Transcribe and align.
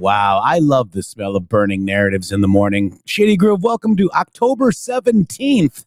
Wow, 0.00 0.40
I 0.42 0.60
love 0.60 0.92
the 0.92 1.02
smell 1.02 1.36
of 1.36 1.46
burning 1.46 1.84
narratives 1.84 2.32
in 2.32 2.40
the 2.40 2.48
morning. 2.48 2.98
Shady 3.04 3.36
Groove, 3.36 3.62
welcome 3.62 3.98
to 3.98 4.10
October 4.12 4.70
17th, 4.70 5.84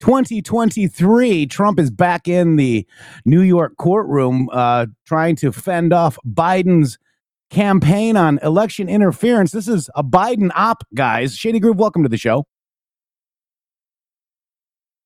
2023. 0.00 1.46
Trump 1.46 1.78
is 1.78 1.92
back 1.92 2.26
in 2.26 2.56
the 2.56 2.84
New 3.24 3.42
York 3.42 3.76
courtroom 3.76 4.48
uh, 4.50 4.86
trying 5.06 5.36
to 5.36 5.52
fend 5.52 5.92
off 5.92 6.18
Biden's 6.26 6.98
campaign 7.48 8.16
on 8.16 8.40
election 8.42 8.88
interference. 8.88 9.52
This 9.52 9.68
is 9.68 9.88
a 9.94 10.02
Biden 10.02 10.50
op, 10.56 10.82
guys. 10.92 11.36
Shady 11.36 11.60
Groove, 11.60 11.76
welcome 11.76 12.02
to 12.02 12.08
the 12.08 12.18
show. 12.18 12.48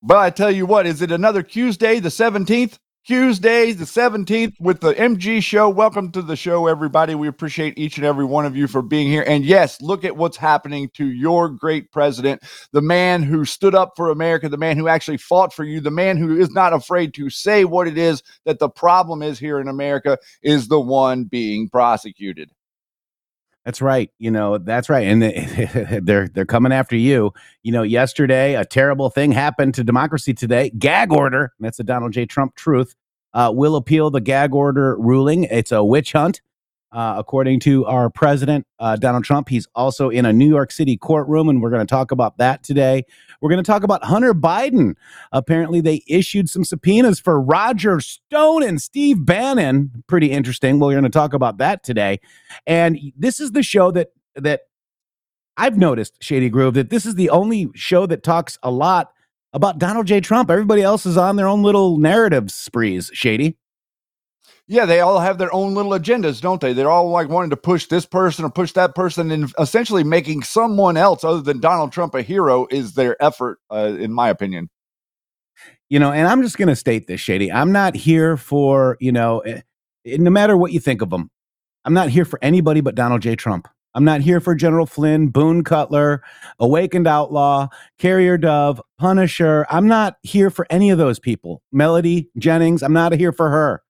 But 0.03 0.17
I 0.17 0.31
tell 0.31 0.51
you 0.51 0.65
what, 0.65 0.87
is 0.87 1.03
it 1.03 1.13
another 1.13 1.43
Tuesday, 1.43 2.01
the 2.01 2.09
17th? 2.09 2.79
Tuesday, 3.09 3.73
the 3.73 3.87
17th, 3.87 4.53
with 4.61 4.81
the 4.81 4.93
MG 4.93 5.43
show. 5.43 5.67
Welcome 5.67 6.13
to 6.13 6.21
the 6.21 6.37
show, 6.37 6.67
everybody. 6.67 7.15
We 7.15 7.27
appreciate 7.27 7.79
each 7.79 7.97
and 7.97 8.05
every 8.05 8.27
one 8.27 8.45
of 8.45 8.55
you 8.55 8.67
for 8.67 8.83
being 8.83 9.09
here. 9.09 9.25
And 9.27 9.47
yes, 9.47 9.81
look 9.81 10.05
at 10.05 10.19
what's 10.19 10.37
happening 10.37 10.91
to 10.93 11.07
your 11.07 11.49
great 11.49 11.91
president, 11.91 12.43
the 12.75 12.83
man 12.83 13.23
who 13.23 13.47
stood 13.47 13.75
up 13.75 13.95
for 13.97 14.11
America, 14.11 14.51
the 14.51 14.59
man 14.59 14.77
who 14.77 14.89
actually 14.89 15.17
fought 15.17 15.55
for 15.55 15.65
you, 15.65 15.81
the 15.81 15.91
man 15.91 16.19
who 16.19 16.39
is 16.39 16.51
not 16.51 16.75
afraid 16.75 17.15
to 17.15 17.31
say 17.31 17.65
what 17.65 17.89
it 17.89 17.97
is 17.97 18.23
that 18.45 18.59
the 18.59 18.69
problem 18.69 19.23
is 19.23 19.39
here 19.39 19.59
in 19.59 19.69
America, 19.69 20.19
is 20.43 20.69
the 20.69 20.79
one 20.79 21.25
being 21.25 21.71
prosecuted. 21.71 22.51
That's 23.69 23.83
right. 23.83 24.11
You 24.19 24.31
know, 24.31 24.57
that's 24.57 24.89
right. 24.89 25.07
And 25.07 25.21
they- 25.21 26.01
they're 26.03 26.27
they're 26.29 26.47
coming 26.47 26.73
after 26.73 26.97
you. 26.97 27.35
You 27.63 27.71
know, 27.73 27.83
yesterday 27.83 28.55
a 28.55 28.65
terrible 28.65 29.11
thing 29.11 29.31
happened 29.31 29.75
to 29.75 29.85
democracy 29.85 30.33
today. 30.33 30.71
Gag 30.71 31.13
order. 31.13 31.53
That's 31.61 31.77
the 31.77 31.85
Donald 31.85 32.13
J. 32.15 32.25
Trump 32.25 32.55
truth. 32.55 32.95
Uh, 33.35 33.53
will 33.55 33.77
appeal 33.77 34.09
the 34.11 34.23
gag 34.23 34.55
order 34.55 34.97
ruling. 34.99 35.45
It's 35.45 35.71
a 35.71 35.85
witch 35.85 36.13
hunt. 36.13 36.41
Uh, 36.91 37.17
according 37.19 37.61
to 37.61 37.85
our 37.85 38.09
president, 38.09 38.67
uh, 38.79 38.97
Donald 38.97 39.23
Trump, 39.23 39.51
he's 39.51 39.69
also 39.75 40.09
in 40.09 40.25
a 40.25 40.33
New 40.33 40.49
York 40.49 40.73
City 40.73 40.97
courtroom, 40.97 41.51
and 41.51 41.61
we're 41.61 41.69
going 41.69 41.87
to 41.87 41.91
talk 41.91 42.11
about 42.11 42.39
that 42.39 42.63
today. 42.63 43.05
We're 43.41 43.51
going 43.51 43.63
to 43.63 43.71
talk 43.71 43.83
about 43.83 44.05
Hunter 44.05 44.35
Biden. 44.35 44.95
Apparently, 45.33 45.81
they 45.81 46.03
issued 46.09 46.49
some 46.49 46.65
subpoenas 46.65 47.21
for 47.21 47.41
Roger 47.41 48.01
Stone 48.01 48.63
and 48.63 48.81
Steve 48.81 49.25
Bannon. 49.25 50.03
Pretty 50.09 50.31
interesting. 50.31 50.79
Well, 50.79 50.89
we're 50.89 50.95
going 50.95 51.05
to 51.05 51.11
talk 51.11 51.35
about 51.35 51.59
that 51.59 51.85
today. 51.85 52.21
And 52.67 52.99
this 53.17 53.41
is 53.41 53.53
the 53.53 53.63
show 53.63 53.91
that 53.93 54.09
that 54.35 54.63
I've 55.57 55.77
noticed, 55.77 56.15
Shady 56.21 56.49
Groove, 56.49 56.75
that 56.75 56.91
this 56.91 57.05
is 57.05 57.17
the 57.17 57.31
only 57.31 57.69
show 57.75 58.07
that 58.07 58.23
talks 58.23 58.59
a 58.63 58.71
lot 58.71 59.13
about 59.53 59.79
Donald 59.79 60.07
J. 60.07 60.21
Trump. 60.21 60.51
Everybody 60.51 60.83
else 60.83 61.07
is 61.07 61.17
on 61.17 61.37
their 61.37 61.49
own 61.49 61.63
little 61.63 61.97
narrative 61.99 62.51
sprees, 62.51 63.11
Shady. 63.13 63.57
Yeah, 64.71 64.85
they 64.85 65.01
all 65.01 65.19
have 65.19 65.39
their 65.39 65.53
own 65.53 65.75
little 65.75 65.93
agendas, 65.93 66.43
don't 66.43 66.61
they? 66.61 66.75
They're 66.75 66.91
all 66.91 67.09
like 67.09 67.31
wanting 67.31 67.49
to 67.51 67.57
push 67.57 67.87
this 67.87 68.05
person 68.05 68.45
or 68.45 68.51
push 68.51 68.73
that 68.73 68.95
person, 68.95 69.31
and 69.31 69.51
essentially 69.59 70.05
making 70.05 70.43
someone 70.43 70.99
else 70.99 71.25
other 71.25 71.41
than 71.41 71.59
Donald 71.59 71.91
Trump 71.91 72.15
a 72.15 72.21
hero 72.21 72.67
is 72.71 72.93
their 72.93 73.21
effort, 73.23 73.61
uh, 73.73 73.97
in 73.99 74.13
my 74.13 74.29
opinion. 74.29 74.69
You 75.89 75.99
know, 75.99 76.13
and 76.13 76.29
I'm 76.29 76.43
just 76.43 76.59
going 76.59 76.69
to 76.69 76.77
state 76.77 77.07
this, 77.07 77.19
Shady. 77.19 77.51
I'm 77.51 77.73
not 77.73 77.97
here 77.97 78.37
for, 78.37 78.99
you 79.01 79.11
know, 79.11 79.39
eh, 79.41 79.63
eh, 80.05 80.19
no 80.21 80.31
matter 80.31 80.55
what 80.55 80.73
you 80.73 80.81
think 80.81 81.01
of 81.01 81.09
them, 81.09 81.31
I'm 81.87 81.95
not 81.95 82.11
here 82.11 82.27
for 82.27 82.39
anybody 82.43 82.83
but 82.83 82.95
Donald 82.95 83.23
J. 83.23 83.37
Trump. 83.37 83.69
I'm 83.95 84.05
not 84.05 84.21
here 84.21 84.39
for 84.39 84.55
General 84.55 84.85
Flynn, 84.85 85.29
Boone 85.29 85.65
Cutler, 85.65 86.23
Awakened 86.61 87.07
Outlaw, 87.07 87.69
Carrier 87.99 88.37
Dove, 88.37 88.83
Punisher. 88.99 89.67
I'm 89.71 89.89
not 89.89 90.19
here 90.23 90.51
for 90.51 90.67
any 90.69 90.91
of 90.91 90.99
those 90.99 91.19
people. 91.19 91.63
Melody 91.73 92.29
Jennings, 92.37 92.83
I'm 92.83 92.93
not 92.93 93.13
here 93.13 93.33
for 93.33 93.49
her. 93.49 93.83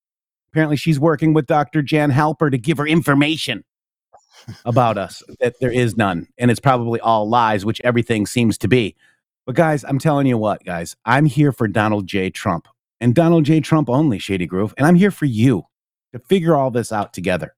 Apparently, 0.58 0.76
she's 0.76 0.98
working 0.98 1.34
with 1.34 1.46
Dr. 1.46 1.82
Jan 1.82 2.10
Halper 2.10 2.50
to 2.50 2.58
give 2.58 2.78
her 2.78 2.86
information 2.88 3.62
about 4.64 4.98
us 4.98 5.22
that 5.40 5.54
there 5.60 5.70
is 5.70 5.96
none. 5.96 6.26
And 6.36 6.50
it's 6.50 6.58
probably 6.58 6.98
all 6.98 7.28
lies, 7.28 7.64
which 7.64 7.80
everything 7.84 8.26
seems 8.26 8.58
to 8.58 8.66
be. 8.66 8.96
But, 9.46 9.54
guys, 9.54 9.84
I'm 9.84 10.00
telling 10.00 10.26
you 10.26 10.36
what, 10.36 10.64
guys, 10.64 10.96
I'm 11.04 11.26
here 11.26 11.52
for 11.52 11.68
Donald 11.68 12.08
J. 12.08 12.30
Trump 12.30 12.66
and 13.00 13.14
Donald 13.14 13.44
J. 13.44 13.60
Trump 13.60 13.88
only, 13.88 14.18
Shady 14.18 14.46
Groove. 14.46 14.74
And 14.76 14.84
I'm 14.84 14.96
here 14.96 15.12
for 15.12 15.26
you 15.26 15.62
to 16.12 16.18
figure 16.18 16.56
all 16.56 16.72
this 16.72 16.90
out 16.90 17.12
together. 17.12 17.54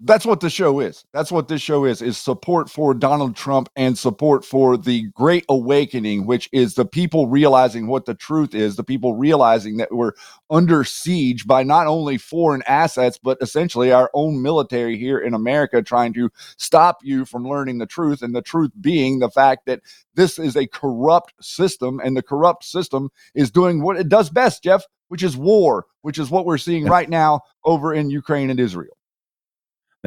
That's 0.00 0.24
what 0.24 0.38
the 0.38 0.48
show 0.48 0.78
is. 0.78 1.04
That's 1.12 1.32
what 1.32 1.48
this 1.48 1.60
show 1.60 1.84
is, 1.84 2.00
is 2.02 2.16
support 2.16 2.70
for 2.70 2.94
Donald 2.94 3.34
Trump 3.34 3.68
and 3.74 3.98
support 3.98 4.44
for 4.44 4.76
the 4.76 5.08
great 5.08 5.44
awakening, 5.48 6.24
which 6.24 6.48
is 6.52 6.74
the 6.74 6.84
people 6.84 7.26
realizing 7.26 7.88
what 7.88 8.06
the 8.06 8.14
truth 8.14 8.54
is, 8.54 8.76
the 8.76 8.84
people 8.84 9.16
realizing 9.16 9.76
that 9.78 9.92
we're 9.92 10.12
under 10.50 10.84
siege 10.84 11.48
by 11.48 11.64
not 11.64 11.88
only 11.88 12.16
foreign 12.16 12.62
assets, 12.68 13.18
but 13.20 13.38
essentially 13.40 13.90
our 13.90 14.08
own 14.14 14.40
military 14.40 14.96
here 14.96 15.18
in 15.18 15.34
America 15.34 15.82
trying 15.82 16.12
to 16.12 16.30
stop 16.58 16.98
you 17.02 17.24
from 17.24 17.48
learning 17.48 17.78
the 17.78 17.86
truth. 17.86 18.22
And 18.22 18.36
the 18.36 18.42
truth 18.42 18.70
being 18.80 19.18
the 19.18 19.30
fact 19.30 19.66
that 19.66 19.80
this 20.14 20.38
is 20.38 20.56
a 20.56 20.68
corrupt 20.68 21.34
system, 21.40 22.00
and 22.04 22.16
the 22.16 22.22
corrupt 22.22 22.62
system 22.62 23.10
is 23.34 23.50
doing 23.50 23.82
what 23.82 23.96
it 23.96 24.08
does 24.08 24.30
best, 24.30 24.62
Jeff, 24.62 24.84
which 25.08 25.24
is 25.24 25.36
war, 25.36 25.86
which 26.02 26.18
is 26.18 26.30
what 26.30 26.46
we're 26.46 26.58
seeing 26.58 26.84
right 26.84 27.08
now 27.08 27.40
over 27.64 27.92
in 27.92 28.10
Ukraine 28.10 28.48
and 28.48 28.60
Israel. 28.60 28.97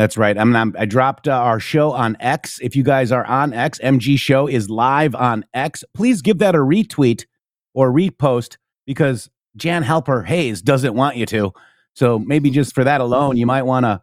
That's 0.01 0.17
right. 0.17 0.35
I'm, 0.35 0.55
I'm 0.55 0.75
i 0.79 0.85
dropped 0.85 1.27
uh, 1.27 1.33
our 1.33 1.59
show 1.59 1.91
on 1.91 2.17
X. 2.19 2.57
If 2.63 2.75
you 2.75 2.81
guys 2.81 3.11
are 3.11 3.23
on 3.23 3.53
X, 3.53 3.77
MG 3.83 4.17
Show 4.17 4.47
is 4.47 4.67
live 4.67 5.13
on 5.13 5.45
X. 5.53 5.83
Please 5.93 6.23
give 6.23 6.39
that 6.39 6.55
a 6.55 6.57
retweet 6.57 7.27
or 7.75 7.91
repost 7.91 8.57
because 8.87 9.29
Jan 9.55 9.83
Halper 9.83 10.25
Hayes 10.25 10.63
doesn't 10.63 10.95
want 10.95 11.17
you 11.17 11.27
to. 11.27 11.53
So 11.93 12.17
maybe 12.17 12.49
just 12.49 12.73
for 12.73 12.83
that 12.83 12.99
alone, 12.99 13.37
you 13.37 13.45
might 13.45 13.61
want 13.61 13.83
to, 13.83 14.01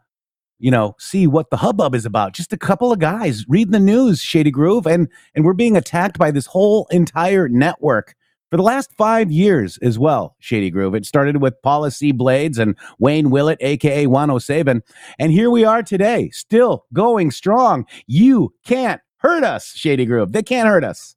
you 0.60 0.70
know, 0.70 0.94
see 1.00 1.26
what 1.26 1.50
the 1.50 1.56
hubbub 1.56 1.96
is 1.96 2.06
about. 2.06 2.32
Just 2.32 2.52
a 2.52 2.56
couple 2.56 2.92
of 2.92 3.00
guys 3.00 3.44
reading 3.48 3.72
the 3.72 3.80
news, 3.80 4.20
Shady 4.20 4.52
Groove, 4.52 4.86
and 4.86 5.08
and 5.34 5.44
we're 5.44 5.52
being 5.52 5.76
attacked 5.76 6.16
by 6.16 6.30
this 6.30 6.46
whole 6.46 6.86
entire 6.92 7.48
network 7.48 8.14
for 8.50 8.56
the 8.56 8.62
last 8.62 8.92
five 8.96 9.30
years 9.30 9.78
as 9.78 9.98
well, 9.98 10.36
Shady 10.38 10.70
Groove. 10.70 10.94
It 10.94 11.06
started 11.06 11.40
with 11.40 11.60
Paula 11.62 11.90
C. 11.90 12.12
Blades 12.12 12.58
and 12.58 12.76
Wayne 12.98 13.30
Willett, 13.30 13.58
aka 13.60 14.06
Wano 14.06 14.38
Saban. 14.38 14.82
And 15.18 15.32
here 15.32 15.50
we 15.50 15.64
are 15.64 15.82
today, 15.82 16.30
still 16.30 16.86
going 16.92 17.30
strong. 17.30 17.86
You 18.06 18.54
can't 18.64 19.00
hurt 19.18 19.44
us, 19.44 19.72
Shady 19.74 20.06
Groove. 20.06 20.32
They 20.32 20.42
can't 20.42 20.68
hurt 20.68 20.84
us. 20.84 21.16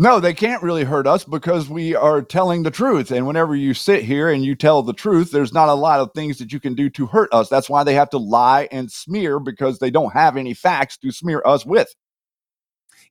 No, 0.00 0.20
they 0.20 0.32
can't 0.32 0.62
really 0.62 0.84
hurt 0.84 1.08
us 1.08 1.24
because 1.24 1.68
we 1.68 1.96
are 1.96 2.22
telling 2.22 2.62
the 2.62 2.70
truth. 2.70 3.10
And 3.10 3.26
whenever 3.26 3.56
you 3.56 3.74
sit 3.74 4.04
here 4.04 4.28
and 4.28 4.44
you 4.44 4.54
tell 4.54 4.80
the 4.80 4.92
truth, 4.92 5.32
there's 5.32 5.52
not 5.52 5.68
a 5.68 5.74
lot 5.74 5.98
of 5.98 6.12
things 6.14 6.38
that 6.38 6.52
you 6.52 6.60
can 6.60 6.74
do 6.74 6.88
to 6.90 7.06
hurt 7.06 7.28
us. 7.32 7.48
That's 7.48 7.68
why 7.68 7.82
they 7.82 7.94
have 7.94 8.10
to 8.10 8.18
lie 8.18 8.68
and 8.70 8.92
smear 8.92 9.40
because 9.40 9.80
they 9.80 9.90
don't 9.90 10.12
have 10.12 10.36
any 10.36 10.54
facts 10.54 10.98
to 10.98 11.10
smear 11.10 11.42
us 11.44 11.66
with. 11.66 11.92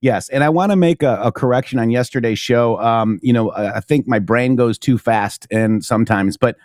Yes, 0.01 0.29
and 0.29 0.43
I 0.43 0.49
want 0.49 0.71
to 0.71 0.75
make 0.75 1.01
a, 1.01 1.19
a, 1.23 1.31
correction 1.31 1.79
on 1.79 1.89
yesterday's 1.89 2.37
show. 2.37 2.79
Um, 2.79 3.19
you 3.23 3.33
know, 3.33 3.51
I 3.51 3.79
think 3.79 4.07
my 4.07 4.19
brain 4.19 4.55
goes 4.55 4.77
too 4.77 4.97
fast, 4.97 5.47
and 5.49 5.83
sometimes, 5.83 6.37
but 6.37 6.55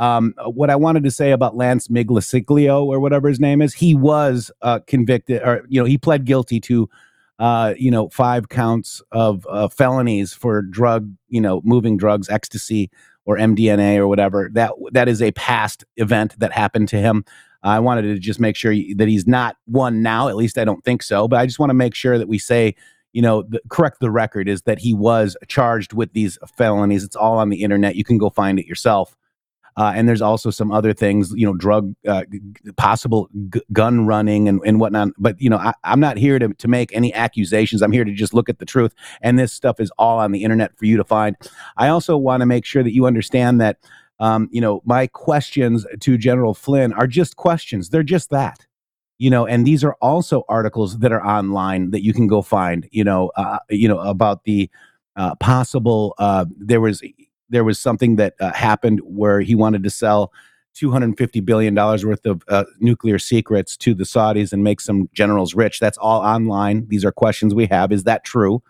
um, 0.00 0.34
what 0.46 0.70
I 0.70 0.76
wanted 0.76 1.04
to 1.04 1.10
say 1.10 1.30
about 1.30 1.56
Lance 1.56 1.88
Miglasiglio 1.88 2.84
or 2.84 2.98
whatever 3.00 3.28
his 3.28 3.38
name 3.38 3.60
is, 3.60 3.74
he 3.74 3.94
was 3.94 4.50
uh, 4.62 4.80
convicted, 4.86 5.42
or 5.42 5.62
you 5.68 5.80
know, 5.80 5.84
he 5.84 5.98
pled 5.98 6.24
guilty 6.24 6.58
to, 6.60 6.88
uh, 7.38 7.74
you 7.76 7.90
know, 7.90 8.08
five 8.08 8.48
counts 8.48 9.02
of 9.12 9.46
uh, 9.48 9.68
felonies 9.68 10.32
for 10.32 10.62
drug, 10.62 11.12
you 11.28 11.40
know, 11.40 11.60
moving 11.64 11.98
drugs, 11.98 12.30
ecstasy 12.30 12.90
or 13.26 13.36
MDMA 13.36 13.98
or 13.98 14.08
whatever. 14.08 14.50
That 14.54 14.72
that 14.92 15.06
is 15.08 15.20
a 15.20 15.32
past 15.32 15.84
event 15.96 16.34
that 16.40 16.52
happened 16.52 16.88
to 16.88 16.96
him. 16.96 17.24
I 17.62 17.78
wanted 17.80 18.02
to 18.02 18.18
just 18.18 18.40
make 18.40 18.56
sure 18.56 18.74
that 18.96 19.08
he's 19.08 19.26
not 19.26 19.56
one 19.66 20.02
now. 20.02 20.28
At 20.28 20.36
least 20.36 20.58
I 20.58 20.64
don't 20.64 20.84
think 20.84 21.02
so. 21.02 21.28
But 21.28 21.40
I 21.40 21.46
just 21.46 21.58
want 21.58 21.70
to 21.70 21.74
make 21.74 21.94
sure 21.94 22.18
that 22.18 22.28
we 22.28 22.38
say, 22.38 22.74
you 23.12 23.22
know, 23.22 23.42
the, 23.42 23.60
correct 23.68 24.00
the 24.00 24.10
record 24.10 24.48
is 24.48 24.62
that 24.62 24.78
he 24.78 24.94
was 24.94 25.36
charged 25.48 25.92
with 25.92 26.12
these 26.12 26.38
felonies. 26.56 27.04
It's 27.04 27.16
all 27.16 27.38
on 27.38 27.50
the 27.50 27.62
internet. 27.62 27.96
You 27.96 28.04
can 28.04 28.18
go 28.18 28.30
find 28.30 28.58
it 28.58 28.66
yourself. 28.66 29.16
Uh, 29.76 29.92
and 29.94 30.08
there's 30.08 30.20
also 30.20 30.50
some 30.50 30.72
other 30.72 30.92
things, 30.92 31.32
you 31.34 31.46
know, 31.46 31.54
drug, 31.54 31.94
uh, 32.06 32.24
possible 32.76 33.28
g- 33.50 33.62
gun 33.72 34.04
running 34.04 34.48
and, 34.48 34.60
and 34.64 34.80
whatnot. 34.80 35.08
But, 35.16 35.40
you 35.40 35.48
know, 35.48 35.58
I, 35.58 35.72
am 35.84 36.00
not 36.00 36.16
here 36.16 36.38
to, 36.38 36.48
to 36.48 36.68
make 36.68 36.94
any 36.94 37.14
accusations. 37.14 37.80
I'm 37.80 37.92
here 37.92 38.04
to 38.04 38.12
just 38.12 38.34
look 38.34 38.48
at 38.48 38.58
the 38.58 38.66
truth. 38.66 38.94
And 39.22 39.38
this 39.38 39.52
stuff 39.52 39.80
is 39.80 39.92
all 39.96 40.18
on 40.18 40.32
the 40.32 40.42
internet 40.42 40.76
for 40.76 40.86
you 40.86 40.96
to 40.96 41.04
find. 41.04 41.36
I 41.76 41.88
also 41.88 42.16
want 42.16 42.40
to 42.40 42.46
make 42.46 42.64
sure 42.64 42.82
that 42.82 42.92
you 42.92 43.06
understand 43.06 43.60
that 43.60 43.78
um, 44.20 44.48
you 44.52 44.60
know, 44.60 44.82
my 44.84 45.06
questions 45.06 45.86
to 46.00 46.18
General 46.18 46.54
Flynn 46.54 46.92
are 46.92 47.06
just 47.06 47.36
questions. 47.36 47.88
They're 47.88 48.02
just 48.02 48.30
that, 48.30 48.66
you 49.18 49.30
know, 49.30 49.46
and 49.46 49.66
these 49.66 49.82
are 49.82 49.94
also 50.02 50.44
articles 50.48 50.98
that 50.98 51.10
are 51.10 51.24
online 51.26 51.90
that 51.90 52.04
you 52.04 52.12
can 52.12 52.26
go 52.26 52.42
find, 52.42 52.86
you 52.92 53.02
know, 53.02 53.32
uh, 53.36 53.58
you 53.70 53.88
know, 53.88 53.98
about 53.98 54.44
the 54.44 54.70
uh, 55.16 55.34
possible, 55.36 56.14
uh, 56.18 56.44
there 56.58 56.82
was, 56.82 57.02
there 57.48 57.64
was 57.64 57.78
something 57.78 58.16
that 58.16 58.34
uh, 58.40 58.52
happened 58.52 59.00
where 59.04 59.40
he 59.40 59.54
wanted 59.54 59.82
to 59.82 59.90
sell 59.90 60.32
250 60.74 61.40
billion 61.40 61.74
dollars 61.74 62.04
worth 62.04 62.24
of 62.26 62.42
uh, 62.48 62.64
nuclear 62.78 63.18
secrets 63.18 63.76
to 63.78 63.94
the 63.94 64.04
Saudis 64.04 64.52
and 64.52 64.62
make 64.62 64.82
some 64.82 65.08
generals 65.14 65.54
rich. 65.54 65.80
That's 65.80 65.98
all 65.98 66.20
online. 66.20 66.86
These 66.88 67.06
are 67.06 67.10
questions 67.10 67.54
we 67.54 67.66
have. 67.66 67.90
Is 67.90 68.04
that 68.04 68.24
true? 68.24 68.62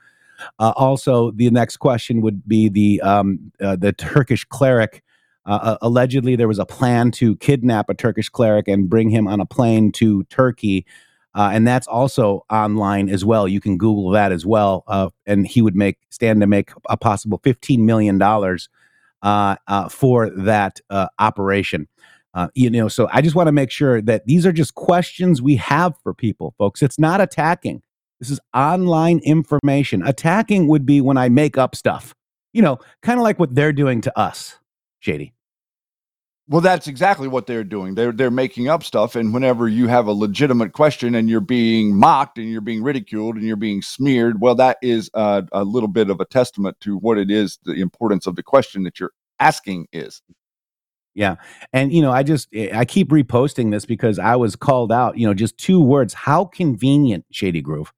Uh, 0.58 0.72
also, 0.76 1.32
the 1.32 1.50
next 1.50 1.78
question 1.78 2.22
would 2.22 2.48
be 2.48 2.68
the 2.68 3.02
um, 3.02 3.52
the 3.58 3.94
Turkish 3.98 4.46
cleric 4.46 5.02
uh, 5.50 5.58
uh, 5.62 5.78
allegedly, 5.82 6.36
there 6.36 6.46
was 6.46 6.60
a 6.60 6.64
plan 6.64 7.10
to 7.10 7.34
kidnap 7.38 7.90
a 7.90 7.94
Turkish 7.94 8.28
cleric 8.28 8.68
and 8.68 8.88
bring 8.88 9.10
him 9.10 9.26
on 9.26 9.40
a 9.40 9.46
plane 9.46 9.90
to 9.90 10.22
Turkey. 10.24 10.86
Uh, 11.34 11.50
and 11.52 11.66
that's 11.66 11.88
also 11.88 12.44
online 12.50 13.08
as 13.08 13.24
well. 13.24 13.48
You 13.48 13.60
can 13.60 13.76
Google 13.76 14.10
that 14.10 14.30
as 14.30 14.46
well. 14.46 14.84
Uh, 14.86 15.10
and 15.26 15.44
he 15.44 15.60
would 15.60 15.74
make 15.74 15.98
stand 16.10 16.40
to 16.40 16.46
make 16.46 16.70
a 16.88 16.96
possible 16.96 17.40
$15 17.40 17.80
million 17.80 18.22
uh, 18.22 19.56
uh, 19.66 19.88
for 19.88 20.30
that 20.30 20.80
operation. 21.18 21.88
you 22.54 22.70
know, 22.70 22.86
so 22.86 23.08
I 23.12 23.20
just 23.20 23.34
want 23.34 23.48
to 23.48 23.52
make 23.52 23.72
sure 23.72 24.00
that 24.02 24.26
these 24.26 24.46
are 24.46 24.52
just 24.52 24.76
questions 24.76 25.42
we 25.42 25.56
have 25.56 25.96
for 26.04 26.14
people, 26.14 26.54
folks. 26.58 26.80
It's 26.80 26.98
not 26.98 27.20
attacking. 27.20 27.82
This 28.20 28.30
is 28.30 28.38
online 28.54 29.18
information. 29.24 30.06
Attacking 30.06 30.68
would 30.68 30.86
be 30.86 31.00
when 31.00 31.16
I 31.16 31.28
make 31.28 31.58
up 31.58 31.74
stuff, 31.74 32.14
you 32.52 32.62
know, 32.62 32.78
kind 33.02 33.18
of 33.18 33.24
like 33.24 33.40
what 33.40 33.52
they're 33.56 33.72
doing 33.72 34.00
to 34.02 34.16
us. 34.16 34.56
Shady. 35.00 35.32
Well, 36.50 36.60
that's 36.60 36.88
exactly 36.88 37.28
what 37.28 37.46
they're 37.46 37.62
doing. 37.62 37.94
They're 37.94 38.10
they're 38.10 38.28
making 38.28 38.66
up 38.66 38.82
stuff, 38.82 39.14
and 39.14 39.32
whenever 39.32 39.68
you 39.68 39.86
have 39.86 40.08
a 40.08 40.12
legitimate 40.12 40.72
question 40.72 41.14
and 41.14 41.30
you're 41.30 41.40
being 41.40 41.94
mocked 41.94 42.38
and 42.38 42.50
you're 42.50 42.60
being 42.60 42.82
ridiculed 42.82 43.36
and 43.36 43.44
you're 43.44 43.54
being 43.54 43.82
smeared, 43.82 44.40
well, 44.40 44.56
that 44.56 44.76
is 44.82 45.10
a, 45.14 45.44
a 45.52 45.62
little 45.62 45.88
bit 45.88 46.10
of 46.10 46.20
a 46.20 46.24
testament 46.24 46.76
to 46.80 46.96
what 46.96 47.18
it 47.18 47.30
is. 47.30 47.60
The 47.62 47.74
importance 47.74 48.26
of 48.26 48.34
the 48.34 48.42
question 48.42 48.82
that 48.82 48.98
you're 48.98 49.12
asking 49.38 49.86
is. 49.92 50.22
Yeah, 51.14 51.36
and 51.72 51.92
you 51.92 52.02
know, 52.02 52.10
I 52.10 52.24
just 52.24 52.48
I 52.74 52.84
keep 52.84 53.10
reposting 53.10 53.70
this 53.70 53.84
because 53.84 54.18
I 54.18 54.34
was 54.34 54.56
called 54.56 54.90
out. 54.90 55.16
You 55.16 55.28
know, 55.28 55.34
just 55.34 55.56
two 55.56 55.80
words. 55.80 56.14
How 56.14 56.46
convenient, 56.46 57.26
Shady 57.30 57.60
Groove. 57.60 57.92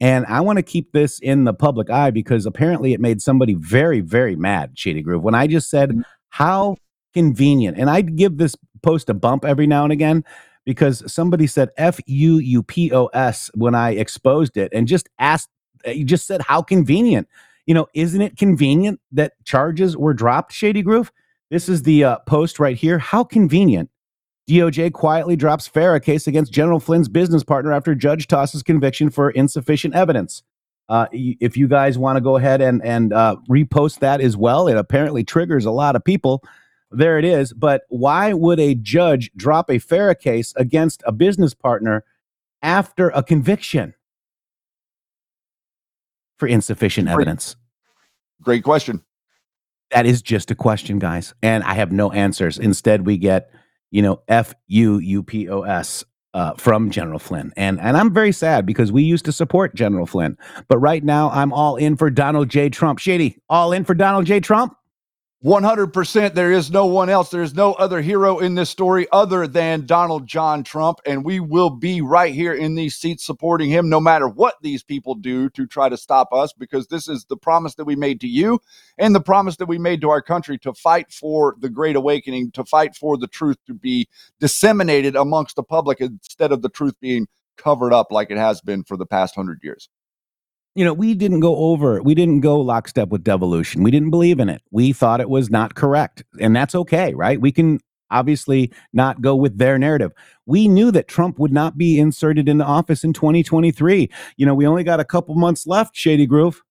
And 0.00 0.26
I 0.26 0.40
want 0.40 0.56
to 0.56 0.64
keep 0.64 0.90
this 0.90 1.20
in 1.20 1.44
the 1.44 1.54
public 1.54 1.90
eye 1.90 2.10
because 2.10 2.44
apparently 2.44 2.92
it 2.92 3.00
made 3.00 3.22
somebody 3.22 3.54
very, 3.54 4.00
very 4.00 4.34
mad, 4.34 4.72
Shady 4.74 5.00
Groove. 5.00 5.22
When 5.22 5.36
I 5.36 5.46
just 5.46 5.70
said, 5.70 5.90
mm-hmm. 5.90 6.00
how 6.30 6.76
convenient. 7.14 7.78
And 7.78 7.88
I'd 7.88 8.16
give 8.16 8.36
this 8.36 8.56
post 8.82 9.08
a 9.08 9.14
bump 9.14 9.44
every 9.44 9.66
now 9.66 9.84
and 9.84 9.92
again 9.92 10.24
because 10.64 11.02
somebody 11.12 11.46
said 11.46 11.70
F 11.76 12.00
U 12.06 12.38
U 12.38 12.62
P 12.62 12.92
O 12.92 13.06
S 13.06 13.50
when 13.54 13.74
I 13.74 13.90
exposed 13.92 14.56
it 14.56 14.72
and 14.74 14.86
just 14.86 15.08
asked, 15.18 15.48
uh, 15.86 15.90
you 15.90 16.04
just 16.04 16.26
said, 16.26 16.42
how 16.42 16.62
convenient. 16.62 17.28
You 17.66 17.74
know, 17.74 17.86
isn't 17.94 18.20
it 18.20 18.36
convenient 18.36 19.00
that 19.12 19.32
charges 19.44 19.96
were 19.96 20.12
dropped, 20.12 20.52
Shady 20.52 20.82
Groove? 20.82 21.10
This 21.50 21.68
is 21.68 21.82
the 21.82 22.04
uh, 22.04 22.18
post 22.20 22.58
right 22.58 22.76
here. 22.76 22.98
How 22.98 23.24
convenient. 23.24 23.90
DOJ 24.48 24.92
quietly 24.92 25.36
drops 25.36 25.66
FARA 25.66 26.00
case 26.00 26.26
against 26.26 26.52
General 26.52 26.78
Flynn's 26.78 27.08
business 27.08 27.42
partner 27.42 27.72
after 27.72 27.94
judge 27.94 28.26
tosses 28.26 28.62
conviction 28.62 29.08
for 29.08 29.30
insufficient 29.30 29.94
evidence. 29.94 30.42
Uh, 30.90 31.06
if 31.12 31.56
you 31.56 31.66
guys 31.66 31.96
want 31.96 32.18
to 32.18 32.20
go 32.20 32.36
ahead 32.36 32.60
and 32.60 32.84
and 32.84 33.14
uh, 33.14 33.36
repost 33.48 34.00
that 34.00 34.20
as 34.20 34.36
well, 34.36 34.68
it 34.68 34.76
apparently 34.76 35.24
triggers 35.24 35.64
a 35.64 35.70
lot 35.70 35.96
of 35.96 36.04
people 36.04 36.42
there 36.96 37.18
it 37.18 37.24
is. 37.24 37.52
But 37.52 37.82
why 37.88 38.32
would 38.32 38.60
a 38.60 38.74
judge 38.74 39.30
drop 39.36 39.70
a 39.70 39.78
FARA 39.78 40.14
case 40.14 40.52
against 40.56 41.02
a 41.06 41.12
business 41.12 41.54
partner 41.54 42.04
after 42.62 43.10
a 43.10 43.22
conviction 43.22 43.94
for 46.38 46.48
insufficient 46.48 47.06
Great. 47.06 47.14
evidence? 47.14 47.56
Great 48.42 48.64
question. 48.64 49.02
That 49.90 50.06
is 50.06 50.22
just 50.22 50.50
a 50.50 50.54
question, 50.54 50.98
guys. 50.98 51.34
And 51.42 51.62
I 51.64 51.74
have 51.74 51.92
no 51.92 52.10
answers. 52.10 52.58
Instead, 52.58 53.06
we 53.06 53.16
get, 53.16 53.50
you 53.90 54.02
know, 54.02 54.22
F 54.28 54.54
U 54.66 54.98
U 54.98 55.22
P 55.22 55.48
O 55.48 55.62
S 55.62 56.04
uh, 56.32 56.54
from 56.54 56.90
General 56.90 57.18
Flynn. 57.20 57.52
And 57.56 57.80
and 57.80 57.96
I'm 57.96 58.12
very 58.12 58.32
sad 58.32 58.66
because 58.66 58.90
we 58.90 59.04
used 59.04 59.24
to 59.26 59.32
support 59.32 59.74
General 59.74 60.06
Flynn. 60.06 60.36
But 60.68 60.78
right 60.78 61.04
now 61.04 61.30
I'm 61.30 61.52
all 61.52 61.76
in 61.76 61.96
for 61.96 62.10
Donald 62.10 62.48
J. 62.48 62.68
Trump. 62.70 62.98
Shady, 62.98 63.38
all 63.48 63.72
in 63.72 63.84
for 63.84 63.94
Donald 63.94 64.26
J. 64.26 64.40
Trump? 64.40 64.76
100% 65.44 66.32
there 66.32 66.52
is 66.52 66.70
no 66.70 66.86
one 66.86 67.10
else. 67.10 67.28
There 67.28 67.42
is 67.42 67.54
no 67.54 67.74
other 67.74 68.00
hero 68.00 68.38
in 68.38 68.54
this 68.54 68.70
story 68.70 69.06
other 69.12 69.46
than 69.46 69.84
Donald 69.84 70.26
John 70.26 70.64
Trump. 70.64 71.00
And 71.04 71.22
we 71.22 71.38
will 71.38 71.68
be 71.68 72.00
right 72.00 72.32
here 72.32 72.54
in 72.54 72.76
these 72.76 72.96
seats 72.96 73.26
supporting 73.26 73.68
him 73.68 73.90
no 73.90 74.00
matter 74.00 74.26
what 74.26 74.54
these 74.62 74.82
people 74.82 75.14
do 75.14 75.50
to 75.50 75.66
try 75.66 75.90
to 75.90 75.98
stop 75.98 76.32
us, 76.32 76.54
because 76.54 76.86
this 76.86 77.08
is 77.10 77.26
the 77.26 77.36
promise 77.36 77.74
that 77.74 77.84
we 77.84 77.94
made 77.94 78.22
to 78.22 78.26
you 78.26 78.58
and 78.96 79.14
the 79.14 79.20
promise 79.20 79.56
that 79.56 79.68
we 79.68 79.76
made 79.76 80.00
to 80.00 80.08
our 80.08 80.22
country 80.22 80.56
to 80.60 80.72
fight 80.72 81.12
for 81.12 81.56
the 81.58 81.68
Great 81.68 81.96
Awakening, 81.96 82.50
to 82.52 82.64
fight 82.64 82.96
for 82.96 83.18
the 83.18 83.28
truth 83.28 83.58
to 83.66 83.74
be 83.74 84.08
disseminated 84.40 85.14
amongst 85.14 85.56
the 85.56 85.62
public 85.62 86.00
instead 86.00 86.52
of 86.52 86.62
the 86.62 86.70
truth 86.70 86.94
being 87.02 87.26
covered 87.58 87.92
up 87.92 88.10
like 88.10 88.30
it 88.30 88.38
has 88.38 88.62
been 88.62 88.82
for 88.82 88.96
the 88.96 89.06
past 89.06 89.34
hundred 89.34 89.60
years 89.62 89.90
you 90.74 90.84
know, 90.84 90.92
we 90.92 91.14
didn't 91.14 91.40
go 91.40 91.56
over, 91.56 92.02
we 92.02 92.14
didn't 92.14 92.40
go 92.40 92.60
lockstep 92.60 93.08
with 93.08 93.22
devolution. 93.22 93.82
We 93.82 93.90
didn't 93.90 94.10
believe 94.10 94.40
in 94.40 94.48
it. 94.48 94.62
We 94.70 94.92
thought 94.92 95.20
it 95.20 95.30
was 95.30 95.50
not 95.50 95.74
correct. 95.74 96.24
And 96.40 96.54
that's 96.54 96.74
okay, 96.74 97.14
right? 97.14 97.40
We 97.40 97.52
can 97.52 97.80
obviously 98.10 98.72
not 98.92 99.20
go 99.20 99.36
with 99.36 99.58
their 99.58 99.78
narrative. 99.78 100.12
We 100.46 100.68
knew 100.68 100.90
that 100.90 101.08
Trump 101.08 101.38
would 101.38 101.52
not 101.52 101.78
be 101.78 101.98
inserted 101.98 102.48
into 102.48 102.64
office 102.64 103.04
in 103.04 103.12
2023. 103.12 104.10
You 104.36 104.46
know, 104.46 104.54
we 104.54 104.66
only 104.66 104.84
got 104.84 105.00
a 105.00 105.04
couple 105.04 105.34
months 105.36 105.66
left, 105.66 105.96
Shady 105.96 106.26
Groove. 106.26 106.62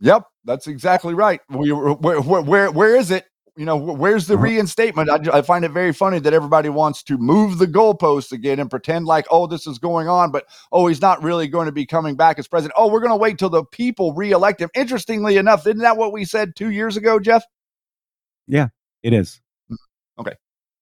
Yep, 0.00 0.24
that's 0.44 0.66
exactly 0.66 1.14
right. 1.14 1.40
Where, 1.48 1.94
where, 1.94 2.20
where, 2.20 2.70
where 2.70 2.96
is 2.96 3.10
it? 3.10 3.26
You 3.56 3.64
know, 3.64 3.76
where's 3.76 4.26
the 4.26 4.36
reinstatement? 4.36 5.08
I, 5.08 5.38
I, 5.38 5.42
find 5.42 5.64
it 5.64 5.70
very 5.70 5.92
funny 5.92 6.18
that 6.18 6.34
everybody 6.34 6.68
wants 6.68 7.02
to 7.04 7.16
move 7.16 7.58
the 7.58 7.66
goalposts 7.66 8.30
again 8.30 8.60
and 8.60 8.70
pretend 8.70 9.06
like, 9.06 9.26
oh, 9.30 9.46
this 9.46 9.66
is 9.66 9.78
going 9.78 10.08
on, 10.08 10.30
but 10.30 10.46
oh, 10.72 10.86
he's 10.86 11.00
not 11.00 11.22
really 11.22 11.48
going 11.48 11.66
to 11.66 11.72
be 11.72 11.86
coming 11.86 12.16
back 12.16 12.38
as 12.38 12.46
president. 12.46 12.74
Oh, 12.76 12.90
we're 12.90 13.00
going 13.00 13.10
to 13.10 13.16
wait 13.16 13.38
till 13.38 13.48
the 13.48 13.64
people 13.64 14.12
reelect 14.12 14.60
him. 14.60 14.68
Interestingly 14.74 15.38
enough, 15.38 15.66
isn't 15.66 15.78
that 15.78 15.96
what 15.96 16.12
we 16.12 16.24
said 16.24 16.54
two 16.54 16.70
years 16.70 16.96
ago, 16.96 17.18
Jeff? 17.18 17.44
Yeah, 18.46 18.68
it 19.02 19.14
is. 19.14 19.40
Mm, 19.70 19.76
okay. 20.18 20.34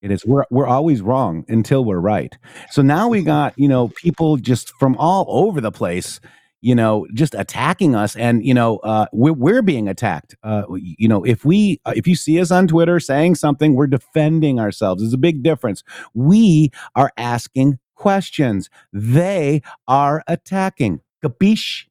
It 0.02 0.10
is. 0.10 0.26
We're 0.26 0.44
we're 0.50 0.66
always 0.66 1.00
wrong 1.00 1.46
until 1.48 1.82
we're 1.82 1.98
right. 1.98 2.36
So 2.70 2.82
now 2.82 3.08
we 3.08 3.22
got 3.22 3.54
you 3.56 3.68
know 3.68 3.88
people 3.88 4.36
just 4.36 4.70
from 4.78 4.96
all 4.96 5.24
over 5.28 5.62
the 5.62 5.72
place 5.72 6.20
you 6.64 6.74
know, 6.74 7.06
just 7.12 7.34
attacking 7.34 7.94
us. 7.94 8.16
And, 8.16 8.42
you 8.42 8.54
know, 8.54 8.78
uh, 8.78 9.04
we're, 9.12 9.34
we're 9.34 9.60
being 9.60 9.86
attacked. 9.86 10.34
Uh, 10.42 10.62
you 10.78 11.06
know, 11.06 11.22
if 11.22 11.44
we, 11.44 11.78
uh, 11.84 11.92
if 11.94 12.06
you 12.06 12.16
see 12.16 12.40
us 12.40 12.50
on 12.50 12.66
Twitter 12.66 12.98
saying 12.98 13.34
something, 13.34 13.74
we're 13.74 13.86
defending 13.86 14.58
ourselves. 14.58 15.02
There's 15.02 15.12
a 15.12 15.18
big 15.18 15.42
difference. 15.42 15.84
We 16.14 16.70
are 16.94 17.12
asking 17.18 17.80
questions. 17.96 18.70
They 18.94 19.60
are 19.86 20.24
attacking. 20.26 21.02
Capiche? 21.22 21.84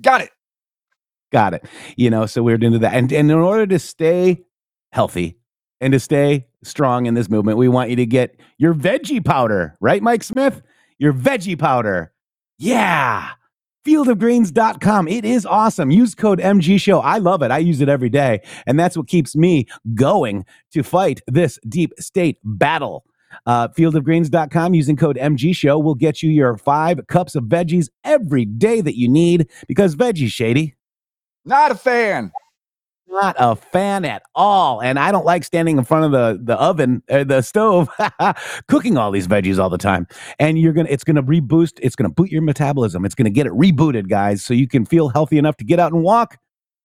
Got 0.00 0.20
it. 0.20 0.30
Got 1.32 1.54
it. 1.54 1.64
You 1.96 2.08
know, 2.08 2.26
so 2.26 2.44
we're 2.44 2.54
into 2.54 2.78
that. 2.78 2.94
And, 2.94 3.12
and 3.12 3.32
in 3.32 3.36
order 3.36 3.66
to 3.66 3.80
stay 3.80 4.44
healthy 4.92 5.38
and 5.80 5.92
to 5.92 5.98
stay 5.98 6.46
strong 6.62 7.06
in 7.06 7.14
this 7.14 7.28
movement, 7.28 7.58
we 7.58 7.68
want 7.68 7.90
you 7.90 7.96
to 7.96 8.06
get 8.06 8.38
your 8.58 8.74
veggie 8.74 9.24
powder, 9.24 9.76
right, 9.80 10.04
Mike 10.04 10.22
Smith? 10.22 10.62
Your 10.98 11.12
veggie 11.12 11.58
powder. 11.58 12.12
Yeah 12.56 13.30
fieldofgreens.com. 13.84 15.08
It 15.08 15.24
is 15.24 15.46
awesome. 15.46 15.90
Use 15.90 16.14
code 16.14 16.38
MG 16.38 16.80
Show. 16.80 17.00
I 17.00 17.18
love 17.18 17.42
it. 17.42 17.50
I 17.50 17.58
use 17.58 17.80
it 17.80 17.88
every 17.88 18.08
day. 18.08 18.40
And 18.66 18.78
that's 18.78 18.96
what 18.96 19.08
keeps 19.08 19.34
me 19.34 19.66
going 19.94 20.44
to 20.72 20.82
fight 20.82 21.20
this 21.26 21.58
deep 21.68 21.92
state 21.98 22.38
battle. 22.44 23.04
Uh, 23.46 23.68
fieldofgreens.com 23.68 24.74
using 24.74 24.96
code 24.96 25.16
MG 25.16 25.54
Show 25.54 25.78
will 25.78 25.94
get 25.94 26.22
you 26.22 26.30
your 26.30 26.56
five 26.56 27.00
cups 27.06 27.34
of 27.34 27.44
veggies 27.44 27.88
every 28.04 28.44
day 28.44 28.80
that 28.80 28.98
you 28.98 29.08
need 29.08 29.48
because 29.68 29.94
veggies, 29.94 30.32
Shady. 30.32 30.74
Not 31.44 31.70
a 31.70 31.74
fan 31.74 32.32
not 33.10 33.36
a 33.38 33.56
fan 33.56 34.04
at 34.04 34.22
all. 34.34 34.80
And 34.80 34.98
I 34.98 35.12
don't 35.12 35.24
like 35.24 35.44
standing 35.44 35.78
in 35.78 35.84
front 35.84 36.04
of 36.04 36.12
the, 36.12 36.40
the 36.42 36.58
oven, 36.60 37.02
uh, 37.10 37.24
the 37.24 37.42
stove, 37.42 37.88
cooking 38.68 38.96
all 38.96 39.10
these 39.10 39.26
veggies 39.26 39.58
all 39.58 39.70
the 39.70 39.78
time. 39.78 40.06
And 40.38 40.58
you're 40.58 40.72
to, 40.86 40.92
it's 40.92 41.04
to 41.16 41.22
reboost, 41.22 41.78
it's 41.82 41.96
to 42.08 42.14
boot 42.14 42.30
your 42.30 42.42
metabolism. 42.42 43.04
It's 43.04 43.14
to 43.26 43.30
get 43.30 43.46
it 43.46 43.52
rebooted, 43.52 44.08
guys, 44.08 44.42
so 44.42 44.54
you 44.54 44.68
can 44.68 44.84
feel 44.84 45.08
healthy 45.08 45.38
enough 45.38 45.56
to 45.58 45.64
get 45.64 45.78
out 45.78 45.92
and 45.92 46.02
walk 46.02 46.38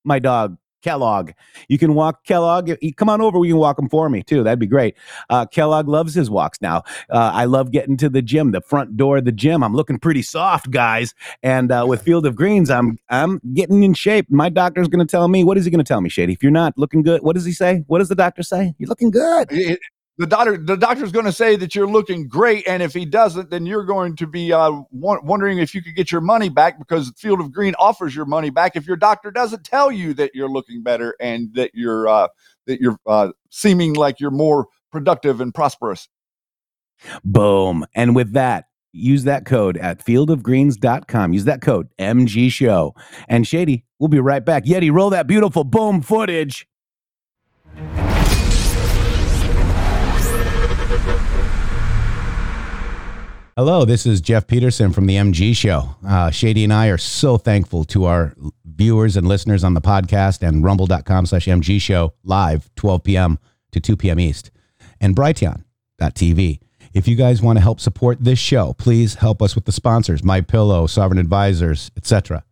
my 0.03 0.19
dog 0.19 0.57
Kellogg. 0.85 1.31
You 1.67 1.79
can 1.79 1.95
walk 1.95 2.23
Kellogg. 2.25 2.69
Come 2.95 3.09
on 3.09 3.19
over. 3.19 3.39
We 3.39 3.47
can 3.47 3.57
walk 3.57 3.79
him 3.79 3.89
for 3.89 4.07
me 4.07 4.21
too. 4.21 4.43
That'd 4.43 4.59
be 4.59 4.67
great. 4.67 4.95
Uh, 5.31 5.47
Kellogg 5.47 5.87
loves 5.87 6.13
his 6.13 6.29
walks 6.29 6.61
now. 6.61 6.83
Uh, 7.09 7.31
I 7.33 7.45
love 7.45 7.71
getting 7.71 7.97
to 7.97 8.07
the 8.07 8.21
gym, 8.21 8.51
the 8.51 8.61
front 8.61 8.95
door 8.95 9.17
of 9.17 9.25
the 9.25 9.31
gym. 9.31 9.63
I'm 9.63 9.73
looking 9.73 9.97
pretty 9.97 10.21
soft, 10.21 10.69
guys. 10.69 11.15
And 11.41 11.71
uh, 11.71 11.85
with 11.87 12.03
Field 12.03 12.27
of 12.27 12.35
Greens, 12.35 12.69
I'm 12.69 12.99
I'm 13.09 13.41
getting 13.55 13.81
in 13.81 13.95
shape. 13.95 14.29
My 14.29 14.47
doctor's 14.47 14.87
going 14.87 15.05
to 15.05 15.09
tell 15.09 15.27
me. 15.27 15.43
What 15.43 15.57
is 15.57 15.65
he 15.65 15.71
going 15.71 15.83
to 15.83 15.87
tell 15.87 16.01
me, 16.01 16.09
Shady? 16.09 16.33
If 16.33 16.43
you're 16.43 16.51
not 16.51 16.77
looking 16.77 17.01
good, 17.01 17.23
what 17.23 17.33
does 17.33 17.45
he 17.45 17.51
say? 17.51 17.83
What 17.87 17.97
does 17.97 18.09
the 18.09 18.15
doctor 18.15 18.43
say? 18.43 18.75
You're 18.77 18.89
looking 18.89 19.09
good. 19.09 19.47
It, 19.49 19.79
the 20.17 20.27
doctor 20.27 20.57
the 20.57 20.77
doctor's 20.77 21.11
going 21.11 21.25
to 21.25 21.31
say 21.31 21.55
that 21.55 21.75
you're 21.75 21.87
looking 21.87 22.27
great 22.27 22.65
and 22.67 22.81
if 22.81 22.93
he 22.93 23.05
doesn't 23.05 23.49
then 23.49 23.65
you're 23.65 23.83
going 23.83 24.15
to 24.15 24.27
be 24.27 24.53
uh, 24.53 24.71
wondering 24.91 25.59
if 25.59 25.75
you 25.75 25.81
could 25.81 25.95
get 25.95 26.11
your 26.11 26.21
money 26.21 26.49
back 26.49 26.79
because 26.79 27.11
field 27.17 27.39
of 27.39 27.51
green 27.51 27.75
offers 27.77 28.15
your 28.15 28.25
money 28.25 28.49
back. 28.49 28.75
If 28.75 28.87
your 28.87 28.97
doctor 28.97 29.31
doesn't 29.31 29.63
tell 29.63 29.91
you 29.91 30.13
that 30.15 30.33
you're 30.33 30.49
looking 30.49 30.83
better 30.83 31.15
and 31.19 31.53
that 31.55 31.71
you're 31.73 32.07
uh, 32.07 32.27
that 32.65 32.79
you're 32.79 32.97
uh, 33.05 33.31
seeming 33.49 33.93
like 33.93 34.19
you're 34.19 34.31
more 34.31 34.67
productive 34.91 35.41
and 35.41 35.53
prosperous. 35.53 36.07
Boom. 37.23 37.85
And 37.93 38.15
with 38.15 38.33
that 38.33 38.65
use 38.93 39.25
that 39.25 39.45
code 39.45 39.75
at 39.75 40.03
fieldofgreens.com 40.05 41.33
use 41.33 41.43
that 41.43 41.61
code 41.61 41.89
mg 41.99 42.49
show. 42.49 42.95
And 43.27 43.45
shady 43.45 43.83
we'll 43.99 44.07
be 44.07 44.21
right 44.21 44.45
back. 44.45 44.63
Yeti 44.63 44.91
roll 44.91 45.09
that 45.09 45.27
beautiful 45.27 45.65
boom 45.65 46.01
footage 46.01 46.65
Hello, 53.57 53.85
this 53.85 54.05
is 54.05 54.19
Jeff 54.19 54.47
Peterson 54.47 54.91
from 54.91 55.05
the 55.05 55.15
MG 55.15 55.55
Show. 55.55 55.95
Uh, 56.05 56.29
Shady 56.29 56.65
and 56.65 56.73
I 56.73 56.87
are 56.87 56.97
so 56.97 57.37
thankful 57.37 57.85
to 57.85 58.03
our 58.03 58.33
viewers 58.65 59.15
and 59.15 59.25
listeners 59.25 59.63
on 59.63 59.73
the 59.73 59.79
podcast 59.79 60.45
and 60.45 60.61
rumble.com 60.61 61.25
slash 61.25 61.45
MG 61.45 61.79
Show 61.79 62.11
live 62.25 62.69
12 62.75 63.05
p.m. 63.05 63.39
to 63.71 63.79
2 63.79 63.95
p.m. 63.95 64.19
East 64.19 64.51
and 64.99 65.15
Brighteon.tv. 65.15 66.59
If 66.93 67.07
you 67.07 67.15
guys 67.15 67.41
want 67.41 67.57
to 67.57 67.63
help 67.63 67.79
support 67.79 68.21
this 68.21 68.39
show, 68.39 68.73
please 68.73 69.15
help 69.15 69.41
us 69.41 69.55
with 69.55 69.63
the 69.63 69.71
sponsors, 69.71 70.21
My 70.21 70.41
Pillow, 70.41 70.85
Sovereign 70.85 71.17
Advisors, 71.17 71.91
etc. 71.95 72.43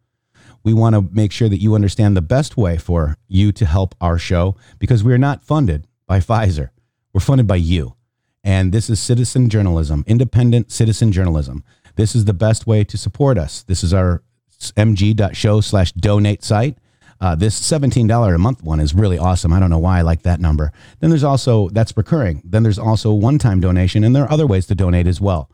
We 0.63 0.73
want 0.73 0.95
to 0.95 1.01
make 1.13 1.33
sure 1.33 1.49
that 1.49 1.59
you 1.59 1.75
understand 1.75 2.15
the 2.15 2.21
best 2.21 2.55
way 2.55 2.77
for 2.77 3.17
you 3.27 3.51
to 3.51 3.65
help 3.65 3.93
our 3.99 4.17
show 4.17 4.55
because 4.79 5.03
we 5.03 5.11
are 5.11 5.17
not 5.17 5.43
funded 5.43 5.85
by 6.07 6.19
Pfizer. 6.19 6.69
We're 7.11 7.19
funded 7.19 7.45
by 7.45 7.57
you. 7.57 7.97
And 8.43 8.71
this 8.71 8.89
is 8.89 8.99
citizen 8.99 9.49
journalism, 9.49 10.03
independent 10.07 10.71
citizen 10.71 11.11
journalism. 11.11 11.63
This 11.95 12.15
is 12.15 12.25
the 12.25 12.33
best 12.33 12.67
way 12.67 12.83
to 12.83 12.97
support 12.97 13.37
us. 13.37 13.63
This 13.63 13.83
is 13.83 13.93
our 13.93 14.23
mg.show 14.59 15.61
slash 15.61 15.91
donate 15.93 16.43
site. 16.43 16.77
Uh, 17.21 17.35
this 17.35 17.59
$17 17.59 18.35
a 18.35 18.37
month 18.37 18.63
one 18.63 18.81
is 18.81 18.93
really 18.93 19.17
awesome. 19.17 19.53
I 19.53 19.59
don't 19.59 19.69
know 19.69 19.79
why 19.79 19.99
I 19.99 20.01
like 20.01 20.23
that 20.23 20.41
number. 20.41 20.73
Then 20.99 21.09
there's 21.09 21.23
also, 21.23 21.69
that's 21.69 21.95
recurring. 21.95 22.41
Then 22.43 22.63
there's 22.63 22.79
also 22.79 23.13
one 23.13 23.37
time 23.37 23.61
donation, 23.61 24.03
and 24.03 24.13
there 24.13 24.23
are 24.23 24.31
other 24.31 24.47
ways 24.47 24.65
to 24.67 24.75
donate 24.75 25.07
as 25.07 25.21
well. 25.21 25.49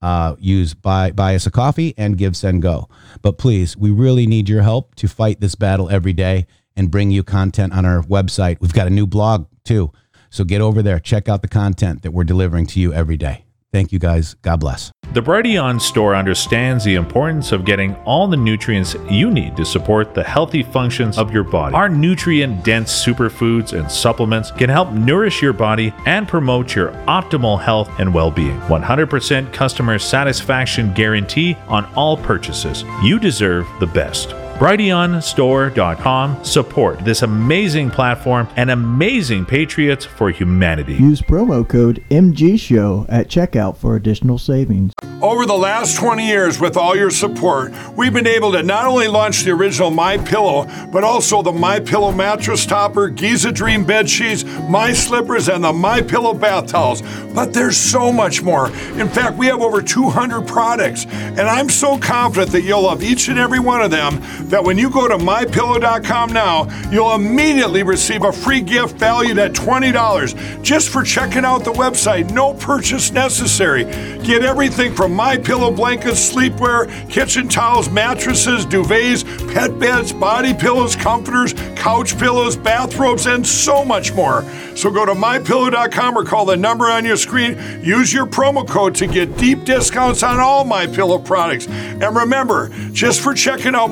Uh, 0.00 0.34
use 0.38 0.72
buy, 0.72 1.10
buy 1.10 1.34
us 1.34 1.46
a 1.46 1.50
coffee 1.50 1.92
and 1.98 2.16
give, 2.16 2.34
send, 2.34 2.62
go. 2.62 2.88
But 3.20 3.36
please, 3.36 3.76
we 3.76 3.90
really 3.90 4.26
need 4.26 4.48
your 4.48 4.62
help 4.62 4.94
to 4.94 5.08
fight 5.08 5.40
this 5.40 5.54
battle 5.54 5.90
every 5.90 6.14
day 6.14 6.46
and 6.74 6.90
bring 6.90 7.10
you 7.10 7.22
content 7.22 7.74
on 7.74 7.84
our 7.84 8.02
website. 8.02 8.58
We've 8.60 8.72
got 8.72 8.86
a 8.86 8.90
new 8.90 9.06
blog 9.06 9.46
too. 9.62 9.92
So 10.30 10.44
get 10.44 10.60
over 10.60 10.82
there, 10.82 10.98
check 10.98 11.28
out 11.28 11.42
the 11.42 11.48
content 11.48 12.02
that 12.02 12.12
we're 12.12 12.24
delivering 12.24 12.66
to 12.66 12.80
you 12.80 12.92
every 12.92 13.16
day. 13.16 13.44
Thank 13.72 13.92
you 13.92 13.98
guys. 14.00 14.34
God 14.34 14.58
bless. 14.58 14.90
The 15.12 15.20
Brighteon 15.20 15.80
store 15.80 16.14
understands 16.14 16.84
the 16.84 16.94
importance 16.94 17.52
of 17.52 17.64
getting 17.64 17.94
all 18.04 18.26
the 18.26 18.36
nutrients 18.36 18.96
you 19.08 19.30
need 19.30 19.56
to 19.56 19.64
support 19.64 20.14
the 20.14 20.22
healthy 20.22 20.62
functions 20.62 21.18
of 21.18 21.32
your 21.32 21.44
body. 21.44 21.74
Our 21.74 21.88
nutrient 21.88 22.64
dense 22.64 22.92
superfoods 23.04 23.78
and 23.78 23.90
supplements 23.90 24.50
can 24.50 24.70
help 24.70 24.92
nourish 24.92 25.42
your 25.42 25.52
body 25.52 25.92
and 26.06 26.28
promote 26.28 26.74
your 26.74 26.90
optimal 27.06 27.60
health 27.60 27.90
and 27.98 28.12
well 28.12 28.30
being. 28.30 28.58
100% 28.62 29.52
customer 29.52 29.98
satisfaction 29.98 30.92
guarantee 30.94 31.56
on 31.68 31.86
all 31.94 32.16
purchases. 32.16 32.84
You 33.02 33.18
deserve 33.18 33.68
the 33.78 33.86
best. 33.86 34.34
BrighteonStore.com 34.60 36.44
support 36.44 36.98
this 37.02 37.22
amazing 37.22 37.90
platform 37.90 38.46
and 38.56 38.70
amazing 38.70 39.46
patriots 39.46 40.04
for 40.04 40.30
humanity. 40.30 40.96
Use 40.96 41.22
promo 41.22 41.66
code 41.66 42.04
MGSHOW 42.10 43.06
at 43.08 43.28
checkout 43.28 43.78
for 43.78 43.96
additional 43.96 44.36
savings. 44.36 44.92
Over 45.22 45.46
the 45.46 45.56
last 45.56 45.96
20 45.96 46.26
years, 46.26 46.60
with 46.60 46.76
all 46.76 46.94
your 46.94 47.10
support, 47.10 47.72
we've 47.94 48.12
been 48.12 48.26
able 48.26 48.52
to 48.52 48.62
not 48.62 48.86
only 48.86 49.08
launch 49.08 49.44
the 49.44 49.50
original 49.50 49.90
My 49.90 50.18
Pillow, 50.18 50.66
but 50.92 51.04
also 51.04 51.40
the 51.40 51.52
My 51.52 51.80
Pillow 51.80 52.12
mattress 52.12 52.66
topper, 52.66 53.08
Giza 53.08 53.52
Dream 53.52 53.84
bed 53.84 54.08
sheets, 54.08 54.44
My 54.68 54.92
Slippers, 54.92 55.48
and 55.48 55.64
the 55.64 55.72
My 55.72 56.02
Pillow 56.02 56.34
bath 56.34 56.68
towels. 56.68 57.02
But 57.34 57.52
there's 57.54 57.76
so 57.76 58.12
much 58.12 58.42
more. 58.42 58.68
In 58.98 59.08
fact, 59.08 59.36
we 59.36 59.46
have 59.46 59.60
over 59.60 59.80
200 59.82 60.46
products, 60.46 61.06
and 61.06 61.40
I'm 61.40 61.68
so 61.68 61.98
confident 61.98 62.52
that 62.52 62.62
you'll 62.62 62.82
love 62.82 63.02
each 63.02 63.28
and 63.28 63.38
every 63.38 63.60
one 63.60 63.82
of 63.82 63.90
them 63.90 64.20
that 64.50 64.62
when 64.62 64.76
you 64.76 64.90
go 64.90 65.08
to 65.08 65.16
mypillow.com 65.16 66.32
now, 66.32 66.68
you'll 66.90 67.14
immediately 67.14 67.82
receive 67.82 68.24
a 68.24 68.32
free 68.32 68.60
gift 68.60 68.96
valued 68.96 69.38
at 69.38 69.52
$20 69.52 70.62
just 70.62 70.90
for 70.90 71.02
checking 71.02 71.44
out 71.44 71.64
the 71.64 71.72
website. 71.72 72.30
No 72.32 72.54
purchase 72.54 73.12
necessary. 73.12 73.84
Get 74.22 74.42
everything 74.42 74.94
from 74.94 75.14
my 75.14 75.36
pillow 75.36 75.70
blankets, 75.70 76.32
sleepwear, 76.32 76.88
kitchen 77.08 77.48
towels, 77.48 77.88
mattresses, 77.90 78.66
duvets, 78.66 79.24
pet 79.52 79.78
beds, 79.78 80.12
body 80.12 80.52
pillows, 80.52 80.96
comforters, 80.96 81.54
couch 81.76 82.18
pillows, 82.18 82.56
bathrobes, 82.56 83.26
and 83.26 83.46
so 83.46 83.84
much 83.84 84.12
more. 84.12 84.44
So 84.76 84.90
go 84.90 85.04
to 85.04 85.12
mypillow.com 85.12 86.16
or 86.16 86.24
call 86.24 86.44
the 86.44 86.56
number 86.56 86.86
on 86.86 87.04
your 87.04 87.16
screen. 87.16 87.58
Use 87.82 88.12
your 88.12 88.26
promo 88.26 88.66
code 88.66 88.94
to 88.96 89.06
get 89.06 89.36
deep 89.36 89.64
discounts 89.64 90.22
on 90.22 90.40
all 90.40 90.64
my 90.64 90.86
pillow 90.86 91.18
products. 91.18 91.66
And 91.68 92.16
remember, 92.16 92.70
just 92.92 93.20
for 93.20 93.34
checking 93.34 93.74
out 93.74 93.90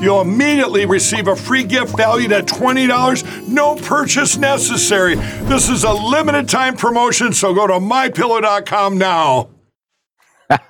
you'll 0.00 0.20
immediately 0.20 0.86
receive 0.86 1.28
a 1.28 1.36
free 1.36 1.64
gift 1.64 1.96
valued 1.96 2.32
at 2.32 2.46
$20, 2.46 3.48
no 3.48 3.76
purchase 3.76 4.36
necessary. 4.36 5.14
This 5.14 5.68
is 5.68 5.84
a 5.84 5.92
limited 5.92 6.48
time 6.48 6.76
promotion, 6.76 7.32
so 7.32 7.54
go 7.54 7.66
to 7.66 7.74
mypillow.com 7.74 8.98
now. 8.98 9.50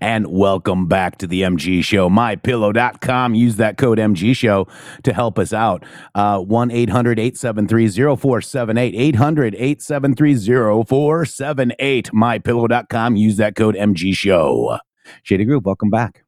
and 0.00 0.26
welcome 0.26 0.86
back 0.86 1.18
to 1.18 1.26
the 1.26 1.42
MG 1.42 1.82
Show. 1.82 2.08
MyPillow.com. 2.08 3.34
Use 3.34 3.56
that 3.56 3.76
code 3.78 3.98
MG 3.98 4.34
Show 4.34 4.66
to 5.04 5.12
help 5.12 5.38
us 5.38 5.52
out. 5.52 5.84
Uh, 6.14 6.40
1 6.40 6.70
800 6.70 7.18
873 7.18 7.88
0478. 8.16 8.94
800 8.94 9.54
873 9.54 10.84
0478. 10.84 12.10
MyPillow.com. 12.12 13.16
Use 13.16 13.36
that 13.36 13.54
code 13.54 13.76
MG 13.76 14.14
Show. 14.14 14.78
Shady 15.22 15.44
Groove, 15.44 15.64
welcome 15.64 15.90
back. 15.90 16.25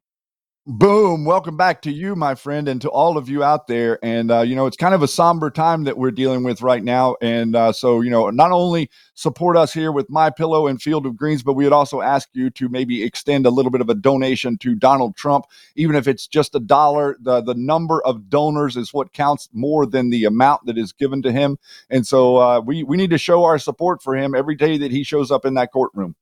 Boom. 0.71 1.25
Welcome 1.25 1.57
back 1.57 1.81
to 1.81 1.91
you, 1.91 2.15
my 2.15 2.35
friend, 2.35 2.67
and 2.67 2.79
to 2.83 2.89
all 2.89 3.17
of 3.17 3.27
you 3.27 3.43
out 3.43 3.65
there. 3.65 3.97
And, 4.03 4.29
uh, 4.29 4.41
you 4.41 4.55
know, 4.55 4.67
it's 4.67 4.77
kind 4.77 4.93
of 4.93 5.01
a 5.01 5.07
somber 5.07 5.49
time 5.49 5.85
that 5.85 5.97
we're 5.97 6.11
dealing 6.11 6.43
with 6.43 6.61
right 6.61 6.83
now. 6.83 7.15
And 7.23 7.55
uh, 7.55 7.71
so, 7.71 8.01
you 8.01 8.11
know, 8.11 8.29
not 8.29 8.51
only 8.51 8.91
support 9.15 9.57
us 9.57 9.73
here 9.73 9.91
with 9.91 10.11
My 10.11 10.29
Pillow 10.29 10.67
and 10.67 10.79
Field 10.79 11.07
of 11.07 11.17
Greens, 11.17 11.41
but 11.41 11.53
we 11.53 11.63
would 11.63 11.73
also 11.73 12.01
ask 12.01 12.29
you 12.33 12.51
to 12.51 12.69
maybe 12.69 13.03
extend 13.03 13.47
a 13.47 13.49
little 13.49 13.71
bit 13.71 13.81
of 13.81 13.89
a 13.89 13.95
donation 13.95 14.59
to 14.59 14.75
Donald 14.75 15.15
Trump, 15.15 15.45
even 15.75 15.95
if 15.95 16.07
it's 16.07 16.27
just 16.27 16.53
a 16.53 16.59
dollar. 16.59 17.17
The, 17.19 17.41
the 17.41 17.55
number 17.55 18.03
of 18.03 18.29
donors 18.29 18.77
is 18.77 18.93
what 18.93 19.11
counts 19.11 19.49
more 19.51 19.87
than 19.87 20.11
the 20.11 20.25
amount 20.25 20.67
that 20.67 20.77
is 20.77 20.91
given 20.93 21.23
to 21.23 21.31
him. 21.31 21.57
And 21.89 22.05
so 22.05 22.37
uh, 22.37 22.59
we, 22.59 22.83
we 22.83 22.95
need 22.95 23.09
to 23.09 23.17
show 23.17 23.43
our 23.43 23.57
support 23.57 24.03
for 24.03 24.15
him 24.15 24.35
every 24.35 24.53
day 24.53 24.77
that 24.77 24.91
he 24.91 25.01
shows 25.01 25.31
up 25.31 25.45
in 25.45 25.55
that 25.55 25.71
courtroom. 25.71 26.15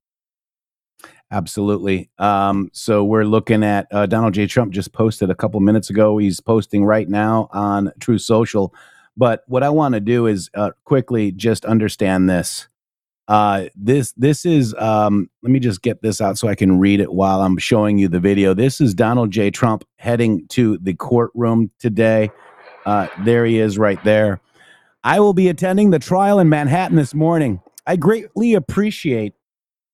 Absolutely. 1.30 2.10
Um, 2.20 2.70
so 2.74 3.04
we're 3.04 3.26
looking 3.26 3.64
at 3.64 3.88
uh, 3.92 4.06
Donald 4.06 4.34
J. 4.34 4.48
Trump 4.48 4.72
just 4.72 4.94
posted 4.94 5.30
a 5.30 5.36
couple 5.36 5.60
minutes 5.60 5.90
ago. 5.90 6.18
He's 6.18 6.40
posting 6.40 6.86
right 6.86 7.08
now 7.08 7.50
on 7.52 7.92
Truth 8.00 8.22
Social. 8.22 8.74
But 9.18 9.44
what 9.48 9.64
I 9.64 9.70
want 9.70 9.94
to 9.96 10.00
do 10.00 10.28
is 10.28 10.50
uh, 10.54 10.72
quickly 10.86 11.32
just 11.32 11.66
understand 11.66 12.30
this. 12.30 12.68
Uh, 13.28 13.66
this 13.76 14.14
this 14.14 14.46
is 14.46 14.74
um, 14.76 15.30
let 15.42 15.52
me 15.52 15.60
just 15.60 15.82
get 15.82 16.02
this 16.02 16.22
out 16.22 16.38
so 16.38 16.48
I 16.48 16.56
can 16.56 16.80
read 16.80 17.02
it 17.02 17.12
while 17.12 17.42
I'm 17.42 17.58
showing 17.58 17.98
you 17.98 18.08
the 18.08 18.22
video. 18.22 18.54
This 18.54 18.80
is 18.80 18.94
Donald 18.94 19.32
J. 19.32 19.52
Trump 19.52 19.84
heading 19.98 20.48
to 20.50 20.78
the 20.78 20.94
courtroom 20.94 21.70
today. 21.78 22.32
Uh, 22.86 23.08
there 23.26 23.46
he 23.46 23.60
is, 23.60 23.78
right 23.78 24.02
there. 24.06 24.40
I 25.04 25.20
will 25.20 25.34
be 25.34 25.50
attending 25.50 25.90
the 25.90 26.00
trial 26.00 26.40
in 26.40 26.48
Manhattan 26.48 26.96
this 26.96 27.14
morning. 27.14 27.60
I 27.86 27.98
greatly 27.98 28.54
appreciate 28.54 29.34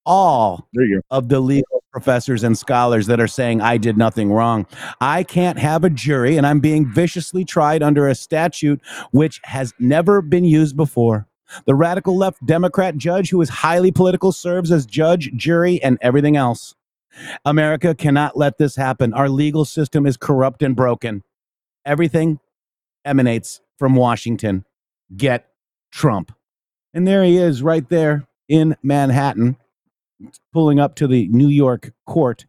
all 0.06 0.68
of 1.12 1.30
the 1.30 1.40
legal 1.40 1.84
professors 1.92 2.44
and 2.44 2.58
scholars 2.58 3.08
that 3.08 3.20
are 3.20 3.28
saying 3.28 3.62
I 3.62 3.78
did 3.78 3.98
nothing 3.98 4.32
wrong. 4.32 4.66
I 5.00 5.24
can't 5.24 5.60
have 5.60 5.84
a 5.84 5.90
jury, 5.90 6.38
and 6.38 6.46
I'm 6.46 6.60
being 6.60 6.92
viciously 6.92 7.46
tried 7.46 7.84
under 7.84 8.08
a 8.08 8.16
statute 8.16 8.82
which 9.12 9.40
has 9.44 9.74
never 9.80 10.22
been 10.22 10.44
used 10.44 10.76
before. 10.76 11.28
The 11.66 11.76
radical 11.76 12.18
left 12.18 12.44
Democrat 12.46 12.98
judge, 12.98 13.30
who 13.30 13.40
is 13.42 13.50
highly 13.50 13.92
political, 13.92 14.32
serves 14.32 14.72
as 14.72 14.86
judge, 14.88 15.32
jury, 15.36 15.82
and 15.84 16.00
everything 16.02 16.36
else. 16.36 16.74
America 17.46 17.94
cannot 17.94 18.36
let 18.36 18.58
this 18.58 18.76
happen. 18.76 19.14
Our 19.14 19.30
legal 19.30 19.66
system 19.66 20.08
is 20.08 20.18
corrupt 20.18 20.64
and 20.64 20.76
broken. 20.76 21.24
Everything 21.86 22.40
emanates 23.06 23.62
from 23.78 23.96
Washington. 23.96 24.66
Get 25.16 25.48
Trump. 25.92 26.34
And 26.92 27.08
there 27.08 27.24
he 27.24 27.38
is 27.38 27.62
right 27.62 27.88
there 27.88 28.28
in 28.48 28.76
Manhattan 28.82 29.58
pulling 30.52 30.80
up 30.80 30.96
to 30.96 31.08
the 31.08 31.28
New 31.30 31.48
York 31.48 31.92
court. 32.06 32.46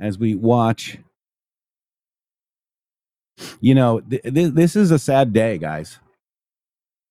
As 0.00 0.18
we 0.18 0.34
watch, 0.34 0.98
you 3.60 3.74
know, 3.74 4.00
th- 4.00 4.22
th- 4.22 4.52
this 4.52 4.74
is 4.74 4.90
a 4.90 4.98
sad 4.98 5.32
day, 5.32 5.58
guys. 5.58 6.00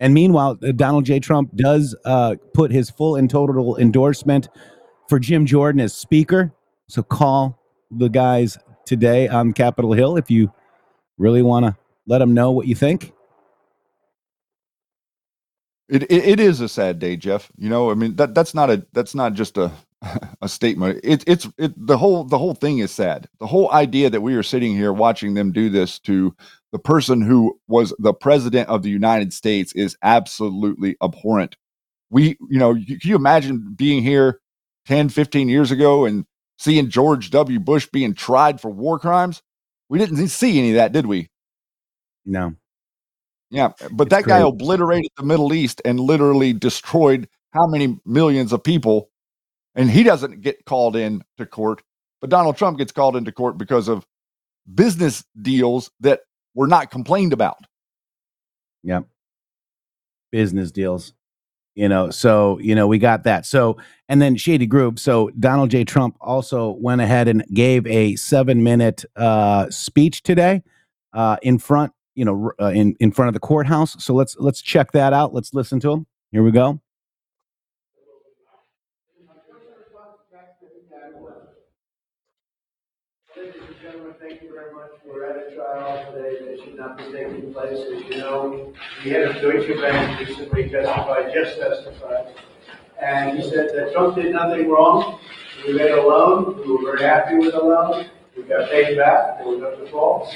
And 0.01 0.13
meanwhile, 0.13 0.57
uh, 0.61 0.71
Donald 0.73 1.05
J. 1.05 1.19
Trump 1.19 1.55
does 1.55 1.95
uh, 2.05 2.35
put 2.53 2.71
his 2.71 2.89
full 2.89 3.15
and 3.15 3.29
total 3.29 3.77
endorsement 3.77 4.49
for 5.07 5.19
Jim 5.19 5.45
Jordan 5.45 5.79
as 5.79 5.93
Speaker. 5.93 6.51
So 6.89 7.03
call 7.03 7.57
the 7.91 8.09
guys 8.09 8.57
today 8.85 9.27
on 9.27 9.53
Capitol 9.53 9.93
Hill 9.93 10.17
if 10.17 10.29
you 10.31 10.51
really 11.17 11.41
want 11.41 11.65
to 11.65 11.77
let 12.07 12.17
them 12.17 12.33
know 12.33 12.51
what 12.51 12.67
you 12.67 12.75
think. 12.75 13.13
It, 15.91 16.05
it 16.05 16.25
it 16.25 16.41
is 16.41 16.61
a 16.61 16.69
sad 16.69 16.99
day, 16.99 17.17
Jeff. 17.17 17.51
You 17.57 17.69
know, 17.69 17.91
I 17.91 17.95
mean 17.95 18.17
that 18.17 18.35
that's 18.35 18.55
not 18.55 18.71
a 18.71 18.87
that's 18.93 19.15
not 19.15 19.35
just 19.35 19.57
a 19.57 19.71
a 20.43 20.49
statement. 20.49 21.01
It, 21.03 21.25
it's 21.27 21.49
it 21.59 21.73
the 21.77 21.99
whole 21.99 22.25
the 22.25 22.39
whole 22.39 22.55
thing 22.55 22.79
is 22.79 22.91
sad. 22.91 23.29
The 23.41 23.47
whole 23.47 23.71
idea 23.73 24.11
that 24.11 24.21
we 24.21 24.35
are 24.35 24.43
sitting 24.43 24.75
here 24.75 24.93
watching 24.93 25.35
them 25.35 25.53
do 25.53 25.69
this 25.69 25.99
to 26.01 26.35
the 26.73 26.79
person 26.79 27.21
who 27.21 27.59
was 27.69 27.95
the 27.99 28.15
president 28.15 28.69
of 28.69 28.83
the 28.83 28.91
United 28.91 29.33
States 29.33 29.73
is 29.73 29.97
absolutely 30.03 30.97
abhorrent. 31.03 31.57
We, 32.11 32.37
you 32.49 32.59
know, 32.59 32.75
you, 32.75 32.99
can 32.99 33.09
you 33.11 33.17
imagine 33.17 33.75
being 33.77 34.03
here 34.03 34.41
10, 34.87 35.09
15 35.09 35.49
years 35.49 35.71
ago 35.71 36.05
and 36.05 36.25
seeing 36.59 36.89
George 36.89 37.31
W. 37.31 37.59
Bush 37.59 37.87
being 37.93 38.15
tried 38.15 38.61
for 38.61 38.71
war 38.71 38.99
crimes? 38.99 39.43
We 39.89 39.99
didn't 39.99 40.27
see 40.29 40.59
any 40.59 40.71
of 40.71 40.75
that, 40.77 40.93
did 40.93 41.07
we? 41.07 41.29
No. 42.25 42.55
Yeah, 43.51 43.73
but 43.91 44.07
It's 44.07 44.15
that 44.15 44.23
guy 44.25 44.39
obliterated 44.39 45.11
the 45.17 45.23
Middle 45.23 45.53
East 45.53 45.81
and 45.83 45.99
literally 45.99 46.53
destroyed 46.53 47.27
how 47.51 47.67
many 47.67 47.99
millions 48.05 48.53
of 48.53 48.63
people. 48.63 49.09
And 49.75 49.91
he 49.91 50.03
doesn't 50.03 50.41
get 50.41 50.65
called 50.65 50.95
in 50.95 51.21
to 51.37 51.45
court, 51.45 51.83
but 52.21 52.29
Donald 52.29 52.57
Trump 52.57 52.77
gets 52.77 52.91
called 52.91 53.15
into 53.15 53.31
court 53.31 53.57
because 53.57 53.89
of 53.89 54.05
business 54.73 55.23
deals 55.41 55.91
that 55.99 56.21
were 56.55 56.67
not 56.67 56.91
complained 56.91 57.33
about. 57.33 57.65
Yep. 58.83 59.05
Business 60.31 60.71
deals. 60.71 61.13
You 61.75 61.87
know, 61.87 62.09
so, 62.09 62.59
you 62.59 62.75
know, 62.75 62.85
we 62.85 62.99
got 62.99 63.23
that. 63.23 63.45
So, 63.45 63.77
and 64.09 64.21
then 64.21 64.35
Shady 64.35 64.65
Groove. 64.65 64.99
So, 64.99 65.29
Donald 65.39 65.69
J. 65.69 65.85
Trump 65.85 66.17
also 66.19 66.71
went 66.71 66.99
ahead 66.99 67.29
and 67.29 67.45
gave 67.53 67.87
a 67.87 68.17
seven 68.17 68.61
minute 68.61 69.05
uh, 69.15 69.69
speech 69.69 70.21
today 70.21 70.63
uh, 71.13 71.37
in 71.41 71.59
front, 71.59 71.93
you 72.15 72.25
know, 72.25 72.51
uh, 72.59 72.67
in, 72.67 72.95
in 72.99 73.11
front 73.11 73.27
of 73.27 73.33
the 73.33 73.39
courthouse. 73.39 74.03
So, 74.03 74.13
let's 74.13 74.35
let's 74.39 74.61
check 74.61 74.91
that 74.93 75.13
out. 75.13 75.33
Let's 75.33 75.53
listen 75.53 75.79
to 75.81 75.91
him. 75.91 76.05
Here 76.31 76.43
we 76.43 76.51
go. 76.51 76.79
Thank 84.21 84.43
you 84.43 84.53
very 84.53 84.73
much. 84.73 84.91
We're 85.05 85.25
at 85.25 85.51
a 85.51 85.55
trial 85.55 86.13
today 86.13 86.45
that 86.45 86.63
should 86.63 86.77
not 86.77 86.97
be 86.97 87.05
taking 87.11 87.51
place. 87.53 87.79
As 87.79 88.03
you 88.03 88.17
know, 88.17 88.71
the 89.03 89.09
head 89.09 89.23
of 89.23 89.41
Deutsche 89.41 89.81
Bank 89.81 90.19
recently 90.19 90.69
testified, 90.69 91.33
just 91.33 91.57
testified. 91.57 92.35
And 93.01 93.37
he 93.37 93.49
said 93.49 93.69
that 93.73 93.91
Trump 93.93 94.15
did 94.15 94.31
nothing 94.31 94.69
wrong. 94.69 95.19
We 95.65 95.73
made 95.73 95.91
a 95.91 96.01
loan. 96.01 96.57
We 96.57 96.71
were 96.71 96.97
very 96.97 97.03
happy 97.03 97.35
with 97.35 97.53
the 97.53 97.59
loan. 97.59 98.05
We 98.37 98.43
got 98.43 98.69
paid 98.69 98.95
back. 98.97 99.39
There 99.39 99.47
were 99.47 99.57
no 99.57 99.75
defaults. 99.75 100.35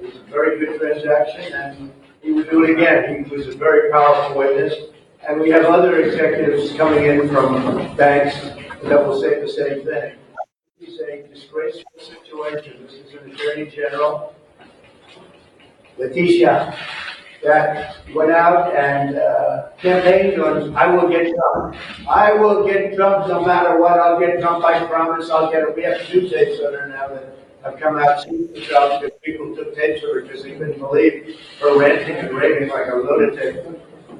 It 0.00 0.04
was 0.04 0.16
a 0.16 0.30
very 0.30 0.58
good 0.58 0.78
transaction 0.78 1.52
and 1.52 1.92
he 2.22 2.32
would 2.32 2.50
do 2.50 2.64
it 2.64 2.70
again. 2.70 3.24
He 3.24 3.34
was 3.34 3.46
a 3.46 3.56
very 3.56 3.90
powerful 3.90 4.38
witness. 4.38 4.74
And 5.26 5.40
we 5.40 5.50
have 5.50 5.64
other 5.64 6.02
executives 6.02 6.72
coming 6.74 7.04
in 7.04 7.28
from 7.28 7.96
banks 7.96 8.38
that 8.84 9.06
will 9.06 9.20
say 9.20 9.40
the 9.40 9.48
same 9.48 9.84
thing. 9.84 10.16
He's 10.78 11.00
a 11.00 11.22
disgraceful 11.22 11.90
situation. 11.98 12.82
This 12.82 12.94
is 12.94 13.14
an 13.14 13.30
attorney 13.30 13.70
general, 13.70 14.34
Letitia, 15.98 16.76
that 17.42 17.96
went 18.14 18.30
out 18.30 18.74
and 18.74 19.16
uh, 19.16 19.68
campaigned 19.78 20.40
on, 20.40 20.76
I 20.76 20.86
will 20.86 21.08
get 21.08 21.32
Trump. 21.34 21.76
I 22.08 22.32
will 22.34 22.66
get 22.66 22.94
Trump 22.94 23.28
no 23.28 23.44
matter 23.44 23.80
what. 23.80 23.98
I'll 23.98 24.20
get 24.20 24.40
Trump. 24.40 24.64
I 24.64 24.84
promise 24.86 25.30
I'll 25.30 25.50
get 25.50 25.62
it. 25.62 25.74
We 25.74 25.82
have 25.84 26.06
two 26.06 26.26
on 26.66 26.74
her 26.74 26.88
now 26.88 27.45
have 27.70 27.80
come 27.80 27.98
out 27.98 28.22
since 28.22 28.50
the 28.52 28.60
trial 28.62 29.00
because 29.00 29.18
people 29.22 29.54
took 29.54 29.74
tapes 29.76 30.02
of 30.04 30.10
her 30.10 30.22
because 30.22 30.42
they 30.42 30.52
couldn't 30.52 30.78
believe 30.78 31.38
her 31.60 31.78
ranting 31.78 32.16
and 32.16 32.36
raving 32.36 32.68
like 32.68 32.86
a 32.88 32.96
lunatic. 32.96 33.64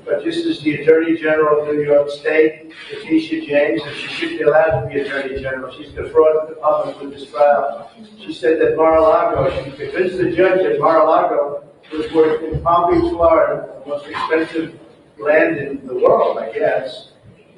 But 0.04 0.24
this 0.24 0.36
is 0.36 0.60
the 0.60 0.82
Attorney 0.82 1.16
General 1.16 1.62
of 1.62 1.74
New 1.74 1.82
York 1.82 2.08
State, 2.10 2.72
Letitia 2.92 3.44
James, 3.44 3.82
and 3.82 3.96
she 3.96 4.06
should 4.06 4.38
be 4.38 4.42
allowed 4.42 4.82
to 4.82 4.86
be 4.86 5.00
Attorney 5.00 5.40
General. 5.40 5.72
She's 5.76 5.90
defrauded 5.92 6.54
the 6.54 6.60
public 6.60 7.00
with 7.00 7.12
this 7.12 7.28
trial. 7.28 7.90
She 8.20 8.32
said 8.32 8.60
that 8.60 8.76
Mar-a-Lago, 8.76 9.50
she 9.64 9.70
convinced 9.72 10.18
the 10.18 10.30
judge 10.30 10.62
that 10.62 10.78
Mar-a-Lago 10.78 11.64
was 11.92 12.12
worth 12.12 12.42
in 12.44 12.62
Palm 12.62 12.94
Beach, 12.94 13.10
Florida, 13.10 13.80
the 13.82 13.90
most 13.90 14.06
expensive 14.06 14.78
land 15.18 15.58
in 15.58 15.84
the 15.84 15.94
world, 15.94 16.38
I 16.38 16.52
guess. 16.52 17.08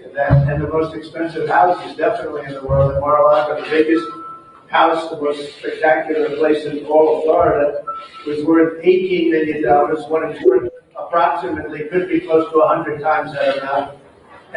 And 0.03 0.17
that, 0.17 0.49
and 0.49 0.63
the 0.63 0.69
most 0.69 0.95
expensive 0.95 1.51
house 1.51 1.85
is 1.87 1.97
definitely 1.99 2.47
in 2.47 2.55
the 2.55 2.63
world, 2.63 2.95
in 2.95 3.01
Mar-a-Lago, 3.01 3.63
the 3.63 3.69
biggest 3.69 4.07
house, 4.69 5.11
the 5.11 5.21
most 5.21 5.59
spectacular 5.59 6.37
place 6.37 6.65
in 6.65 6.85
all 6.87 7.19
of 7.19 7.25
Florida, 7.25 7.85
was 8.27 8.45
worth 8.45 8.81
eighteen 8.85 9.31
million 9.31 9.63
dollars, 9.63 10.05
what 10.09 10.31
it's 10.31 10.45
worth 10.45 10.71
approximately, 10.99 11.85
could 11.89 12.09
be 12.09 12.21
close 12.21 12.51
to 12.53 12.61
hundred 12.61 13.01
times 13.01 13.33
that 13.33 13.59
amount. 13.59 13.99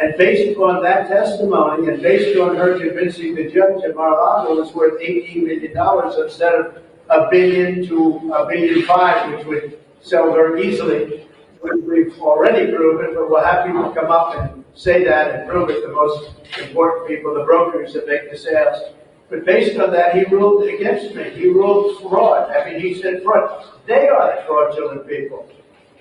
And 0.00 0.14
based 0.16 0.56
upon 0.56 0.82
that 0.82 1.08
testimony, 1.08 1.88
and 1.88 2.02
based 2.02 2.38
on 2.38 2.56
her 2.56 2.78
convincing 2.78 3.34
the 3.34 3.44
judge 3.50 3.82
that 3.82 3.94
Mar-a-Lago 3.94 4.60
was 4.60 4.74
worth 4.74 5.00
eighteen 5.00 5.46
million 5.46 5.74
dollars 5.74 6.14
instead 6.18 6.54
of 6.54 6.82
a 7.10 7.28
billion 7.30 7.86
to 7.88 8.32
a 8.34 8.46
billion 8.46 8.86
five, 8.86 9.32
which 9.32 9.46
would 9.46 9.78
sell 10.00 10.32
very 10.32 10.66
easily, 10.66 11.26
we've 11.62 12.18
already 12.20 12.72
proven, 12.72 13.14
but 13.14 13.30
we'll 13.30 13.44
have 13.44 13.66
people 13.66 13.90
come 13.90 14.10
up 14.10 14.34
and 14.36 14.64
say 14.74 15.04
that 15.04 15.34
and 15.34 15.48
prove 15.48 15.68
it, 15.70 15.86
the 15.86 15.92
most 15.92 16.30
important 16.58 17.06
people, 17.06 17.34
the 17.34 17.44
brokers 17.44 17.92
that 17.92 18.06
make 18.06 18.30
the 18.30 18.36
sales. 18.36 18.94
But 19.32 19.46
based 19.46 19.80
on 19.80 19.90
that, 19.92 20.14
he 20.14 20.24
ruled 20.24 20.68
against 20.68 21.14
me. 21.14 21.30
He 21.30 21.48
ruled 21.48 22.02
fraud. 22.02 22.50
I 22.50 22.68
mean, 22.68 22.80
he 22.80 23.00
said 23.00 23.22
fraud. 23.22 23.64
They 23.86 24.06
are 24.06 24.36
the 24.36 24.42
fraudulent 24.46 25.08
people. 25.08 25.48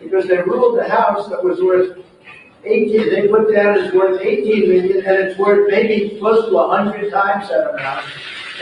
Because 0.01 0.27
they 0.27 0.35
ruled 0.35 0.77
the 0.77 0.89
house 0.89 1.29
that 1.29 1.41
was 1.41 1.61
worth 1.61 1.97
18, 2.65 3.09
they 3.09 3.29
put 3.29 3.55
down 3.55 3.79
it's 3.79 3.95
worth 3.95 4.19
18 4.19 4.67
million 4.67 4.97
and 5.05 5.15
it's 5.15 5.39
worth 5.39 5.71
maybe 5.71 6.19
close 6.19 6.49
to 6.49 6.53
100 6.53 7.09
times 7.09 7.47
that 7.47 7.69
amount. 7.71 8.05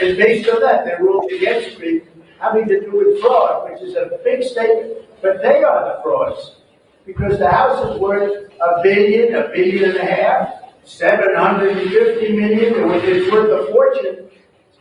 And 0.00 0.16
based 0.16 0.48
on 0.48 0.60
that, 0.60 0.84
they 0.84 0.94
ruled 1.02 1.32
against 1.32 1.80
me 1.80 2.02
having 2.38 2.68
to 2.68 2.80
do 2.80 2.92
with 2.96 3.20
fraud, 3.20 3.68
which 3.72 3.82
is 3.82 3.96
a 3.96 4.20
big 4.22 4.44
statement. 4.44 4.98
But 5.20 5.42
they 5.42 5.64
are 5.64 5.96
the 5.96 6.02
frauds. 6.04 6.58
Because 7.06 7.40
the 7.40 7.50
house 7.50 7.90
is 7.90 8.00
worth 8.00 8.52
a 8.60 8.82
billion, 8.84 9.34
a 9.34 9.48
billion 9.48 9.90
and 9.90 9.98
a 9.98 10.04
half, 10.04 10.48
750 10.84 12.36
million, 12.36 12.88
which 12.88 13.02
is 13.02 13.32
worth 13.32 13.50
a 13.50 13.72
fortune. 13.72 14.29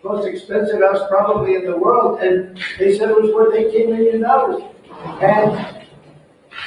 Most 0.04 0.28
expensive 0.28 0.80
house 0.80 1.02
probably 1.10 1.56
in 1.56 1.66
the 1.66 1.78
world, 1.78 2.22
and 2.22 2.58
they 2.78 2.98
said 2.98 3.10
it 3.10 3.22
was 3.22 3.34
worth 3.34 3.54
18 3.54 3.90
million 3.90 4.22
dollars. 4.22 4.64
And 5.22 5.86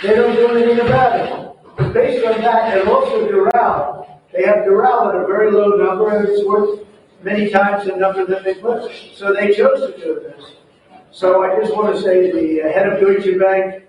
they 0.02 0.14
don't 0.14 0.34
do 0.34 0.48
anything 0.48 0.80
about 0.86 1.18
it. 1.18 1.92
Based 1.94 2.24
on 2.26 2.40
that, 2.42 2.76
and 2.76 2.88
also 2.88 3.26
Doral, 3.28 4.18
they 4.32 4.44
have 4.44 4.64
Doral 4.66 5.08
at 5.08 5.22
a 5.22 5.26
very 5.26 5.50
low 5.50 5.70
number, 5.70 6.14
and 6.16 6.28
it's 6.28 6.46
worth 6.46 6.80
many 7.22 7.48
times 7.48 7.86
the 7.86 7.96
number 7.96 8.26
that 8.26 8.44
they 8.44 8.54
put. 8.54 8.90
So 9.14 9.32
they 9.32 9.54
chose 9.54 9.92
to 9.92 9.98
do 9.98 10.20
this. 10.20 10.52
So 11.10 11.42
I 11.42 11.58
just 11.60 11.74
want 11.74 11.94
to 11.94 12.02
say 12.02 12.30
the 12.30 12.70
head 12.70 12.88
of 12.88 13.00
Deutsche 13.00 13.38
Bank 13.38 13.84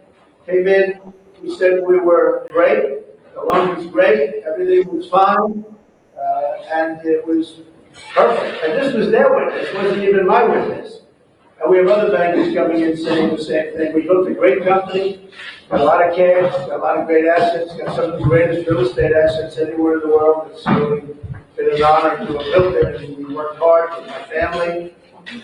came 0.45 0.67
in, 0.67 0.99
he 1.41 1.55
said 1.57 1.81
we 1.85 1.99
were 1.99 2.47
great, 2.49 3.01
the 3.33 3.41
loan 3.41 3.77
was 3.77 3.87
great, 3.87 4.43
everything 4.45 4.95
was 4.95 5.07
fine, 5.09 5.65
uh, 6.17 6.63
and 6.73 7.05
it 7.05 7.25
was 7.25 7.61
perfect. 8.13 8.63
And 8.63 8.73
this 8.73 8.93
was 8.93 9.11
their 9.11 9.33
witness, 9.33 9.73
wasn't 9.73 10.03
even 10.03 10.27
my 10.27 10.43
witness. 10.43 11.01
And 11.61 11.71
we 11.71 11.77
have 11.77 11.87
other 11.87 12.11
bankers 12.11 12.53
coming 12.53 12.81
in 12.81 12.97
saying 12.97 13.35
the 13.35 13.41
same 13.41 13.73
thing. 13.75 13.93
We 13.93 14.01
built 14.01 14.27
a 14.27 14.33
great 14.33 14.63
company, 14.63 15.29
got 15.69 15.81
a 15.81 15.83
lot 15.83 16.07
of 16.07 16.15
cash, 16.15 16.51
got 16.51 16.71
a 16.71 16.77
lot 16.77 16.97
of 16.97 17.07
great 17.07 17.25
assets, 17.25 17.75
got 17.77 17.95
some 17.95 18.11
of 18.11 18.19
the 18.19 18.25
greatest 18.25 18.69
real 18.69 18.81
estate 18.81 19.13
assets 19.13 19.57
anywhere 19.57 19.95
in 19.95 19.99
the 20.01 20.07
world. 20.07 20.51
It's 20.51 20.65
really 20.67 21.01
been 21.55 21.75
an 21.75 21.83
honor 21.83 22.17
to 22.17 22.25
have 22.25 22.45
built 22.51 22.75
it, 22.75 23.01
and 23.01 23.17
we 23.17 23.33
worked 23.33 23.57
hard 23.59 23.89
with 23.97 24.07
my 24.07 24.23
family. 24.23 24.93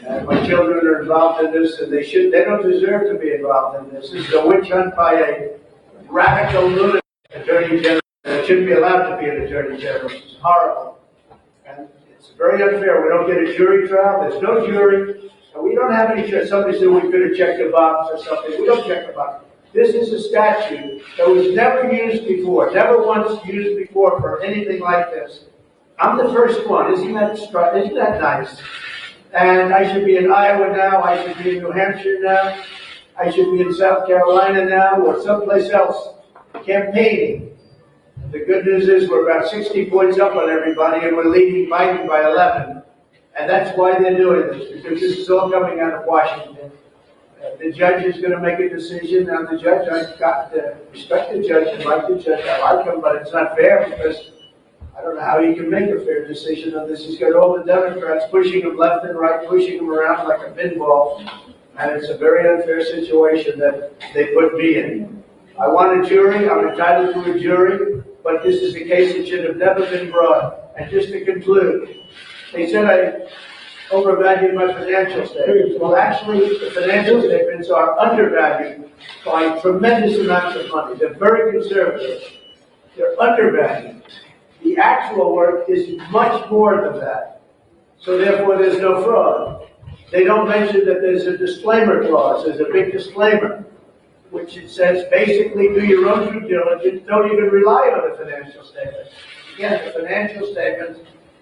And 0.06 0.28
my 0.28 0.46
children 0.46 0.86
are 0.86 1.02
involved 1.02 1.44
in 1.46 1.52
this, 1.54 1.80
and 1.80 1.92
they 1.92 2.04
should, 2.04 2.34
they 2.34 2.44
don't 2.44 2.64
deserve 2.64 3.14
to 3.14 3.18
be 3.18 3.32
involved 3.34 3.88
in 3.88 3.94
this. 3.94 4.10
This 4.12 4.28
is 4.28 4.34
a 4.34 4.46
witch 4.46 4.70
hunt 4.70 4.96
by 4.96 5.14
a 5.14 5.52
radical 6.10 6.68
lunatic 6.68 7.04
attorney 7.32 7.82
general, 7.82 8.02
it 8.26 8.46
shouldn't 8.46 8.68
be 8.68 8.74
allowed 8.74 9.10
to 9.10 9.18
be 9.18 9.30
an 9.30 9.44
attorney 9.44 9.80
general. 9.80 10.10
It's 10.10 10.36
horrible. 10.42 11.00
And 11.66 11.88
it's 12.20 12.32
very 12.38 12.62
unfair. 12.62 13.02
We 13.02 13.10
don't 13.10 13.28
get 13.28 13.38
a 13.38 13.58
jury 13.58 13.88
trial. 13.88 14.22
There's 14.22 14.42
no 14.42 14.68
jury. 14.68 15.32
And 15.56 15.64
we 15.64 15.74
don't 15.74 15.92
have 15.92 16.12
any, 16.12 16.30
somebody 16.48 16.78
said 16.78 16.90
we 16.90 17.02
could 17.10 17.30
have 17.30 17.38
checked 17.38 17.62
a 17.62 17.70
box 17.70 18.10
or 18.12 18.24
something. 18.24 18.60
We 18.60 18.66
don't 18.66 18.86
check 18.86 19.10
a 19.10 19.14
box. 19.14 19.46
This 19.74 19.96
is 19.96 20.12
a 20.12 20.28
statute 20.28 21.02
that 21.18 21.28
was 21.28 21.54
never 21.54 21.92
used 21.92 22.28
before, 22.28 22.72
never 22.72 23.06
once 23.06 23.44
used 23.46 23.78
before 23.78 24.20
for 24.20 24.42
anything 24.42 24.82
like 24.82 25.12
this. 25.12 25.46
I'm 26.00 26.18
the 26.18 26.34
first 26.34 26.68
one. 26.68 26.92
Isn't 26.94 27.14
that, 27.14 27.34
isn't 27.34 27.96
that 27.96 28.20
nice? 28.20 28.62
And 29.34 29.74
I 29.74 29.92
should 29.92 30.06
be 30.06 30.18
in 30.18 30.32
Iowa 30.32 30.76
now. 30.76 31.04
I 31.04 31.24
should 31.24 31.44
be 31.44 31.58
in 31.58 31.64
New 31.64 31.72
Hampshire 31.72 32.20
now. 32.22 32.64
I 33.18 33.30
should 33.30 33.52
be 33.52 33.62
in 33.62 33.74
South 33.74 34.08
Carolina 34.08 34.66
now 34.66 35.02
or 35.02 35.22
someplace 35.22 35.70
else 35.70 36.16
campaigning. 36.66 37.49
The 38.32 38.39
good 38.46 38.65
news 38.65 38.88
is 38.88 39.10
we're 39.10 39.28
about 39.30 39.50
60 39.50 39.89
points 39.89 40.20
up 40.20 40.36
on 40.36 40.50
everybody 40.50 41.08
and 41.08 41.15
we're 41.18 41.26
leading 41.30 41.70
Biden 41.70 42.08
by 42.08 42.30
11. 42.30 42.84
And 43.39 43.50
that's 43.50 43.76
why 43.78 43.98
they're 43.98 44.18
doing 44.18 44.48
this, 44.60 44.72
because 44.72 45.00
this 45.00 45.18
is 45.18 45.30
all 45.30 45.50
coming 45.50 45.80
out 45.80 45.94
of 45.94 46.06
Washington. 46.06 46.72
Uh, 47.42 47.56
The 47.60 47.72
judge 47.72 48.04
is 48.04 48.22
gonna 48.22 48.39
make 48.39 48.60
a 48.60 48.70
decision, 48.70 49.26
now 49.28 49.44
the 49.44 49.58
judge, 49.58 49.88
I've 49.89 50.20
got 50.20 50.52
to 50.54 50.76
respect 50.92 51.34
the 51.34 51.42
judge 51.42 51.68
and 51.74 51.86
like 51.86 52.08
the 52.08 52.18
judge, 52.18 52.46
I 52.46 52.74
like 52.76 52.86
him, 52.86 53.02
but 53.02 53.15
it's 53.15 53.32
not 53.34 53.56
fair 53.58 53.88
because 53.89 54.32
I 54.96 55.02
don't 55.02 55.15
know 55.15 55.22
how 55.22 55.42
he 55.42 55.56
can 55.56 55.70
make 55.70 55.89
a 55.89 56.00
fair 56.06 56.28
decision 56.28 56.76
on 56.76 56.88
this. 56.88 57.06
He's 57.06 57.18
got 57.18 57.34
all 57.34 57.58
the 57.58 57.63
Democrats 57.63 58.26
pushing 58.30 58.62
him 58.62 58.78
left 58.78 59.06
and 59.06 59.18
right, 59.18 59.48
pushing 59.48 59.80
him 59.80 59.89
around 59.89 60.28
like 60.28 60.42
a 60.42 60.52
pinball. 60.52 61.28
And 61.80 61.92
it's 61.92 62.10
a 62.10 62.18
very 62.18 62.48
unfair 62.48 62.84
situation 62.84 63.58
that 63.60 63.94
they 64.13 64.34
put 64.34 64.54
me 64.56 64.76
in. 64.76 65.24
I 65.58 65.68
want 65.68 66.06
a 66.06 66.08
jury, 66.08 66.50
I'm 66.50 66.68
entitled 66.68 67.13
to 67.26 67.32
a 67.34 67.39
jury, 67.39 67.88
but 68.30 68.44
this 68.44 68.62
is 68.62 68.76
a 68.76 68.84
case 68.84 69.13
that 69.13 69.28
should 69.28 69.44
have 69.44 69.58
never 69.58 69.82
been 69.89 70.12
brought. 70.12 70.72
And 70.78 70.89
just 70.92 71.10
to 71.10 71.26
conclude, 71.26 72.04
they 72.54 72.70
said 72.72 72.86
I 72.86 73.28
overvalued 73.92 74.54
my 74.54 74.72
financial 74.72 75.26
statements. 75.26 75.76
Well, 75.80 75.96
actually, 75.96 76.60
the 76.60 76.72
financial 76.72 77.22
statements 77.22 77.70
are 77.70 77.98
undervalued 78.00 78.92
by 79.26 79.60
tremendous 79.62 80.20
amounts 80.20 80.58
of 80.58 80.70
money. 80.70 80.96
They're 80.98 81.15
very 81.15 81.52
conservative. 81.52 82.22
They're 82.96 83.20
undervalued. 83.20 84.04
The 84.63 84.78
actual 84.78 85.34
work 85.36 85.68
is 85.68 86.00
much 86.12 86.50
more 86.52 86.82
than 86.82 87.00
that. 87.00 87.42
So 88.00 88.18
therefore, 88.18 88.58
there's 88.58 88.80
no 88.80 89.04
fraud. 89.04 89.68
They 90.12 90.24
don't 90.24 90.48
mention 90.48 90.86
that 90.86 91.02
there's 91.02 91.26
a 91.26 91.38
disclaimer 91.38 92.08
clause, 92.08 92.46
there's 92.46 92.60
a 92.60 92.72
big 92.72 92.92
disclaimer, 92.92 93.63
which 94.32 94.58
it 94.58 94.70
says 94.70 95.06
basically 95.12 95.68
do 95.70 95.86
your 95.86 96.10
own 96.10 96.32
due 96.32 96.48
diligence, 96.48 97.06
don't 97.08 97.32
even 97.32 97.46
rely 97.46 97.88
on 97.88 98.10
the 98.10 98.18
financial 98.18 98.63
statements. 98.63 99.12
Again, 99.56 99.86
the 99.86 99.92
financial 99.92 100.52
statements 100.52 101.00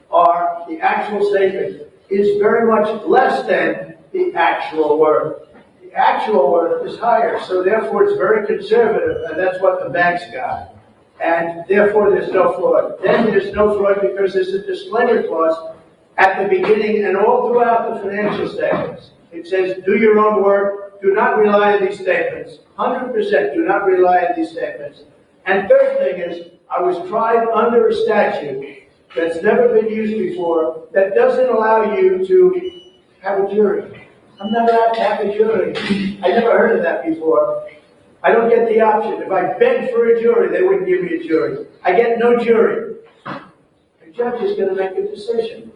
are, 0.09 0.65
the 0.69 0.79
actual 0.79 1.29
statement 1.29 1.83
is 2.09 2.39
very 2.39 2.65
much 2.65 3.05
less 3.05 3.45
than 3.47 3.97
the 4.13 4.33
actual 4.35 4.97
worth. 4.97 5.49
The 5.83 5.93
actual 5.93 6.51
worth 6.51 6.87
is 6.87 6.97
higher, 6.97 7.39
so 7.41 7.63
therefore 7.63 8.05
it's 8.05 8.17
very 8.17 8.47
conservative, 8.47 9.23
and 9.29 9.39
that's 9.39 9.61
what 9.61 9.83
the 9.83 9.89
banks 9.89 10.23
got. 10.33 10.73
And 11.19 11.63
therefore, 11.67 12.11
there's 12.11 12.31
no 12.31 12.53
fraud. 12.53 12.99
Then 13.03 13.25
there's 13.25 13.51
no 13.53 13.77
fraud 13.77 14.01
because 14.01 14.33
there's 14.33 14.53
a 14.53 14.65
disclaimer 14.65 15.27
clause 15.27 15.75
at 16.17 16.41
the 16.41 16.47
beginning 16.47 17.05
and 17.05 17.17
all 17.17 17.49
throughout 17.49 17.93
the 17.93 18.01
financial 18.01 18.47
statements. 18.47 19.11
It 19.31 19.47
says, 19.47 19.83
do 19.85 19.97
your 19.97 20.19
own 20.19 20.43
work, 20.43 20.86
do 21.01 21.13
not 21.13 21.37
rely 21.37 21.73
on 21.73 21.85
these 21.85 21.99
statements. 21.99 22.59
Hundred 22.75 23.13
percent, 23.13 23.53
do 23.53 23.63
not 23.63 23.85
rely 23.85 24.19
on 24.19 24.35
these 24.35 24.51
statements. 24.51 25.01
And 25.45 25.69
third 25.69 25.97
thing 25.99 26.21
is, 26.21 26.51
I 26.69 26.81
was 26.81 26.97
tried 27.09 27.47
under 27.53 27.87
a 27.87 27.95
statute 27.95 28.83
that's 29.15 29.41
never 29.41 29.69
been 29.69 29.89
used 29.89 30.17
before, 30.17 30.87
that 30.93 31.15
doesn't 31.15 31.49
allow 31.49 31.95
you 31.95 32.25
to 32.27 32.81
have 33.21 33.43
a 33.43 33.53
jury. 33.53 34.07
I'm 34.39 34.51
not 34.51 34.69
allowed 34.69 34.93
to 34.93 35.01
have 35.01 35.19
a 35.21 35.35
jury. 35.35 35.73
I 36.21 36.29
never 36.29 36.51
heard 36.57 36.77
of 36.77 36.83
that 36.83 37.05
before. 37.05 37.67
I 38.21 38.31
don't 38.31 38.49
get 38.49 38.67
the 38.67 38.81
option. 38.81 39.21
If 39.21 39.31
I 39.31 39.57
begged 39.57 39.91
for 39.91 40.07
a 40.07 40.21
jury, 40.21 40.49
they 40.51 40.63
wouldn't 40.63 40.87
give 40.87 41.01
me 41.03 41.15
a 41.15 41.27
jury. 41.27 41.65
I 41.83 41.93
get 41.93 42.19
no 42.19 42.37
jury. 42.43 42.95
The 43.25 44.11
judge 44.13 44.41
is 44.43 44.57
gonna 44.57 44.75
make 44.75 44.91
a 44.91 45.07
decision. 45.07 45.71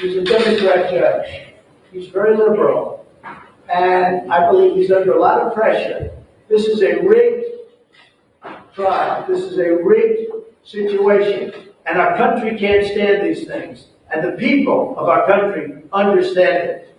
He's 0.00 0.16
a 0.16 0.24
Democrat 0.24 0.90
judge. 0.90 1.54
He's 1.92 2.08
very 2.08 2.36
liberal. 2.36 2.97
And 3.68 4.32
I 4.32 4.50
believe 4.50 4.76
he's 4.76 4.90
under 4.90 5.12
a 5.12 5.20
lot 5.20 5.40
of 5.40 5.54
pressure. 5.54 6.10
This 6.48 6.66
is 6.66 6.82
a 6.82 7.00
rigged 7.00 7.44
trial. 8.74 9.26
This 9.28 9.40
is 9.40 9.58
a 9.58 9.82
rigged 9.82 10.32
situation. 10.62 11.52
And 11.86 11.98
our 11.98 12.16
country 12.16 12.58
can't 12.58 12.86
stand 12.86 13.26
these 13.26 13.46
things. 13.46 13.86
And 14.10 14.24
the 14.24 14.32
people 14.32 14.94
of 14.96 15.08
our 15.08 15.26
country 15.26 15.82
understand 15.92 16.68
it. 16.68 16.96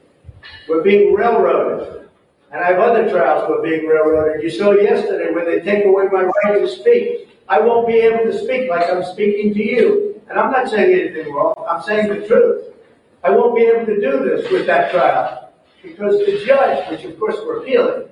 We're 0.67 0.83
being 0.83 1.13
railroaded. 1.13 2.09
And 2.51 2.63
I 2.63 2.67
have 2.67 2.79
other 2.79 3.09
trials 3.09 3.49
where 3.49 3.61
being 3.61 3.87
railroaded. 3.87 4.43
You 4.43 4.49
saw 4.49 4.71
yesterday 4.73 5.31
when 5.31 5.45
they 5.45 5.59
take 5.59 5.85
away 5.85 6.05
my 6.11 6.23
right 6.23 6.59
to 6.59 6.67
speak. 6.67 7.29
I 7.47 7.59
won't 7.59 7.87
be 7.87 7.95
able 7.95 8.31
to 8.31 8.37
speak 8.37 8.69
like 8.69 8.89
I'm 8.89 9.03
speaking 9.03 9.53
to 9.55 9.63
you. 9.63 10.21
And 10.29 10.39
I'm 10.39 10.51
not 10.51 10.69
saying 10.69 10.93
anything 10.99 11.33
wrong. 11.33 11.55
I'm 11.67 11.81
saying 11.81 12.09
the 12.09 12.27
truth. 12.27 12.65
I 13.23 13.31
won't 13.31 13.55
be 13.55 13.63
able 13.63 13.85
to 13.87 13.95
do 13.95 14.23
this 14.23 14.49
with 14.51 14.67
that 14.67 14.91
trial. 14.91 15.48
Because 15.81 16.17
the 16.25 16.43
judge, 16.45 16.89
which 16.89 17.03
of 17.05 17.19
course 17.19 17.35
we're 17.45 17.61
appealing, 17.61 18.09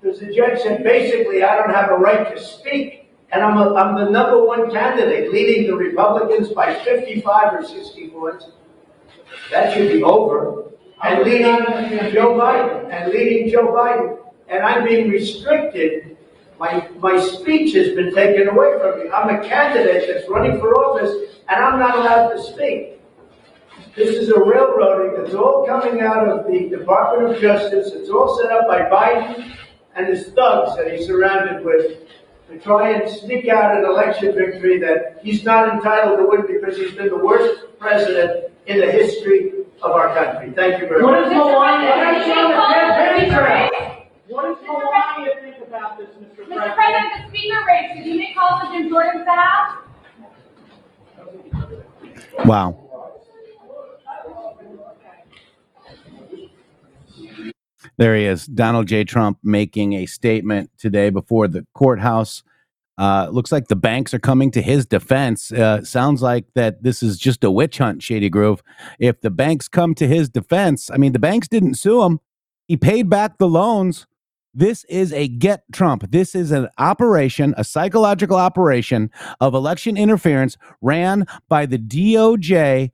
because 0.00 0.18
the 0.20 0.32
judge 0.34 0.60
said 0.60 0.82
basically 0.82 1.42
I 1.42 1.56
don't 1.56 1.70
have 1.70 1.90
a 1.90 1.96
right 1.96 2.34
to 2.34 2.42
speak. 2.42 3.02
And 3.32 3.42
I'm, 3.42 3.56
a, 3.56 3.74
I'm 3.74 3.94
the 3.94 4.10
number 4.10 4.44
one 4.44 4.70
candidate 4.70 5.32
leading 5.32 5.66
the 5.66 5.74
Republicans 5.74 6.50
by 6.50 6.74
55 6.84 7.54
or 7.54 7.64
60 7.64 8.08
points. 8.10 8.46
That 9.50 9.72
should 9.72 9.90
be 9.90 10.02
over. 10.02 10.64
And 11.02 11.24
leading 11.24 12.12
Joe 12.12 12.38
Biden, 12.38 12.90
and 12.92 13.10
leading 13.10 13.50
Joe 13.50 13.68
Biden. 13.68 14.18
And 14.48 14.62
I'm 14.62 14.84
being 14.84 15.08
restricted. 15.08 16.16
My, 16.58 16.86
my 16.98 17.18
speech 17.18 17.74
has 17.74 17.94
been 17.94 18.14
taken 18.14 18.48
away 18.48 18.78
from 18.78 19.00
me. 19.00 19.10
I'm 19.10 19.34
a 19.34 19.42
candidate 19.48 20.12
that's 20.12 20.28
running 20.28 20.60
for 20.60 20.74
office, 20.74 21.40
and 21.48 21.64
I'm 21.64 21.80
not 21.80 21.98
allowed 21.98 22.28
to 22.34 22.42
speak. 22.42 23.00
This 23.94 24.16
is 24.16 24.30
a 24.30 24.38
railroading 24.40 25.22
that's 25.22 25.34
all 25.34 25.66
coming 25.66 26.00
out 26.00 26.26
of 26.28 26.46
the 26.46 26.68
Department 26.70 27.34
of 27.34 27.40
Justice. 27.40 27.92
It's 27.92 28.08
all 28.08 28.38
set 28.40 28.50
up 28.50 28.66
by 28.66 28.80
Biden 28.82 29.54
and 29.94 30.06
his 30.06 30.28
thugs 30.28 30.76
that 30.76 30.90
he's 30.92 31.06
surrounded 31.06 31.64
with. 31.64 31.98
to 32.48 32.58
try 32.58 32.90
and 32.90 33.08
sneak 33.10 33.48
out 33.48 33.76
an 33.78 33.84
election 33.84 34.34
victory 34.34 34.78
that 34.78 35.18
he's 35.22 35.42
not 35.44 35.72
entitled 35.74 36.18
to 36.18 36.26
win 36.26 36.46
because 36.46 36.76
he's 36.76 36.92
been 36.92 37.08
the 37.08 37.16
worst 37.16 37.64
president 37.78 38.50
in 38.66 38.78
the 38.78 38.90
history 38.90 39.52
of 39.82 39.90
our 39.92 40.14
country. 40.14 40.52
Thank 40.54 40.80
you 40.82 40.88
very 40.88 41.02
much. 41.02 41.24
does 41.24 41.32
Melania 41.32 41.88
What 41.90 42.14
think? 42.14 42.26
is 42.26 42.36
on 42.36 42.50
the 42.50 42.56
campaign 42.74 43.30
trail? 43.30 43.68
What 44.28 44.42
does 44.44 44.56
Melania 44.66 45.32
think 45.40 45.66
about 45.66 45.98
this, 45.98 46.08
Mr. 46.10 46.34
President? 46.36 46.60
Mr. 46.60 46.74
President? 46.74 46.74
President, 46.74 47.32
the 47.32 47.38
speaker 47.38 47.60
race, 47.66 47.90
did 47.96 48.06
you 48.06 48.18
make 48.18 48.36
calls 48.36 48.62
to 48.62 48.68
Jim 48.72 48.88
Jordan's 48.90 49.24
behalf? 49.24 49.78
Wow. 52.46 52.81
There 57.98 58.16
he 58.16 58.24
is, 58.24 58.46
Donald 58.46 58.88
J. 58.88 59.04
Trump 59.04 59.38
making 59.42 59.92
a 59.94 60.06
statement 60.06 60.70
today 60.78 61.10
before 61.10 61.48
the 61.48 61.66
courthouse. 61.74 62.42
Uh, 62.98 63.28
looks 63.32 63.50
like 63.50 63.68
the 63.68 63.76
banks 63.76 64.12
are 64.12 64.18
coming 64.18 64.50
to 64.50 64.62
his 64.62 64.86
defense. 64.86 65.50
Uh, 65.50 65.82
sounds 65.84 66.22
like 66.22 66.44
that 66.54 66.82
this 66.82 67.02
is 67.02 67.18
just 67.18 67.42
a 67.42 67.50
witch 67.50 67.78
hunt, 67.78 68.02
Shady 68.02 68.28
Groove. 68.28 68.62
If 68.98 69.20
the 69.20 69.30
banks 69.30 69.66
come 69.66 69.94
to 69.96 70.06
his 70.06 70.28
defense, 70.28 70.90
I 70.90 70.98
mean, 70.98 71.12
the 71.12 71.18
banks 71.18 71.48
didn't 71.48 71.74
sue 71.74 72.02
him. 72.02 72.20
He 72.68 72.76
paid 72.76 73.08
back 73.08 73.38
the 73.38 73.48
loans. 73.48 74.06
This 74.54 74.84
is 74.84 75.12
a 75.12 75.28
get 75.28 75.64
Trump. 75.72 76.10
This 76.10 76.34
is 76.34 76.52
an 76.52 76.68
operation, 76.76 77.54
a 77.56 77.64
psychological 77.64 78.36
operation 78.36 79.10
of 79.40 79.54
election 79.54 79.96
interference 79.96 80.58
ran 80.82 81.26
by 81.48 81.64
the 81.64 81.78
DOJ, 81.78 82.92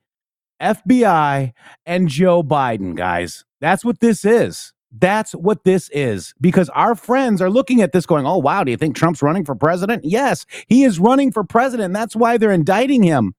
FBI, 0.61 1.53
and 1.85 2.07
Joe 2.07 2.41
Biden, 2.41 2.95
guys. 2.95 3.43
That's 3.59 3.83
what 3.83 3.99
this 3.99 4.23
is. 4.23 4.73
That's 4.91 5.33
what 5.33 5.63
this 5.63 5.89
is. 5.93 6.33
Because 6.41 6.69
our 6.69 6.95
friends 6.95 7.41
are 7.41 7.49
looking 7.49 7.81
at 7.81 7.91
this 7.91 8.05
going, 8.05 8.25
oh, 8.25 8.37
wow, 8.37 8.63
do 8.63 8.71
you 8.71 8.77
think 8.77 8.95
Trump's 8.95 9.21
running 9.21 9.45
for 9.45 9.55
president? 9.55 10.03
Yes, 10.03 10.45
he 10.67 10.83
is 10.83 10.99
running 10.99 11.31
for 11.31 11.43
president. 11.43 11.93
That's 11.93 12.15
why 12.15 12.37
they're 12.37 12.51
indicting 12.51 13.03
him. 13.03 13.33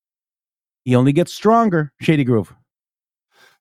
He 0.85 0.95
only 0.95 1.13
gets 1.13 1.35
stronger, 1.35 1.93
Shady 2.01 2.25
Groove. 2.25 2.55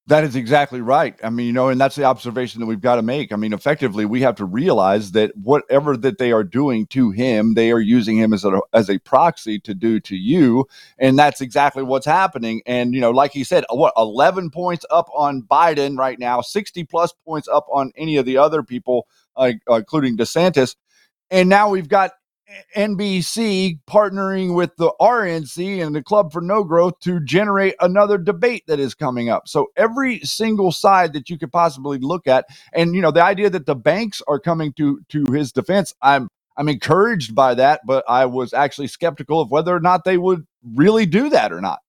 That 0.10 0.24
is 0.24 0.36
exactly 0.36 0.82
right. 0.82 1.16
I 1.24 1.30
mean, 1.30 1.46
you 1.46 1.54
know, 1.54 1.70
and 1.70 1.80
that's 1.80 1.96
the 1.96 2.06
observation 2.06 2.62
that 2.62 2.66
we've 2.66 2.82
got 2.82 2.96
to 2.96 3.04
make. 3.04 3.32
I 3.32 3.36
mean, 3.36 3.54
effectively, 3.54 4.06
we 4.06 4.22
have 4.22 4.36
to 4.38 4.46
realize 4.46 5.12
that 5.12 5.38
whatever 5.38 5.96
that 5.98 6.18
they 6.18 6.32
are 6.32 6.44
doing 6.44 6.88
to 6.88 7.12
him, 7.12 7.54
they 7.54 7.72
are 7.72 7.80
using 7.80 8.18
him 8.18 8.34
as 8.34 8.44
a 8.44 8.60
as 8.74 8.90
a 8.90 8.98
proxy 8.98 9.60
to 9.60 9.76
do 9.76 10.00
to 10.02 10.16
you, 10.16 10.66
and 10.98 11.20
that's 11.20 11.42
exactly 11.42 11.84
what's 11.84 12.08
happening. 12.08 12.64
And 12.66 12.96
you 12.96 13.02
know, 13.02 13.12
like 13.12 13.34
he 13.34 13.44
said, 13.44 13.66
what 13.70 13.94
eleven 13.96 14.50
points 14.50 14.84
up 14.90 15.10
on 15.16 15.44
Biden 15.44 15.96
right 15.96 16.18
now, 16.18 16.42
sixty 16.42 16.84
plus 16.84 17.14
points 17.24 17.48
up 17.48 17.68
on 17.72 17.92
any 17.96 18.18
of 18.18 18.26
the 18.26 18.38
other 18.38 18.64
people, 18.64 19.08
uh, 19.38 19.54
including 19.70 20.18
DeSantis, 20.18 20.76
and 21.30 21.50
now 21.50 21.70
we've 21.70 21.90
got 21.90 22.14
NBC 22.76 23.80
partnering 23.88 24.56
with 24.56 24.76
the 24.78 24.92
RNC 25.00 25.86
and 25.86 25.96
the 25.96 26.04
Club 26.04 26.32
for 26.32 26.42
No 26.42 26.64
Growth 26.64 27.00
to 27.02 27.20
generate 27.20 27.76
another 27.80 28.18
debate 28.18 28.64
that 28.68 28.80
is 28.80 28.96
coming 28.96 29.30
up. 29.30 29.48
So 29.48 29.68
every 29.78 30.20
single 30.22 30.72
side 30.72 31.14
that 31.14 31.30
you 31.30 31.38
could 31.38 31.52
possibly 31.52 32.00
look 32.00 32.28
at, 32.28 32.46
and 32.74 32.96
you 32.96 33.02
know, 33.02 33.12
the 33.12 33.24
idea 33.24 33.50
that 33.50 33.66
the 33.66 33.76
banks 33.76 34.22
are 34.28 34.40
coming 34.40 34.74
to 34.74 35.02
to 35.10 35.26
his 35.32 35.52
defense, 35.52 35.94
I'm 36.02 36.30
I'm 36.58 36.68
encouraged 36.68 37.34
by 37.36 37.56
that, 37.56 37.82
but 37.86 38.04
I 38.08 38.26
was 38.26 38.54
actually 38.54 38.88
skeptical 38.88 39.40
of 39.40 39.52
whether 39.52 39.74
or 39.74 39.80
not 39.80 40.04
they 40.04 40.18
would 40.18 40.46
really 40.76 41.06
do 41.06 41.30
that 41.30 41.54
or 41.54 41.62
not. 41.62 41.80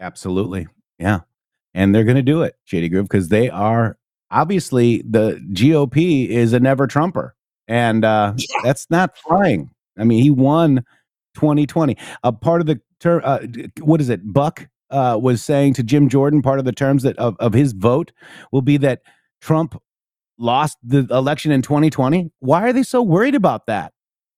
Absolutely. 0.00 0.66
Yeah. 0.98 1.20
And 1.74 1.94
they're 1.94 2.04
going 2.04 2.16
to 2.16 2.22
do 2.22 2.42
it, 2.42 2.56
Shady 2.64 2.88
Groove, 2.88 3.04
because 3.04 3.28
they 3.28 3.48
are 3.48 3.96
obviously 4.30 5.02
the 5.08 5.40
GOP 5.52 6.28
is 6.28 6.52
a 6.52 6.60
never 6.60 6.86
Trumper. 6.86 7.36
And 7.72 8.04
uh, 8.04 8.34
that's 8.62 8.86
not 8.90 9.16
flying. 9.16 9.70
I 9.98 10.04
mean, 10.04 10.22
he 10.22 10.28
won 10.28 10.84
2020. 11.36 11.96
A 12.22 12.30
part 12.30 12.60
of 12.60 12.66
the 12.66 12.78
term, 13.00 13.22
uh, 13.24 13.38
what 13.80 13.98
is 13.98 14.10
it? 14.10 14.20
Buck 14.30 14.68
uh, 14.90 15.18
was 15.20 15.42
saying 15.42 15.72
to 15.74 15.82
Jim 15.82 16.10
Jordan, 16.10 16.42
part 16.42 16.58
of 16.58 16.66
the 16.66 16.72
terms 16.72 17.02
that 17.02 17.16
of, 17.16 17.34
of 17.40 17.54
his 17.54 17.72
vote 17.72 18.12
will 18.52 18.60
be 18.60 18.76
that 18.76 19.00
Trump 19.40 19.80
lost 20.36 20.76
the 20.82 21.06
election 21.10 21.50
in 21.50 21.62
2020. 21.62 22.30
Why 22.40 22.62
are 22.62 22.74
they 22.74 22.82
so 22.82 23.00
worried 23.00 23.34
about 23.34 23.64
that? 23.68 23.94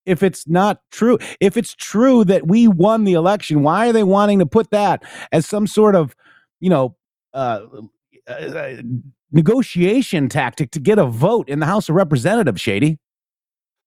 If 0.07 0.23
it's 0.23 0.47
not 0.47 0.79
true, 0.93 1.19
if 1.41 1.57
it's 1.57 1.75
true 1.75 2.25
that 2.27 2.47
we 2.47 2.69
won 2.69 3.03
the 3.03 3.15
election, 3.15 3.65
why 3.65 3.89
are 3.89 3.93
they 3.93 4.05
wanting 4.05 4.39
to 4.39 4.47
put 4.47 4.71
that 4.71 5.03
as 5.33 5.45
some 5.45 5.67
sort 5.67 5.97
of, 5.97 6.15
you 6.61 6.71
know, 6.71 6.95
uh, 7.33 7.63
uh, 8.29 8.75
negotiation 9.33 10.29
tactic 10.29 10.71
to 10.71 10.79
get 10.79 11.01
a 11.01 11.07
vote 11.07 11.49
in 11.49 11.59
the 11.59 11.67
House 11.67 11.89
of 11.89 11.97
Representatives, 11.97 12.61
Shady? 12.61 13.01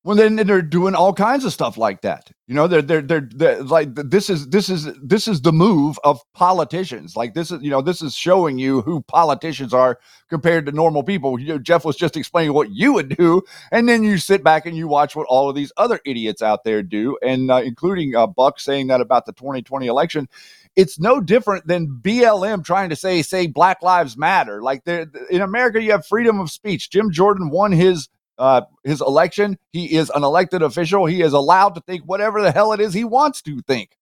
Well, 0.07 0.15
then 0.15 0.37
they're 0.37 0.61
doing 0.61 0.95
all 0.95 1.11
kinds 1.11 1.43
of 1.43 1.51
stuff 1.51 1.77
like 1.77 1.99
that. 2.03 2.31
You 2.47 2.55
know, 2.55 2.67
they're, 2.67 2.81
they're 2.81 3.01
they're 3.01 3.27
they're, 3.29 3.61
like 3.61 3.93
this 3.93 4.29
is 4.29 4.47
this 4.47 4.69
is 4.69 4.85
this 5.03 5.27
is 5.27 5.41
the 5.41 5.51
move 5.51 5.99
of 6.01 6.21
politicians. 6.33 7.17
Like 7.17 7.33
this 7.33 7.51
is 7.51 7.61
you 7.61 7.69
know 7.69 7.81
this 7.81 8.01
is 8.01 8.15
showing 8.15 8.57
you 8.57 8.79
who 8.83 9.01
politicians 9.01 9.73
are 9.73 9.99
compared 10.29 10.65
to 10.67 10.71
normal 10.71 11.03
people. 11.03 11.37
You 11.37 11.49
know, 11.49 11.57
Jeff 11.57 11.83
was 11.83 11.97
just 11.97 12.15
explaining 12.15 12.53
what 12.53 12.71
you 12.71 12.93
would 12.93 13.17
do, 13.17 13.41
and 13.69 13.89
then 13.89 14.01
you 14.01 14.17
sit 14.17 14.45
back 14.45 14.65
and 14.65 14.77
you 14.77 14.87
watch 14.87 15.13
what 15.13 15.27
all 15.27 15.49
of 15.49 15.57
these 15.57 15.73
other 15.75 15.99
idiots 16.05 16.41
out 16.41 16.63
there 16.63 16.83
do, 16.83 17.17
and 17.21 17.51
uh, 17.51 17.57
including 17.57 18.15
uh, 18.15 18.27
Buck 18.27 18.61
saying 18.61 18.87
that 18.87 19.01
about 19.01 19.25
the 19.25 19.33
2020 19.33 19.87
election. 19.87 20.29
It's 20.77 20.97
no 20.97 21.19
different 21.19 21.67
than 21.67 21.99
BLM 22.01 22.63
trying 22.63 22.91
to 22.91 22.95
say 22.95 23.23
say 23.23 23.47
Black 23.47 23.81
Lives 23.81 24.15
Matter. 24.15 24.61
Like 24.61 24.87
in 24.87 25.41
America, 25.41 25.81
you 25.81 25.91
have 25.91 26.05
freedom 26.05 26.39
of 26.39 26.49
speech. 26.49 26.91
Jim 26.91 27.11
Jordan 27.11 27.49
won 27.49 27.73
his 27.73 28.07
uh, 28.37 28.61
his 28.83 29.01
election. 29.01 29.57
He 29.71 29.95
is 29.95 30.11
an 30.13 30.23
elected 30.23 30.61
official. 30.61 31.05
He 31.05 31.21
is 31.21 31.33
allowed 31.33 31.75
to 31.75 31.81
think 31.81 32.03
whatever 32.03 32.41
the 32.41 32.51
hell 32.51 32.73
it 32.73 32.79
is 32.79 32.93
he 32.93 33.03
wants 33.03 33.41
to 33.43 33.61
think. 33.61 33.97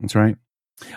That's 0.00 0.14
right. 0.14 0.36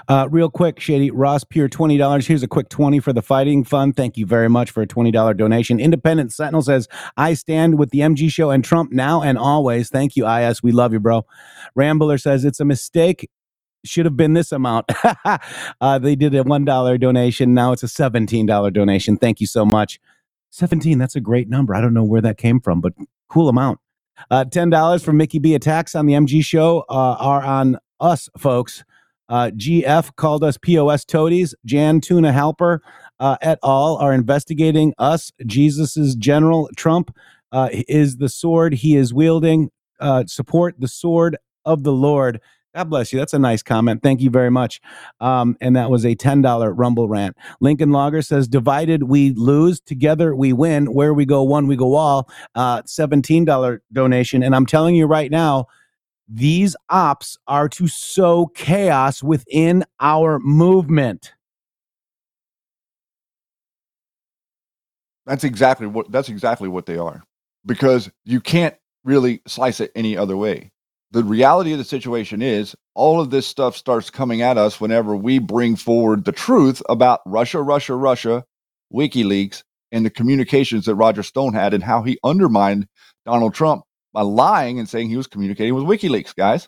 Uh, 0.09 0.27
real 0.29 0.49
quick, 0.49 0.79
Shady 0.79 1.09
Ross 1.09 1.43
Pure 1.45 1.69
twenty 1.69 1.97
dollars. 1.97 2.27
Here's 2.27 2.43
a 2.43 2.47
quick 2.47 2.69
twenty 2.69 2.99
for 2.99 3.13
the 3.13 3.21
fighting 3.21 3.63
fund. 3.63 3.95
Thank 3.95 4.17
you 4.17 4.25
very 4.25 4.49
much 4.49 4.71
for 4.71 4.81
a 4.81 4.87
twenty 4.87 5.11
dollar 5.11 5.33
donation. 5.33 5.79
Independent 5.79 6.33
Sentinel 6.33 6.61
says, 6.61 6.87
"I 7.15 7.33
stand 7.33 7.79
with 7.79 7.91
the 7.91 7.99
MG 7.99 8.29
Show 8.29 8.49
and 8.49 8.63
Trump 8.63 8.91
now 8.91 9.21
and 9.21 9.37
always." 9.37 9.89
Thank 9.89 10.17
you, 10.17 10.27
IS. 10.27 10.61
We 10.61 10.73
love 10.73 10.91
you, 10.91 10.99
bro. 10.99 11.25
Rambler 11.75 12.17
says 12.17 12.43
it's 12.43 12.59
a 12.59 12.65
mistake. 12.65 13.29
Should 13.85 14.05
have 14.05 14.17
been 14.17 14.33
this 14.33 14.51
amount. 14.51 14.91
uh, 15.81 15.99
they 15.99 16.15
did 16.17 16.35
a 16.35 16.43
one 16.43 16.65
dollar 16.65 16.97
donation. 16.97 17.53
Now 17.53 17.71
it's 17.71 17.83
a 17.83 17.87
seventeen 17.87 18.45
dollar 18.45 18.71
donation. 18.71 19.15
Thank 19.15 19.39
you 19.39 19.47
so 19.47 19.65
much. 19.65 19.99
17, 20.51 20.97
that's 20.97 21.15
a 21.15 21.21
great 21.21 21.49
number. 21.49 21.75
I 21.75 21.81
don't 21.81 21.93
know 21.93 22.03
where 22.03 22.21
that 22.21 22.37
came 22.37 22.59
from, 22.59 22.81
but 22.81 22.93
cool 23.29 23.49
amount. 23.49 23.79
Uh, 24.31 24.45
$10 24.45 25.03
from 25.03 25.17
Mickey 25.17 25.39
B. 25.39 25.55
Attacks 25.55 25.95
on 25.95 26.05
the 26.05 26.13
MG 26.13 26.43
show 26.43 26.85
uh, 26.89 27.15
are 27.19 27.43
on 27.43 27.77
us, 27.99 28.29
folks. 28.37 28.83
Uh, 29.29 29.51
GF 29.55 30.15
called 30.15 30.43
us 30.43 30.57
POS 30.57 31.05
toadies. 31.05 31.53
Jan 31.65 32.01
Tuna 32.01 32.31
Halper 32.31 32.79
uh, 33.19 33.37
et 33.41 33.59
al. 33.63 33.97
are 33.97 34.13
investigating 34.13 34.93
us. 34.97 35.31
Jesus's 35.45 36.15
General 36.15 36.69
Trump 36.75 37.15
uh, 37.51 37.69
is 37.71 38.17
the 38.17 38.29
sword 38.29 38.73
he 38.73 38.95
is 38.95 39.13
wielding. 39.13 39.69
Uh, 39.99 40.23
support 40.25 40.75
the 40.79 40.87
sword 40.87 41.37
of 41.65 41.83
the 41.83 41.91
Lord. 41.91 42.41
God 42.75 42.83
bless 42.83 43.11
you. 43.11 43.17
That's 43.17 43.33
a 43.33 43.39
nice 43.39 43.63
comment. 43.63 44.03
Thank 44.03 44.21
you 44.21 44.29
very 44.29 44.51
much. 44.51 44.79
Um, 45.19 45.57
and 45.59 45.75
that 45.75 45.89
was 45.89 46.05
a 46.05 46.15
$10 46.15 46.73
Rumble 46.77 47.07
rant. 47.07 47.35
Lincoln 47.61 47.91
Logger 47.91 48.21
says, 48.21 48.47
divided 48.47 49.03
we 49.03 49.31
lose, 49.31 49.79
together 49.79 50.35
we 50.35 50.53
win. 50.53 50.93
Where 50.93 51.13
we 51.13 51.25
go 51.25 51.41
one, 51.41 51.65
we 51.65 51.75
go 51.75 51.95
all. 51.95 52.29
Uh, 52.53 52.83
$17 52.83 53.79
donation. 53.91 54.43
And 54.43 54.55
I'm 54.55 54.67
telling 54.67 54.95
you 54.95 55.07
right 55.07 55.31
now, 55.31 55.65
these 56.27 56.75
ops 56.89 57.37
are 57.47 57.67
to 57.69 57.87
sow 57.87 58.45
chaos 58.53 59.23
within 59.23 59.83
our 59.99 60.37
movement. 60.39 61.33
That's 65.25 65.43
exactly 65.43 65.87
what 65.87 66.11
that's 66.11 66.29
exactly 66.29 66.69
what 66.69 66.85
they 66.85 66.97
are. 66.97 67.23
Because 67.65 68.11
you 68.25 68.41
can't 68.41 68.75
really 69.03 69.41
slice 69.47 69.79
it 69.79 69.91
any 69.95 70.15
other 70.15 70.37
way 70.37 70.71
the 71.11 71.23
reality 71.23 71.71
of 71.71 71.77
the 71.77 71.83
situation 71.83 72.41
is 72.41 72.75
all 72.93 73.19
of 73.19 73.29
this 73.29 73.47
stuff 73.47 73.75
starts 73.75 74.09
coming 74.09 74.41
at 74.41 74.57
us 74.57 74.79
whenever 74.79 75.15
we 75.15 75.39
bring 75.39 75.75
forward 75.75 76.25
the 76.25 76.31
truth 76.31 76.81
about 76.89 77.21
Russia, 77.25 77.61
Russia, 77.61 77.95
Russia, 77.95 78.43
WikiLeaks, 78.93 79.63
and 79.91 80.05
the 80.05 80.09
communications 80.11 80.85
that 80.85 80.95
Roger 80.95 81.23
Stone 81.23 81.53
had 81.53 81.73
and 81.73 81.83
how 81.83 82.03
he 82.03 82.19
undermined 82.23 82.87
Donald 83.25 83.55
Trump 83.55 83.83
by 84.13 84.21
lying 84.21 84.77
and 84.77 84.87
saying 84.87 85.09
he 85.09 85.17
was 85.17 85.27
communicating 85.27 85.73
with 85.73 85.83
WikiLeaks, 85.85 86.35
guys. 86.35 86.67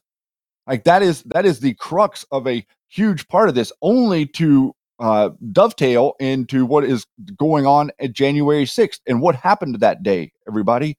Like 0.65 0.85
that 0.85 1.03
is 1.03 1.23
that 1.23 1.45
is 1.45 1.59
the 1.59 1.73
crux 1.75 2.25
of 2.31 2.47
a 2.47 2.65
huge 2.89 3.27
part 3.27 3.49
of 3.49 3.55
this, 3.55 3.71
only 3.81 4.25
to 4.27 4.73
uh, 4.99 5.31
dovetail 5.51 6.13
into 6.19 6.65
what 6.65 6.83
is 6.83 7.05
going 7.37 7.65
on 7.65 7.91
at 7.99 8.13
January 8.13 8.65
6th 8.65 8.99
and 9.07 9.21
what 9.21 9.35
happened 9.35 9.79
that 9.79 10.03
day, 10.03 10.31
everybody. 10.47 10.97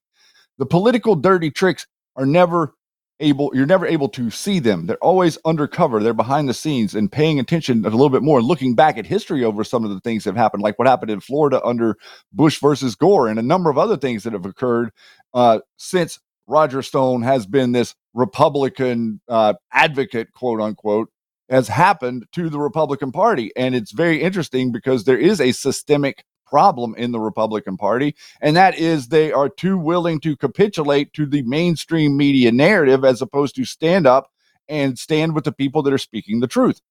The 0.59 0.67
political 0.67 1.15
dirty 1.15 1.51
tricks 1.51 1.87
are 2.17 2.27
never 2.27 2.75
able 3.23 3.51
you're 3.55 3.67
never 3.67 3.87
able 3.87 4.09
to 4.09 4.31
see 4.31 4.59
them 4.59 4.87
they're 4.87 4.97
always 4.99 5.39
undercover 5.45 6.03
they're 6.03 6.13
behind 6.13 6.49
the 6.49 6.55
scenes 6.55 6.95
and 6.95 7.11
paying 7.11 7.39
attention 7.39 7.85
a 7.85 7.91
little 7.91 8.11
bit 8.11 8.23
more 8.23 8.39
and 8.39 8.47
looking 8.47 8.75
back 8.75 8.99
at 8.99 9.07
history 9.07 9.45
over 9.45 9.65
some 9.65 9.85
of 9.85 9.91
the 9.91 10.01
things 10.01 10.25
that 10.25 10.31
have 10.31 10.37
happened 10.37 10.63
like 10.63 10.79
what 10.79 10.89
happened 10.89 11.11
in 11.11 11.21
florida 11.21 11.63
under 11.65 11.97
bush 12.33 12.61
versus 12.61 12.95
gore 12.95 13.29
and 13.29 13.39
a 13.39 13.43
number 13.43 13.71
of 13.71 13.79
other 13.79 13.97
things 13.97 14.25
that 14.25 14.33
have 14.33 14.47
occurred 14.47 14.91
uh, 15.35 15.61
since 15.77 16.19
Roger 16.47 16.83
Stone 16.83 17.23
has 17.23 17.47
been 17.47 17.73
this 17.73 17.95
Republican 18.15 19.21
uh, 19.29 19.55
advocate, 19.73 20.33
quote 20.33 20.61
unquote, 20.61 21.09
has 21.49 21.69
happened 21.69 22.27
to 22.33 22.49
the 22.49 22.59
Republican 22.59 23.13
Party. 23.13 23.53
And 23.57 23.75
it's 23.75 23.93
very 23.93 24.23
interesting 24.23 24.73
because 24.73 25.05
there 25.05 25.19
is 25.19 25.41
a 25.41 25.53
systemic 25.53 26.25
problem 26.53 26.95
in 26.97 27.13
the 27.13 27.19
Republican 27.19 27.79
Party, 27.79 28.15
and 28.43 28.55
that 28.55 28.79
is 28.79 29.09
they 29.09 29.33
are 29.33 29.49
too 29.49 29.79
willing 29.79 30.21
to 30.21 30.37
capitulate 30.37 31.15
to 31.15 31.25
the 31.25 31.41
mainstream 31.45 32.15
media 32.15 32.53
narrative 32.53 33.07
as 33.07 33.23
opposed 33.23 33.57
to 33.57 33.65
stand 33.65 34.07
up 34.07 34.31
and 34.69 34.99
stand 34.99 35.35
with 35.35 35.45
the 35.45 35.53
people 35.53 35.83
that 35.83 35.95
are 35.95 35.99
speaking 35.99 36.41
the 36.41 36.47
truth. 36.47 36.83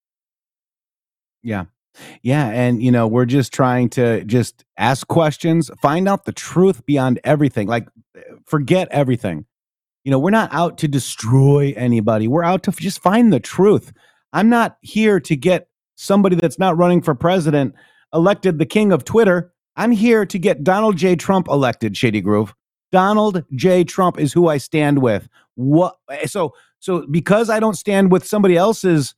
Yeah. 1.43 1.65
Yeah, 2.23 2.47
and 2.47 2.81
you 2.81 2.89
know, 2.89 3.05
we're 3.05 3.25
just 3.25 3.53
trying 3.53 3.89
to 3.91 4.23
just 4.23 4.63
ask 4.77 5.07
questions, 5.07 5.69
find 5.81 6.07
out 6.07 6.25
the 6.25 6.31
truth 6.31 6.85
beyond 6.85 7.19
everything. 7.23 7.67
Like 7.67 7.87
forget 8.45 8.87
everything. 8.91 9.45
You 10.03 10.11
know, 10.11 10.17
we're 10.17 10.31
not 10.31 10.51
out 10.53 10.79
to 10.79 10.87
destroy 10.87 11.73
anybody. 11.77 12.27
We're 12.27 12.43
out 12.43 12.63
to 12.63 12.71
just 12.71 13.01
find 13.01 13.31
the 13.31 13.39
truth. 13.39 13.93
I'm 14.33 14.49
not 14.49 14.77
here 14.81 15.19
to 15.19 15.35
get 15.35 15.67
somebody 15.95 16.35
that's 16.35 16.57
not 16.57 16.77
running 16.77 17.01
for 17.01 17.13
president 17.13 17.75
elected 18.13 18.57
the 18.57 18.65
king 18.65 18.91
of 18.91 19.05
Twitter. 19.05 19.50
I'm 19.75 19.91
here 19.91 20.25
to 20.25 20.39
get 20.39 20.63
Donald 20.63 20.97
J. 20.97 21.15
Trump 21.15 21.47
elected, 21.47 21.95
Shady 21.95 22.21
Groove. 22.21 22.53
Donald 22.91 23.43
J. 23.55 23.83
Trump 23.83 24.19
is 24.19 24.33
who 24.33 24.47
I 24.47 24.57
stand 24.57 25.01
with. 25.01 25.27
What 25.55 25.97
eh, 26.09 26.27
so 26.27 26.53
so 26.79 27.05
because 27.07 27.49
I 27.49 27.59
don't 27.59 27.75
stand 27.75 28.11
with 28.11 28.25
somebody 28.25 28.57
else's 28.57 29.15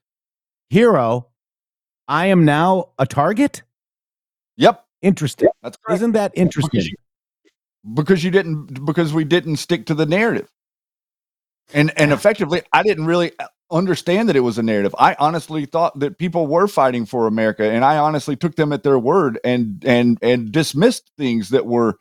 hero, 0.69 1.27
I 2.07 2.27
am 2.27 2.45
now 2.45 2.89
a 2.99 3.05
target? 3.05 3.63
Yep. 4.57 4.85
Interesting. 5.01 5.49
That's 5.61 5.77
correct. 5.77 5.99
Isn't 5.99 6.11
that 6.13 6.31
interesting? 6.35 6.69
Because 6.71 6.87
you, 6.87 6.95
because 7.93 8.23
you 8.23 8.31
didn't 8.31 8.85
because 8.85 9.13
we 9.13 9.23
didn't 9.23 9.57
stick 9.57 9.85
to 9.87 9.95
the 9.95 10.05
narrative. 10.05 10.49
And 11.73 11.91
and 11.97 12.11
effectively 12.13 12.61
I 12.71 12.83
didn't 12.83 13.05
really 13.05 13.31
understand 13.73 14.29
that 14.29 14.35
it 14.35 14.41
was 14.41 14.57
a 14.57 14.63
narrative. 14.63 14.95
I 14.99 15.15
honestly 15.19 15.65
thought 15.65 15.99
that 15.99 16.17
people 16.17 16.47
were 16.47 16.67
fighting 16.67 17.05
for 17.05 17.27
America 17.27 17.63
and 17.63 17.83
I 17.83 17.97
honestly 17.97 18.35
took 18.35 18.55
them 18.55 18.71
at 18.71 18.83
their 18.83 18.99
word 18.99 19.39
and 19.43 19.83
and 19.85 20.17
and 20.21 20.51
dismissed 20.51 21.11
things 21.17 21.49
that 21.49 21.65
were 21.65 21.97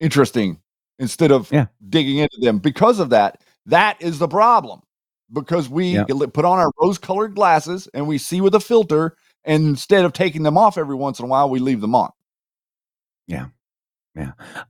interesting 0.00 0.60
instead 0.98 1.30
of 1.30 1.50
Yeah. 1.52 1.66
digging 1.88 2.18
into 2.18 2.38
them. 2.40 2.58
Because 2.58 2.98
of 2.98 3.10
that, 3.10 3.40
that 3.66 4.00
is 4.02 4.18
the 4.18 4.28
problem. 4.28 4.80
Because 5.32 5.68
we 5.68 5.94
Yeah. 5.94 6.04
put 6.04 6.44
on 6.44 6.58
our 6.58 6.70
rose-colored 6.80 7.34
glasses 7.34 7.88
and 7.94 8.06
we 8.08 8.18
see 8.18 8.40
with 8.40 8.54
a 8.54 8.60
filter 8.60 9.16
and 9.44 9.64
instead 9.66 10.04
of 10.04 10.12
taking 10.12 10.42
them 10.42 10.58
off 10.58 10.76
every 10.76 10.96
once 10.96 11.18
in 11.18 11.24
a 11.24 11.28
while, 11.28 11.48
we 11.48 11.58
leave 11.60 11.80
them 11.80 11.94
on. 11.94 12.10
Yeah. 13.26 13.46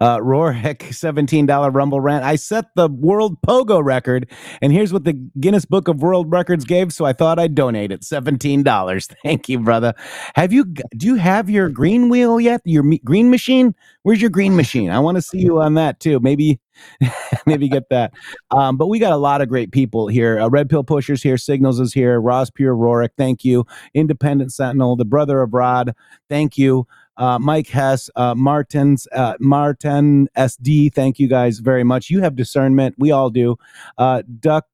Uh, 0.01 0.19
Rorik, 0.19 0.79
$17 0.79 1.75
Rumble 1.75 2.01
rant. 2.01 2.25
I 2.25 2.37
set 2.37 2.67
the 2.77 2.89
world 2.89 3.41
pogo 3.43 3.83
record, 3.83 4.31
and 4.63 4.73
here's 4.73 4.93
what 4.93 5.05
the 5.05 5.15
Guinness 5.41 5.65
Book 5.65 5.89
of 5.89 6.03
World 6.03 6.31
Records 6.31 6.65
gave, 6.65 6.93
so 6.93 7.05
I 7.05 7.13
thought 7.13 7.39
I'd 7.39 7.55
donate 7.55 7.93
it. 7.93 8.03
$17. 8.03 9.15
Thank 9.25 9.49
you, 9.49 9.59
brother. 9.61 9.95
Have 10.35 10.53
you, 10.53 10.65
do 10.65 11.07
you 11.07 11.15
have 11.17 11.49
your 11.51 11.69
green 11.69 12.09
wheel 12.09 12.41
yet? 12.41 12.61
Your 12.65 12.83
me- 12.83 13.01
green 13.05 13.31
machine? 13.31 13.75
Where's 14.03 14.21
your 14.21 14.31
green 14.31 14.57
machine? 14.57 14.91
I 14.91 14.99
want 14.99 15.17
to 15.17 15.23
see 15.23 15.39
you 15.39 15.61
on 15.61 15.75
that 15.75 16.01
too. 16.01 16.21
Maybe, 16.21 16.61
maybe 17.47 17.69
get 17.69 17.89
that. 17.91 18.13
Um, 18.51 18.77
but 18.77 18.87
we 18.87 18.99
got 18.99 19.13
a 19.13 19.17
lot 19.17 19.41
of 19.41 19.49
great 19.49 19.73
people 19.73 20.09
here. 20.09 20.41
Uh, 20.41 20.49
Red 20.49 20.71
Pill 20.71 20.85
Pushers 20.85 21.23
here. 21.23 21.37
Signals 21.37 21.81
is 21.81 21.93
here. 21.93 22.21
Ross 22.21 22.51
Pure 22.51 22.77
Rorik. 22.77 23.11
Thank 23.17 23.45
you. 23.45 23.67
Independent 23.95 24.53
Sentinel, 24.53 24.97
the 24.97 25.05
brother 25.05 25.43
of 25.43 25.53
Rod. 25.53 25.95
Thank 26.29 26.57
you 26.57 26.87
uh, 27.19 27.39
Mike 27.39 27.69
Hess, 27.69 28.09
uh, 28.17 28.35
Martin's, 28.35 29.07
uh, 29.13 29.35
Martin 29.41 30.29
SD. 30.37 30.93
Thank 30.95 31.19
you 31.19 31.29
guys 31.29 31.59
very 31.59 31.85
much. 31.85 32.11
You 32.11 32.21
have 32.21 32.37
discernment. 32.37 32.95
We 32.99 33.11
all 33.11 33.31
do. 33.31 33.57
Uh, 33.99 34.23
Duck 34.41 34.67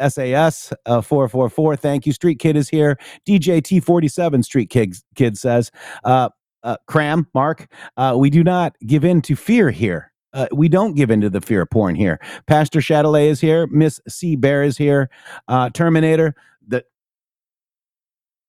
SAS 0.00 0.72
uh, 0.86 1.00
444. 1.00 1.76
Thank 1.76 2.06
you. 2.06 2.12
Street 2.12 2.38
Kid 2.38 2.56
is 2.56 2.68
here. 2.68 2.98
DJ 3.28 3.62
T47 3.62 4.44
Street 4.44 4.70
Kid, 4.70 4.96
Kid 5.14 5.38
says, 5.38 5.70
uh, 6.04 6.30
uh, 6.62 6.76
Cram, 6.86 7.28
Mark, 7.34 7.70
uh, 7.96 8.14
we 8.16 8.30
do 8.30 8.42
not 8.42 8.74
give 8.86 9.04
in 9.04 9.22
to 9.22 9.36
fear 9.36 9.70
here. 9.70 10.10
Uh, 10.32 10.48
we 10.52 10.68
don't 10.68 10.94
give 10.94 11.10
in 11.10 11.20
to 11.20 11.30
the 11.30 11.40
fear 11.40 11.62
of 11.62 11.70
porn 11.70 11.94
here. 11.94 12.18
Pastor 12.46 12.80
Chatelet 12.80 13.28
is 13.28 13.40
here. 13.40 13.68
Miss 13.68 14.00
C 14.08 14.34
Bear 14.34 14.64
is 14.64 14.76
here. 14.76 15.08
Uh, 15.46 15.70
Terminator, 15.70 16.34
the 16.66 16.84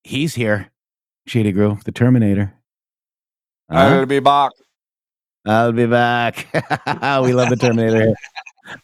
he's 0.04 0.34
here. 0.34 0.71
Shady 1.28 1.52
Groove, 1.52 1.84
the 1.84 1.91
Terminator. 1.91 2.54
Gonna 3.69 4.06
be 4.06 4.19
back. 4.19 4.51
I'll 5.45 5.71
be 5.71 5.86
back. 5.86 6.47
we 6.54 7.34
love 7.34 7.49
the 7.49 7.58
Terminator. 7.60 8.13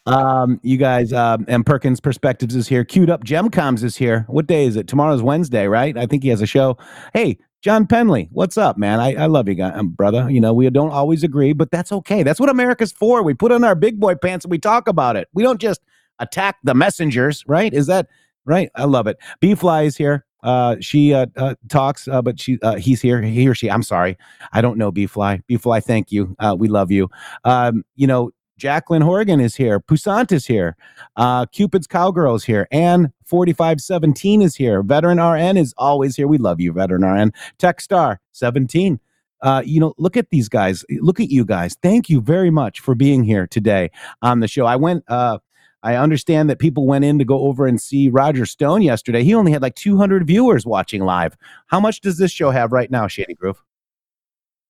Um, 0.05 0.59
you 0.63 0.77
guys, 0.77 1.11
um, 1.11 1.45
and 1.47 1.65
Perkins 1.65 1.99
Perspectives 1.99 2.55
is 2.55 2.67
here. 2.67 2.83
Queued 2.83 3.09
up. 3.09 3.23
Gemcoms 3.23 3.83
is 3.83 3.97
here. 3.97 4.25
What 4.27 4.47
day 4.47 4.65
is 4.65 4.75
it? 4.75 4.87
Tomorrow's 4.87 5.23
Wednesday, 5.23 5.67
right? 5.67 5.97
I 5.97 6.05
think 6.05 6.23
he 6.23 6.29
has 6.29 6.41
a 6.41 6.45
show. 6.45 6.77
Hey, 7.13 7.39
John 7.61 7.85
Penley, 7.85 8.27
what's 8.31 8.57
up, 8.57 8.77
man? 8.77 8.99
I, 8.99 9.15
I 9.15 9.25
love 9.27 9.47
you, 9.47 9.55
guy, 9.55 9.69
um, 9.69 9.89
brother. 9.89 10.29
You 10.29 10.41
know, 10.41 10.53
we 10.53 10.69
don't 10.69 10.91
always 10.91 11.23
agree, 11.23 11.53
but 11.53 11.71
that's 11.71 11.91
okay. 11.91 12.23
That's 12.23 12.39
what 12.39 12.49
America's 12.49 12.91
for. 12.91 13.23
We 13.23 13.33
put 13.33 13.51
on 13.51 13.63
our 13.63 13.75
big 13.75 13.99
boy 13.99 14.15
pants 14.15 14.45
and 14.45 14.51
we 14.51 14.57
talk 14.57 14.87
about 14.87 15.15
it. 15.15 15.27
We 15.33 15.43
don't 15.43 15.61
just 15.61 15.81
attack 16.19 16.57
the 16.63 16.73
messengers, 16.73 17.43
right? 17.47 17.73
Is 17.73 17.87
that 17.87 18.07
right? 18.45 18.69
I 18.75 18.85
love 18.85 19.07
it. 19.07 19.17
B 19.39 19.53
Fly 19.55 19.83
is 19.83 19.97
here. 19.97 20.25
Uh, 20.43 20.75
she 20.79 21.13
uh, 21.13 21.27
uh, 21.37 21.55
talks, 21.69 22.07
uh, 22.07 22.21
but 22.21 22.39
she 22.39 22.59
uh, 22.61 22.75
he's 22.75 23.01
here. 23.01 23.21
He 23.21 23.47
or 23.47 23.55
she. 23.55 23.69
I'm 23.69 23.83
sorry. 23.83 24.17
I 24.53 24.61
don't 24.61 24.77
know 24.77 24.91
B 24.91 25.05
Fly. 25.05 25.41
B 25.47 25.57
Fly, 25.57 25.79
thank 25.79 26.11
you. 26.11 26.35
Uh, 26.39 26.55
we 26.57 26.67
love 26.67 26.91
you. 26.91 27.09
Um, 27.43 27.83
you 27.95 28.07
know, 28.07 28.31
Jacqueline 28.57 29.01
Horgan 29.01 29.39
is 29.39 29.55
here. 29.55 29.79
Pusant 29.79 30.31
is 30.31 30.45
here. 30.45 30.75
Uh, 31.15 31.47
Cupid's 31.47 31.87
Cowgirl 31.87 32.35
is 32.35 32.43
here. 32.43 32.67
Ann 32.71 33.11
4517 33.25 34.43
is 34.43 34.55
here. 34.55 34.83
Veteran 34.83 35.19
RN 35.19 35.57
is 35.57 35.73
always 35.77 36.15
here. 36.15 36.27
We 36.27 36.37
love 36.37 36.59
you, 36.59 36.71
Veteran 36.71 37.03
RN. 37.03 37.33
Techstar 37.57 38.17
17. 38.33 38.99
Uh, 39.41 39.63
you 39.65 39.79
know, 39.79 39.95
look 39.97 40.15
at 40.15 40.29
these 40.29 40.47
guys. 40.47 40.85
Look 40.99 41.19
at 41.19 41.29
you 41.29 41.43
guys. 41.43 41.75
Thank 41.81 42.07
you 42.07 42.21
very 42.21 42.51
much 42.51 42.79
for 42.79 42.93
being 42.93 43.23
here 43.23 43.47
today 43.47 43.89
on 44.21 44.41
the 44.41 44.47
show. 44.47 44.67
I 44.67 44.75
went, 44.75 45.03
uh, 45.07 45.39
I 45.83 45.95
understand 45.95 46.49
that 46.49 46.59
people 46.59 46.85
went 46.85 47.05
in 47.05 47.17
to 47.19 47.25
go 47.25 47.39
over 47.41 47.65
and 47.65 47.81
see 47.81 48.09
Roger 48.09 48.45
Stone 48.45 48.81
yesterday. 48.83 49.23
He 49.23 49.33
only 49.33 49.51
had 49.51 49.61
like 49.61 49.75
200 49.75 50.25
viewers 50.27 50.65
watching 50.65 51.03
live. 51.03 51.35
How 51.67 51.79
much 51.79 52.01
does 52.01 52.17
this 52.17 52.31
show 52.31 52.51
have 52.51 52.71
right 52.71 52.91
now, 52.91 53.07
Shady 53.07 53.33
Groove? 53.33 53.63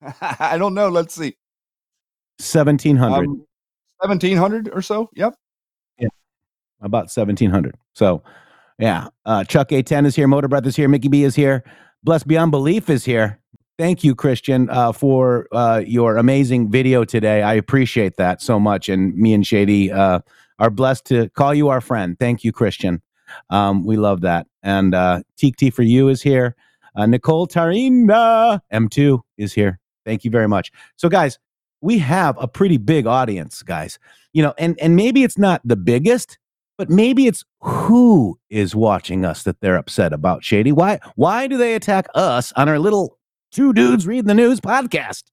I 0.21 0.58
don't 0.58 0.74
know. 0.74 0.89
Let's 0.89 1.15
see. 1.15 1.36
1700. 2.39 3.28
Um, 3.28 3.45
1700 3.97 4.69
or 4.74 4.82
so. 4.82 5.10
Yep. 5.13 5.36
Yeah. 6.00 6.08
About 6.82 7.10
1700 7.10 7.76
so 7.93 8.24
yeah 8.80 9.08
uh 9.26 9.43
chuck 9.43 9.69
a10 9.69 10.06
is 10.06 10.15
here 10.15 10.28
motor 10.28 10.47
breath 10.47 10.65
is 10.65 10.76
here 10.76 10.88
mickey 10.88 11.08
b 11.08 11.24
is 11.24 11.36
here 11.36 11.63
blessed 12.04 12.28
beyond 12.28 12.52
belief 12.52 12.89
is 12.89 13.06
here 13.06 13.39
thank 13.78 14.04
you 14.04 14.15
christian 14.15 14.69
uh 14.69 14.91
for 14.91 15.47
uh 15.52 15.82
your 15.86 16.17
amazing 16.17 16.69
video 16.69 17.04
today 17.04 17.43
i 17.43 17.54
appreciate 17.54 18.17
that 18.17 18.41
so 18.41 18.60
much 18.60 18.89
and 18.89 19.15
me 19.15 19.34
and 19.34 19.45
shady 19.45 19.91
uh 19.91 20.19
are 20.62 20.69
blessed 20.69 21.06
to 21.06 21.28
call 21.30 21.54
you 21.54 21.69
our 21.69 21.82
friend. 21.82 22.17
Thank 22.17 22.45
you 22.45 22.54
christian. 22.54 23.02
Um 23.50 23.84
we 23.84 23.97
love 23.97 24.21
that. 24.21 24.47
And 24.63 24.95
uh 24.95 25.24
teak 25.36 25.58
tea 25.58 25.71
for 25.71 25.82
you 25.82 26.08
is 26.08 26.21
here. 26.21 26.56
Uh 26.95 27.08
nicole 27.08 27.47
tarina 27.47 28.62
m2 28.71 29.19
is 29.38 29.52
here. 29.54 29.80
Thank 30.06 30.24
you 30.24 30.32
very 30.32 30.47
much. 30.47 30.71
So 30.95 31.10
guys 31.10 31.38
we 31.82 31.97
have 31.97 32.38
a 32.39 32.47
pretty 32.47 32.78
big 32.78 33.08
audience 33.08 33.63
guys. 33.63 34.00
You 34.34 34.43
know 34.43 34.54
and 34.58 34.80
and 34.80 34.95
maybe 34.95 35.24
it's 35.24 35.38
not 35.38 35.62
the 35.65 35.76
biggest 35.76 36.38
but 36.78 36.89
maybe 36.89 37.28
it's 37.28 37.43
who 37.62 38.39
is 38.50 38.76
watching 38.76 39.26
us 39.26 39.43
that 39.43 39.60
they're 39.62 39.78
upset 39.78 40.13
about 40.13 40.43
shady. 40.43 40.71
Why 40.71 41.00
why 41.15 41.47
do 41.47 41.58
they 41.58 41.74
attack 41.74 42.08
us 42.13 42.54
on 42.56 42.69
our 42.69 42.80
little 42.80 43.17
two 43.52 43.74
dudes 43.74 44.06
reading 44.08 44.28
the 44.28 44.34
news 44.36 44.62
podcast 44.62 45.24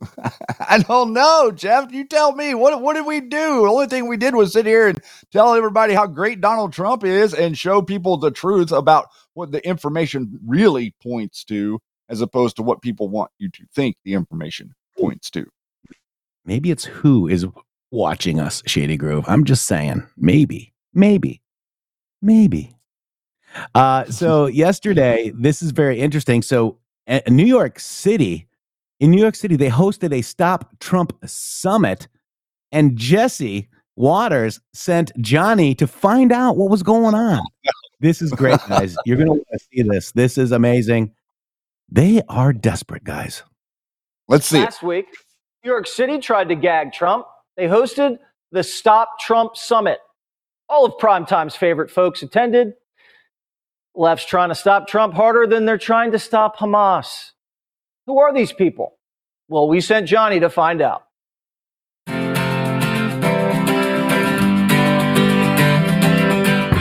I 0.68 0.78
don't 0.80 1.12
know, 1.12 1.52
Jeff. 1.54 1.92
You 1.92 2.06
tell 2.06 2.34
me. 2.34 2.54
What 2.54 2.82
what 2.82 2.94
did 2.96 3.06
we 3.06 3.20
do? 3.20 3.62
The 3.62 3.68
only 3.70 3.86
thing 3.88 4.08
we 4.08 4.16
did 4.18 4.34
was 4.34 4.52
sit 4.52 4.66
here 4.66 4.88
and 4.88 5.00
tell 5.32 5.54
everybody 5.54 5.94
how 5.94 6.06
great 6.06 6.40
Donald 6.40 6.72
Trump 6.72 7.04
is 7.04 7.34
and 7.34 7.58
show 7.58 7.82
people 7.82 8.16
the 8.18 8.30
truth 8.32 8.72
about 8.72 9.06
what 9.34 9.52
the 9.52 9.66
information 9.66 10.38
really 10.46 10.94
points 11.02 11.44
to, 11.44 11.80
as 12.08 12.20
opposed 12.22 12.56
to 12.56 12.62
what 12.62 12.82
people 12.82 13.08
want 13.08 13.30
you 13.38 13.50
to 13.50 13.64
think 13.74 13.96
the 14.04 14.14
information 14.14 14.74
points 14.98 15.30
to. 15.30 15.46
maybe 16.44 16.70
it's 16.70 16.84
who 16.84 17.28
is 17.28 17.46
watching 17.92 18.40
us 18.40 18.62
shady 18.66 18.96
groove 18.96 19.24
i'm 19.28 19.44
just 19.44 19.66
saying 19.66 20.06
maybe 20.16 20.72
maybe 20.94 21.42
maybe 22.22 22.76
uh 23.74 24.04
so 24.06 24.46
yesterday 24.48 25.32
this 25.34 25.62
is 25.62 25.72
very 25.72 26.00
interesting 26.00 26.42
so 26.42 26.78
a- 27.08 27.28
new 27.30 27.44
york 27.46 27.78
city 27.80 28.46
in 29.00 29.10
new 29.10 29.20
york 29.20 29.34
city 29.34 29.56
they 29.56 29.70
hosted 29.70 30.12
a 30.12 30.22
stop 30.22 30.78
trump 30.80 31.12
summit 31.24 32.08
and 32.72 32.96
jesse 32.96 33.68
watters 33.96 34.60
sent 34.72 35.10
johnny 35.20 35.74
to 35.74 35.86
find 35.86 36.32
out 36.32 36.56
what 36.56 36.70
was 36.70 36.82
going 36.82 37.14
on 37.14 37.40
this 38.00 38.20
is 38.20 38.30
great 38.32 38.60
guys 38.68 38.96
you're 39.04 39.16
gonna 39.16 39.32
want 39.32 39.44
to 39.52 39.58
see 39.72 39.82
this 39.82 40.12
this 40.12 40.38
is 40.38 40.52
amazing 40.52 41.12
they 41.90 42.20
are 42.28 42.52
desperate 42.52 43.04
guys 43.04 43.42
Let's 44.28 44.46
see. 44.46 44.58
it. 44.58 44.62
Last 44.62 44.82
week, 44.82 45.06
New 45.64 45.70
York 45.70 45.86
City 45.86 46.18
tried 46.18 46.48
to 46.48 46.56
gag 46.56 46.92
Trump. 46.92 47.26
They 47.56 47.66
hosted 47.66 48.18
the 48.52 48.62
Stop 48.62 49.18
Trump 49.20 49.56
Summit. 49.56 49.98
All 50.68 50.84
of 50.84 50.98
Primetime's 50.98 51.54
favorite 51.54 51.90
folks 51.90 52.22
attended. 52.22 52.74
Left's 53.94 54.26
trying 54.26 54.48
to 54.48 54.54
stop 54.54 54.88
Trump 54.88 55.14
harder 55.14 55.46
than 55.46 55.64
they're 55.64 55.78
trying 55.78 56.12
to 56.12 56.18
stop 56.18 56.56
Hamas. 56.56 57.30
Who 58.06 58.20
are 58.20 58.32
these 58.32 58.52
people? 58.52 58.98
Well, 59.48 59.68
we 59.68 59.80
sent 59.80 60.06
Johnny 60.06 60.38
to 60.40 60.48
find 60.48 60.80
out. 60.80 61.02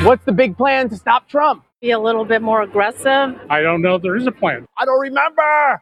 What's 0.05 0.23
the 0.26 0.34
big 0.34 0.55
plan 0.55 0.89
to 0.89 0.95
stop 0.95 1.28
Trump? 1.28 1.63
Be 1.82 1.89
a 1.89 1.99
little 1.99 2.26
bit 2.26 2.43
more 2.43 2.61
aggressive. 2.61 3.39
I 3.49 3.61
don't 3.61 3.82
know 3.82 3.95
if 3.95 4.03
there 4.03 4.15
is 4.15 4.28
a 4.28 4.32
plan. 4.32 4.67
I 4.78 4.86
don't 4.86 4.99
remember. 4.99 5.82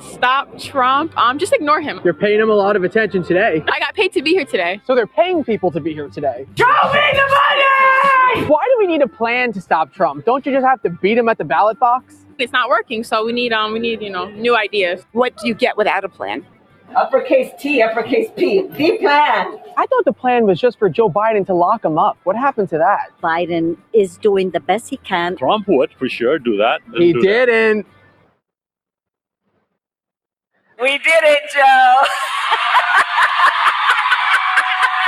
Stop 0.00 0.58
Trump. 0.60 1.16
Um, 1.18 1.38
just 1.40 1.52
ignore 1.52 1.80
him. 1.80 2.00
You're 2.04 2.14
paying 2.14 2.38
him 2.38 2.50
a 2.50 2.54
lot 2.54 2.76
of 2.76 2.84
attention 2.84 3.24
today. 3.24 3.64
I 3.68 3.80
got 3.80 3.94
paid 3.94 4.12
to 4.12 4.22
be 4.22 4.30
here 4.30 4.44
today. 4.44 4.80
So 4.86 4.94
they're 4.94 5.08
paying 5.08 5.42
people 5.42 5.72
to 5.72 5.80
be 5.80 5.92
here 5.92 6.08
today. 6.08 6.46
Show 6.56 6.66
me 6.66 7.00
the 7.12 7.38
money! 8.36 8.46
Why 8.46 8.64
do 8.64 8.76
we 8.78 8.86
need 8.86 9.02
a 9.02 9.08
plan 9.08 9.52
to 9.54 9.60
stop 9.60 9.92
Trump? 9.92 10.24
Don't 10.24 10.46
you 10.46 10.52
just 10.52 10.64
have 10.64 10.80
to 10.82 10.90
beat 10.90 11.18
him 11.18 11.28
at 11.28 11.38
the 11.38 11.44
ballot 11.44 11.80
box? 11.80 12.23
It's 12.38 12.52
not 12.52 12.68
working, 12.68 13.04
so 13.04 13.24
we 13.24 13.32
need 13.32 13.52
um 13.52 13.72
we 13.72 13.78
need, 13.78 14.02
you 14.02 14.10
know, 14.10 14.26
new 14.30 14.56
ideas. 14.56 15.04
What 15.12 15.36
do 15.36 15.46
you 15.48 15.54
get 15.54 15.76
without 15.76 16.04
a 16.04 16.08
plan? 16.08 16.46
Uppercase 16.94 17.50
T, 17.58 17.82
uppercase 17.82 18.30
P. 18.36 18.62
The 18.68 18.98
plan. 18.98 19.58
I 19.76 19.86
thought 19.86 20.04
the 20.04 20.12
plan 20.12 20.46
was 20.46 20.60
just 20.60 20.78
for 20.78 20.88
Joe 20.88 21.08
Biden 21.10 21.44
to 21.46 21.54
lock 21.54 21.84
him 21.84 21.98
up. 21.98 22.16
What 22.24 22.36
happened 22.36 22.68
to 22.70 22.78
that? 22.78 23.10
Biden 23.22 23.76
is 23.92 24.16
doing 24.18 24.50
the 24.50 24.60
best 24.60 24.90
he 24.90 24.98
can. 24.98 25.36
Trump 25.36 25.66
would 25.66 25.92
for 25.94 26.08
sure 26.08 26.38
do 26.38 26.56
that. 26.58 26.82
He 26.96 27.12
Do 27.12 27.20
didn't. 27.20 27.86
We 30.80 30.98
did 30.98 31.22
it, 31.22 31.50
Joe. 31.52 31.96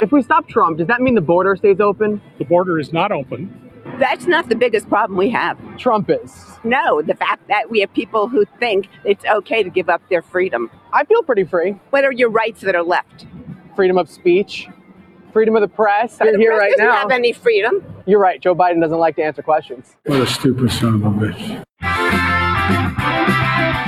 If 0.03 0.13
we 0.13 0.23
stop 0.23 0.47
Trump, 0.49 0.79
does 0.79 0.89
that 0.89 1.01
mean 1.01 1.15
the 1.15 1.21
border 1.21 1.57
stays 1.57 1.81
open? 1.81 2.21
The 2.39 2.45
border 2.45 2.79
is 2.79 2.93
not 2.93 3.13
open. 3.13 3.66
That's 3.99 4.27
not 4.27 4.49
the 4.51 4.55
biggest 4.57 4.89
problem 4.91 5.17
we 5.17 5.31
have. 5.31 5.59
Trump 5.79 6.11
is. 6.11 6.31
No, 6.65 7.01
the 7.01 7.15
fact 7.15 7.49
that 7.49 7.71
we 7.71 7.81
have 7.81 7.93
people 7.95 8.29
who 8.29 8.45
think 8.61 8.89
it's 9.05 9.25
okay 9.25 9.63
to 9.63 9.71
give 9.71 9.89
up 9.89 10.03
their 10.11 10.21
freedom. 10.21 10.71
I 10.93 11.05
feel 11.05 11.23
pretty 11.23 11.45
free. 11.45 11.73
What 11.91 12.05
are 12.05 12.13
your 12.13 12.29
rights 12.29 12.61
that 12.63 12.75
are 12.75 12.83
left? 12.83 13.27
Freedom 13.75 13.97
of 13.97 14.11
speech, 14.11 14.69
freedom 15.33 15.57
of 15.57 15.63
the 15.63 15.69
press. 15.69 16.19
You're 16.21 16.33
the 16.33 16.39
here 16.39 16.51
press 16.51 16.61
right 16.61 16.71
doesn't 16.73 16.87
now. 16.87 16.97
have 16.97 17.11
any 17.11 17.33
freedom. 17.33 17.83
You're 18.07 18.21
right. 18.21 18.41
Joe 18.41 18.55
Biden 18.55 18.81
doesn't 18.83 18.99
like 18.99 19.17
to 19.17 19.23
answer 19.23 19.43
questions. 19.43 19.97
What 20.05 20.21
a 20.21 20.27
stupid 20.27 20.71
son 20.71 20.95
of 20.97 21.03
a 21.05 21.09
bitch. 21.09 21.65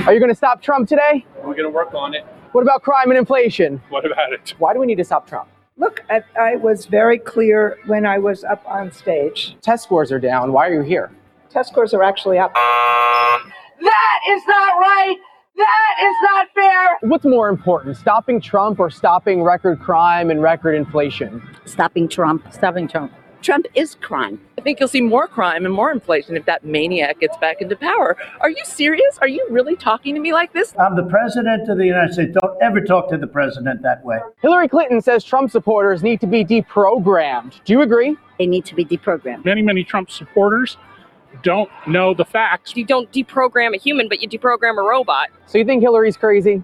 Are 0.07 0.13
you 0.13 0.19
going 0.19 0.29
to 0.31 0.35
stop 0.35 0.61
Trump 0.63 0.89
today? 0.89 1.25
We're 1.37 1.53
going 1.53 1.63
to 1.63 1.69
work 1.69 1.93
on 1.93 2.15
it. 2.15 2.25
What 2.51 2.61
about 2.61 2.81
crime 2.81 3.11
and 3.11 3.17
inflation? 3.17 3.79
What 3.89 4.05
about 4.05 4.33
it? 4.33 4.55
Why 4.57 4.73
do 4.73 4.79
we 4.79 4.87
need 4.87 4.97
to 4.97 5.03
stop 5.03 5.27
Trump? 5.27 5.49
Look, 5.79 6.03
I, 6.09 6.21
I 6.37 6.55
was 6.57 6.85
very 6.87 7.17
clear 7.17 7.77
when 7.87 8.05
I 8.05 8.19
was 8.19 8.43
up 8.43 8.61
on 8.67 8.91
stage. 8.91 9.55
Test 9.61 9.85
scores 9.85 10.11
are 10.11 10.19
down. 10.19 10.51
Why 10.51 10.67
are 10.67 10.73
you 10.73 10.81
here? 10.81 11.09
Test 11.49 11.69
scores 11.69 11.93
are 11.93 12.03
actually 12.03 12.37
up. 12.37 12.53
That 12.53 14.19
is 14.29 14.43
not 14.45 14.77
right. 14.77 15.15
That 15.55 15.95
is 16.03 16.15
not 16.21 16.47
fair. 16.53 17.09
What's 17.09 17.23
more 17.23 17.47
important, 17.47 17.95
stopping 17.95 18.41
Trump 18.41 18.77
or 18.79 18.89
stopping 18.89 19.41
record 19.41 19.79
crime 19.79 20.29
and 20.31 20.41
record 20.41 20.75
inflation? 20.75 21.41
Stopping 21.63 22.09
Trump. 22.09 22.51
Stopping 22.51 22.87
Trump. 22.87 23.13
Trump 23.41 23.65
is 23.73 23.95
crime. 23.95 24.39
I 24.57 24.61
think 24.61 24.79
you'll 24.79 24.89
see 24.89 25.01
more 25.01 25.27
crime 25.27 25.65
and 25.65 25.73
more 25.73 25.91
inflation 25.91 26.35
if 26.35 26.45
that 26.45 26.65
maniac 26.65 27.19
gets 27.19 27.37
back 27.37 27.61
into 27.61 27.75
power. 27.75 28.17
Are 28.41 28.49
you 28.49 28.61
serious? 28.65 29.17
Are 29.21 29.27
you 29.27 29.45
really 29.49 29.75
talking 29.75 30.13
to 30.15 30.21
me 30.21 30.33
like 30.33 30.51
this? 30.51 30.73
I'm 30.77 30.95
the 30.95 31.03
president 31.03 31.69
of 31.69 31.77
the 31.77 31.85
United 31.85 32.13
States. 32.13 32.37
Don't 32.41 32.61
ever 32.61 32.81
talk 32.81 33.09
to 33.11 33.17
the 33.17 33.27
president 33.27 33.81
that 33.83 34.03
way. 34.03 34.19
Hillary 34.41 34.67
Clinton 34.67 35.01
says 35.01 35.23
Trump 35.23 35.51
supporters 35.51 36.03
need 36.03 36.19
to 36.21 36.27
be 36.27 36.43
deprogrammed. 36.43 37.63
Do 37.63 37.73
you 37.73 37.81
agree? 37.81 38.17
They 38.37 38.47
need 38.47 38.65
to 38.65 38.75
be 38.75 38.83
deprogrammed. 38.83 39.45
Many, 39.45 39.61
many 39.61 39.83
Trump 39.83 40.11
supporters 40.11 40.77
don't 41.41 41.69
know 41.87 42.13
the 42.13 42.25
facts. 42.25 42.75
You 42.75 42.85
don't 42.85 43.09
deprogram 43.11 43.73
a 43.73 43.77
human, 43.77 44.09
but 44.09 44.21
you 44.21 44.27
deprogram 44.27 44.77
a 44.77 44.83
robot. 44.83 45.29
So 45.45 45.57
you 45.57 45.65
think 45.65 45.81
Hillary's 45.81 46.17
crazy? 46.17 46.63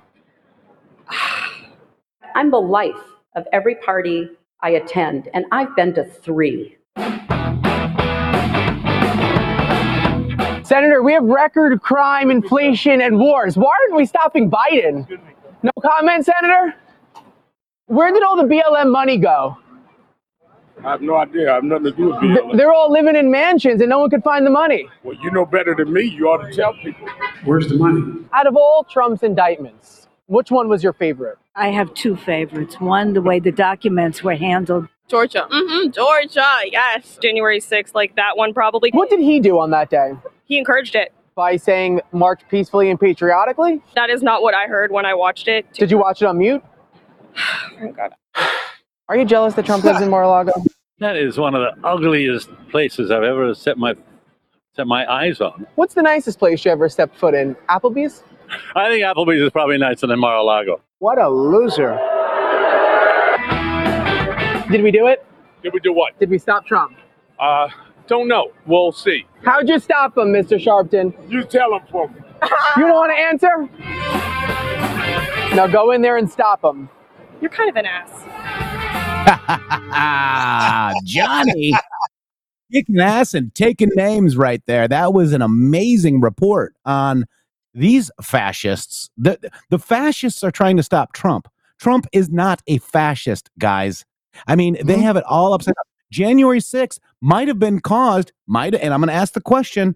I'm 2.36 2.51
the 2.51 2.59
life 2.59 2.95
of 3.36 3.45
every 3.53 3.76
party 3.76 4.30
I 4.66 4.70
attend, 4.70 5.30
and 5.36 5.45
I've 5.51 5.76
been 5.76 5.93
to 5.93 6.03
three. 6.03 6.76
Senator, 10.63 11.03
we 11.03 11.13
have 11.13 11.24
record 11.24 11.80
crime, 11.84 12.32
inflation, 12.32 12.99
and 12.99 13.20
wars. 13.20 13.55
Why 13.57 13.72
aren't 13.84 13.95
we 13.95 14.07
stopping 14.07 14.49
Biden? 14.49 15.07
No 15.61 15.70
comment, 15.84 16.26
Senator? 16.26 16.74
Where 17.86 18.11
did 18.11 18.24
all 18.24 18.36
the 18.38 18.51
BLM 18.51 18.91
money 18.91 19.18
go? 19.20 19.55
I 20.84 20.93
have 20.93 21.03
no 21.03 21.16
idea. 21.18 21.51
I 21.51 21.55
have 21.55 21.63
nothing 21.63 21.84
to 21.86 21.91
do 21.91 22.05
with 22.07 22.22
Th- 22.22 22.32
BLM. 22.32 22.57
They're 22.57 22.74
all 22.74 22.91
living 22.91 23.16
in 23.16 23.30
mansions 23.30 23.82
and 23.82 23.91
no 23.91 23.99
one 23.99 24.09
could 24.09 24.24
find 24.24 24.47
the 24.47 24.49
money. 24.49 24.89
Well, 25.03 25.16
you 25.22 25.30
know 25.30 25.45
better 25.45 25.76
than 25.76 25.93
me. 25.93 26.05
You 26.05 26.26
ought 26.30 26.43
to 26.43 26.51
tell 26.51 26.74
people. 26.74 27.07
Where's 27.43 27.68
the 27.70 27.76
money? 27.76 28.26
Out 28.34 28.47
of 28.47 28.55
all 28.55 28.84
Trump's 28.84 29.22
indictments, 29.22 30.07
which 30.26 30.49
one 30.49 30.68
was 30.70 30.82
your 30.84 30.93
favorite? 30.93 31.38
I 31.55 31.69
have 31.69 31.93
two 31.93 32.15
favorites. 32.17 32.79
One, 32.81 33.13
the 33.13 33.21
way 33.21 33.39
the 33.39 33.51
documents 33.51 34.23
were 34.23 34.35
handled. 34.35 34.87
Georgia. 35.07 35.47
Mm-hmm. 35.49 35.91
Georgia. 35.91 36.45
Yes. 36.65 37.17
January 37.21 37.61
6th, 37.61 37.93
like 37.93 38.15
that 38.15 38.35
one 38.37 38.53
probably. 38.53 38.89
What 38.91 39.09
did 39.09 39.19
he 39.21 39.39
do 39.39 39.59
on 39.59 39.69
that 39.71 39.89
day? 39.89 40.13
He 40.45 40.57
encouraged 40.57 40.95
it. 40.95 41.13
By 41.35 41.57
saying 41.57 42.01
march 42.11 42.41
peacefully 42.49 42.89
and 42.89 42.99
patriotically? 42.99 43.81
That 43.95 44.09
is 44.09 44.21
not 44.23 44.41
what 44.41 44.53
I 44.53 44.67
heard 44.67 44.91
when 44.91 45.05
I 45.05 45.13
watched 45.13 45.47
it. 45.47 45.71
Did 45.73 45.91
you 45.91 45.97
watch 45.97 46.21
it 46.21 46.25
on 46.25 46.37
mute? 46.37 46.63
Oh, 47.81 47.91
God. 47.91 48.13
Are 49.09 49.17
you 49.17 49.25
jealous 49.25 49.53
that 49.55 49.65
Trump 49.65 49.83
lives 49.83 50.01
in 50.01 50.09
Mar-a-Lago? 50.09 50.53
That 50.99 51.17
is 51.17 51.37
one 51.37 51.53
of 51.55 51.61
the 51.61 51.85
ugliest 51.85 52.49
places 52.69 53.11
I've 53.11 53.21
ever 53.23 53.53
set 53.53 53.77
my 53.77 53.95
set 54.77 54.87
my 54.87 55.05
eyes 55.11 55.41
on. 55.41 55.67
What's 55.75 55.93
the 55.93 56.01
nicest 56.01 56.39
place 56.39 56.63
you 56.63 56.71
ever 56.71 56.87
stepped 56.87 57.17
foot 57.17 57.33
in? 57.33 57.55
Applebee's? 57.67 58.23
I 58.77 58.87
think 58.87 59.03
Applebee's 59.03 59.41
is 59.41 59.51
probably 59.51 59.77
nicer 59.77 60.07
than 60.07 60.19
Mar-a-Lago. 60.19 60.81
What 60.99 61.17
a 61.17 61.27
loser. 61.29 61.99
Did 64.71 64.81
we 64.81 64.91
do 64.91 65.07
it? 65.07 65.25
Did 65.61 65.73
we 65.73 65.81
do 65.81 65.91
what? 65.93 66.17
Did 66.19 66.29
we 66.29 66.37
stop 66.37 66.65
Trump? 66.65 66.95
Uh, 67.37 67.67
don't 68.07 68.29
know. 68.29 68.53
We'll 68.65 68.93
see. 68.93 69.25
How'd 69.43 69.67
you 69.67 69.77
stop 69.79 70.17
him, 70.17 70.29
Mr. 70.29 70.57
Sharpton? 70.57 71.13
You 71.29 71.43
tell 71.43 71.75
him 71.75 71.81
for 71.91 72.07
me. 72.07 72.15
You 72.77 72.87
don't 72.87 72.95
want 72.95 73.11
to 73.11 73.17
answer? 73.17 73.69
Now 75.55 75.67
go 75.67 75.91
in 75.91 76.01
there 76.01 76.17
and 76.17 76.29
stop 76.29 76.63
him. 76.63 76.89
You're 77.41 77.49
kind 77.49 77.69
of 77.69 77.75
an 77.75 77.85
ass. 77.85 78.11
Johnny 81.05 81.73
kicking 82.71 82.99
ass 82.99 83.33
and 83.33 83.53
taking 83.55 83.89
names 83.95 84.37
right 84.37 84.61
there. 84.65 84.87
That 84.87 85.13
was 85.13 85.33
an 85.33 85.41
amazing 85.41 86.21
report 86.21 86.75
on 86.85 87.25
these 87.76 88.09
fascists. 88.21 89.09
The, 89.17 89.38
the 89.69 89.78
fascists 89.78 90.43
are 90.43 90.51
trying 90.51 90.78
to 90.78 90.84
stop 90.84 91.13
Trump. 91.13 91.47
Trump 91.80 92.07
is 92.13 92.30
not 92.30 92.61
a 92.67 92.78
fascist, 92.80 93.49
guys. 93.59 94.05
I 94.47 94.55
mean, 94.55 94.73
they 94.76 94.93
mm-hmm. 94.93 95.01
have 95.03 95.17
it 95.17 95.23
all 95.26 95.53
upside 95.53 95.76
down. 95.76 95.84
January 96.11 96.59
6th 96.59 96.99
might 97.21 97.47
have 97.47 97.59
been 97.59 97.82
caused, 97.82 98.32
might 98.47 98.73
and 98.73 98.93
I'm 98.93 99.01
going 99.01 99.09
to 99.09 99.13
ask 99.13 99.34
the 99.34 99.41
question, 99.41 99.95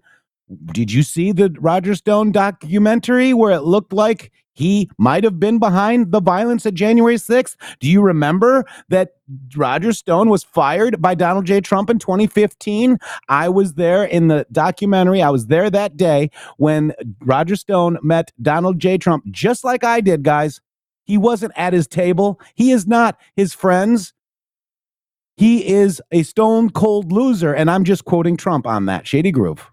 did 0.66 0.92
you 0.92 1.02
see 1.02 1.32
the 1.32 1.54
Roger 1.58 1.94
Stone 1.94 2.32
documentary 2.32 3.32
where 3.32 3.52
it 3.52 3.60
looked 3.60 3.92
like 3.92 4.32
he 4.60 4.90
might 4.98 5.24
have 5.24 5.40
been 5.40 5.58
behind 5.58 6.12
the 6.12 6.20
violence 6.20 6.66
at 6.66 6.74
January 6.74 7.16
6th? 7.16 7.56
Do 7.80 7.88
you 7.88 8.02
remember 8.02 8.66
that 8.90 9.14
Roger 9.56 9.94
Stone 9.94 10.28
was 10.28 10.44
fired 10.44 11.00
by 11.00 11.14
Donald 11.14 11.46
J. 11.46 11.62
Trump 11.62 11.88
in 11.88 11.98
2015? 11.98 12.98
I 13.30 13.48
was 13.48 13.74
there 13.74 14.04
in 14.04 14.28
the 14.28 14.46
documentary. 14.52 15.22
I 15.22 15.30
was 15.30 15.46
there 15.46 15.70
that 15.70 15.96
day 15.96 16.30
when 16.58 16.92
Roger 17.22 17.56
Stone 17.56 17.98
met 18.02 18.32
Donald 18.42 18.78
J. 18.78 18.98
Trump, 18.98 19.24
just 19.30 19.64
like 19.64 19.82
I 19.82 20.02
did, 20.02 20.22
guys. 20.22 20.60
He 21.04 21.16
wasn't 21.16 21.54
at 21.56 21.72
his 21.72 21.88
table, 21.88 22.38
he 22.54 22.70
is 22.70 22.86
not 22.86 23.18
his 23.34 23.54
friends. 23.54 24.12
He 25.38 25.66
is 25.66 26.02
a 26.12 26.22
stone 26.22 26.68
cold 26.68 27.12
loser. 27.12 27.54
And 27.54 27.70
I'm 27.70 27.84
just 27.84 28.04
quoting 28.04 28.36
Trump 28.36 28.66
on 28.66 28.84
that. 28.86 29.06
Shady 29.06 29.32
Groove. 29.32 29.70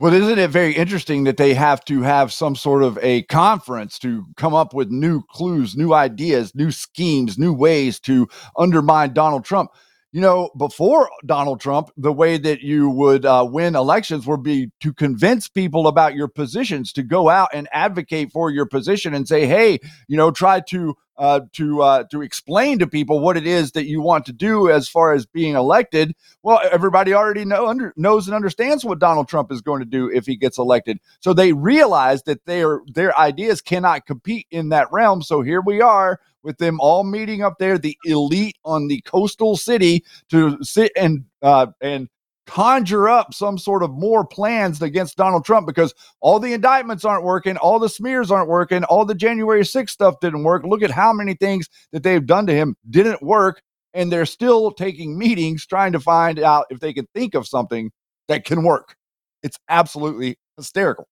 Well, 0.00 0.14
isn't 0.14 0.38
it 0.38 0.48
very 0.48 0.74
interesting 0.74 1.24
that 1.24 1.36
they 1.36 1.52
have 1.52 1.84
to 1.84 2.00
have 2.00 2.32
some 2.32 2.56
sort 2.56 2.82
of 2.82 2.98
a 3.02 3.24
conference 3.24 3.98
to 3.98 4.24
come 4.38 4.54
up 4.54 4.72
with 4.72 4.88
new 4.88 5.20
clues, 5.28 5.76
new 5.76 5.92
ideas, 5.92 6.54
new 6.54 6.70
schemes, 6.70 7.38
new 7.38 7.52
ways 7.52 8.00
to 8.00 8.26
undermine 8.56 9.12
Donald 9.12 9.44
Trump? 9.44 9.72
You 10.10 10.22
know, 10.22 10.48
before 10.56 11.10
Donald 11.26 11.60
Trump, 11.60 11.90
the 11.98 12.14
way 12.14 12.38
that 12.38 12.62
you 12.62 12.88
would 12.88 13.26
uh, 13.26 13.46
win 13.46 13.76
elections 13.76 14.26
would 14.26 14.42
be 14.42 14.70
to 14.80 14.94
convince 14.94 15.48
people 15.48 15.86
about 15.86 16.14
your 16.14 16.28
positions, 16.28 16.94
to 16.94 17.02
go 17.02 17.28
out 17.28 17.50
and 17.52 17.68
advocate 17.70 18.32
for 18.32 18.50
your 18.50 18.64
position 18.64 19.12
and 19.12 19.28
say, 19.28 19.44
hey, 19.44 19.80
you 20.08 20.16
know, 20.16 20.30
try 20.30 20.60
to 20.70 20.94
uh, 21.20 21.40
to 21.52 21.82
uh, 21.82 22.04
to 22.04 22.22
explain 22.22 22.78
to 22.78 22.86
people 22.86 23.20
what 23.20 23.36
it 23.36 23.46
is 23.46 23.72
that 23.72 23.86
you 23.86 24.00
want 24.00 24.24
to 24.24 24.32
do 24.32 24.70
as 24.70 24.88
far 24.88 25.12
as 25.12 25.26
being 25.26 25.54
elected. 25.54 26.16
Well, 26.42 26.60
everybody 26.72 27.12
already 27.12 27.44
know 27.44 27.68
under, 27.68 27.92
knows 27.94 28.26
and 28.26 28.34
understands 28.34 28.86
what 28.86 28.98
Donald 28.98 29.28
Trump 29.28 29.52
is 29.52 29.60
going 29.60 29.80
to 29.80 29.86
do 29.86 30.10
if 30.10 30.24
he 30.24 30.34
gets 30.34 30.56
elected. 30.56 30.98
So 31.20 31.34
they 31.34 31.52
realize 31.52 32.22
that 32.22 32.46
their 32.46 32.80
their 32.86 33.16
ideas 33.18 33.60
cannot 33.60 34.06
compete 34.06 34.46
in 34.50 34.70
that 34.70 34.90
realm. 34.90 35.20
So 35.20 35.42
here 35.42 35.60
we 35.60 35.82
are 35.82 36.18
with 36.42 36.56
them 36.56 36.80
all 36.80 37.04
meeting 37.04 37.42
up 37.42 37.58
there, 37.58 37.76
the 37.76 37.98
elite 38.06 38.56
on 38.64 38.88
the 38.88 39.02
coastal 39.02 39.58
city, 39.58 40.02
to 40.30 40.56
sit 40.62 40.90
and 40.96 41.26
uh, 41.42 41.66
and 41.82 42.08
conjure 42.50 43.08
up 43.08 43.32
some 43.32 43.56
sort 43.56 43.80
of 43.80 43.92
more 43.92 44.26
plans 44.26 44.82
against 44.82 45.16
Donald 45.16 45.44
Trump 45.44 45.68
because 45.68 45.94
all 46.20 46.40
the 46.40 46.52
indictments 46.52 47.04
aren't 47.04 47.22
working, 47.22 47.56
all 47.56 47.78
the 47.78 47.88
smears 47.88 48.28
aren't 48.28 48.48
working, 48.48 48.82
all 48.84 49.04
the 49.04 49.14
January 49.14 49.62
6th 49.62 49.90
stuff 49.90 50.16
didn't 50.20 50.42
work. 50.42 50.64
Look 50.64 50.82
at 50.82 50.90
how 50.90 51.12
many 51.12 51.34
things 51.34 51.68
that 51.92 52.02
they've 52.02 52.26
done 52.26 52.48
to 52.48 52.52
him 52.52 52.74
didn't 52.90 53.22
work. 53.22 53.62
And 53.94 54.10
they're 54.10 54.26
still 54.26 54.72
taking 54.72 55.16
meetings 55.16 55.64
trying 55.64 55.92
to 55.92 56.00
find 56.00 56.40
out 56.40 56.66
if 56.70 56.80
they 56.80 56.92
can 56.92 57.06
think 57.14 57.36
of 57.36 57.46
something 57.46 57.92
that 58.26 58.44
can 58.44 58.64
work. 58.64 58.96
It's 59.44 59.58
absolutely 59.68 60.36
hysterical. 60.56 61.06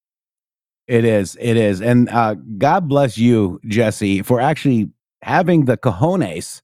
It 0.88 1.04
is. 1.04 1.36
It 1.40 1.56
is. 1.56 1.80
And 1.80 2.08
uh, 2.08 2.34
God 2.56 2.88
bless 2.88 3.16
you, 3.16 3.60
Jesse, 3.64 4.22
for 4.22 4.40
actually 4.40 4.90
having 5.22 5.66
the 5.66 5.76
cojones 5.76 6.62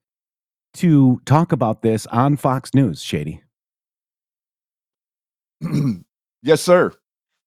to 0.74 1.20
talk 1.26 1.52
about 1.52 1.82
this 1.82 2.06
on 2.06 2.36
Fox 2.36 2.74
News, 2.74 3.02
Shady. 3.02 3.44
yes, 6.42 6.60
sir. 6.60 6.92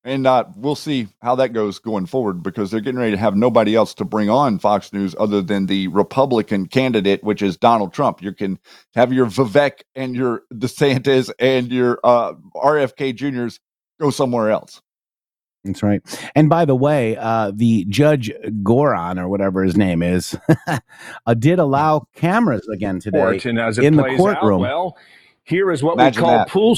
And 0.03 0.25
uh, 0.25 0.45
we'll 0.55 0.75
see 0.75 1.09
how 1.21 1.35
that 1.35 1.49
goes 1.49 1.79
going 1.79 2.05
forward 2.05 2.41
because 2.41 2.71
they're 2.71 2.79
getting 2.79 2.99
ready 2.99 3.11
to 3.11 3.17
have 3.17 3.35
nobody 3.35 3.75
else 3.75 3.93
to 3.95 4.05
bring 4.05 4.29
on 4.29 4.57
Fox 4.57 4.93
News 4.93 5.13
other 5.19 5.41
than 5.41 5.65
the 5.65 5.89
Republican 5.89 6.67
candidate, 6.67 7.21
which 7.25 7.41
is 7.41 7.57
Donald 7.57 7.93
Trump. 7.93 8.21
You 8.21 8.31
can 8.31 8.57
have 8.95 9.11
your 9.11 9.25
Vivek 9.25 9.81
and 9.95 10.15
your 10.15 10.43
DeSantis 10.53 11.29
and 11.39 11.71
your 11.73 11.99
uh, 12.05 12.35
RFK 12.55 13.15
Juniors 13.15 13.59
go 13.99 14.09
somewhere 14.09 14.49
else. 14.49 14.81
That's 15.65 15.83
right. 15.83 16.01
And 16.35 16.49
by 16.49 16.63
the 16.63 16.75
way, 16.75 17.17
uh, 17.17 17.51
the 17.53 17.85
judge 17.89 18.31
Goron 18.63 19.19
or 19.19 19.27
whatever 19.27 19.63
his 19.63 19.75
name 19.75 20.01
is 20.01 20.37
uh, 20.67 21.33
did 21.33 21.59
allow 21.59 22.07
cameras 22.15 22.65
again 22.69 22.99
today 23.01 23.41
and 23.43 23.59
as 23.59 23.77
it 23.77 23.83
in 23.83 23.97
the 23.97 24.03
courtroom. 24.15 24.61
Out, 24.63 24.69
well, 24.69 24.97
here 25.43 25.71
is 25.71 25.83
what 25.83 25.95
Imagine 25.95 26.21
we 26.21 26.25
call 26.25 26.37
that. 26.37 26.47
pool 26.47 26.77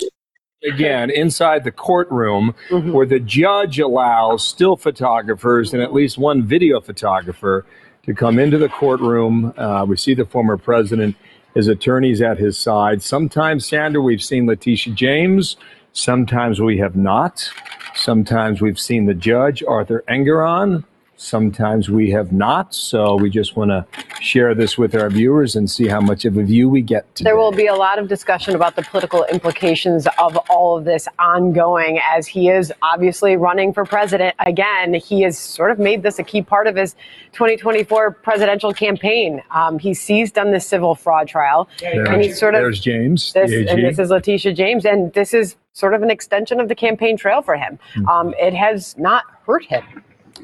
again 0.64 1.10
inside 1.10 1.64
the 1.64 1.72
courtroom 1.72 2.54
Mm-hmm. 2.70 2.92
where 2.92 3.06
the 3.06 3.20
judge 3.20 3.80
allows 3.80 4.46
still 4.48 4.76
photographers 4.76 5.74
and 5.74 5.82
at 5.82 5.94
least 5.94 6.18
one 6.18 6.44
video 6.46 6.80
photographer 6.82 7.66
to 8.04 8.14
come 8.14 8.38
into 8.40 8.58
the 8.58 8.70
courtroom. 8.70 9.54
Uh, 9.58 9.86
we 9.88 9.98
see 9.98 10.14
the 10.14 10.26
former 10.26 10.58
president, 10.58 11.16
his 11.56 11.68
attorneys 11.68 12.22
at 12.22 12.38
his 12.38 12.58
side. 12.58 13.02
Sometimes, 13.02 13.66
Sandra, 13.66 14.02
we've 14.02 14.22
seen 14.22 14.46
Letitia 14.46 14.94
James. 14.94 15.58
Sometimes 15.94 16.62
we 16.62 16.78
have 16.78 16.96
not. 16.96 17.50
Sometimes 17.96 18.62
we've 18.62 18.80
seen 18.80 19.06
the 19.06 19.14
judge, 19.14 19.64
Arthur 19.64 20.04
Engoron. 20.08 20.84
Sometimes 21.20 21.90
we 21.90 22.12
have 22.12 22.32
not. 22.32 22.74
So 22.74 23.16
we 23.16 23.30
just 23.30 23.58
want 23.58 23.72
to 23.72 23.86
share 24.22 24.56
this 24.56 24.78
with 24.78 24.96
our 24.96 25.10
viewers 25.10 25.58
and 25.58 25.70
see 25.70 25.86
how 25.86 26.00
much 26.00 26.24
of 26.24 26.38
a 26.38 26.44
view 26.44 26.70
we 26.70 26.82
get 26.82 27.14
today. 27.14 27.28
There 27.28 27.36
will 27.36 27.52
be 27.52 27.68
a 27.68 27.76
lot 27.76 28.00
of 28.00 28.08
discussion 28.08 28.56
about 28.56 28.78
the 28.78 28.84
political 28.84 29.26
implications 29.26 30.08
of 30.18 30.38
all 30.50 30.78
of 30.78 30.86
this 30.86 31.10
ongoing 31.20 32.00
as 32.10 32.26
he 32.26 32.48
is 32.48 32.72
obviously 32.82 33.36
running 33.36 33.74
for 33.74 33.84
president 33.84 34.34
again. 34.40 34.94
He 34.94 35.24
has 35.24 35.38
sort 35.38 35.72
of 35.72 35.78
made 35.78 36.04
this 36.04 36.20
a 36.20 36.24
key 36.24 36.42
part 36.42 36.68
of 36.68 36.78
his 36.78 36.94
2024 37.34 38.12
presidential 38.12 38.72
campaign. 38.72 39.44
Um, 39.52 39.78
he 39.78 39.94
seized 39.94 40.38
on 40.38 40.52
the 40.52 40.60
civil 40.62 40.96
fraud 40.96 41.28
trial, 41.28 41.68
and 41.84 42.08
There's, 42.08 42.26
he's 42.28 42.40
sort 42.40 42.56
of 42.56 42.62
there's 42.62 42.80
James, 42.80 43.34
this, 43.34 43.52
the 43.52 43.58
AG. 43.64 43.70
and 43.70 43.84
this 43.84 44.00
is 44.00 44.10
Letitia 44.10 44.54
James, 44.54 44.86
and 44.86 45.12
this 45.12 45.34
is 45.34 45.58
sort 45.74 45.94
of 45.94 46.02
an 46.02 46.10
extension 46.10 46.62
of 46.62 46.70
the 46.70 46.76
campaign 46.76 47.18
trail 47.18 47.42
for 47.42 47.58
him. 47.58 47.78
Hmm. 47.94 48.08
Um, 48.08 48.34
it 48.40 48.54
has 48.54 48.98
not 48.98 49.26
hurt 49.46 49.66
him. 49.66 49.84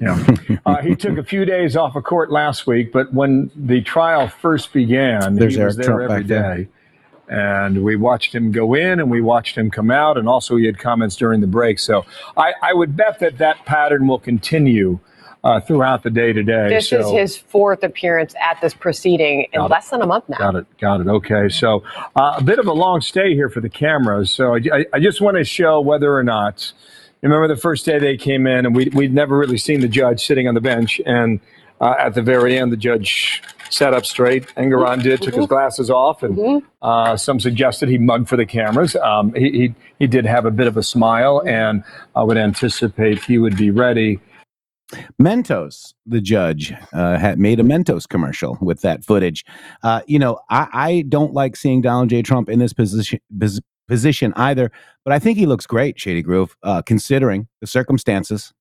Yeah. 0.01 0.25
Uh, 0.65 0.81
he 0.81 0.95
took 0.95 1.17
a 1.19 1.23
few 1.23 1.45
days 1.45 1.75
off 1.75 1.95
of 1.95 2.03
court 2.03 2.31
last 2.31 2.65
week, 2.65 2.91
but 2.91 3.13
when 3.13 3.51
the 3.55 3.81
trial 3.81 4.27
first 4.27 4.73
began, 4.73 5.35
There's 5.35 5.55
he 5.55 5.63
was 5.63 5.77
Eric 5.77 5.85
there 5.85 5.95
Trump 5.97 6.11
every 6.11 6.23
back 6.23 6.67
And 7.29 7.83
we 7.83 7.95
watched 7.95 8.33
him 8.33 8.51
go 8.51 8.73
in 8.73 8.99
and 8.99 9.11
we 9.11 9.21
watched 9.21 9.55
him 9.55 9.69
come 9.69 9.91
out. 9.91 10.17
And 10.17 10.27
also, 10.27 10.55
he 10.55 10.65
had 10.65 10.79
comments 10.79 11.15
during 11.15 11.39
the 11.39 11.47
break. 11.47 11.77
So 11.77 12.03
I, 12.35 12.53
I 12.63 12.73
would 12.73 12.97
bet 12.97 13.19
that 13.19 13.37
that 13.37 13.63
pattern 13.65 14.07
will 14.07 14.17
continue 14.17 14.99
uh, 15.45 15.59
throughout 15.59 16.01
the 16.01 16.09
day 16.09 16.33
today. 16.33 16.67
This 16.67 16.89
so, 16.89 16.99
is 16.99 17.11
his 17.11 17.37
fourth 17.37 17.83
appearance 17.83 18.33
at 18.41 18.59
this 18.61 18.73
proceeding 18.73 19.45
in 19.53 19.59
Got 19.59 19.65
it. 19.65 19.71
less 19.71 19.89
than 19.91 20.01
a 20.01 20.07
month 20.07 20.27
now. 20.27 20.37
Got 20.37 20.55
it. 20.55 20.77
Got 20.79 21.01
it. 21.01 21.07
Okay. 21.07 21.49
So 21.49 21.83
uh, 22.15 22.35
a 22.37 22.43
bit 22.43 22.57
of 22.57 22.65
a 22.65 22.73
long 22.73 23.01
stay 23.01 23.35
here 23.35 23.49
for 23.49 23.61
the 23.61 23.69
cameras. 23.69 24.31
So 24.31 24.55
I, 24.55 24.59
I, 24.73 24.85
I 24.93 24.99
just 24.99 25.21
want 25.21 25.37
to 25.37 25.43
show 25.43 25.79
whether 25.79 26.13
or 26.13 26.23
not. 26.23 26.73
Remember 27.25 27.47
the 27.47 27.59
first 27.59 27.85
day 27.85 27.97
they 27.97 28.17
came 28.17 28.45
in, 28.45 28.65
and 28.65 28.75
we, 28.75 28.89
we'd 28.93 29.13
never 29.13 29.37
really 29.37 29.57
seen 29.57 29.81
the 29.81 29.87
judge 29.87 30.23
sitting 30.23 30.47
on 30.47 30.53
the 30.53 30.61
bench. 30.61 31.01
And 31.05 31.39
uh, 31.81 31.95
at 31.97 32.13
the 32.13 32.21
very 32.21 32.57
end, 32.57 32.71
the 32.71 32.77
judge 32.77 33.41
sat 33.71 33.95
up 33.95 34.05
straight. 34.05 34.47
Engoron 34.55 35.01
did, 35.01 35.21
took 35.23 35.33
his 35.33 35.47
glasses 35.47 35.89
off, 35.89 36.21
and 36.21 36.61
uh, 36.83 37.17
some 37.17 37.39
suggested 37.39 37.89
he 37.89 37.97
mugged 37.97 38.29
for 38.29 38.37
the 38.37 38.45
cameras. 38.45 38.95
Um, 38.97 39.33
he, 39.33 39.49
he, 39.51 39.75
he 39.97 40.07
did 40.07 40.25
have 40.25 40.45
a 40.45 40.51
bit 40.51 40.67
of 40.67 40.77
a 40.77 40.83
smile, 40.83 41.41
and 41.47 41.83
I 42.15 42.23
would 42.23 42.37
anticipate 42.37 43.23
he 43.23 43.39
would 43.39 43.57
be 43.57 43.71
ready. 43.71 44.19
Mentos, 45.19 45.95
the 46.05 46.21
judge, 46.21 46.73
uh, 46.93 47.17
had 47.17 47.39
made 47.39 47.59
a 47.59 47.63
Mentos 47.63 48.07
commercial 48.07 48.57
with 48.61 48.81
that 48.81 49.03
footage. 49.03 49.43
Uh, 49.81 50.01
you 50.05 50.19
know, 50.19 50.39
I, 50.51 50.67
I 50.71 51.05
don't 51.09 51.33
like 51.33 51.55
seeing 51.55 51.81
Donald 51.81 52.09
J. 52.09 52.21
Trump 52.21 52.49
in 52.49 52.59
this 52.59 52.71
position 52.71 53.19
pos- 53.39 53.59
position 53.87 54.33
either, 54.35 54.71
but 55.03 55.13
I 55.13 55.19
think 55.19 55.37
he 55.37 55.45
looks 55.45 55.65
great, 55.65 55.99
Shady 55.99 56.21
Groove, 56.21 56.55
uh, 56.63 56.81
considering 56.81 57.47
the 57.61 57.67
circumstances. 57.67 58.53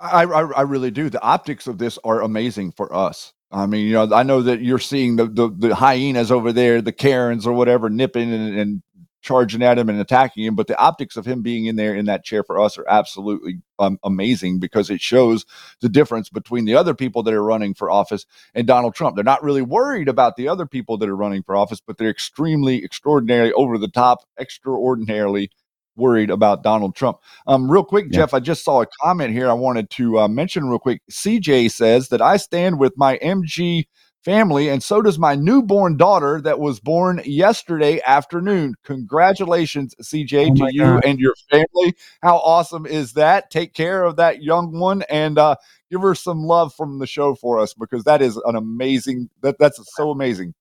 I, 0.00 0.24
I 0.24 0.42
I 0.42 0.62
really 0.62 0.90
do. 0.90 1.08
The 1.08 1.22
optics 1.22 1.66
of 1.66 1.78
this 1.78 1.98
are 2.04 2.22
amazing 2.22 2.72
for 2.72 2.94
us. 2.94 3.32
I 3.50 3.66
mean, 3.66 3.86
you 3.86 3.92
know, 3.92 4.12
I 4.12 4.22
know 4.22 4.42
that 4.42 4.60
you're 4.60 4.78
seeing 4.78 5.16
the 5.16 5.26
the, 5.26 5.48
the 5.48 5.74
hyenas 5.74 6.30
over 6.30 6.52
there, 6.52 6.82
the 6.82 6.92
Karens 6.92 7.46
or 7.46 7.52
whatever, 7.52 7.88
nipping 7.88 8.32
and, 8.32 8.58
and 8.58 8.82
charging 9.26 9.62
at 9.62 9.76
him 9.76 9.88
and 9.88 10.00
attacking 10.00 10.44
him. 10.44 10.54
But 10.54 10.68
the 10.68 10.78
optics 10.78 11.16
of 11.16 11.26
him 11.26 11.42
being 11.42 11.66
in 11.66 11.74
there 11.74 11.94
in 11.96 12.06
that 12.06 12.24
chair 12.24 12.44
for 12.44 12.60
us 12.60 12.78
are 12.78 12.86
absolutely 12.88 13.60
um, 13.80 13.98
amazing 14.04 14.60
because 14.60 14.88
it 14.88 15.00
shows 15.00 15.44
the 15.80 15.88
difference 15.88 16.28
between 16.28 16.64
the 16.64 16.76
other 16.76 16.94
people 16.94 17.24
that 17.24 17.34
are 17.34 17.42
running 17.42 17.74
for 17.74 17.90
office 17.90 18.24
and 18.54 18.68
Donald 18.68 18.94
Trump. 18.94 19.16
They're 19.16 19.24
not 19.24 19.42
really 19.42 19.62
worried 19.62 20.08
about 20.08 20.36
the 20.36 20.46
other 20.46 20.64
people 20.64 20.96
that 20.98 21.08
are 21.08 21.16
running 21.16 21.42
for 21.42 21.56
office, 21.56 21.80
but 21.84 21.98
they're 21.98 22.08
extremely, 22.08 22.84
extraordinarily 22.84 23.52
over 23.54 23.78
the 23.78 23.88
top, 23.88 24.20
extraordinarily 24.38 25.50
worried 25.96 26.30
about 26.30 26.62
Donald 26.62 26.94
Trump. 26.94 27.18
Um, 27.46 27.70
real 27.70 27.84
quick, 27.84 28.10
Jeff, 28.12 28.32
I 28.34 28.38
just 28.40 28.64
saw 28.64 28.82
a 28.82 28.86
comment 29.02 29.32
here 29.32 29.48
I 29.48 29.54
wanted 29.54 29.90
to 29.90 30.20
uh, 30.20 30.28
mention 30.28 30.68
real 30.68 30.78
quick. 30.78 31.02
CJ 31.10 31.72
says 31.72 32.08
that 32.08 32.22
I 32.22 32.36
stand 32.36 32.78
with 32.78 32.92
my 32.96 33.18
MG 33.18 33.86
family, 34.26 34.68
and 34.68 34.82
so 34.82 35.00
does 35.00 35.20
my 35.20 35.36
newborn 35.36 35.96
daughter 35.96 36.40
that 36.40 36.58
was 36.58 36.80
born 36.80 37.22
yesterday 37.24 38.00
afternoon. 38.04 38.74
Congratulations, 38.82 39.94
CJ, 40.02 40.50
Oh 40.50 40.54
to 40.56 40.74
you 40.74 40.84
God. 40.94 41.04
and 41.04 41.20
your 41.20 41.34
family. 41.48 41.94
How 42.22 42.38
awesome 42.38 42.86
is 42.86 43.12
that? 43.12 43.52
Take 43.52 43.72
care 43.72 44.02
of 44.02 44.16
that 44.16 44.42
young 44.42 44.78
one 44.78 45.02
and 45.02 45.38
uh, 45.38 45.54
give 45.92 46.02
her 46.02 46.16
some 46.16 46.42
love 46.42 46.74
from 46.74 46.98
the 46.98 47.06
show 47.06 47.36
for 47.36 47.60
us 47.60 47.72
because 47.72 48.02
that 48.02 48.20
is 48.20 48.36
an 48.36 48.56
amazing. 48.56 49.30
That 49.42 49.60
that's 49.60 49.80
so 49.94 50.10
amazing. 50.10 50.54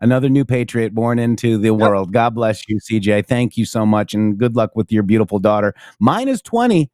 Another 0.00 0.28
new 0.28 0.44
patriot 0.44 0.94
born 0.94 1.18
into 1.18 1.58
the 1.58 1.72
world. 1.72 2.12
God 2.12 2.34
bless 2.36 2.62
you, 2.68 2.78
CJ. 2.78 3.26
Thank 3.26 3.56
you 3.56 3.64
so 3.66 3.84
much, 3.84 4.14
and 4.14 4.38
good 4.38 4.54
luck 4.54 4.70
with 4.76 4.92
your 4.92 5.02
beautiful 5.02 5.40
daughter. 5.40 5.74
Mine 5.98 6.28
is 6.28 6.40
20, 6.40 6.88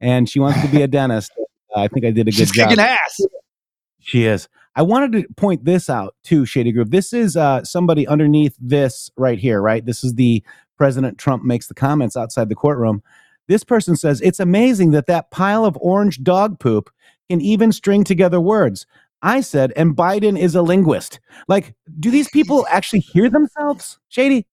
and 0.00 0.30
she 0.30 0.40
wants 0.40 0.62
to 0.62 0.68
be 0.68 0.80
a 0.80 0.88
dentist. 0.88 1.30
I 1.76 1.88
think 1.88 2.06
I 2.06 2.10
did 2.10 2.22
a 2.26 2.30
good 2.30 2.34
She's 2.36 2.52
job. 2.52 2.70
kicking 2.70 2.82
ass. 2.82 3.20
She 4.00 4.24
is. 4.24 4.48
I 4.76 4.82
wanted 4.82 5.12
to 5.12 5.34
point 5.34 5.64
this 5.64 5.90
out 5.90 6.14
too, 6.22 6.46
Shady 6.46 6.72
Groove. 6.72 6.90
This 6.90 7.12
is 7.12 7.36
uh, 7.36 7.64
somebody 7.64 8.06
underneath 8.06 8.56
this 8.60 9.10
right 9.16 9.38
here, 9.38 9.60
right? 9.60 9.84
This 9.84 10.04
is 10.04 10.14
the 10.14 10.42
President 10.78 11.18
Trump 11.18 11.44
makes 11.44 11.66
the 11.66 11.74
comments 11.74 12.16
outside 12.16 12.48
the 12.48 12.54
courtroom. 12.54 13.02
This 13.48 13.64
person 13.64 13.96
says, 13.96 14.20
It's 14.20 14.40
amazing 14.40 14.92
that 14.92 15.06
that 15.06 15.30
pile 15.30 15.64
of 15.64 15.76
orange 15.80 16.22
dog 16.22 16.58
poop 16.60 16.90
can 17.28 17.40
even 17.40 17.72
string 17.72 18.04
together 18.04 18.40
words. 18.40 18.86
I 19.22 19.42
said, 19.42 19.72
and 19.76 19.94
Biden 19.94 20.38
is 20.38 20.54
a 20.54 20.62
linguist. 20.62 21.20
Like, 21.48 21.74
do 21.98 22.10
these 22.10 22.30
people 22.30 22.66
actually 22.70 23.00
hear 23.00 23.28
themselves, 23.28 23.98
Shady? 24.08 24.46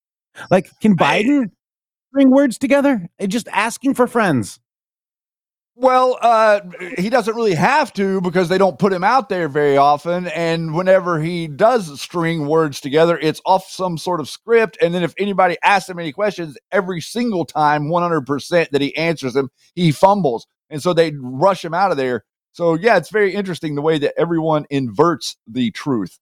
Like, 0.51 0.70
can 0.82 0.97
Biden 0.97 1.51
string 2.09 2.32
words 2.32 2.57
together? 2.57 3.07
Just 3.28 3.47
asking 3.49 3.93
for 3.93 4.07
friends. 4.07 4.59
Well, 5.80 6.17
uh, 6.23 6.61
he 6.97 7.07
doesn't 7.11 7.36
really 7.36 7.53
have 7.53 7.93
to 7.93 8.19
because 8.21 8.49
they 8.49 8.57
don't 8.57 8.80
put 8.80 8.91
him 8.91 9.03
out 9.03 9.30
there 9.30 9.47
very 9.47 9.78
often. 9.78 10.25
And 10.25 10.73
whenever 10.73 11.21
he 11.21 11.47
does 11.47 12.01
string 12.01 12.47
words 12.47 12.82
together, 12.82 13.15
it's 13.21 13.39
off 13.45 13.69
some 13.69 13.99
sort 13.99 14.19
of 14.19 14.28
script. 14.28 14.80
And 14.82 14.91
then 14.91 15.03
if 15.03 15.13
anybody 15.19 15.55
asks 15.63 15.88
him 15.88 15.99
any 15.99 16.11
questions, 16.11 16.57
every 16.71 16.99
single 16.99 17.45
time, 17.45 17.89
100% 17.89 18.69
that 18.71 18.82
he 18.82 18.95
answers 18.97 19.34
them, 19.34 19.51
he 19.75 19.91
fumbles. 19.91 20.47
And 20.71 20.82
so 20.82 20.93
they 20.93 21.13
rush 21.15 21.63
him 21.63 21.75
out 21.75 21.91
of 21.91 21.97
there. 21.97 22.25
So 22.53 22.73
yeah, 22.73 22.97
it's 22.97 23.11
very 23.11 23.36
interesting 23.36 23.75
the 23.75 23.84
way 23.84 23.99
that 23.99 24.15
everyone 24.17 24.65
inverts 24.71 25.38
the 25.45 25.69
truth. 25.69 26.17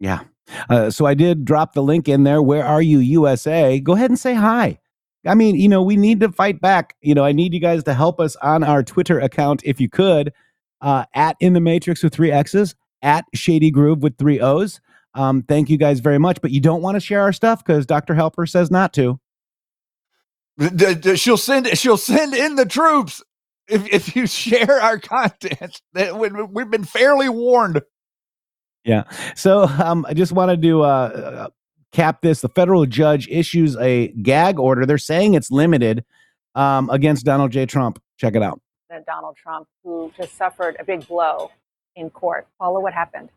Yeah. 0.00 0.24
Uh, 0.68 0.90
so 0.90 1.06
I 1.06 1.14
did 1.14 1.46
drop 1.46 1.72
the 1.72 1.82
link 1.82 2.10
in 2.10 2.24
there. 2.24 2.42
Where 2.42 2.64
are 2.66 2.82
you, 2.82 2.98
USA? 2.98 3.80
Go 3.80 3.94
ahead 3.94 4.10
and 4.10 4.18
say 4.18 4.34
hi. 4.34 4.80
I 5.28 5.34
mean, 5.34 5.54
you 5.56 5.68
know, 5.68 5.82
we 5.82 5.96
need 5.96 6.20
to 6.20 6.32
fight 6.32 6.60
back. 6.60 6.96
You 7.02 7.14
know, 7.14 7.24
I 7.24 7.32
need 7.32 7.54
you 7.54 7.60
guys 7.60 7.84
to 7.84 7.94
help 7.94 8.20
us 8.20 8.36
on 8.36 8.64
our 8.64 8.82
Twitter 8.82 9.20
account 9.20 9.62
if 9.64 9.80
you 9.80 9.88
could, 9.88 10.32
uh, 10.80 11.04
at 11.14 11.36
In 11.40 11.52
the 11.52 11.60
Matrix 11.60 12.02
with 12.02 12.14
three 12.14 12.32
X's, 12.32 12.74
at 13.02 13.24
Shady 13.34 13.70
Groove 13.70 14.02
with 14.02 14.18
three 14.18 14.40
O's. 14.40 14.80
Um, 15.14 15.42
thank 15.42 15.70
you 15.70 15.76
guys 15.78 16.00
very 16.00 16.18
much. 16.18 16.40
But 16.40 16.50
you 16.50 16.60
don't 16.60 16.82
want 16.82 16.96
to 16.96 17.00
share 17.00 17.20
our 17.22 17.32
stuff 17.32 17.64
because 17.64 17.86
Dr. 17.86 18.14
Halper 18.14 18.48
says 18.48 18.70
not 18.70 18.92
to. 18.94 19.20
She'll 21.16 21.36
send 21.36 21.68
she'll 21.78 21.96
send 21.96 22.34
in 22.34 22.56
the 22.56 22.66
troops 22.66 23.22
if 23.68 23.86
if 23.92 24.16
you 24.16 24.26
share 24.28 24.80
our 24.80 24.98
content. 24.98 25.80
That 25.92 26.18
we- 26.18 26.30
we've 26.30 26.70
been 26.70 26.84
fairly 26.84 27.28
warned. 27.28 27.82
Yeah. 28.84 29.04
So 29.36 29.64
um, 29.64 30.06
I 30.08 30.14
just 30.14 30.32
wanted 30.32 30.62
to 30.62 30.82
uh, 30.82 30.86
uh, 30.86 31.48
cap 31.92 32.22
this. 32.22 32.40
The 32.40 32.48
federal 32.48 32.86
judge 32.86 33.28
issues 33.28 33.76
a 33.76 34.08
gag 34.08 34.58
order. 34.58 34.86
They're 34.86 34.98
saying 34.98 35.34
it's 35.34 35.50
limited 35.50 36.04
um, 36.54 36.90
against 36.90 37.24
Donald 37.24 37.50
J. 37.50 37.66
Trump. 37.66 38.00
Check 38.16 38.34
it 38.34 38.42
out. 38.42 38.60
Donald 39.06 39.36
Trump, 39.36 39.68
who 39.84 40.10
just 40.16 40.36
suffered 40.36 40.76
a 40.80 40.84
big 40.84 41.06
blow 41.06 41.50
in 41.94 42.10
court. 42.10 42.46
Follow 42.58 42.80
what 42.80 42.92
happened. 42.92 43.28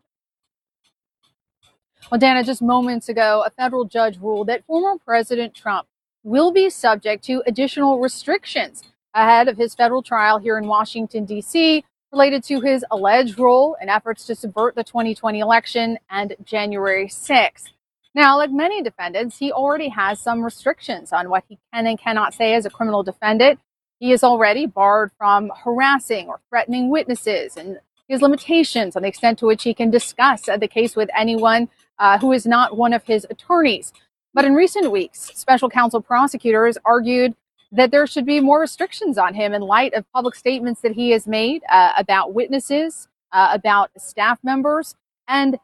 Well, 2.10 2.18
Dana, 2.18 2.42
just 2.42 2.62
moments 2.62 3.08
ago, 3.08 3.44
a 3.46 3.50
federal 3.50 3.84
judge 3.84 4.18
ruled 4.18 4.48
that 4.48 4.64
former 4.66 4.98
President 5.04 5.54
Trump 5.54 5.86
will 6.24 6.52
be 6.52 6.68
subject 6.70 7.24
to 7.24 7.42
additional 7.46 8.00
restrictions 8.00 8.84
ahead 9.14 9.48
of 9.48 9.56
his 9.56 9.74
federal 9.74 10.02
trial 10.02 10.38
here 10.38 10.58
in 10.58 10.66
Washington, 10.66 11.24
D.C., 11.24 11.84
related 12.12 12.44
to 12.44 12.60
his 12.60 12.84
alleged 12.90 13.38
role 13.38 13.76
in 13.80 13.88
efforts 13.88 14.26
to 14.26 14.34
subvert 14.34 14.74
the 14.74 14.84
2020 14.84 15.40
election 15.40 15.98
and 16.10 16.34
January 16.44 17.06
6th. 17.06 17.70
Now, 18.14 18.36
like 18.36 18.50
many 18.50 18.82
defendants, 18.82 19.38
he 19.38 19.50
already 19.52 19.88
has 19.88 20.20
some 20.20 20.42
restrictions 20.42 21.12
on 21.12 21.30
what 21.30 21.44
he 21.48 21.58
can 21.72 21.86
and 21.86 21.98
cannot 21.98 22.34
say 22.34 22.54
as 22.54 22.66
a 22.66 22.70
criminal 22.70 23.02
defendant. 23.02 23.58
He 24.00 24.12
is 24.12 24.22
already 24.22 24.66
barred 24.66 25.12
from 25.16 25.50
harassing 25.64 26.28
or 26.28 26.40
threatening 26.50 26.90
witnesses, 26.90 27.56
and 27.56 27.78
has 28.12 28.22
limitations 28.22 28.94
on 28.94 29.02
the 29.02 29.08
extent 29.08 29.38
to 29.38 29.46
which 29.46 29.62
he 29.64 29.74
can 29.74 29.90
discuss 29.90 30.42
the 30.42 30.68
case 30.68 30.94
with 30.94 31.08
anyone 31.16 31.68
uh, 31.98 32.18
who 32.18 32.32
is 32.32 32.46
not 32.46 32.76
one 32.76 32.92
of 32.92 33.04
his 33.04 33.26
attorneys. 33.30 33.92
But 34.34 34.44
in 34.44 34.54
recent 34.54 34.90
weeks, 34.90 35.30
special 35.34 35.68
counsel 35.68 36.00
prosecutors 36.00 36.78
argued 36.84 37.34
that 37.70 37.90
there 37.90 38.06
should 38.06 38.26
be 38.26 38.40
more 38.40 38.60
restrictions 38.60 39.16
on 39.18 39.34
him 39.34 39.54
in 39.54 39.62
light 39.62 39.94
of 39.94 40.04
public 40.12 40.34
statements 40.34 40.82
that 40.82 40.92
he 40.92 41.10
has 41.10 41.26
made 41.26 41.62
uh, 41.70 41.92
about 41.96 42.34
witnesses, 42.34 43.08
uh, 43.32 43.50
about 43.52 43.90
staff 43.98 44.38
members. 44.42 44.94
And 45.26 45.58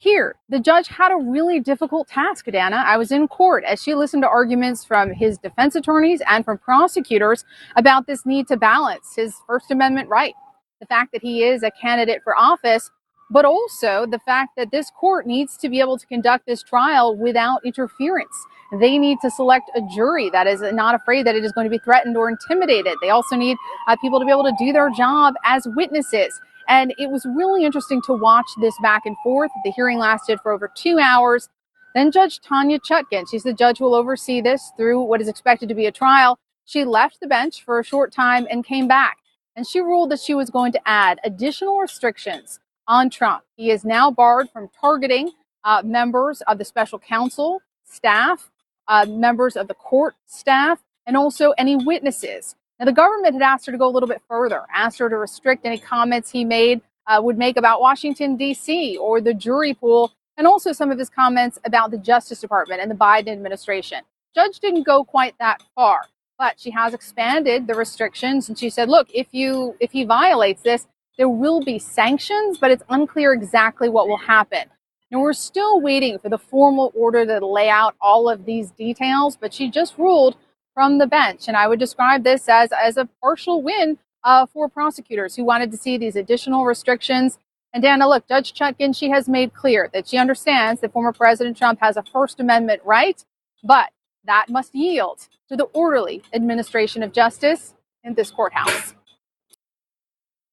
here, 0.00 0.36
the 0.48 0.60
judge 0.60 0.86
had 0.86 1.10
a 1.10 1.16
really 1.16 1.58
difficult 1.58 2.06
task, 2.06 2.44
Dana. 2.46 2.84
I 2.86 2.96
was 2.96 3.10
in 3.10 3.26
court 3.26 3.64
as 3.64 3.82
she 3.82 3.96
listened 3.96 4.22
to 4.22 4.28
arguments 4.28 4.84
from 4.84 5.12
his 5.12 5.38
defense 5.38 5.74
attorneys 5.74 6.22
and 6.28 6.44
from 6.44 6.56
prosecutors 6.58 7.44
about 7.74 8.06
this 8.06 8.24
need 8.24 8.46
to 8.46 8.56
balance 8.56 9.14
his 9.16 9.34
First 9.48 9.72
Amendment 9.72 10.08
right, 10.08 10.34
the 10.78 10.86
fact 10.86 11.10
that 11.12 11.22
he 11.22 11.42
is 11.42 11.64
a 11.64 11.72
candidate 11.72 12.22
for 12.22 12.36
office, 12.38 12.92
but 13.28 13.44
also 13.44 14.06
the 14.06 14.20
fact 14.20 14.50
that 14.56 14.70
this 14.70 14.88
court 14.92 15.26
needs 15.26 15.56
to 15.56 15.68
be 15.68 15.80
able 15.80 15.98
to 15.98 16.06
conduct 16.06 16.46
this 16.46 16.62
trial 16.62 17.16
without 17.16 17.64
interference. 17.64 18.46
They 18.78 18.98
need 18.98 19.18
to 19.22 19.30
select 19.32 19.68
a 19.74 19.80
jury 19.94 20.30
that 20.30 20.46
is 20.46 20.62
not 20.62 20.94
afraid 20.94 21.26
that 21.26 21.34
it 21.34 21.44
is 21.44 21.50
going 21.50 21.64
to 21.64 21.70
be 21.70 21.78
threatened 21.78 22.16
or 22.16 22.28
intimidated. 22.28 22.94
They 23.02 23.10
also 23.10 23.34
need 23.34 23.56
uh, 23.88 23.96
people 23.96 24.20
to 24.20 24.24
be 24.24 24.30
able 24.30 24.44
to 24.44 24.54
do 24.58 24.72
their 24.72 24.90
job 24.90 25.34
as 25.44 25.66
witnesses. 25.74 26.40
And 26.68 26.94
it 26.98 27.10
was 27.10 27.26
really 27.34 27.64
interesting 27.64 28.02
to 28.02 28.12
watch 28.12 28.46
this 28.60 28.74
back 28.82 29.06
and 29.06 29.16
forth. 29.24 29.50
The 29.64 29.72
hearing 29.72 29.98
lasted 29.98 30.38
for 30.42 30.52
over 30.52 30.70
two 30.76 30.98
hours. 30.98 31.48
Then 31.94 32.12
Judge 32.12 32.40
Tanya 32.40 32.78
Chutkin, 32.78 33.24
she's 33.28 33.42
the 33.42 33.54
judge 33.54 33.78
who 33.78 33.86
will 33.86 33.94
oversee 33.94 34.40
this 34.42 34.70
through 34.76 35.02
what 35.02 35.20
is 35.20 35.28
expected 35.28 35.68
to 35.70 35.74
be 35.74 35.86
a 35.86 35.92
trial. 35.92 36.38
She 36.66 36.84
left 36.84 37.20
the 37.20 37.26
bench 37.26 37.64
for 37.64 37.80
a 37.80 37.84
short 37.84 38.12
time 38.12 38.46
and 38.50 38.64
came 38.64 38.86
back. 38.86 39.16
And 39.56 39.66
she 39.66 39.80
ruled 39.80 40.10
that 40.10 40.20
she 40.20 40.34
was 40.34 40.50
going 40.50 40.72
to 40.72 40.88
add 40.88 41.18
additional 41.24 41.78
restrictions 41.78 42.60
on 42.86 43.10
Trump. 43.10 43.42
He 43.56 43.70
is 43.70 43.84
now 43.84 44.10
barred 44.10 44.50
from 44.50 44.68
targeting 44.80 45.30
uh, 45.64 45.82
members 45.84 46.42
of 46.42 46.58
the 46.58 46.64
special 46.64 46.98
counsel, 46.98 47.60
staff, 47.84 48.50
uh, 48.86 49.06
members 49.08 49.56
of 49.56 49.66
the 49.68 49.74
court 49.74 50.14
staff, 50.26 50.80
and 51.06 51.16
also 51.16 51.52
any 51.52 51.74
witnesses. 51.74 52.54
Now, 52.78 52.86
the 52.86 52.92
government 52.92 53.34
had 53.34 53.42
asked 53.42 53.66
her 53.66 53.72
to 53.72 53.78
go 53.78 53.88
a 53.88 53.90
little 53.90 54.08
bit 54.08 54.22
further, 54.28 54.62
asked 54.74 54.98
her 55.00 55.08
to 55.08 55.16
restrict 55.16 55.66
any 55.66 55.78
comments 55.78 56.30
he 56.30 56.44
made 56.44 56.80
uh, 57.08 57.20
would 57.22 57.38
make 57.38 57.56
about 57.56 57.80
Washington 57.80 58.36
D.C. 58.36 58.96
or 58.98 59.20
the 59.20 59.34
jury 59.34 59.74
pool, 59.74 60.12
and 60.36 60.46
also 60.46 60.72
some 60.72 60.90
of 60.90 60.98
his 60.98 61.10
comments 61.10 61.58
about 61.64 61.90
the 61.90 61.98
Justice 61.98 62.40
Department 62.40 62.80
and 62.80 62.90
the 62.90 62.94
Biden 62.94 63.28
administration. 63.28 64.00
Judge 64.34 64.60
didn't 64.60 64.84
go 64.84 65.02
quite 65.04 65.34
that 65.40 65.62
far, 65.74 66.02
but 66.38 66.60
she 66.60 66.70
has 66.70 66.94
expanded 66.94 67.66
the 67.66 67.74
restrictions, 67.74 68.48
and 68.48 68.58
she 68.58 68.70
said, 68.70 68.88
"Look, 68.88 69.08
if 69.12 69.28
you 69.32 69.76
if 69.80 69.92
he 69.92 70.04
violates 70.04 70.62
this, 70.62 70.86
there 71.16 71.28
will 71.28 71.62
be 71.64 71.78
sanctions, 71.78 72.58
but 72.58 72.70
it's 72.70 72.84
unclear 72.90 73.32
exactly 73.32 73.88
what 73.88 74.06
will 74.06 74.18
happen." 74.18 74.66
Now, 75.10 75.20
we're 75.20 75.32
still 75.32 75.80
waiting 75.80 76.18
for 76.18 76.28
the 76.28 76.38
formal 76.38 76.92
order 76.94 77.24
to 77.24 77.44
lay 77.46 77.70
out 77.70 77.96
all 78.00 78.28
of 78.28 78.44
these 78.44 78.70
details, 78.72 79.38
but 79.40 79.54
she 79.54 79.70
just 79.70 79.96
ruled 79.96 80.36
from 80.78 80.98
the 80.98 81.08
bench. 81.08 81.48
And 81.48 81.56
I 81.56 81.66
would 81.66 81.80
describe 81.80 82.22
this 82.22 82.48
as, 82.48 82.70
as 82.70 82.96
a 82.96 83.08
partial 83.20 83.62
win 83.62 83.98
uh, 84.22 84.46
for 84.46 84.68
prosecutors 84.68 85.34
who 85.34 85.42
wanted 85.42 85.72
to 85.72 85.76
see 85.76 85.98
these 85.98 86.14
additional 86.14 86.64
restrictions. 86.64 87.36
And 87.72 87.82
Dana, 87.82 88.08
look, 88.08 88.28
Judge 88.28 88.54
Chutkin, 88.54 88.96
she 88.96 89.10
has 89.10 89.28
made 89.28 89.52
clear 89.52 89.90
that 89.92 90.06
she 90.06 90.18
understands 90.18 90.80
that 90.80 90.92
former 90.92 91.12
President 91.12 91.56
Trump 91.56 91.80
has 91.80 91.96
a 91.96 92.04
First 92.04 92.38
Amendment 92.38 92.80
right, 92.84 93.24
but 93.64 93.88
that 94.24 94.46
must 94.48 94.72
yield 94.72 95.26
to 95.48 95.56
the 95.56 95.64
orderly 95.64 96.22
administration 96.32 97.02
of 97.02 97.12
justice 97.12 97.74
in 98.04 98.14
this 98.14 98.30
courthouse. 98.30 98.94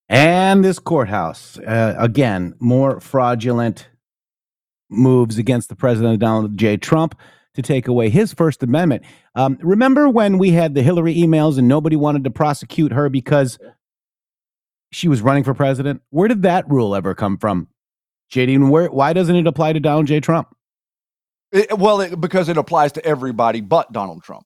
And 0.10 0.66
this 0.66 0.80
courthouse, 0.80 1.60
uh, 1.60 1.94
again, 2.00 2.56
more 2.58 3.00
fraudulent 3.00 3.90
moves 4.90 5.38
against 5.38 5.70
the 5.70 5.76
president 5.76 6.20
Donald 6.20 6.58
J. 6.58 6.78
Trump 6.78 7.14
to 7.56 7.62
take 7.62 7.88
away 7.88 8.10
his 8.10 8.34
First 8.34 8.64
Amendment. 8.64 9.04
Um, 9.36 9.58
remember 9.62 10.08
when 10.10 10.38
we 10.38 10.52
had 10.52 10.76
the 10.76 10.84
Hillary 10.84 11.16
emails 11.16 11.58
and 11.58 11.68
nobody 11.68 11.96
wanted 11.96 12.24
to 12.24 12.30
prosecute 12.30 12.94
her 12.94 13.10
because 13.10 13.58
she 14.92 15.08
was 15.08 15.22
running 15.22 15.44
for 15.44 15.54
president? 15.54 16.02
Where 16.10 16.28
did 16.28 16.44
that 16.44 16.70
rule 16.70 16.96
ever 16.96 17.14
come 17.14 17.38
from? 17.38 17.68
JD, 18.32 18.70
where, 18.70 18.90
why 18.90 19.14
doesn't 19.14 19.36
it 19.36 19.48
apply 19.48 19.74
to 19.74 19.80
Donald 19.80 20.08
J. 20.08 20.20
Trump? 20.20 20.56
It, 21.52 21.78
well, 21.78 22.02
it, 22.02 22.20
because 22.20 22.50
it 22.50 22.58
applies 22.58 22.92
to 22.94 23.06
everybody 23.06 23.62
but 23.62 23.92
Donald 23.92 24.24
Trump. 24.24 24.46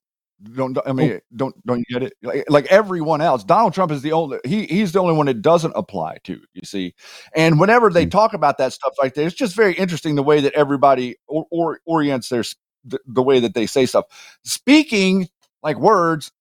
Don't 0.55 0.77
I 0.85 0.93
mean 0.93 1.11
oh. 1.11 1.19
don't 1.35 1.65
don't 1.65 1.79
you 1.79 1.99
get 1.99 2.03
it? 2.03 2.13
Like, 2.23 2.45
like, 2.49 2.65
everyone 2.67 3.19
else, 3.19 3.43
Donald 3.43 3.73
Trump 3.73 3.91
is 3.91 4.01
the 4.01 4.13
only 4.13 4.39
he 4.45 4.65
he's 4.67 4.93
the 4.93 4.99
only 4.99 5.13
one 5.13 5.27
it 5.27 5.41
doesn't 5.41 5.73
apply 5.75 6.17
to. 6.23 6.39
You 6.53 6.61
see, 6.63 6.95
and 7.35 7.59
whenever 7.59 7.89
they 7.89 8.03
mm-hmm. 8.03 8.11
talk 8.11 8.33
about 8.33 8.57
that 8.57 8.71
stuff 8.71 8.93
like 9.01 9.15
that, 9.15 9.25
it's 9.25 9.35
just 9.35 9.53
very 9.53 9.73
interesting 9.73 10.15
the 10.15 10.23
way 10.23 10.39
that 10.39 10.53
everybody 10.53 11.17
or, 11.27 11.45
or 11.51 11.81
orients 11.85 12.29
their 12.29 12.43
the, 12.83 12.99
the 13.05 13.23
way 13.23 13.39
that 13.39 13.53
they 13.53 13.65
say 13.65 13.85
stuff. 13.85 14.05
Speaking 14.43 15.29
like 15.61 15.77
words 15.77 16.31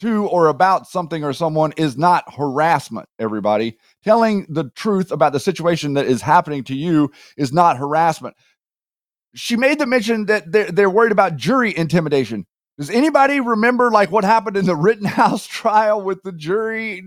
to 0.00 0.26
or 0.26 0.48
about 0.48 0.86
something 0.86 1.24
or 1.24 1.32
someone 1.32 1.72
is 1.76 1.96
not 1.96 2.34
harassment. 2.34 3.08
Everybody 3.18 3.78
telling 4.02 4.46
the 4.48 4.70
truth 4.70 5.10
about 5.10 5.32
the 5.32 5.40
situation 5.40 5.94
that 5.94 6.06
is 6.06 6.22
happening 6.22 6.64
to 6.64 6.74
you 6.74 7.10
is 7.36 7.52
not 7.52 7.78
harassment. 7.78 8.36
She 9.34 9.56
made 9.56 9.78
the 9.78 9.86
mention 9.86 10.26
that 10.26 10.50
they're, 10.50 10.70
they're 10.70 10.90
worried 10.90 11.12
about 11.12 11.36
jury 11.36 11.76
intimidation. 11.76 12.46
Does 12.76 12.90
anybody 12.90 13.38
remember 13.38 13.90
like 13.90 14.10
what 14.10 14.24
happened 14.24 14.56
in 14.56 14.66
the 14.66 14.74
Rittenhouse 14.74 15.46
trial 15.46 16.02
with 16.02 16.22
the 16.22 16.32
jury 16.32 17.02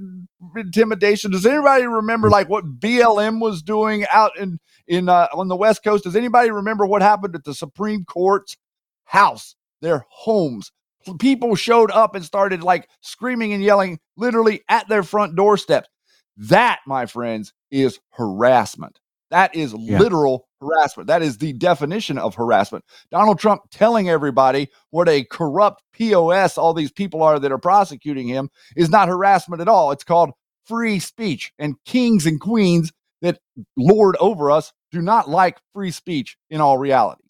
intimidation? 0.55 1.31
Does 1.31 1.45
anybody 1.45 1.85
remember 1.85 2.29
mm. 2.29 2.31
like 2.31 2.49
what 2.49 2.79
BLM 2.79 3.41
was 3.41 3.61
doing 3.61 4.05
out 4.11 4.37
in 4.37 4.59
in 4.87 5.09
uh, 5.09 5.27
on 5.33 5.47
the 5.47 5.55
West 5.55 5.83
Coast? 5.83 6.03
Does 6.03 6.15
anybody 6.15 6.51
remember 6.51 6.85
what 6.85 7.01
happened 7.01 7.35
at 7.35 7.43
the 7.43 7.53
Supreme 7.53 8.05
Court's 8.05 8.57
house, 9.05 9.55
their 9.81 10.05
homes? 10.09 10.71
People 11.19 11.55
showed 11.55 11.91
up 11.91 12.15
and 12.15 12.25
started 12.25 12.63
like 12.63 12.89
screaming 13.01 13.53
and 13.53 13.63
yelling 13.63 13.99
literally 14.17 14.61
at 14.67 14.87
their 14.89 15.03
front 15.03 15.35
doorsteps. 15.35 15.87
That, 16.35 16.79
my 16.85 17.05
friends, 17.05 17.53
is 17.71 17.99
harassment. 18.11 18.99
That 19.29 19.55
is 19.55 19.73
yeah. 19.77 19.99
literal 19.99 20.47
harassment. 20.61 21.07
That 21.07 21.21
is 21.21 21.37
the 21.37 21.53
definition 21.53 22.17
of 22.17 22.35
harassment. 22.35 22.85
Donald 23.11 23.39
Trump 23.39 23.63
telling 23.71 24.09
everybody 24.09 24.69
what 24.89 25.09
a 25.09 25.23
corrupt 25.25 25.83
POS 25.93 26.57
all 26.57 26.73
these 26.73 26.91
people 26.91 27.23
are 27.23 27.39
that 27.39 27.51
are 27.51 27.57
prosecuting 27.57 28.27
him 28.27 28.49
is 28.75 28.89
not 28.89 29.09
harassment 29.09 29.61
at 29.61 29.67
all. 29.67 29.91
It's 29.91 30.03
called 30.03 30.31
free 30.65 30.99
speech. 30.99 31.51
And 31.59 31.75
kings 31.85 32.25
and 32.25 32.39
queens 32.39 32.91
that 33.21 33.39
lord 33.75 34.15
over 34.19 34.51
us 34.51 34.73
do 34.91 35.01
not 35.01 35.29
like 35.29 35.57
free 35.73 35.91
speech 35.91 36.37
in 36.49 36.61
all 36.61 36.77
reality. 36.77 37.23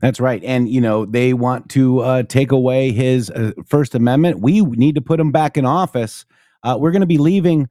That's 0.00 0.18
right. 0.20 0.42
And, 0.44 0.68
you 0.68 0.80
know, 0.80 1.04
they 1.04 1.34
want 1.34 1.68
to 1.70 2.00
uh, 2.00 2.22
take 2.22 2.52
away 2.52 2.90
his 2.92 3.30
uh, 3.30 3.52
First 3.66 3.94
Amendment. 3.94 4.40
We 4.40 4.62
need 4.62 4.94
to 4.94 5.02
put 5.02 5.20
him 5.20 5.30
back 5.30 5.56
in 5.56 5.66
office. 5.66 6.24
Uh, 6.62 6.78
we're 6.80 6.90
going 6.90 7.00
to 7.00 7.06
be 7.06 7.18
leaving 7.18 7.68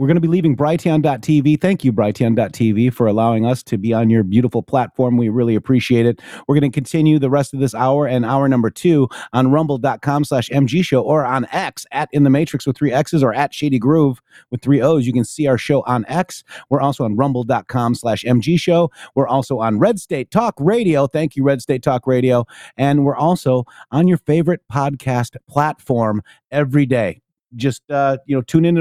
we're 0.00 0.06
going 0.06 0.16
to 0.16 0.20
be 0.22 0.28
leaving 0.28 0.56
Brighteon.tv. 0.56 1.60
Thank 1.60 1.84
you, 1.84 1.92
Brighteon.tv, 1.92 2.90
for 2.90 3.06
allowing 3.06 3.44
us 3.44 3.62
to 3.64 3.76
be 3.76 3.92
on 3.92 4.08
your 4.08 4.22
beautiful 4.22 4.62
platform. 4.62 5.18
We 5.18 5.28
really 5.28 5.54
appreciate 5.54 6.06
it. 6.06 6.22
We're 6.48 6.58
going 6.58 6.72
to 6.72 6.74
continue 6.74 7.18
the 7.18 7.28
rest 7.28 7.52
of 7.52 7.60
this 7.60 7.74
hour 7.74 8.08
and 8.08 8.24
hour 8.24 8.48
number 8.48 8.70
two 8.70 9.10
on 9.34 9.50
rumble.com 9.50 10.24
slash 10.24 10.48
MG 10.48 10.82
show 10.82 11.02
or 11.02 11.26
on 11.26 11.46
X 11.52 11.84
at 11.92 12.08
In 12.12 12.24
the 12.24 12.30
Matrix 12.30 12.66
with 12.66 12.78
three 12.78 12.90
X's 12.90 13.22
or 13.22 13.34
at 13.34 13.52
Shady 13.52 13.78
Groove 13.78 14.22
with 14.50 14.62
three 14.62 14.80
O's. 14.80 15.06
You 15.06 15.12
can 15.12 15.26
see 15.26 15.46
our 15.46 15.58
show 15.58 15.82
on 15.82 16.06
X. 16.08 16.44
We're 16.70 16.80
also 16.80 17.04
on 17.04 17.16
rumble.com 17.16 17.94
slash 17.94 18.24
MG 18.24 18.58
show. 18.58 18.90
We're 19.14 19.28
also 19.28 19.58
on 19.58 19.78
Red 19.78 20.00
State 20.00 20.30
Talk 20.30 20.54
Radio. 20.58 21.08
Thank 21.08 21.36
you, 21.36 21.44
Red 21.44 21.60
State 21.60 21.82
Talk 21.82 22.06
Radio. 22.06 22.46
And 22.78 23.04
we're 23.04 23.16
also 23.16 23.64
on 23.92 24.08
your 24.08 24.16
favorite 24.16 24.62
podcast 24.72 25.36
platform 25.46 26.22
every 26.50 26.86
day 26.86 27.20
just 27.56 27.82
uh, 27.90 28.18
you 28.26 28.36
know 28.36 28.42
tune 28.42 28.64
in 28.64 28.76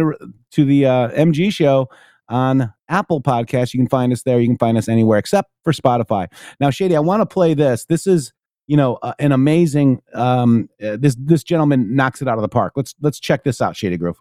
to 0.51 0.65
the 0.65 0.85
uh, 0.85 1.09
MG 1.09 1.51
show 1.51 1.89
on 2.29 2.73
Apple 2.87 3.21
Podcasts. 3.21 3.73
You 3.73 3.79
can 3.79 3.89
find 3.89 4.13
us 4.13 4.23
there. 4.23 4.39
You 4.39 4.47
can 4.47 4.57
find 4.57 4.77
us 4.77 4.87
anywhere 4.87 5.19
except 5.19 5.51
for 5.63 5.73
Spotify. 5.73 6.27
Now, 6.59 6.69
Shady, 6.69 6.95
I 6.95 6.99
want 6.99 7.21
to 7.21 7.25
play 7.25 7.53
this. 7.53 7.85
This 7.85 8.07
is 8.07 8.33
you 8.67 8.77
know 8.77 8.95
uh, 9.01 9.13
an 9.19 9.31
amazing. 9.31 10.01
Um, 10.13 10.69
uh, 10.83 10.97
this 10.97 11.15
this 11.19 11.43
gentleman 11.43 11.95
knocks 11.95 12.21
it 12.21 12.27
out 12.27 12.37
of 12.37 12.41
the 12.41 12.49
park. 12.49 12.73
Let's 12.75 12.95
let's 13.01 13.19
check 13.19 13.43
this 13.43 13.61
out, 13.61 13.75
Shady 13.75 13.97
Groove. 13.97 14.19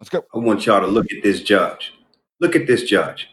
Let's 0.00 0.10
go. 0.10 0.24
I 0.34 0.38
want 0.38 0.66
y'all 0.66 0.80
to 0.80 0.86
look 0.86 1.10
at 1.12 1.22
this 1.22 1.40
judge. 1.40 1.94
Look 2.38 2.54
at 2.54 2.66
this 2.66 2.82
judge. 2.82 3.30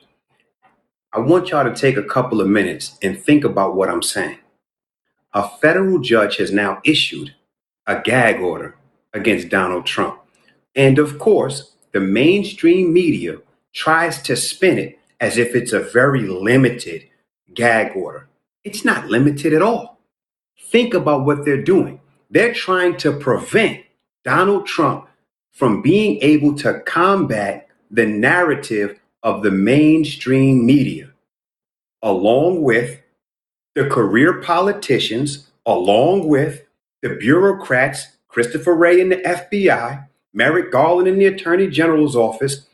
I 1.11 1.19
want 1.19 1.49
y'all 1.49 1.63
to 1.63 1.75
take 1.75 1.97
a 1.97 2.03
couple 2.03 2.41
of 2.41 2.47
minutes 2.47 2.97
and 3.03 3.21
think 3.21 3.43
about 3.43 3.75
what 3.75 3.89
I'm 3.89 4.01
saying. 4.01 4.39
A 5.33 5.47
federal 5.47 5.99
judge 5.99 6.37
has 6.37 6.51
now 6.51 6.79
issued 6.83 7.35
a 7.85 8.01
gag 8.01 8.39
order 8.39 8.75
against 9.13 9.49
Donald 9.49 9.85
Trump. 9.85 10.19
And 10.75 10.99
of 10.99 11.19
course, 11.19 11.73
the 11.91 11.99
mainstream 11.99 12.91
media 12.91 13.37
tries 13.73 14.21
to 14.23 14.35
spin 14.35 14.77
it 14.77 14.99
as 15.19 15.37
if 15.37 15.55
it's 15.55 15.73
a 15.73 15.79
very 15.79 16.21
limited 16.21 17.07
gag 17.53 17.95
order. 17.95 18.27
It's 18.63 18.83
not 18.83 19.07
limited 19.07 19.53
at 19.53 19.61
all. 19.61 19.99
Think 20.59 20.93
about 20.93 21.25
what 21.25 21.45
they're 21.45 21.61
doing. 21.61 21.99
They're 22.29 22.53
trying 22.53 22.97
to 22.97 23.11
prevent 23.11 23.85
Donald 24.23 24.65
Trump 24.65 25.07
from 25.51 25.81
being 25.81 26.17
able 26.21 26.55
to 26.55 26.79
combat 26.81 27.67
the 27.91 28.07
narrative 28.07 28.99
of 29.21 29.43
the 29.43 29.51
mainstream 29.51 30.65
media, 30.65 31.11
along 32.01 32.63
with 32.63 32.99
the 33.75 33.87
career 33.87 34.41
politicians, 34.41 35.51
along 35.65 36.27
with 36.27 36.63
the 37.01 37.09
bureaucrats 37.09 38.12
Christopher 38.33 38.73
Wray 38.73 38.99
in 38.99 39.09
the 39.09 39.17
FBI, 39.17 40.07
Merrick 40.33 40.71
Garland 40.71 41.07
in 41.07 41.19
the 41.19 41.27
Attorney 41.27 41.67
General's 41.67 42.15
office. 42.15 42.65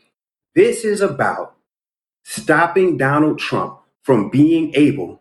This 0.54 0.86
is 0.86 1.02
about 1.02 1.54
stopping 2.24 2.96
Donald 2.96 3.38
Trump 3.38 3.78
from 4.02 4.30
being 4.30 4.74
able 4.74 5.20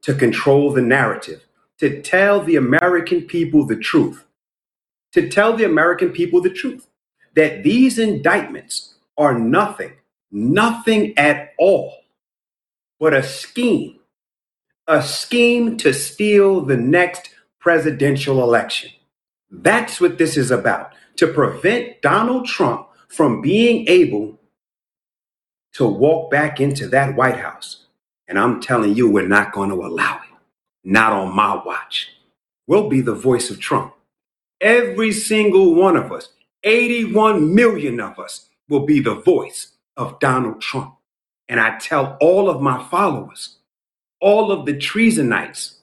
to 0.00 0.14
control 0.14 0.72
the 0.72 0.80
narrative, 0.80 1.44
to 1.78 2.00
tell 2.00 2.40
the 2.42 2.56
American 2.56 3.22
people 3.22 3.66
the 3.66 3.76
truth, 3.76 4.24
to 5.12 5.28
tell 5.28 5.54
the 5.54 5.64
American 5.64 6.10
people 6.10 6.40
the 6.40 6.48
truth 6.48 6.86
that 7.34 7.62
these 7.62 7.98
indictments 7.98 8.94
are 9.18 9.38
nothing, 9.38 9.92
nothing 10.32 11.12
at 11.18 11.52
all, 11.58 12.04
but 12.98 13.12
a 13.12 13.22
scheme, 13.22 13.98
a 14.86 15.02
scheme 15.02 15.76
to 15.76 15.92
steal 15.92 16.62
the 16.62 16.76
next 16.78 17.34
presidential 17.60 18.42
election. 18.42 18.90
That's 19.62 20.00
what 20.00 20.18
this 20.18 20.36
is 20.36 20.50
about 20.50 20.92
to 21.16 21.28
prevent 21.28 22.02
Donald 22.02 22.46
Trump 22.46 22.88
from 23.08 23.40
being 23.40 23.86
able 23.88 24.40
to 25.74 25.86
walk 25.86 26.30
back 26.30 26.60
into 26.60 26.88
that 26.88 27.14
White 27.14 27.38
House. 27.38 27.86
And 28.26 28.38
I'm 28.38 28.60
telling 28.60 28.94
you, 28.94 29.08
we're 29.10 29.28
not 29.28 29.52
going 29.52 29.70
to 29.70 29.76
allow 29.86 30.16
it. 30.16 30.38
Not 30.82 31.12
on 31.12 31.34
my 31.34 31.62
watch. 31.64 32.10
We'll 32.66 32.88
be 32.88 33.00
the 33.00 33.14
voice 33.14 33.50
of 33.50 33.60
Trump. 33.60 33.94
Every 34.60 35.12
single 35.12 35.74
one 35.74 35.96
of 35.96 36.10
us, 36.10 36.30
81 36.64 37.54
million 37.54 38.00
of 38.00 38.18
us, 38.18 38.48
will 38.68 38.86
be 38.86 39.00
the 39.00 39.14
voice 39.14 39.72
of 39.96 40.18
Donald 40.18 40.60
Trump. 40.60 40.96
And 41.48 41.60
I 41.60 41.78
tell 41.78 42.16
all 42.20 42.48
of 42.48 42.60
my 42.60 42.82
followers, 42.88 43.58
all 44.20 44.50
of 44.50 44.66
the 44.66 44.74
treasonites, 44.74 45.76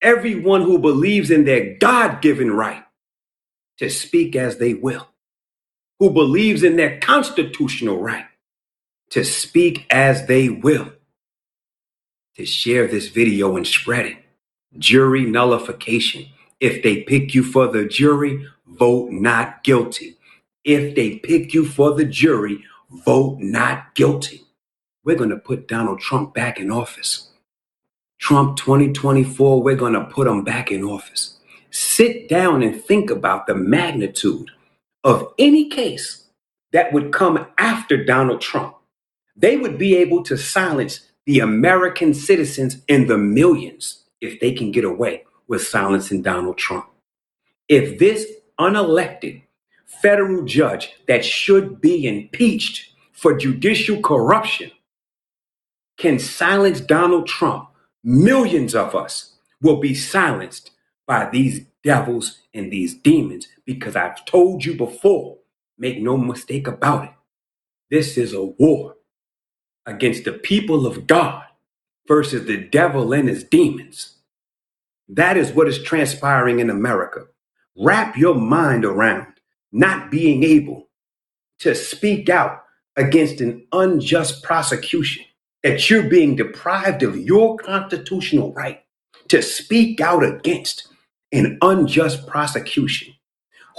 everyone 0.00 0.62
who 0.62 0.78
believes 0.78 1.30
in 1.30 1.44
their 1.44 1.74
God 1.78 2.20
given 2.20 2.50
right 2.50 2.84
to 3.78 3.88
speak 3.88 4.36
as 4.36 4.58
they 4.58 4.74
will, 4.74 5.08
who 5.98 6.10
believes 6.10 6.62
in 6.62 6.76
their 6.76 6.98
constitutional 7.00 7.98
right 7.98 8.26
to 9.10 9.24
speak 9.24 9.86
as 9.90 10.26
they 10.26 10.48
will, 10.48 10.90
to 12.36 12.46
share 12.46 12.86
this 12.86 13.08
video 13.08 13.56
and 13.56 13.66
spread 13.66 14.06
it. 14.06 14.16
Jury 14.78 15.26
nullification. 15.26 16.26
If 16.60 16.82
they 16.82 17.02
pick 17.02 17.34
you 17.34 17.42
for 17.44 17.68
the 17.68 17.84
jury, 17.84 18.46
vote 18.66 19.10
not 19.10 19.62
guilty. 19.64 20.16
If 20.64 20.94
they 20.94 21.16
pick 21.18 21.52
you 21.52 21.66
for 21.66 21.92
the 21.92 22.06
jury, 22.06 22.64
vote 22.90 23.38
not 23.40 23.94
guilty. 23.94 24.44
We're 25.04 25.16
going 25.16 25.30
to 25.30 25.36
put 25.36 25.68
Donald 25.68 26.00
Trump 26.00 26.32
back 26.32 26.58
in 26.58 26.70
office. 26.70 27.28
Trump 28.18 28.56
2024, 28.56 29.62
we're 29.62 29.74
going 29.74 29.94
to 29.94 30.04
put 30.04 30.28
him 30.28 30.44
back 30.44 30.70
in 30.70 30.84
office. 30.84 31.38
Sit 31.72 32.28
down 32.28 32.62
and 32.62 32.84
think 32.84 33.10
about 33.10 33.46
the 33.46 33.54
magnitude 33.54 34.50
of 35.04 35.32
any 35.38 35.70
case 35.70 36.26
that 36.72 36.92
would 36.92 37.12
come 37.12 37.46
after 37.56 38.04
Donald 38.04 38.42
Trump. 38.42 38.76
They 39.34 39.56
would 39.56 39.78
be 39.78 39.96
able 39.96 40.22
to 40.24 40.36
silence 40.36 41.10
the 41.24 41.40
American 41.40 42.12
citizens 42.12 42.76
in 42.88 43.06
the 43.06 43.16
millions 43.16 44.04
if 44.20 44.38
they 44.38 44.52
can 44.52 44.70
get 44.70 44.84
away 44.84 45.24
with 45.48 45.66
silencing 45.66 46.20
Donald 46.20 46.58
Trump. 46.58 46.86
If 47.68 47.98
this 47.98 48.26
unelected 48.60 49.42
federal 49.86 50.44
judge 50.44 50.92
that 51.08 51.24
should 51.24 51.80
be 51.80 52.06
impeached 52.06 52.92
for 53.12 53.34
judicial 53.34 54.02
corruption 54.02 54.70
can 55.96 56.18
silence 56.18 56.80
Donald 56.82 57.26
Trump, 57.26 57.70
millions 58.04 58.74
of 58.74 58.94
us 58.94 59.36
will 59.62 59.76
be 59.76 59.94
silenced 59.94 60.71
by 61.12 61.28
these 61.28 61.66
devils 61.84 62.38
and 62.54 62.72
these 62.72 62.94
demons 62.94 63.46
because 63.66 63.94
I've 63.94 64.24
told 64.24 64.64
you 64.64 64.74
before, 64.74 65.36
make 65.76 66.00
no 66.00 66.16
mistake 66.16 66.66
about 66.66 67.04
it. 67.04 67.10
This 67.90 68.16
is 68.16 68.32
a 68.32 68.42
war 68.42 68.96
against 69.84 70.24
the 70.24 70.32
people 70.32 70.86
of 70.86 71.06
God 71.06 71.44
versus 72.08 72.46
the 72.46 72.56
devil 72.56 73.12
and 73.12 73.28
his 73.28 73.44
demons. 73.44 74.14
That 75.06 75.36
is 75.36 75.52
what 75.52 75.68
is 75.68 75.82
transpiring 75.82 76.60
in 76.60 76.70
America. 76.70 77.26
Wrap 77.76 78.16
your 78.16 78.34
mind 78.34 78.86
around 78.86 79.26
not 79.70 80.10
being 80.10 80.42
able 80.42 80.88
to 81.58 81.74
speak 81.74 82.30
out 82.30 82.64
against 82.96 83.42
an 83.42 83.66
unjust 83.72 84.42
prosecution, 84.42 85.26
that 85.62 85.90
you're 85.90 86.08
being 86.08 86.36
deprived 86.36 87.02
of 87.02 87.18
your 87.18 87.58
constitutional 87.58 88.54
right 88.54 88.82
to 89.28 89.42
speak 89.42 90.00
out 90.00 90.24
against 90.24 90.88
an 91.32 91.58
unjust 91.62 92.26
prosecution. 92.26 93.14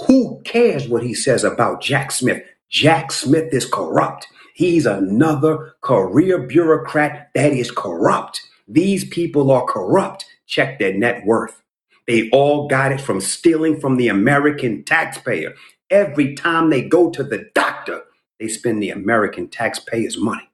Who 0.06 0.40
cares 0.44 0.88
what 0.88 1.02
he 1.04 1.14
says 1.14 1.44
about 1.44 1.80
Jack 1.80 2.12
Smith? 2.12 2.42
Jack 2.68 3.12
Smith 3.12 3.52
is 3.52 3.66
corrupt. 3.66 4.26
He's 4.54 4.86
another 4.86 5.74
career 5.80 6.38
bureaucrat 6.46 7.30
that 7.34 7.52
is 7.52 7.70
corrupt. 7.70 8.40
These 8.66 9.04
people 9.08 9.50
are 9.52 9.64
corrupt. 9.66 10.26
Check 10.46 10.78
their 10.78 10.92
net 10.94 11.24
worth. 11.24 11.62
They 12.06 12.28
all 12.30 12.68
got 12.68 12.92
it 12.92 13.00
from 13.00 13.20
stealing 13.20 13.80
from 13.80 13.96
the 13.96 14.08
American 14.08 14.84
taxpayer. 14.84 15.54
Every 15.90 16.34
time 16.34 16.70
they 16.70 16.82
go 16.82 17.10
to 17.10 17.22
the 17.22 17.50
doctor, 17.54 18.02
they 18.40 18.48
spend 18.48 18.82
the 18.82 18.90
American 18.90 19.48
taxpayer's 19.48 20.18
money. 20.18 20.50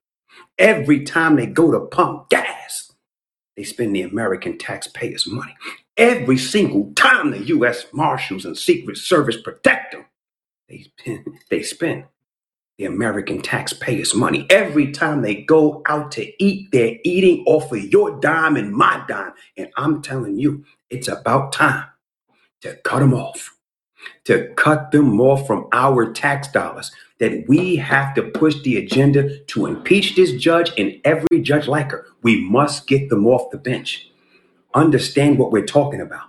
Every 0.58 1.04
time 1.04 1.36
they 1.36 1.46
go 1.46 1.70
to 1.72 1.80
pump 1.80 2.28
gas, 2.28 2.92
they 3.56 3.64
spend 3.64 3.96
the 3.96 4.02
American 4.02 4.58
taxpayer's 4.58 5.26
money. 5.26 5.56
Every 6.00 6.38
single 6.38 6.94
time 6.94 7.30
the 7.30 7.44
U.S. 7.48 7.84
Marshals 7.92 8.46
and 8.46 8.56
Secret 8.56 8.96
Service 8.96 9.36
protect 9.38 9.92
them, 9.92 10.06
they, 10.66 10.86
they 11.50 11.62
spend 11.62 12.04
the 12.78 12.86
American 12.86 13.42
taxpayers' 13.42 14.14
money. 14.14 14.46
Every 14.48 14.92
time 14.92 15.20
they 15.20 15.42
go 15.42 15.82
out 15.86 16.10
to 16.12 16.42
eat, 16.42 16.70
they're 16.72 16.96
eating 17.04 17.44
off 17.46 17.70
of 17.70 17.84
your 17.84 18.18
dime 18.18 18.56
and 18.56 18.72
my 18.72 19.04
dime. 19.08 19.34
And 19.58 19.68
I'm 19.76 20.00
telling 20.00 20.38
you, 20.38 20.64
it's 20.88 21.06
about 21.06 21.52
time 21.52 21.84
to 22.62 22.76
cut 22.76 23.00
them 23.00 23.12
off, 23.12 23.54
to 24.24 24.54
cut 24.56 24.92
them 24.92 25.20
off 25.20 25.46
from 25.46 25.68
our 25.74 26.10
tax 26.14 26.48
dollars. 26.48 26.92
That 27.18 27.44
we 27.46 27.76
have 27.76 28.14
to 28.14 28.22
push 28.22 28.62
the 28.62 28.78
agenda 28.78 29.40
to 29.48 29.66
impeach 29.66 30.16
this 30.16 30.32
judge 30.32 30.72
and 30.78 30.98
every 31.04 31.42
judge 31.42 31.68
like 31.68 31.90
her. 31.90 32.06
We 32.22 32.48
must 32.48 32.86
get 32.86 33.10
them 33.10 33.26
off 33.26 33.50
the 33.50 33.58
bench 33.58 34.09
understand 34.74 35.38
what 35.38 35.52
we're 35.52 35.66
talking 35.66 36.00
about. 36.00 36.28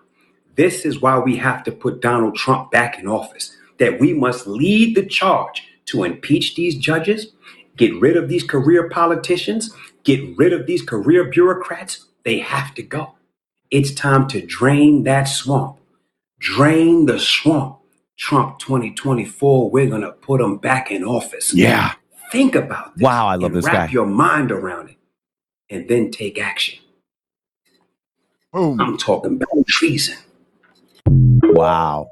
This 0.55 0.85
is 0.85 1.01
why 1.01 1.17
we 1.19 1.37
have 1.37 1.63
to 1.63 1.71
put 1.71 2.01
Donald 2.01 2.35
Trump 2.35 2.71
back 2.71 2.99
in 2.99 3.07
office, 3.07 3.55
that 3.77 3.99
we 3.99 4.13
must 4.13 4.47
lead 4.47 4.95
the 4.95 5.05
charge 5.05 5.63
to 5.85 6.03
impeach 6.03 6.55
these 6.55 6.75
judges, 6.75 7.27
get 7.77 7.99
rid 7.99 8.17
of 8.17 8.29
these 8.29 8.43
career 8.43 8.89
politicians, 8.89 9.73
get 10.03 10.37
rid 10.37 10.53
of 10.53 10.67
these 10.67 10.81
career 10.81 11.25
bureaucrats, 11.25 12.07
they 12.23 12.39
have 12.39 12.73
to 12.75 12.83
go. 12.83 13.15
It's 13.71 13.93
time 13.93 14.27
to 14.29 14.45
drain 14.45 15.03
that 15.03 15.23
swamp. 15.23 15.79
Drain 16.39 17.05
the 17.05 17.19
swamp. 17.19 17.77
Trump 18.17 18.59
2024, 18.59 19.71
we're 19.71 19.89
going 19.89 20.01
to 20.01 20.11
put 20.11 20.41
him 20.41 20.57
back 20.57 20.91
in 20.91 21.03
office. 21.03 21.55
Yeah. 21.55 21.93
Think 22.31 22.53
about 22.53 22.95
this. 22.95 23.03
Wow, 23.03 23.27
I 23.27 23.35
love 23.35 23.53
this 23.53 23.65
wrap 23.65 23.87
guy. 23.87 23.91
your 23.91 24.05
mind 24.05 24.51
around 24.51 24.89
it 24.89 24.97
and 25.71 25.87
then 25.87 26.11
take 26.11 26.39
action. 26.39 26.80
I'm 28.53 28.97
talking 28.97 29.35
about 29.35 29.65
treason. 29.67 30.17
Wow. 31.07 32.07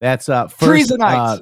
That's 0.00 0.28
uh 0.28 0.48
first 0.48 0.92
uh, 0.92 1.38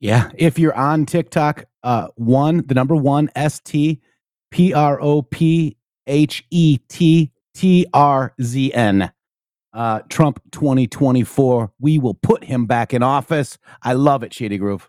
Yeah, 0.00 0.30
if 0.36 0.58
you're 0.58 0.74
on 0.74 1.06
TikTok, 1.06 1.64
uh 1.82 2.08
one, 2.16 2.64
the 2.66 2.74
number 2.74 2.94
one 2.94 3.30
S 3.34 3.60
T 3.60 4.00
P 4.50 4.72
R 4.74 5.00
O 5.00 5.22
P 5.22 5.76
H 6.06 6.44
E 6.50 6.78
T 6.88 7.32
T 7.54 7.86
R 7.92 8.34
Z 8.40 8.74
N. 8.74 9.12
Uh 9.72 10.00
Trump 10.08 10.40
2024. 10.52 11.72
We 11.80 11.98
will 11.98 12.14
put 12.14 12.44
him 12.44 12.66
back 12.66 12.94
in 12.94 13.02
office. 13.02 13.58
I 13.82 13.94
love 13.94 14.22
it, 14.22 14.32
Shady 14.34 14.58
Groove. 14.58 14.88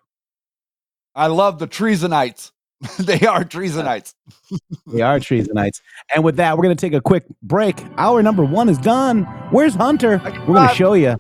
I 1.16 1.28
love 1.28 1.60
the 1.60 1.68
treasonites. 1.68 2.53
they 3.00 3.26
are 3.26 3.44
treasonites. 3.44 4.14
they 4.88 5.02
are 5.02 5.20
treasonites. 5.20 5.82
And 6.14 6.24
with 6.24 6.36
that, 6.38 6.58
we're 6.58 6.64
going 6.64 6.76
to 6.76 6.82
take 6.82 6.94
a 6.94 7.02
quick 7.02 7.26
break. 7.42 7.84
Hour 7.98 8.22
number 8.24 8.44
one 8.44 8.70
is 8.70 8.78
done. 8.78 9.24
Where's 9.52 9.76
Hunter? 9.76 10.22
We're 10.48 10.56
going 10.56 10.70
to 10.70 10.76
show 10.76 10.94
you. 10.94 11.16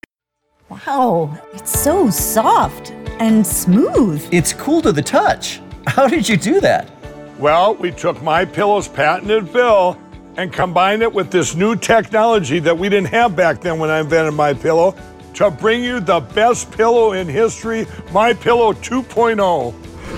Wow, 0.71 1.37
it's 1.51 1.77
so 1.77 2.09
soft 2.09 2.91
and 3.19 3.45
smooth. 3.45 4.25
It's 4.31 4.53
cool 4.53 4.81
to 4.83 4.93
the 4.93 5.01
touch. 5.01 5.59
How 5.85 6.07
did 6.07 6.29
you 6.29 6.37
do 6.37 6.61
that? 6.61 6.89
Well, 7.37 7.75
we 7.75 7.91
took 7.91 8.23
my 8.23 8.45
pillow's 8.45 8.87
patented 8.87 9.49
fill 9.49 9.99
and 10.37 10.53
combined 10.53 11.01
it 11.01 11.11
with 11.11 11.29
this 11.29 11.55
new 11.55 11.75
technology 11.75 12.59
that 12.59 12.77
we 12.77 12.87
didn't 12.87 13.09
have 13.09 13.35
back 13.35 13.59
then 13.59 13.79
when 13.79 13.89
I 13.89 13.99
invented 13.99 14.33
my 14.33 14.53
pillow 14.53 14.95
to 15.33 15.51
bring 15.51 15.83
you 15.83 15.99
the 15.99 16.21
best 16.21 16.71
pillow 16.71 17.11
in 17.11 17.27
history, 17.27 17.85
My 18.13 18.33
Pillow 18.33 18.71
2.0. 18.71 19.73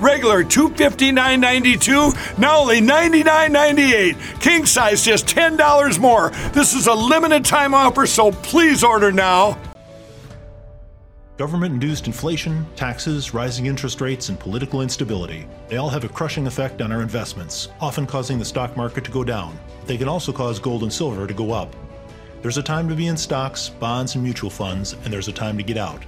regular 0.00 0.44
$259.92, 0.44 2.38
now 2.38 2.60
only 2.60 2.80
$99.98. 2.80 4.40
King 4.40 4.66
size 4.66 5.04
just 5.04 5.26
$10 5.26 5.98
more. 5.98 6.30
This 6.52 6.74
is 6.74 6.86
a 6.86 6.94
limited 6.94 7.44
time 7.44 7.74
offer, 7.74 8.06
so 8.06 8.32
please 8.32 8.84
order 8.84 9.12
now. 9.12 9.58
Government 11.38 11.72
induced 11.72 12.08
inflation, 12.08 12.66
taxes, 12.74 13.32
rising 13.32 13.66
interest 13.66 14.00
rates, 14.00 14.28
and 14.28 14.40
political 14.40 14.82
instability. 14.82 15.46
They 15.68 15.76
all 15.76 15.88
have 15.88 16.02
a 16.02 16.08
crushing 16.08 16.48
effect 16.48 16.82
on 16.82 16.90
our 16.90 17.00
investments, 17.00 17.68
often 17.80 18.08
causing 18.08 18.40
the 18.40 18.44
stock 18.44 18.76
market 18.76 19.04
to 19.04 19.12
go 19.12 19.22
down. 19.22 19.56
They 19.86 19.96
can 19.96 20.08
also 20.08 20.32
cause 20.32 20.58
gold 20.58 20.82
and 20.82 20.92
silver 20.92 21.28
to 21.28 21.34
go 21.34 21.52
up. 21.52 21.76
There's 22.42 22.58
a 22.58 22.62
time 22.62 22.88
to 22.88 22.96
be 22.96 23.06
in 23.06 23.16
stocks, 23.16 23.68
bonds, 23.68 24.16
and 24.16 24.24
mutual 24.24 24.50
funds, 24.50 24.94
and 25.04 25.12
there's 25.12 25.28
a 25.28 25.32
time 25.32 25.56
to 25.58 25.62
get 25.62 25.76
out. 25.76 26.02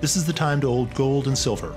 This 0.00 0.16
is 0.16 0.24
the 0.24 0.32
time 0.32 0.62
to 0.62 0.68
hold 0.68 0.94
gold 0.94 1.26
and 1.26 1.36
silver. 1.36 1.76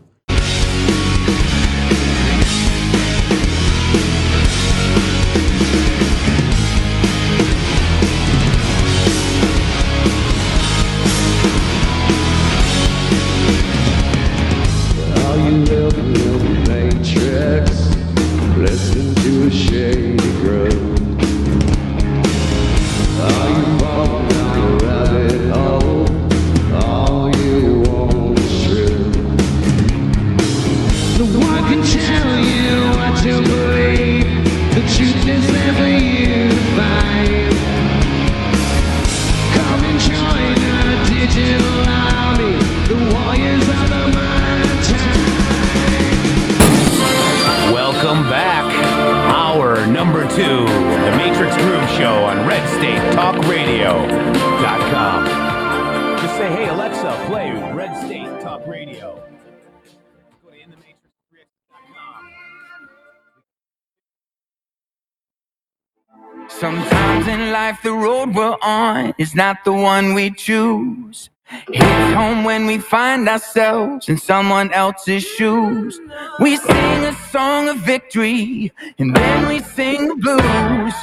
Is 69.21 69.35
not 69.35 69.63
the 69.63 69.71
one 69.71 70.15
we 70.15 70.31
choose. 70.31 71.29
It's 71.67 72.13
home 72.15 72.43
when 72.43 72.65
we 72.65 72.79
find 72.79 73.29
ourselves 73.29 74.09
in 74.09 74.17
someone 74.17 74.73
else's 74.73 75.23
shoes. 75.23 75.99
We 76.39 76.57
sing 76.57 77.03
a 77.05 77.13
song 77.29 77.69
of 77.69 77.77
victory 77.77 78.73
and 78.97 79.15
then 79.15 79.47
we 79.47 79.59
sing 79.59 80.07
the 80.07 80.15
blues. 80.15 80.95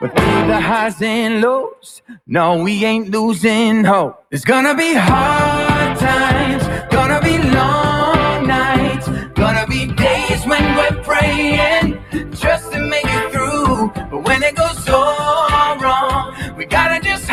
But 0.00 0.16
through 0.16 0.46
the 0.52 0.60
highs 0.60 1.02
and 1.02 1.42
lows, 1.42 2.00
no, 2.26 2.62
we 2.62 2.82
ain't 2.84 3.10
losing 3.10 3.84
hope. 3.84 4.24
There's 4.30 4.44
gonna 4.44 4.74
be 4.74 4.94
hard 4.94 5.98
times, 5.98 6.64
gonna 6.90 7.20
be 7.20 7.36
long 7.58 8.46
nights, 8.46 9.06
gonna 9.34 9.66
be 9.66 9.86
days 9.86 10.46
when 10.46 10.64
we're 10.76 11.02
praying 11.02 11.98
just 12.30 12.72
to 12.72 12.78
make 12.78 13.04
it 13.04 13.32
through. 13.32 13.90
But 14.10 14.22
when 14.28 14.42
it 14.42 14.54
goes 14.54 14.88
all 14.88 15.76
wrong, 15.78 16.34
we 16.56 16.64
gotta 16.64 17.00
just 17.02 17.26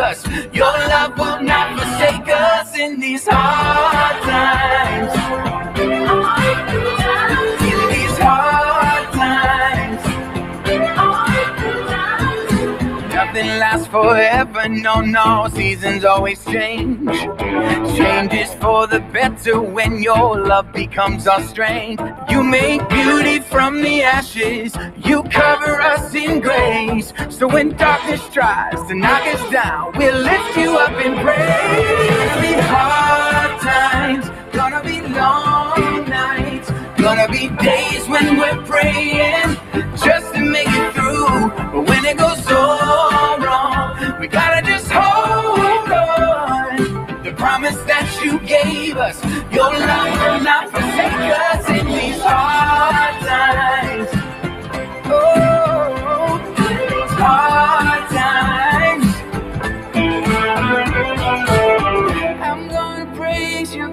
us, 0.00 0.26
your 0.52 0.72
love 0.88 1.18
will 1.18 1.42
not 1.42 1.78
forsake 1.78 2.28
us 2.28 2.76
in 2.76 2.98
these 3.00 3.26
hard 3.28 4.22
times. 4.22 4.79
Forever, 13.90 14.68
no, 14.68 15.00
no. 15.00 15.48
Seasons 15.52 16.04
always 16.04 16.44
change. 16.44 17.10
Changes 17.96 18.54
for 18.54 18.86
the 18.86 19.00
better 19.12 19.60
when 19.60 20.02
your 20.02 20.40
love 20.40 20.72
becomes 20.72 21.26
our 21.26 21.42
strength. 21.42 22.02
You 22.30 22.42
make 22.42 22.88
beauty 22.88 23.40
from 23.40 23.82
the 23.82 24.02
ashes. 24.02 24.74
You 25.04 25.22
cover 25.24 25.80
us 25.80 26.14
in 26.14 26.40
grace. 26.40 27.12
So 27.28 27.48
when 27.48 27.70
darkness 27.76 28.22
tries 28.32 28.80
to 28.88 28.94
knock 28.94 29.26
us 29.26 29.50
down, 29.50 29.92
we'll 29.96 30.22
lift 30.22 30.56
you 30.56 30.76
up 30.78 30.92
in 31.04 31.14
praise. 31.24 32.32
Be 32.40 32.52
hard 32.72 33.60
times, 33.60 34.30
gonna 34.52 34.82
be 34.84 35.00
long 35.00 36.08
nights, 36.08 36.70
gonna 37.00 37.28
be 37.28 37.48
days 37.62 38.06
when 38.08 38.38
we're 38.38 38.62
praying 38.64 39.56
just 39.96 40.32
to 40.34 40.40
make 40.40 40.68
it 40.68 40.92
through. 40.94 41.50
But 41.72 41.88
when 41.88 42.04
it 42.04 42.16
goes 42.16 42.50
wrong, 42.50 43.29
we 44.20 44.28
gotta 44.28 44.60
just 44.66 44.90
hold 44.90 45.90
on. 45.90 47.22
The 47.24 47.32
promise 47.32 47.80
that 47.84 48.20
you 48.22 48.38
gave 48.40 48.98
us, 48.98 49.24
your 49.50 49.72
love 49.72 50.12
will 50.20 50.40
not 50.44 50.68
forsake 50.70 51.32
us 51.48 51.68
in 51.70 51.86
these 51.86 52.20
hard 52.20 53.16
times. 53.24 54.08
Oh, 55.06 56.38
hard 57.16 58.10
times. 58.10 59.06
I'm 62.42 62.68
gonna 62.68 63.16
praise 63.16 63.74
you. 63.74 63.90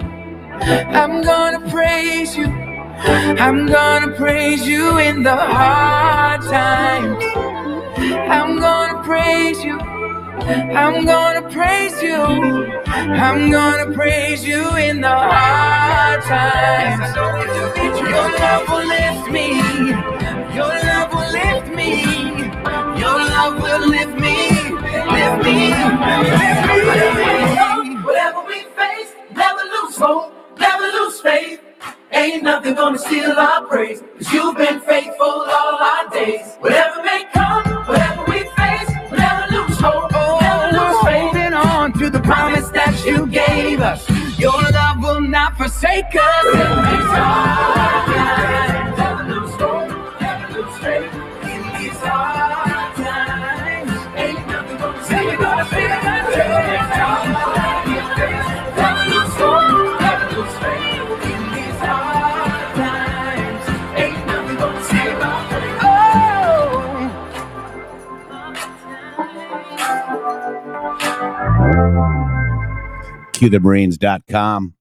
I'm 0.92 1.22
gonna 1.22 1.70
praise 1.70 2.36
you. 2.36 2.46
I'm 2.46 3.66
gonna 3.66 4.12
praise 4.14 4.68
you 4.68 4.98
in 4.98 5.22
the 5.22 5.36
hard 5.36 6.42
times. 6.42 7.24
I'm 8.30 8.60
gonna 8.60 9.02
praise 9.04 9.64
you. 9.64 9.78
I'm 10.40 11.04
gonna 11.04 11.48
praise 11.50 12.00
you. 12.02 12.14
I'm 12.86 13.50
gonna 13.50 13.92
praise 13.94 14.46
you 14.46 14.76
in 14.76 15.00
the 15.00 15.08
hard 15.08 16.22
times. 16.22 17.16
Your 17.98 18.30
love 18.38 18.68
will 18.68 18.86
lift 18.86 19.30
me. 19.30 19.58
Your 20.54 20.68
love 20.68 21.12
will 21.12 21.32
lift 21.32 21.68
me. 21.74 22.04
Your 23.00 23.18
love 23.18 23.62
will 23.62 23.88
lift 23.88 24.14
me. 24.18 24.50
Lift 24.50 25.44
me. 25.44 25.74
Lift 25.74 27.16
me. 27.18 28.02
Whatever 28.04 28.42
we 28.46 28.62
face, 28.78 29.12
never 29.34 29.60
lose 29.74 29.96
hope, 29.98 30.32
never 30.58 30.84
lose 30.84 31.20
faith. 31.20 31.60
Ain't 32.12 32.42
nothing 32.42 32.74
gonna 32.74 32.98
steal 32.98 33.32
our 33.32 33.66
praise, 33.66 34.02
cause 34.18 34.32
you've 34.32 34.56
been 34.56 34.80
faithful 34.80 35.26
all 35.26 35.78
our 35.82 36.08
days. 36.10 36.56
Whatever 36.60 37.02
may 37.02 37.24
come, 37.34 37.64
whatever 37.86 38.24
we 38.28 38.40
face, 38.56 38.90
never 39.12 39.46
lose 39.54 39.78
hope, 39.78 40.10
promise 42.28 42.68
that 42.68 42.94
you 43.06 43.26
gave 43.26 43.80
us. 43.80 44.04
Your 44.38 44.52
love 44.52 44.98
will 45.02 45.22
not 45.22 45.56
forsake 45.56 46.14
us. 46.14 46.44
these 46.44 47.10
hard 47.16 48.06
times. 48.06 48.68
Never 48.68 48.77
QTheMarines.com. 73.38 74.74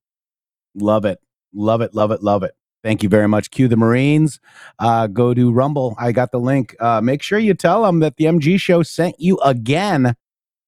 Love 0.73 1.05
it. 1.05 1.19
Love 1.53 1.81
it. 1.81 1.93
Love 1.93 2.11
it. 2.11 2.23
Love 2.23 2.41
it. 2.41 2.55
Thank 2.83 3.03
you 3.03 3.09
very 3.09 3.27
much. 3.27 3.51
Q 3.51 3.67
the 3.67 3.77
Marines. 3.77 4.39
Uh, 4.79 5.05
go 5.05 5.33
to 5.35 5.51
Rumble. 5.51 5.95
I 5.99 6.11
got 6.11 6.31
the 6.31 6.39
link. 6.39 6.75
Uh, 6.79 6.99
make 7.01 7.21
sure 7.21 7.37
you 7.37 7.53
tell 7.53 7.83
them 7.83 7.99
that 7.99 8.17
the 8.17 8.25
MG 8.25 8.59
show 8.59 8.81
sent 8.81 9.15
you 9.19 9.37
again. 9.39 10.15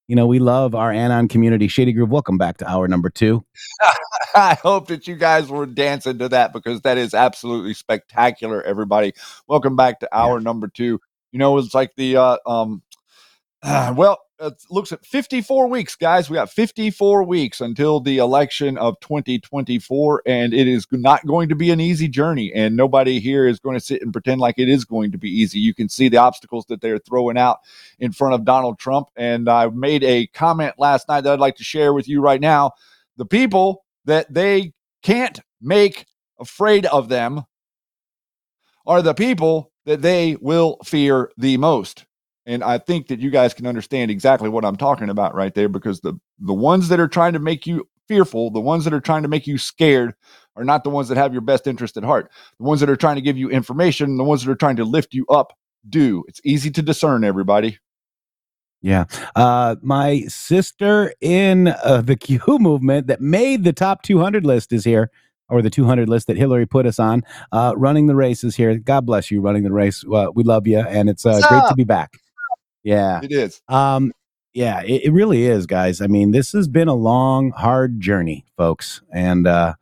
You 0.08 0.16
know, 0.16 0.28
we 0.28 0.38
love 0.38 0.76
our 0.76 0.92
Anon 0.92 1.28
community. 1.30 1.68
Shady 1.68 1.92
Groove, 1.94 2.12
welcome 2.12 2.38
back 2.38 2.58
to 2.58 2.70
hour 2.70 2.88
number 2.88 3.10
two. 3.10 3.44
I 4.36 4.56
hope 4.62 4.88
that 4.90 5.08
you 5.08 5.16
guys 5.16 5.50
were 5.50 5.66
dancing 5.66 6.20
to 6.20 6.30
that 6.30 6.54
because 6.54 6.82
that 6.82 7.00
is 7.00 7.16
absolutely 7.16 7.74
spectacular, 7.74 8.62
everybody. 8.62 9.14
Welcome 9.48 9.76
back 9.76 10.00
to 10.02 10.16
hour 10.16 10.40
number 10.40 10.68
two. 10.68 11.00
You 11.32 11.40
know, 11.40 11.58
it's 11.58 11.74
like 11.74 11.96
the 11.96 12.18
uh 12.18 12.38
um 12.46 12.84
well, 13.64 14.20
looks 14.70 14.92
at 14.92 15.06
54 15.06 15.68
weeks, 15.68 15.96
guys. 15.96 16.30
We 16.30 16.36
got 16.36 16.50
54 16.50 17.24
weeks 17.24 17.62
until 17.62 18.00
the 18.00 18.18
election 18.18 18.78
of 18.78 19.00
2024, 19.02 20.24
and 20.26 20.54
it 20.54 20.68
is 20.68 20.88
not 20.92 21.26
going 21.26 21.50
to 21.50 21.56
be 21.56 21.72
an 21.72 21.80
easy 21.80 22.08
journey. 22.08 22.52
And 22.54 22.76
nobody 22.76 23.20
here 23.20 23.48
is 23.48 23.60
going 23.60 23.76
to 23.78 23.84
sit 23.84 24.02
and 24.02 24.14
pretend 24.14 24.42
like 24.42 24.58
it 24.58 24.70
is 24.70 24.86
going 24.86 25.12
to 25.12 25.18
be 25.18 25.30
easy. 25.30 25.60
You 25.60 25.74
can 25.74 25.90
see 25.90 26.10
the 26.10 26.18
obstacles 26.18 26.66
that 26.68 26.82
they're 26.82 27.00
throwing 27.00 27.38
out 27.38 27.60
in 28.00 28.12
front 28.12 28.34
of 28.34 28.46
Donald 28.46 28.80
Trump. 28.80 29.10
And 29.16 29.50
I 29.50 29.68
made 29.68 30.04
a 30.04 30.28
comment 30.28 30.76
last 30.78 31.08
night 31.08 31.22
that 31.22 31.34
I'd 31.34 31.40
like 31.40 31.58
to 31.58 31.64
share 31.64 31.94
with 31.94 32.08
you 32.08 32.22
right 32.22 32.42
now. 32.42 32.72
The 33.18 33.26
people 33.26 33.84
that 34.06 34.34
they 34.34 34.74
can't 35.04 35.40
make 35.62 36.06
afraid 36.40 36.86
of 36.86 37.10
them 37.10 37.44
are 38.86 39.02
the 39.02 39.14
people 39.14 39.72
that 39.86 40.02
they 40.02 40.38
will 40.40 40.78
fear 40.84 41.32
the 41.38 41.58
most. 41.58 42.06
And 42.50 42.64
I 42.64 42.80
think 42.80 43.08
that 43.10 43.20
you 43.20 43.30
guys 43.30 43.54
can 43.54 43.68
understand 43.68 44.10
exactly 44.10 44.50
what 44.50 44.66
I'm 44.66 44.76
talking 44.76 45.08
about 45.10 45.36
right 45.36 45.54
there 45.54 45.70
because 45.70 46.02
the 46.02 46.20
the 46.40 46.54
ones 46.54 46.90
that 46.90 47.00
are 47.00 47.08
trying 47.08 47.34
to 47.34 47.40
make 47.40 47.68
you 47.68 47.88
fearful, 48.08 48.50
the 48.50 48.60
ones 48.60 48.86
that 48.86 48.94
are 48.94 49.00
trying 49.00 49.22
to 49.22 49.30
make 49.30 49.46
you 49.46 49.60
scared 49.60 50.16
are 50.56 50.64
not 50.64 50.84
the 50.84 50.90
ones 50.90 51.10
that 51.10 51.18
have 51.18 51.32
your 51.32 51.44
best 51.44 51.68
interest 51.68 51.96
at 51.96 52.04
heart. 52.04 52.32
The 52.58 52.66
ones 52.66 52.80
that 52.80 52.90
are 52.90 52.96
trying 52.96 53.18
to 53.18 53.22
give 53.22 53.38
you 53.38 53.52
information, 53.52 54.18
the 54.18 54.24
ones 54.24 54.44
that 54.44 54.52
are 54.52 54.56
trying 54.56 54.78
to 54.78 54.84
lift 54.84 55.14
you 55.14 55.28
up 55.28 55.54
do. 55.88 56.26
It's 56.28 56.42
easy 56.44 56.72
to 56.72 56.82
discern 56.82 57.24
everybody. 57.24 57.78
Yeah. 58.82 59.06
Uh, 59.36 59.76
my 59.84 60.22
sister 60.28 61.14
in 61.22 61.68
uh, 61.68 62.02
the 62.02 62.16
Q 62.16 62.42
movement 62.60 63.06
that 63.08 63.22
made 63.22 63.64
the 63.64 63.74
top 63.74 64.02
200 64.02 64.44
list 64.44 64.74
is 64.74 64.86
here, 64.86 65.12
or 65.50 65.62
the 65.62 65.70
200 65.70 66.10
list 66.10 66.26
that 66.28 66.38
Hillary 66.38 66.66
put 66.66 66.88
us 66.88 66.98
on. 66.98 67.24
Uh, 67.52 67.74
running 67.78 68.08
the 68.08 68.16
race 68.16 68.44
is 68.44 68.56
here. 68.56 68.76
God 68.80 69.06
bless 69.06 69.30
you, 69.30 69.40
running 69.40 69.62
the 69.62 69.72
race. 69.72 70.04
Uh, 70.12 70.28
we 70.34 70.44
love 70.44 70.66
you, 70.66 70.80
and 70.80 71.10
it's 71.10 71.28
uh, 71.28 71.34
What's 71.34 71.48
great 71.48 71.64
to 71.70 71.76
be 71.76 71.84
back. 71.84 72.18
Yeah. 72.84 73.20
It 73.24 73.32
is. 73.32 73.62
Um, 73.68 74.12
yeah, 74.54 74.82
it, 74.82 75.04
it 75.06 75.12
really 75.12 75.44
is, 75.46 75.66
guys. 75.66 76.02
I 76.02 76.08
mean, 76.08 76.32
this 76.32 76.52
has 76.54 76.68
been 76.68 76.88
a 76.88 76.96
long, 76.96 77.52
hard 77.52 78.00
journey, 78.00 78.46
folks. 78.58 79.02
And 79.14 79.48
uh, 79.48 79.76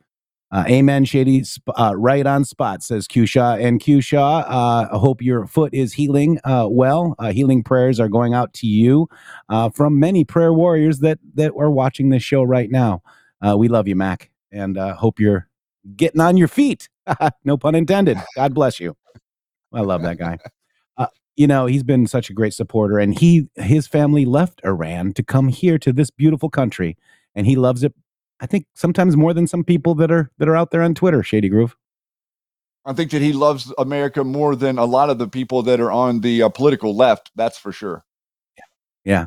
uh, 0.50 0.64
amen, 0.68 1.04
Shady. 1.04 1.44
Sp- 1.44 1.76
uh, 1.76 1.94
right 1.96 2.26
on 2.26 2.44
spot, 2.44 2.82
says 2.82 3.06
Q 3.06 3.26
Shaw. 3.26 3.54
And 3.56 3.80
Q 3.80 4.00
Shaw, 4.00 4.40
uh, 4.40 4.88
I 4.92 4.98
hope 4.98 5.22
your 5.22 5.46
foot 5.46 5.72
is 5.74 5.92
healing 5.92 6.38
uh, 6.44 6.68
well. 6.70 7.14
Uh, 7.18 7.32
healing 7.32 7.62
prayers 7.62 7.98
are 8.00 8.08
going 8.08 8.34
out 8.34 8.52
to 8.54 8.66
you 8.66 9.08
uh, 9.48 9.70
from 9.70 9.98
many 9.98 10.24
prayer 10.24 10.52
warriors 10.52 11.00
that, 11.00 11.18
that 11.34 11.52
are 11.58 11.70
watching 11.70 12.10
this 12.10 12.22
show 12.22 12.42
right 12.42 12.70
now. 12.70 13.02
Uh, 13.46 13.56
we 13.56 13.68
love 13.68 13.88
you, 13.88 13.96
Mac, 13.96 14.30
and 14.52 14.76
uh, 14.76 14.94
hope 14.94 15.20
you're 15.20 15.48
getting 15.96 16.20
on 16.20 16.36
your 16.36 16.48
feet. 16.48 16.88
no 17.44 17.56
pun 17.56 17.74
intended. 17.74 18.18
God 18.34 18.54
bless 18.54 18.80
you. 18.80 18.96
I 19.72 19.80
love 19.80 20.02
that 20.02 20.18
guy. 20.18 20.38
You 21.38 21.46
know, 21.46 21.66
he's 21.66 21.84
been 21.84 22.08
such 22.08 22.30
a 22.30 22.32
great 22.32 22.52
supporter, 22.52 22.98
and 22.98 23.16
he 23.16 23.48
his 23.54 23.86
family 23.86 24.24
left 24.24 24.60
Iran 24.64 25.12
to 25.12 25.22
come 25.22 25.46
here 25.46 25.78
to 25.78 25.92
this 25.92 26.10
beautiful 26.10 26.50
country, 26.50 26.96
and 27.32 27.46
he 27.46 27.54
loves 27.54 27.84
it. 27.84 27.94
I 28.40 28.46
think 28.46 28.66
sometimes 28.74 29.16
more 29.16 29.32
than 29.32 29.46
some 29.46 29.62
people 29.62 29.94
that 29.94 30.10
are 30.10 30.32
that 30.38 30.48
are 30.48 30.56
out 30.56 30.72
there 30.72 30.82
on 30.82 30.94
Twitter. 30.94 31.22
Shady 31.22 31.48
Groove. 31.48 31.76
I 32.84 32.92
think 32.92 33.12
that 33.12 33.22
he 33.22 33.32
loves 33.32 33.72
America 33.78 34.24
more 34.24 34.56
than 34.56 34.78
a 34.78 34.84
lot 34.84 35.10
of 35.10 35.18
the 35.18 35.28
people 35.28 35.62
that 35.62 35.78
are 35.78 35.92
on 35.92 36.22
the 36.22 36.42
uh, 36.42 36.48
political 36.48 36.96
left. 36.96 37.30
That's 37.36 37.56
for 37.56 37.70
sure. 37.70 38.04
Yeah. 39.04 39.26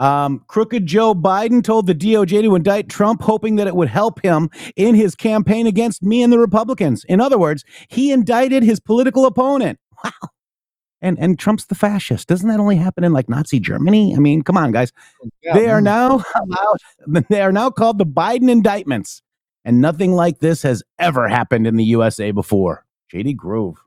Um, 0.00 0.44
Crooked 0.48 0.84
Joe 0.84 1.14
Biden 1.14 1.62
told 1.62 1.86
the 1.86 1.94
DOJ 1.94 2.42
to 2.42 2.56
indict 2.56 2.88
Trump, 2.88 3.22
hoping 3.22 3.54
that 3.56 3.68
it 3.68 3.76
would 3.76 3.88
help 3.88 4.20
him 4.20 4.50
in 4.74 4.96
his 4.96 5.14
campaign 5.14 5.68
against 5.68 6.02
me 6.02 6.24
and 6.24 6.32
the 6.32 6.40
Republicans. 6.40 7.04
In 7.04 7.20
other 7.20 7.38
words, 7.38 7.64
he 7.88 8.10
indicted 8.10 8.64
his 8.64 8.80
political 8.80 9.26
opponent. 9.26 9.78
Wow. 10.04 10.10
And 11.02 11.18
and 11.18 11.38
Trump's 11.38 11.66
the 11.66 11.74
fascist. 11.74 12.28
Doesn't 12.28 12.48
that 12.48 12.60
only 12.60 12.76
happen 12.76 13.04
in 13.04 13.12
like 13.12 13.28
Nazi 13.28 13.60
Germany? 13.60 14.14
I 14.16 14.20
mean, 14.20 14.42
come 14.42 14.56
on, 14.56 14.72
guys. 14.72 14.92
Oh, 15.22 15.28
yeah, 15.42 15.52
they 15.52 15.68
are 15.68 15.80
now 15.80 16.24
allowed, 16.36 17.24
they 17.28 17.42
are 17.42 17.52
now 17.52 17.68
called 17.70 17.98
the 17.98 18.06
Biden 18.06 18.48
indictments. 18.48 19.20
And 19.64 19.80
nothing 19.80 20.14
like 20.14 20.38
this 20.38 20.62
has 20.62 20.82
ever 20.98 21.28
happened 21.28 21.66
in 21.66 21.76
the 21.76 21.84
USA 21.84 22.30
before. 22.32 22.84
Shady 23.08 23.34
Groove. 23.34 23.78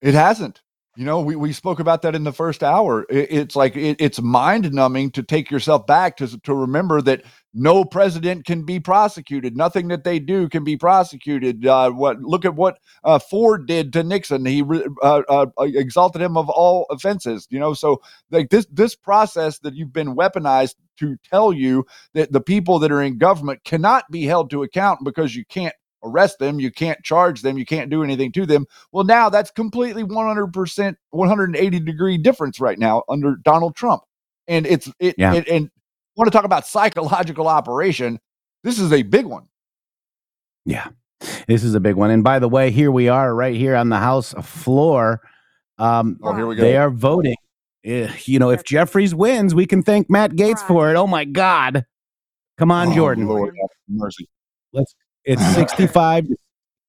It 0.00 0.14
hasn't. 0.14 0.62
You 0.96 1.04
know, 1.04 1.20
we, 1.20 1.36
we 1.36 1.52
spoke 1.52 1.78
about 1.78 2.00
that 2.02 2.14
in 2.14 2.24
the 2.24 2.32
first 2.32 2.62
hour. 2.62 3.04
It, 3.10 3.28
it's 3.30 3.56
like 3.56 3.76
it, 3.76 3.96
it's 4.00 4.20
mind 4.20 4.72
numbing 4.72 5.10
to 5.12 5.22
take 5.22 5.50
yourself 5.50 5.86
back 5.86 6.16
to 6.18 6.40
to 6.40 6.54
remember 6.54 7.02
that 7.02 7.22
no 7.56 7.84
president 7.84 8.44
can 8.44 8.64
be 8.64 8.78
prosecuted. 8.78 9.56
Nothing 9.56 9.88
that 9.88 10.04
they 10.04 10.18
do 10.18 10.48
can 10.48 10.62
be 10.62 10.76
prosecuted. 10.76 11.66
Uh, 11.66 11.90
what 11.90 12.20
look 12.20 12.44
at 12.44 12.54
what 12.54 12.78
uh, 13.02 13.18
Ford 13.18 13.66
did 13.66 13.92
to 13.94 14.04
Nixon. 14.04 14.44
He 14.44 14.62
re, 14.62 14.84
uh, 15.02 15.22
uh, 15.28 15.46
exalted 15.58 16.20
him 16.20 16.36
of 16.36 16.50
all 16.50 16.86
offenses. 16.90 17.46
You 17.50 17.58
know, 17.58 17.72
so 17.74 18.02
like 18.30 18.50
this 18.50 18.66
this 18.70 18.94
process 18.94 19.58
that 19.60 19.74
you've 19.74 19.92
been 19.92 20.14
weaponized 20.14 20.74
to 20.98 21.16
tell 21.30 21.52
you 21.52 21.86
that 22.14 22.32
the 22.32 22.40
people 22.40 22.78
that 22.78 22.92
are 22.92 23.02
in 23.02 23.18
government 23.18 23.64
cannot 23.64 24.04
be 24.10 24.24
held 24.24 24.50
to 24.50 24.62
account 24.62 25.00
because 25.04 25.34
you 25.34 25.44
can't 25.46 25.74
arrest 26.02 26.38
them, 26.38 26.60
you 26.60 26.70
can't 26.70 27.02
charge 27.02 27.42
them, 27.42 27.58
you 27.58 27.64
can't 27.66 27.90
do 27.90 28.02
anything 28.02 28.32
to 28.32 28.46
them. 28.46 28.66
Well, 28.92 29.04
now 29.04 29.28
that's 29.28 29.50
completely 29.50 30.04
100%, 30.04 30.94
180 31.10 31.80
degree 31.80 32.18
difference 32.18 32.60
right 32.60 32.78
now 32.78 33.02
under 33.08 33.36
Donald 33.36 33.76
Trump. 33.76 34.02
And 34.46 34.66
it's, 34.66 34.90
it, 35.00 35.16
Yeah. 35.18 35.34
it 35.34 35.48
and 35.48 35.70
want 36.16 36.26
to 36.26 36.30
talk 36.36 36.44
about 36.44 36.66
psychological 36.66 37.48
operation. 37.48 38.18
This 38.64 38.78
is 38.78 38.92
a 38.92 39.02
big 39.02 39.26
one. 39.26 39.44
Yeah, 40.64 40.88
this 41.46 41.62
is 41.62 41.74
a 41.74 41.80
big 41.80 41.94
one. 41.94 42.10
And 42.10 42.24
by 42.24 42.38
the 42.38 42.48
way, 42.48 42.70
here 42.70 42.90
we 42.90 43.08
are 43.08 43.34
right 43.34 43.54
here 43.54 43.76
on 43.76 43.88
the 43.88 43.98
House 43.98 44.32
floor. 44.42 45.20
Um, 45.78 46.18
Oh, 46.22 46.34
here 46.34 46.46
we 46.46 46.56
go. 46.56 46.62
They 46.62 46.76
are 46.76 46.90
voting. 46.90 47.36
Eh, 47.84 48.10
You 48.24 48.38
know, 48.38 48.50
if 48.50 48.64
Jeffries 48.64 49.14
wins, 49.14 49.54
we 49.54 49.66
can 49.66 49.82
thank 49.82 50.10
Matt 50.10 50.32
Gaetz 50.32 50.66
for 50.66 50.90
it. 50.90 50.96
Oh 50.96 51.06
my 51.06 51.24
God! 51.24 51.84
Come 52.58 52.70
on, 52.72 52.88
Oh, 52.88 52.94
Jordan. 52.94 53.26
Lord 53.28 53.54
mercy. 53.88 54.28
Let's. 54.72 54.94
It's 55.24 55.44
sixty-five 55.54 56.26
to 56.28 56.36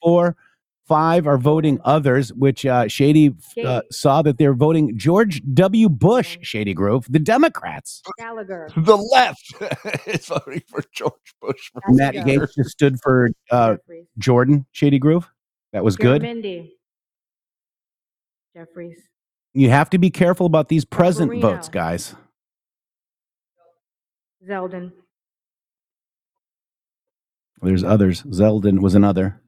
four. 0.01 0.36
Five 0.88 1.28
are 1.28 1.38
voting 1.38 1.82
others, 1.84 2.32
which 2.34 2.66
uh, 2.66 2.88
Shady 2.88 3.36
uh, 3.64 3.82
saw 3.92 4.22
that 4.22 4.38
they're 4.38 4.54
voting 4.54 4.98
George 4.98 5.42
W. 5.54 5.90
Bush. 5.90 6.38
Shady 6.42 6.74
Groove, 6.74 7.06
the 7.10 7.20
Democrats. 7.20 8.02
Gallagher. 8.18 8.70
The 8.78 8.96
left 8.96 9.54
is 10.08 10.26
voting 10.28 10.64
for 10.68 10.82
George 10.94 11.36
Bush. 11.42 11.72
for 11.74 11.82
Matt. 11.90 12.16
Gaetz 12.16 12.56
just 12.56 12.70
stood 12.70 13.00
for 13.02 13.32
uh, 13.52 13.76
Jordan 14.18 14.66
Shady 14.72 14.98
Groove. 14.98 15.30
That 15.74 15.84
was 15.84 15.98
good. 15.98 16.22
Mindy. 16.22 16.78
Jeffries. 18.56 18.98
You 19.54 19.70
have 19.70 19.90
to 19.90 19.98
be 19.98 20.10
careful 20.10 20.46
about 20.46 20.70
these 20.70 20.86
present 20.86 21.28
Marino. 21.30 21.52
votes, 21.52 21.68
guys. 21.68 22.16
Zeldin. 24.48 24.94
There's 27.62 27.84
others. 27.84 28.24
Zeldin 28.24 28.80
was 28.80 28.96
another. 28.96 29.42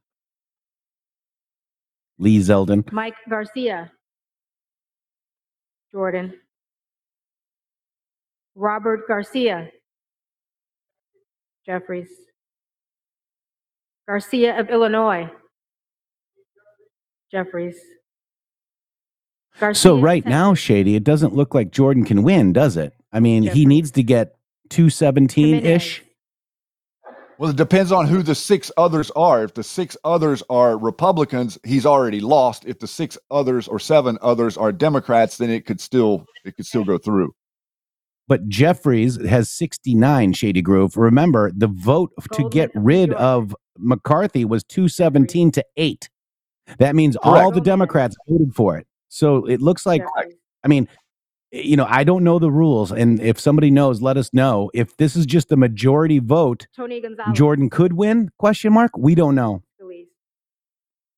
Lee 2.19 2.39
Zeldin. 2.39 2.91
Mike 2.91 3.15
Garcia. 3.29 3.91
Jordan. 5.91 6.33
Robert 8.55 9.07
Garcia. 9.07 9.69
Jeffries. 11.65 12.09
Garcia 14.07 14.59
of 14.59 14.69
Illinois. 14.69 15.29
Jeffries. 17.31 17.77
Garcia 19.59 19.79
So 19.79 19.99
right 19.99 20.25
now, 20.25 20.53
Shady, 20.53 20.95
it 20.95 21.03
doesn't 21.03 21.35
look 21.35 21.53
like 21.53 21.71
Jordan 21.71 22.03
can 22.03 22.23
win, 22.23 22.53
does 22.53 22.75
it? 22.75 22.93
I 23.13 23.19
mean, 23.19 23.43
he 23.43 23.65
needs 23.65 23.91
to 23.91 24.03
get 24.03 24.35
217 24.69 25.65
ish. 25.65 26.03
Well, 27.39 27.51
it 27.51 27.55
depends 27.55 27.93
on 27.93 28.05
who 28.05 28.21
the 28.21 28.35
six 28.35 28.69
others 28.75 29.11
are. 29.11 29.45
If 29.45 29.53
the 29.53 29.63
six 29.63 29.95
others 30.03 30.43
are 30.49 30.77
Republicans, 30.77 31.57
he's 31.63 31.85
already 31.85 32.19
lost. 32.19 32.65
If 32.65 32.79
the 32.79 32.87
six 32.87 33.17
others 33.31 33.65
or 33.65 33.79
seven 33.79 34.17
others 34.21 34.57
are 34.57 34.73
Democrats, 34.73 35.37
then 35.37 35.49
it 35.49 35.65
could 35.65 35.79
still 35.79 36.25
it 36.43 36.57
could 36.57 36.65
still 36.65 36.83
go 36.83 36.97
through. 36.97 37.33
But 38.27 38.49
Jeffries 38.49 39.25
has 39.25 39.49
69 39.51 40.33
Shady 40.33 40.61
Groove. 40.61 40.97
Remember, 40.97 41.49
the 41.55 41.69
vote 41.69 42.11
to 42.33 42.49
get 42.49 42.71
rid 42.75 43.13
of 43.13 43.55
McCarthy 43.77 44.43
was 44.43 44.65
217 44.65 45.51
to 45.51 45.65
8. 45.77 46.09
That 46.77 46.93
means 46.93 47.15
all 47.23 47.51
the 47.51 47.61
Democrats 47.61 48.17
voted 48.27 48.53
for 48.53 48.77
it. 48.77 48.85
So 49.07 49.45
it 49.45 49.61
looks 49.61 49.85
like, 49.85 50.03
I 50.65 50.67
mean, 50.67 50.89
you 51.51 51.77
know, 51.77 51.85
I 51.89 52.03
don't 52.03 52.23
know 52.23 52.39
the 52.39 52.51
rules. 52.51 52.91
And 52.91 53.19
if 53.21 53.39
somebody 53.39 53.71
knows, 53.71 54.01
let 54.01 54.17
us 54.17 54.33
know. 54.33 54.69
If 54.73 54.97
this 54.97 55.15
is 55.15 55.25
just 55.25 55.51
a 55.51 55.57
majority 55.57 56.19
vote, 56.19 56.67
Tony 56.75 57.01
Gonzalez. 57.01 57.37
Jordan 57.37 57.69
could 57.69 57.93
win? 57.93 58.29
Question 58.37 58.73
mark. 58.73 58.91
We 58.97 59.15
don't 59.15 59.35
know. 59.35 59.63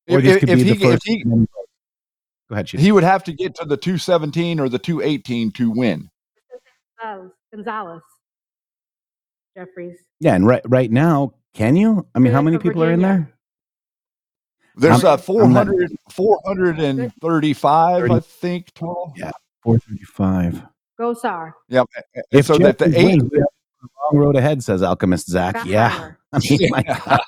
Or 0.08 0.18
If, 0.18 0.24
this 0.24 0.34
if, 0.34 0.40
could 0.40 0.48
if 0.50 0.56
be 0.58 0.64
he, 0.64 0.70
the 0.70 0.74
if 0.74 0.80
first. 0.92 1.06
he 1.06 1.24
Go 1.24 1.46
ahead, 2.50 2.68
Shady. 2.68 2.82
he 2.82 2.92
would 2.92 3.04
have 3.04 3.22
to 3.24 3.32
get 3.32 3.54
to 3.54 3.64
the 3.64 3.76
217 3.76 4.58
or 4.58 4.68
the 4.68 4.78
218 4.78 5.52
to 5.52 5.70
win. 5.70 6.08
Gonzalez. 7.00 7.30
Gonzalez. 7.54 8.02
Jeffries. 9.56 9.98
Yeah, 10.20 10.34
and 10.34 10.46
right 10.46 10.62
right 10.66 10.90
now, 10.90 11.34
can 11.54 11.76
you? 11.76 12.06
I 12.14 12.18
mean, 12.18 12.32
how 12.32 12.42
many 12.42 12.56
for 12.56 12.62
people 12.62 12.82
are 12.82 12.90
in 12.90 13.00
Virginia. 13.00 13.28
there? 14.76 14.90
There's 14.90 15.04
I'm- 15.04 15.14
uh, 15.14 15.16
400, 15.18 15.90
I'm 15.90 15.96
435, 16.10 18.10
I 18.10 18.20
think, 18.20 18.72
total. 18.74 19.12
Yeah, 19.16 19.30
435. 19.62 20.62
Gosar. 21.00 21.52
Yep. 21.68 21.86
a- 21.96 22.18
a- 22.20 22.22
If 22.38 22.46
so 22.46 22.58
that 22.58 22.78
the 22.78 22.86
eight, 22.98 23.20
wins, 23.20 23.30
we 23.32 23.38
have 23.38 23.46
a 23.82 24.14
long 24.16 24.24
road 24.24 24.36
ahead, 24.36 24.62
says 24.62 24.82
Alchemist 24.82 25.28
Zach. 25.28 25.64
Yeah. 25.66 26.12
I 26.32 26.38
mean, 26.38 26.70
my 26.70 26.82
God. 26.82 27.20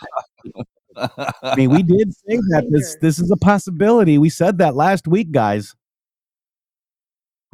I 1.43 1.57
mean, 1.57 1.71
we 1.71 1.83
did 1.83 2.15
say 2.15 2.37
that 2.51 2.67
this 2.71 2.97
this 3.01 3.19
is 3.19 3.31
a 3.31 3.37
possibility. 3.37 4.17
We 4.19 4.29
said 4.31 4.59
that 4.59 4.75
last 4.77 5.09
week, 5.09 5.33
guys. 5.33 5.75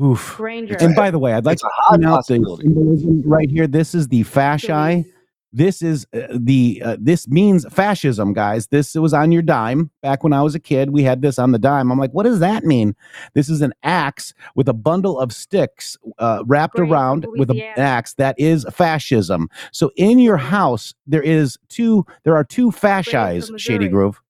Oof. 0.02 0.34
Granger. 0.36 0.76
And 0.80 0.94
by 0.94 1.10
the 1.10 1.18
way, 1.18 1.32
I'd 1.32 1.44
like 1.44 1.54
It's 1.54 1.62
to 1.62 1.68
high 1.72 1.96
point 1.96 2.06
out 2.06 2.16
the 2.18 2.22
symbolism 2.22 3.22
right 3.24 3.50
here. 3.50 3.66
This 3.66 3.94
is 3.94 4.08
the 4.08 4.24
fasci. 4.24 5.04
This 5.52 5.82
is 5.82 6.06
uh, 6.14 6.20
the 6.30 6.80
uh, 6.84 6.96
this 7.00 7.26
means 7.26 7.66
fascism, 7.72 8.32
guys. 8.32 8.68
This 8.68 8.94
was 8.94 9.12
on 9.12 9.32
your 9.32 9.42
dime 9.42 9.90
back 10.00 10.22
when 10.22 10.32
I 10.32 10.42
was 10.42 10.54
a 10.54 10.60
kid. 10.60 10.90
We 10.90 11.02
had 11.02 11.22
this 11.22 11.38
on 11.38 11.50
the 11.50 11.58
dime. 11.58 11.90
I'm 11.90 11.98
like, 11.98 12.12
what 12.12 12.22
does 12.22 12.38
that 12.38 12.64
mean? 12.64 12.94
This 13.34 13.48
is 13.48 13.60
an 13.60 13.72
axe 13.82 14.32
with 14.54 14.68
a 14.68 14.72
bundle 14.72 15.18
of 15.18 15.32
sticks 15.32 15.98
uh, 16.18 16.44
wrapped 16.46 16.76
Great, 16.76 16.86
from 16.86 16.92
around 16.92 17.26
with 17.30 17.50
an 17.50 17.60
axe. 17.76 18.14
That 18.14 18.38
is 18.38 18.64
fascism. 18.70 19.48
So 19.72 19.90
in 19.96 20.20
your 20.20 20.36
house, 20.36 20.94
there 21.06 21.22
is 21.22 21.58
two. 21.68 22.06
There 22.22 22.36
are 22.36 22.44
two 22.44 22.70
fascis. 22.70 23.46
Shady 23.46 23.52
Missouri. 23.52 23.88
Grove. 23.88 24.22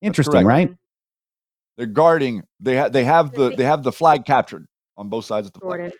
Interesting, 0.00 0.44
right? 0.44 0.74
they're 1.76 1.86
guarding. 1.86 2.42
They 2.60 2.74
have 2.76 2.92
they 2.92 3.04
have 3.04 3.32
the 3.32 3.50
they 3.50 3.64
have 3.64 3.82
the 3.82 3.92
flag 3.92 4.24
captured 4.24 4.66
on 4.96 5.08
both 5.08 5.24
sides 5.24 5.46
of 5.46 5.52
the 5.52 5.60
flag. 5.60 5.78
Jordan. 5.78 5.92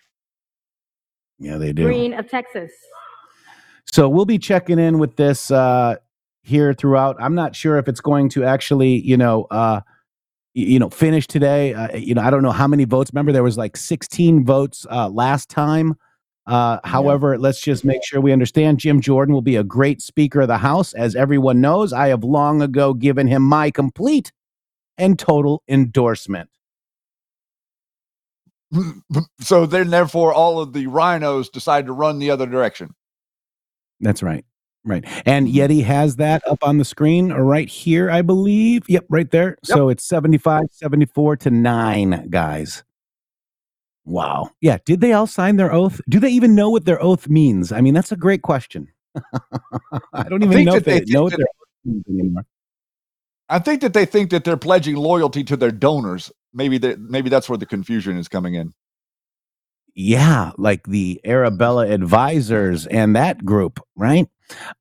Yeah, 1.39 1.57
they 1.57 1.73
do. 1.73 1.83
Green 1.83 2.13
of 2.13 2.29
Texas. 2.29 2.71
So 3.93 4.09
we'll 4.09 4.25
be 4.25 4.39
checking 4.39 4.79
in 4.79 4.97
with 4.97 5.17
this 5.17 5.51
uh, 5.51 5.97
here 6.41 6.73
throughout. 6.73 7.15
I'm 7.19 7.35
not 7.35 7.55
sure 7.55 7.77
if 7.77 7.87
it's 7.87 8.01
going 8.01 8.27
to 8.29 8.43
actually, 8.43 8.99
you 9.01 9.15
know, 9.15 9.43
uh, 9.51 9.81
you 10.55 10.79
know, 10.79 10.89
finish 10.89 11.27
today. 11.27 11.75
Uh, 11.75 11.95
you 11.95 12.15
know, 12.15 12.23
I 12.23 12.31
don't 12.31 12.41
know 12.41 12.49
how 12.49 12.67
many 12.67 12.85
votes. 12.85 13.11
Remember, 13.13 13.31
there 13.31 13.43
was 13.43 13.55
like 13.55 13.77
16 13.77 14.45
votes 14.45 14.87
uh, 14.89 15.09
last 15.09 15.47
time. 15.47 15.93
Uh, 16.47 16.79
however, 16.83 17.37
let's 17.37 17.61
just 17.61 17.85
make 17.85 18.03
sure 18.03 18.19
we 18.19 18.31
understand. 18.31 18.79
Jim 18.79 18.99
Jordan 18.99 19.31
will 19.31 19.43
be 19.43 19.57
a 19.57 19.63
great 19.63 20.01
Speaker 20.01 20.41
of 20.41 20.47
the 20.47 20.57
House, 20.57 20.93
as 20.93 21.15
everyone 21.15 21.61
knows. 21.61 21.93
I 21.93 22.07
have 22.07 22.23
long 22.23 22.63
ago 22.63 22.95
given 22.95 23.27
him 23.27 23.43
my 23.43 23.69
complete 23.69 24.31
and 24.97 25.19
total 25.19 25.61
endorsement. 25.67 26.49
so 29.39 29.67
then, 29.67 29.91
therefore, 29.91 30.33
all 30.33 30.59
of 30.59 30.73
the 30.73 30.87
rhinos 30.87 31.47
decide 31.47 31.85
to 31.85 31.93
run 31.93 32.17
the 32.17 32.31
other 32.31 32.47
direction. 32.47 32.95
That's 33.99 34.23
right. 34.23 34.45
Right. 34.85 35.05
And 35.25 35.47
Yeti 35.47 35.83
has 35.83 36.17
that 36.17 36.45
up 36.47 36.59
on 36.61 36.77
the 36.77 36.83
screen 36.83 37.31
right 37.31 37.69
here, 37.69 38.11
I 38.11 38.21
believe. 38.21 38.83
Yep, 38.89 39.05
right 39.09 39.31
there. 39.31 39.57
So 39.63 39.87
it's 39.87 40.03
75, 40.03 40.63
74 40.71 41.37
to 41.37 41.49
9, 41.49 42.27
guys. 42.29 42.83
Wow. 44.05 44.49
Yeah. 44.59 44.79
Did 44.85 44.99
they 44.99 45.13
all 45.13 45.27
sign 45.27 45.55
their 45.55 45.71
oath? 45.71 46.01
Do 46.09 46.19
they 46.19 46.29
even 46.29 46.53
know 46.53 46.69
what 46.69 46.83
their 46.83 47.01
oath 47.01 47.29
means? 47.29 47.71
I 47.71 47.79
mean, 47.79 47.93
that's 47.93 48.11
a 48.11 48.17
great 48.17 48.41
question. 48.41 48.89
I 50.13 50.23
don't 50.27 50.43
even 50.43 50.51
think 50.51 50.65
know 50.67 50.75
if 50.75 50.83
they, 50.83 50.99
they 50.99 51.05
know 51.13 51.23
what 51.23 51.37
their 51.37 51.45
oath 51.45 51.85
means 51.85 52.03
anymore. 52.09 52.45
I 53.49 53.59
think 53.59 53.81
that 53.81 53.93
they 53.93 54.05
think 54.05 54.31
that 54.31 54.43
they're 54.43 54.57
pledging 54.57 54.95
loyalty 54.95 55.43
to 55.45 55.55
their 55.55 55.71
donors. 55.71 56.31
Maybe 56.53 56.77
that 56.79 56.99
maybe 56.99 57.29
that's 57.29 57.47
where 57.47 57.57
the 57.57 57.65
confusion 57.65 58.17
is 58.17 58.27
coming 58.27 58.55
in. 58.55 58.73
Yeah, 59.95 60.51
like 60.57 60.87
the 60.87 61.21
Arabella 61.23 61.87
advisors 61.87 62.87
and 62.87 63.15
that 63.15 63.45
group, 63.45 63.79
right? 63.95 64.27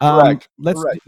Um, 0.01 0.20
Correct, 0.20 0.48
let's 0.59 0.82
correct. 0.82 1.01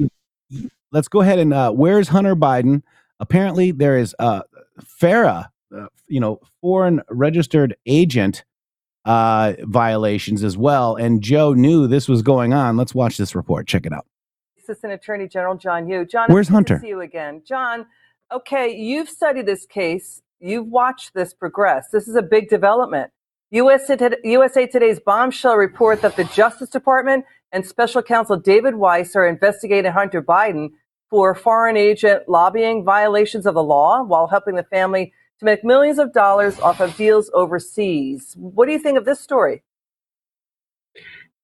let's 0.93 1.09
go 1.09 1.21
ahead 1.21 1.39
and 1.39 1.55
uh, 1.55 1.73
where's 1.73 2.09
Hunter 2.09 2.37
Biden? 2.37 2.83
Apparently, 3.21 3.71
there 3.71 3.97
is 3.97 4.15
uh, 4.19 4.43
FARA, 4.85 5.51
uh, 5.75 5.87
you 6.07 6.21
know, 6.21 6.41
foreign 6.61 7.01
registered 7.09 7.77
agent 7.87 8.45
uh, 9.05 9.55
violations 9.63 10.45
as 10.45 10.57
well. 10.57 10.97
And 10.97 11.23
Joe 11.23 11.55
knew 11.55 11.87
this 11.87 12.09
was 12.09 12.23
going 12.23 12.53
on. 12.53 12.77
Let's 12.77 12.95
watch 12.95 13.17
this 13.17 13.35
report. 13.35 13.67
Check 13.67 13.87
it 13.87 13.93
out. 13.93 14.07
Assistant 14.59 14.93
Attorney 14.93 15.29
General 15.29 15.57
John 15.57 15.89
Yoo. 15.89 16.05
John, 16.07 16.27
Where's 16.29 16.49
it's 16.49 16.51
good 16.51 16.67
to 16.67 16.73
Hunter? 16.75 16.79
See 16.83 16.89
you 16.89 17.01
again, 17.01 17.43
John. 17.47 17.87
Okay, 18.33 18.75
you've 18.75 19.09
studied 19.09 19.47
this 19.47 19.67
case. 19.67 20.23
You've 20.41 20.67
watched 20.67 21.15
this 21.15 21.35
progress. 21.35 21.89
This 21.93 22.09
is 22.09 22.17
a 22.17 22.23
big 22.23 22.49
development. 22.49 23.11
USA, 23.55 24.67
Today's 24.67 24.99
bombshell 24.99 25.55
report 25.55 26.03
that 26.03 26.17
the 26.17 26.25
Justice 26.25 26.71
Department 26.71 27.25
and 27.53 27.65
Special 27.65 28.03
Counsel 28.03 28.37
David 28.37 28.75
Weiss 28.75 29.15
are 29.15 29.29
investigating 29.29 29.93
Hunter 29.93 30.21
Biden 30.21 30.71
for 31.09 31.37
foreign 31.37 31.77
agent 31.77 32.29
lobbying 32.29 32.83
violations 32.83 33.47
of 33.47 33.55
the 33.55 33.63
law 33.63 34.03
while 34.03 34.27
helping 34.27 34.57
the 34.57 34.65
family 34.65 35.13
to 35.39 35.45
make 35.45 35.63
millions 35.63 36.01
of 36.01 36.13
dollars 36.13 36.59
off 36.59 36.81
of 36.81 36.97
deals 36.97 37.31
overseas. 37.33 38.35
What 38.37 38.67
do 38.67 38.73
you 38.73 38.79
think 38.81 38.99
of 38.99 39.05
this 39.05 39.21
story? 39.21 39.63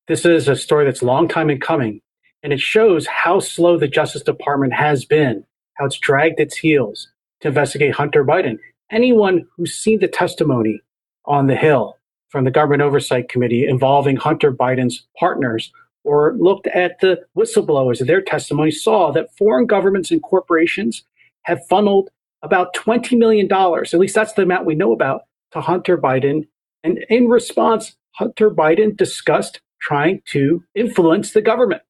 This 0.09 0.25
is 0.25 0.49
a 0.49 0.57
story 0.57 0.87
that's 0.87 1.03
a 1.03 1.07
long 1.07 1.29
time 1.29 1.49
in 1.49 1.61
coming, 1.61 2.01
and 2.43 2.53
it 2.53 2.59
shows 2.59 3.07
how 3.07 3.39
slow 3.39 3.79
the 3.79 3.87
Justice 3.87 4.25
Department 4.25 4.73
has 4.73 5.05
been, 5.05 5.45
how 5.75 5.85
it's 5.85 5.97
dragged 5.97 6.41
its 6.41 6.57
heels 6.57 7.07
to 7.43 7.47
investigate 7.47 7.95
Hunter 7.95 8.25
Biden. 8.25 8.59
Anyone 8.91 9.47
who's 9.57 9.75
seen 9.75 10.01
the 10.01 10.09
testimony 10.09 10.81
on 11.25 11.47
the 11.47 11.55
Hill 11.55 11.99
from 12.31 12.45
the 12.45 12.51
Government 12.51 12.83
Oversight 12.83 13.29
Committee 13.29 13.67
involving 13.67 14.17
Hunter 14.17 14.53
Biden's 14.53 15.07
partners 15.19 15.73
or 16.05 16.35
looked 16.39 16.67
at 16.69 16.99
the 17.01 17.21
whistleblowers 17.37 18.01
of 18.01 18.07
their 18.07 18.23
testimony 18.23 18.71
saw 18.71 19.13
that 19.13 19.37
foreign 19.37 19.67
governments 19.67 20.11
and 20.11 20.23
corporations 20.23 21.05
have 21.43 21.61
funneled 21.69 22.09
about 22.43 22.75
$20 22.75 23.19
million, 23.19 23.49
at 23.53 23.95
least 23.95 24.15
that's 24.15 24.33
the 24.33 24.43
amount 24.43 24.65
we 24.65 24.75
know 24.75 24.93
about, 24.93 25.23
to 25.53 25.61
Hunter 25.61 25.99
Biden. 25.99 26.47
And 26.83 27.05
in 27.11 27.29
response, 27.29 27.97
Hunter 28.13 28.51
Biden 28.51 28.97
discussed 28.97 29.61
trying 29.81 30.23
to 30.27 30.65
influence 30.75 31.33
the 31.33 31.43
government. 31.43 31.83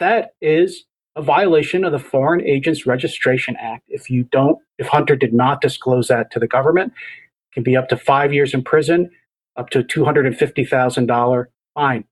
That 0.00 0.30
is 0.40 0.84
a 1.16 1.22
violation 1.22 1.84
of 1.84 1.92
the 1.92 1.98
Foreign 1.98 2.44
Agents 2.44 2.86
Registration 2.86 3.56
Act. 3.60 3.84
If 3.88 4.10
you 4.10 4.24
don't, 4.24 4.58
if 4.78 4.88
Hunter 4.88 5.14
did 5.14 5.32
not 5.32 5.60
disclose 5.60 6.08
that 6.08 6.32
to 6.32 6.40
the 6.40 6.48
government, 6.48 6.92
it 6.92 7.54
can 7.54 7.62
be 7.62 7.76
up 7.76 7.88
to 7.90 7.96
five 7.96 8.32
years 8.32 8.52
in 8.52 8.64
prison, 8.64 9.10
up 9.56 9.70
to 9.70 9.82
$250,000 9.82 11.46
fine. 11.74 12.04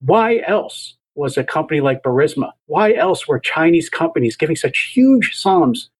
Why 0.00 0.42
else 0.46 0.96
was 1.14 1.36
a 1.36 1.44
company 1.44 1.80
like 1.80 2.02
Burisma? 2.02 2.52
Why 2.66 2.94
else 2.94 3.28
were 3.28 3.38
Chinese 3.38 3.88
companies 3.88 4.36
giving 4.36 4.56
such 4.56 4.90
huge 4.94 5.36
sums 5.36 5.90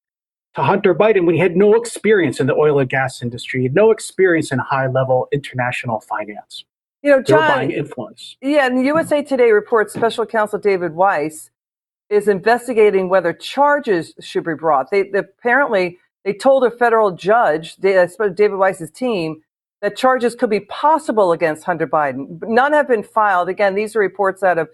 to 0.54 0.62
Hunter 0.62 0.94
Biden 0.94 1.26
when 1.26 1.34
he 1.34 1.40
had 1.40 1.56
no 1.56 1.74
experience 1.74 2.40
in 2.40 2.46
the 2.46 2.54
oil 2.54 2.78
and 2.78 2.88
gas 2.88 3.22
industry, 3.22 3.68
no 3.72 3.90
experience 3.90 4.50
in 4.50 4.58
high 4.58 4.86
level 4.86 5.28
international 5.32 6.00
finance? 6.00 6.64
You 7.02 7.12
know, 7.12 7.22
John, 7.22 7.48
buying 7.48 7.70
influence. 7.70 8.36
Yeah, 8.42 8.66
and 8.66 8.84
USA 8.84 9.22
Today 9.22 9.52
reports 9.52 9.94
Special 9.94 10.26
Counsel 10.26 10.58
David 10.58 10.94
Weiss 10.94 11.50
is 12.10 12.28
investigating 12.28 13.08
whether 13.08 13.32
charges 13.32 14.14
should 14.20 14.44
be 14.44 14.54
brought. 14.54 14.90
They, 14.90 15.04
they 15.04 15.20
apparently 15.20 15.98
they 16.24 16.34
told 16.34 16.64
a 16.64 16.70
federal 16.70 17.12
judge, 17.12 17.76
David 17.76 18.54
Weiss's 18.54 18.90
team, 18.90 19.42
that 19.82 19.96
charges 19.96 20.34
could 20.34 20.50
be 20.50 20.60
possible 20.60 21.32
against 21.32 21.64
Hunter 21.64 21.86
Biden. 21.86 22.38
But 22.38 22.50
None 22.50 22.72
have 22.72 22.88
been 22.88 23.02
filed. 23.02 23.48
Again, 23.48 23.74
these 23.74 23.96
are 23.96 24.00
reports 24.00 24.42
out 24.42 24.58
of 24.58 24.68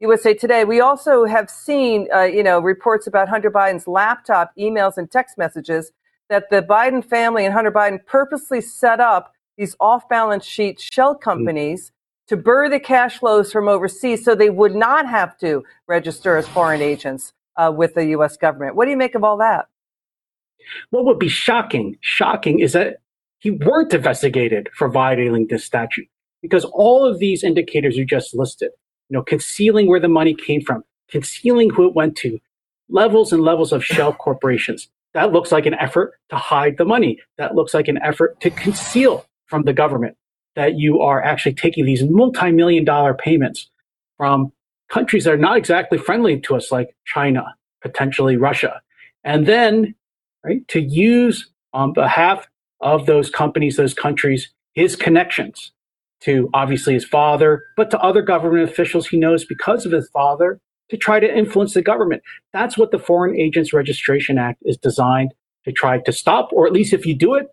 USA 0.00 0.34
Today. 0.34 0.64
We 0.64 0.80
also 0.80 1.24
have 1.24 1.50
seen, 1.50 2.08
uh, 2.14 2.22
you 2.22 2.42
know, 2.42 2.60
reports 2.60 3.06
about 3.06 3.28
Hunter 3.28 3.50
Biden's 3.50 3.88
laptop, 3.88 4.52
emails, 4.58 4.96
and 4.96 5.10
text 5.10 5.38
messages 5.38 5.92
that 6.28 6.50
the 6.50 6.62
Biden 6.62 7.04
family 7.04 7.44
and 7.44 7.52
Hunter 7.52 7.72
Biden 7.72 8.04
purposely 8.06 8.60
set 8.60 9.00
up 9.00 9.32
these 9.56 9.76
off-balance 9.80 10.44
sheet 10.44 10.80
shell 10.80 11.14
companies 11.14 11.92
to 12.26 12.36
burr 12.36 12.68
the 12.68 12.80
cash 12.80 13.18
flows 13.18 13.52
from 13.52 13.68
overseas, 13.68 14.24
so 14.24 14.34
they 14.34 14.50
would 14.50 14.74
not 14.74 15.08
have 15.08 15.36
to 15.38 15.62
register 15.86 16.36
as 16.36 16.48
foreign 16.48 16.80
agents 16.80 17.32
uh, 17.56 17.72
with 17.74 17.94
the 17.94 18.06
U.S. 18.06 18.36
government. 18.36 18.76
What 18.76 18.86
do 18.86 18.90
you 18.90 18.96
make 18.96 19.14
of 19.14 19.22
all 19.22 19.36
that? 19.38 19.66
What 20.90 21.04
would 21.04 21.18
be 21.18 21.28
shocking, 21.28 21.98
shocking 22.00 22.60
is 22.60 22.72
that 22.72 22.96
he 23.44 23.50
weren't 23.50 23.92
investigated 23.92 24.70
for 24.74 24.88
violating 24.88 25.46
this 25.50 25.66
statute 25.66 26.08
because 26.40 26.64
all 26.64 27.04
of 27.04 27.18
these 27.18 27.44
indicators 27.44 27.94
you 27.94 28.06
just 28.06 28.34
listed, 28.34 28.70
you 29.10 29.14
know, 29.18 29.22
concealing 29.22 29.86
where 29.86 30.00
the 30.00 30.08
money 30.08 30.34
came 30.34 30.62
from, 30.62 30.82
concealing 31.10 31.68
who 31.68 31.86
it 31.86 31.94
went 31.94 32.16
to, 32.16 32.38
levels 32.88 33.34
and 33.34 33.42
levels 33.42 33.70
of 33.70 33.84
shell 33.84 34.14
corporations. 34.24 34.88
That 35.12 35.32
looks 35.32 35.52
like 35.52 35.66
an 35.66 35.74
effort 35.74 36.14
to 36.30 36.36
hide 36.36 36.78
the 36.78 36.86
money. 36.86 37.20
That 37.36 37.54
looks 37.54 37.74
like 37.74 37.86
an 37.86 37.98
effort 38.02 38.40
to 38.40 38.48
conceal 38.48 39.26
from 39.44 39.64
the 39.64 39.74
government 39.74 40.16
that 40.56 40.76
you 40.76 41.02
are 41.02 41.22
actually 41.22 41.54
taking 41.54 41.84
these 41.84 42.02
multi-million 42.02 42.86
dollar 42.86 43.12
payments 43.12 43.68
from 44.16 44.52
countries 44.88 45.24
that 45.24 45.34
are 45.34 45.36
not 45.36 45.58
exactly 45.58 45.98
friendly 45.98 46.40
to 46.40 46.56
us, 46.56 46.72
like 46.72 46.96
China, 47.04 47.44
potentially 47.82 48.38
Russia. 48.38 48.80
And 49.22 49.44
then, 49.44 49.94
right, 50.42 50.66
to 50.68 50.80
use 50.80 51.50
on 51.74 51.92
behalf 51.92 52.48
of 52.84 53.06
those 53.06 53.30
companies, 53.30 53.76
those 53.76 53.94
countries, 53.94 54.50
his 54.74 54.94
connections 54.94 55.72
to 56.20 56.48
obviously 56.54 56.94
his 56.94 57.04
father, 57.04 57.64
but 57.76 57.90
to 57.90 57.98
other 58.00 58.22
government 58.22 58.68
officials 58.68 59.08
he 59.08 59.18
knows 59.18 59.44
because 59.44 59.84
of 59.84 59.92
his 59.92 60.08
father 60.10 60.60
to 60.90 60.96
try 60.96 61.18
to 61.18 61.36
influence 61.36 61.74
the 61.74 61.82
government. 61.82 62.22
That's 62.52 62.78
what 62.78 62.90
the 62.90 62.98
Foreign 62.98 63.36
Agents 63.36 63.72
Registration 63.72 64.38
Act 64.38 64.62
is 64.64 64.76
designed 64.76 65.32
to 65.64 65.72
try 65.72 65.98
to 65.98 66.12
stop, 66.12 66.50
or 66.52 66.66
at 66.66 66.72
least 66.72 66.92
if 66.92 67.06
you 67.06 67.14
do 67.14 67.34
it, 67.34 67.46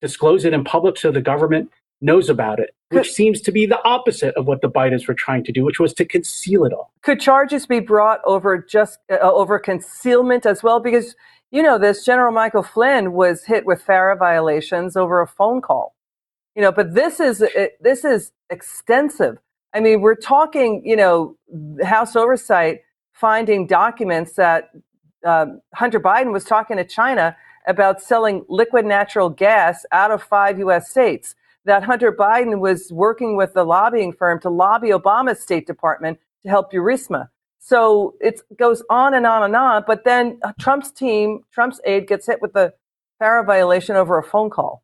disclose 0.00 0.44
it 0.44 0.52
in 0.54 0.64
public 0.64 0.96
so 0.96 1.10
the 1.10 1.20
government 1.20 1.70
knows 2.00 2.28
about 2.28 2.60
it, 2.60 2.70
which 2.90 3.12
seems 3.12 3.40
to 3.40 3.52
be 3.52 3.66
the 3.66 3.82
opposite 3.84 4.34
of 4.36 4.46
what 4.46 4.62
the 4.62 4.68
Bidens 4.68 5.06
were 5.08 5.14
trying 5.14 5.44
to 5.44 5.52
do, 5.52 5.64
which 5.64 5.80
was 5.80 5.92
to 5.94 6.04
conceal 6.04 6.64
it 6.64 6.72
all. 6.72 6.92
Could 7.02 7.20
charges 7.20 7.66
be 7.66 7.80
brought 7.80 8.20
over 8.24 8.58
just 8.58 8.98
uh, 9.10 9.16
over 9.16 9.58
concealment 9.58 10.46
as 10.46 10.62
well? 10.62 10.80
Because 10.80 11.16
you 11.50 11.62
know 11.62 11.78
this 11.78 12.04
General 12.04 12.32
Michael 12.32 12.62
Flynn 12.62 13.12
was 13.12 13.44
hit 13.44 13.64
with 13.64 13.82
FARA 13.82 14.16
violations 14.16 14.96
over 14.96 15.20
a 15.22 15.26
phone 15.26 15.60
call. 15.60 15.94
You 16.54 16.62
know, 16.62 16.72
but 16.72 16.94
this 16.94 17.20
is 17.20 17.40
it, 17.42 17.78
this 17.80 18.04
is 18.04 18.32
extensive. 18.50 19.38
I 19.74 19.80
mean, 19.80 20.00
we're 20.00 20.14
talking, 20.14 20.82
you 20.84 20.96
know, 20.96 21.36
House 21.84 22.16
oversight 22.16 22.80
finding 23.12 23.66
documents 23.66 24.32
that 24.32 24.70
um, 25.24 25.60
Hunter 25.74 26.00
Biden 26.00 26.32
was 26.32 26.44
talking 26.44 26.76
to 26.76 26.84
China 26.84 27.36
about 27.66 28.00
selling 28.00 28.44
liquid 28.48 28.86
natural 28.86 29.28
gas 29.28 29.84
out 29.92 30.10
of 30.10 30.22
five 30.22 30.58
U.S. 30.58 30.90
states. 30.90 31.34
That 31.64 31.84
Hunter 31.84 32.12
Biden 32.12 32.60
was 32.60 32.90
working 32.90 33.36
with 33.36 33.52
the 33.52 33.64
lobbying 33.64 34.12
firm 34.12 34.40
to 34.40 34.48
lobby 34.48 34.88
Obama's 34.88 35.40
State 35.40 35.66
Department 35.66 36.18
to 36.42 36.48
help 36.48 36.72
Burisma. 36.72 37.28
So 37.68 38.14
it 38.18 38.40
goes 38.58 38.82
on 38.88 39.12
and 39.12 39.26
on 39.26 39.42
and 39.42 39.54
on. 39.54 39.84
But 39.86 40.04
then 40.04 40.38
uh, 40.42 40.52
Trump's 40.58 40.90
team, 40.90 41.40
Trump's 41.52 41.82
aide, 41.84 42.08
gets 42.08 42.24
hit 42.24 42.40
with 42.40 42.54
the 42.54 42.72
FARA 43.18 43.44
violation 43.44 43.94
over 43.94 44.16
a 44.16 44.22
phone 44.22 44.48
call. 44.48 44.82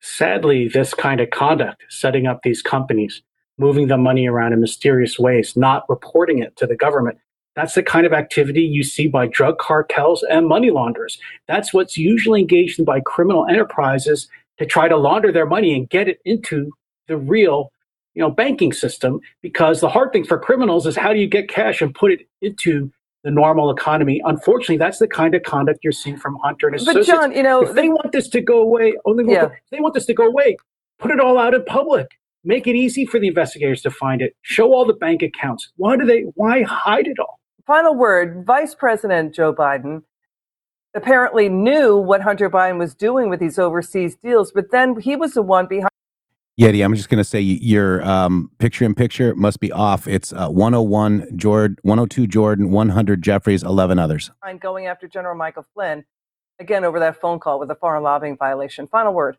Sadly, 0.00 0.66
this 0.66 0.92
kind 0.92 1.20
of 1.20 1.30
conduct, 1.30 1.84
setting 1.88 2.26
up 2.26 2.40
these 2.42 2.62
companies, 2.62 3.22
moving 3.58 3.86
the 3.86 3.96
money 3.96 4.26
around 4.26 4.54
in 4.54 4.60
mysterious 4.60 5.16
ways, 5.16 5.56
not 5.56 5.88
reporting 5.88 6.40
it 6.40 6.56
to 6.56 6.66
the 6.66 6.74
government, 6.74 7.16
that's 7.54 7.74
the 7.74 7.84
kind 7.84 8.06
of 8.06 8.12
activity 8.12 8.62
you 8.62 8.82
see 8.82 9.06
by 9.06 9.28
drug 9.28 9.58
cartels 9.58 10.24
and 10.28 10.48
money 10.48 10.72
launderers. 10.72 11.20
That's 11.46 11.72
what's 11.72 11.96
usually 11.96 12.40
engaged 12.40 12.80
in 12.80 12.84
by 12.84 13.00
criminal 13.06 13.46
enterprises 13.46 14.28
to 14.58 14.66
try 14.66 14.88
to 14.88 14.96
launder 14.96 15.30
their 15.30 15.46
money 15.46 15.76
and 15.76 15.88
get 15.88 16.08
it 16.08 16.18
into 16.24 16.72
the 17.06 17.16
real 17.16 17.70
you 18.14 18.22
know 18.22 18.30
banking 18.30 18.72
system 18.72 19.20
because 19.42 19.80
the 19.80 19.88
hard 19.88 20.12
thing 20.12 20.24
for 20.24 20.38
criminals 20.38 20.86
is 20.86 20.96
how 20.96 21.12
do 21.12 21.18
you 21.18 21.26
get 21.26 21.48
cash 21.48 21.82
and 21.82 21.94
put 21.94 22.12
it 22.12 22.20
into 22.40 22.90
the 23.22 23.30
normal 23.30 23.70
economy 23.70 24.20
unfortunately 24.24 24.76
that's 24.76 24.98
the 24.98 25.08
kind 25.08 25.34
of 25.34 25.42
conduct 25.42 25.80
you're 25.82 25.92
seeing 25.92 26.16
from 26.16 26.36
hunter 26.42 26.66
and 26.66 26.76
associates. 26.76 27.08
But 27.08 27.14
John, 27.14 27.32
you 27.32 27.42
know, 27.42 27.62
if 27.62 27.74
they 27.74 27.88
want 27.88 28.12
this 28.12 28.28
to 28.30 28.40
go 28.40 28.60
away 28.60 28.94
only 29.04 29.24
Yeah. 29.32 29.48
they 29.70 29.80
want 29.80 29.94
this 29.94 30.06
to 30.06 30.14
go 30.14 30.26
away 30.26 30.56
put 30.98 31.10
it 31.10 31.20
all 31.20 31.38
out 31.38 31.54
in 31.54 31.64
public 31.64 32.08
make 32.44 32.66
it 32.66 32.76
easy 32.76 33.06
for 33.06 33.18
the 33.18 33.28
investigators 33.28 33.82
to 33.82 33.90
find 33.90 34.20
it 34.22 34.34
show 34.42 34.72
all 34.72 34.84
the 34.84 34.94
bank 34.94 35.22
accounts 35.22 35.72
why 35.76 35.96
do 35.96 36.04
they 36.04 36.22
why 36.34 36.62
hide 36.62 37.06
it 37.06 37.18
all 37.18 37.40
Final 37.66 37.94
word 37.94 38.44
Vice 38.46 38.74
President 38.74 39.34
Joe 39.34 39.54
Biden 39.54 40.02
apparently 40.94 41.48
knew 41.48 41.96
what 41.96 42.20
Hunter 42.20 42.48
Biden 42.48 42.78
was 42.78 42.94
doing 42.94 43.28
with 43.28 43.40
these 43.40 43.58
overseas 43.58 44.16
deals, 44.16 44.52
but 44.52 44.70
then 44.70 45.00
he 45.00 45.16
was 45.16 45.32
the 45.32 45.42
one 45.42 45.66
behind. 45.66 45.88
Yeti, 46.60 46.84
I'm 46.84 46.94
just 46.94 47.08
going 47.08 47.18
to 47.18 47.24
say 47.24 47.40
your 47.40 48.04
um, 48.04 48.48
picture 48.58 48.84
in 48.84 48.94
picture 48.94 49.34
must 49.34 49.58
be 49.58 49.72
off. 49.72 50.06
It's 50.06 50.32
uh, 50.32 50.48
101 50.48 51.36
Jordan, 51.36 51.78
102 51.82 52.28
Jordan, 52.28 52.70
100 52.70 53.22
Jeffries, 53.22 53.64
11 53.64 53.98
others. 53.98 54.30
I'm 54.40 54.58
going 54.58 54.86
after 54.86 55.08
General 55.08 55.36
Michael 55.36 55.66
Flynn, 55.74 56.04
again 56.60 56.84
over 56.84 57.00
that 57.00 57.20
phone 57.20 57.40
call 57.40 57.58
with 57.58 57.70
a 57.72 57.74
foreign 57.74 58.04
lobbying 58.04 58.36
violation. 58.36 58.86
Final 58.86 59.12
word. 59.12 59.36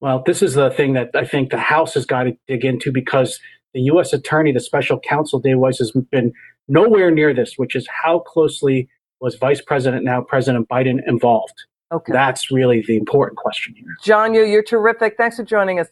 Well, 0.00 0.22
this 0.24 0.42
is 0.42 0.54
the 0.54 0.70
thing 0.70 0.92
that 0.92 1.10
I 1.14 1.24
think 1.24 1.50
the 1.50 1.58
House 1.58 1.94
has 1.94 2.06
got 2.06 2.24
to 2.24 2.36
dig 2.46 2.64
into 2.64 2.92
because 2.92 3.40
the 3.74 3.80
U.S. 3.82 4.12
Attorney, 4.12 4.52
the 4.52 4.60
special 4.60 5.00
counsel, 5.00 5.40
Dave 5.40 5.58
Weiss, 5.58 5.78
has 5.78 5.90
been 6.12 6.32
nowhere 6.68 7.10
near 7.10 7.34
this, 7.34 7.54
which 7.56 7.74
is 7.74 7.88
how 7.88 8.20
closely 8.20 8.88
was 9.20 9.34
Vice 9.36 9.60
President, 9.60 10.04
now 10.04 10.20
President 10.20 10.68
Biden, 10.68 11.00
involved? 11.06 11.64
Okay. 11.92 12.12
That's 12.12 12.50
really 12.50 12.82
the 12.86 12.96
important 12.96 13.36
question 13.36 13.74
here. 13.74 13.94
John, 14.02 14.32
you, 14.32 14.44
you're 14.44 14.62
terrific. 14.62 15.16
Thanks 15.18 15.36
for 15.36 15.44
joining 15.44 15.78
us. 15.78 15.88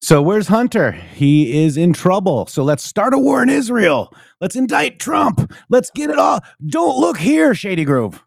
So 0.00 0.22
where's 0.22 0.46
Hunter? 0.46 0.92
He 0.92 1.64
is 1.64 1.76
in 1.76 1.92
trouble. 1.92 2.46
So 2.46 2.62
let's 2.62 2.84
start 2.84 3.14
a 3.14 3.18
war 3.18 3.42
in 3.42 3.48
Israel. 3.48 4.14
Let's 4.40 4.56
indict 4.56 5.00
Trump. 5.00 5.52
Let's 5.68 5.90
get 5.90 6.08
it 6.08 6.18
all. 6.18 6.40
Don't 6.66 6.98
look 6.98 7.18
here, 7.18 7.54
Shady 7.54 7.84
Groove. 7.84 8.22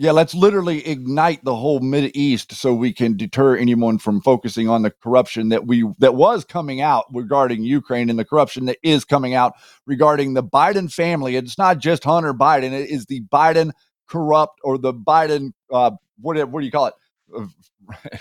Yeah, 0.00 0.12
let's 0.12 0.32
literally 0.32 0.86
ignite 0.86 1.44
the 1.44 1.56
whole 1.56 1.80
Mid 1.80 2.16
East 2.16 2.52
so 2.52 2.72
we 2.72 2.92
can 2.92 3.16
deter 3.16 3.56
anyone 3.56 3.98
from 3.98 4.20
focusing 4.20 4.68
on 4.68 4.82
the 4.82 4.92
corruption 4.92 5.48
that 5.48 5.66
we 5.66 5.84
that 5.98 6.14
was 6.14 6.44
coming 6.44 6.80
out 6.80 7.06
regarding 7.12 7.64
Ukraine 7.64 8.08
and 8.08 8.16
the 8.16 8.24
corruption 8.24 8.66
that 8.66 8.78
is 8.84 9.04
coming 9.04 9.34
out 9.34 9.54
regarding 9.86 10.34
the 10.34 10.42
Biden 10.42 10.90
family. 10.90 11.34
It's 11.34 11.58
not 11.58 11.78
just 11.78 12.04
Hunter 12.04 12.32
Biden; 12.32 12.72
it 12.72 12.88
is 12.88 13.06
the 13.06 13.22
Biden 13.22 13.72
corrupt 14.08 14.60
or 14.64 14.78
the 14.78 14.92
Biden 14.92 15.52
uh, 15.70 15.92
whatever 16.20 16.50
what 16.50 16.60
do 16.60 16.66
you 16.66 16.72
call 16.72 16.86
it? 16.86 16.94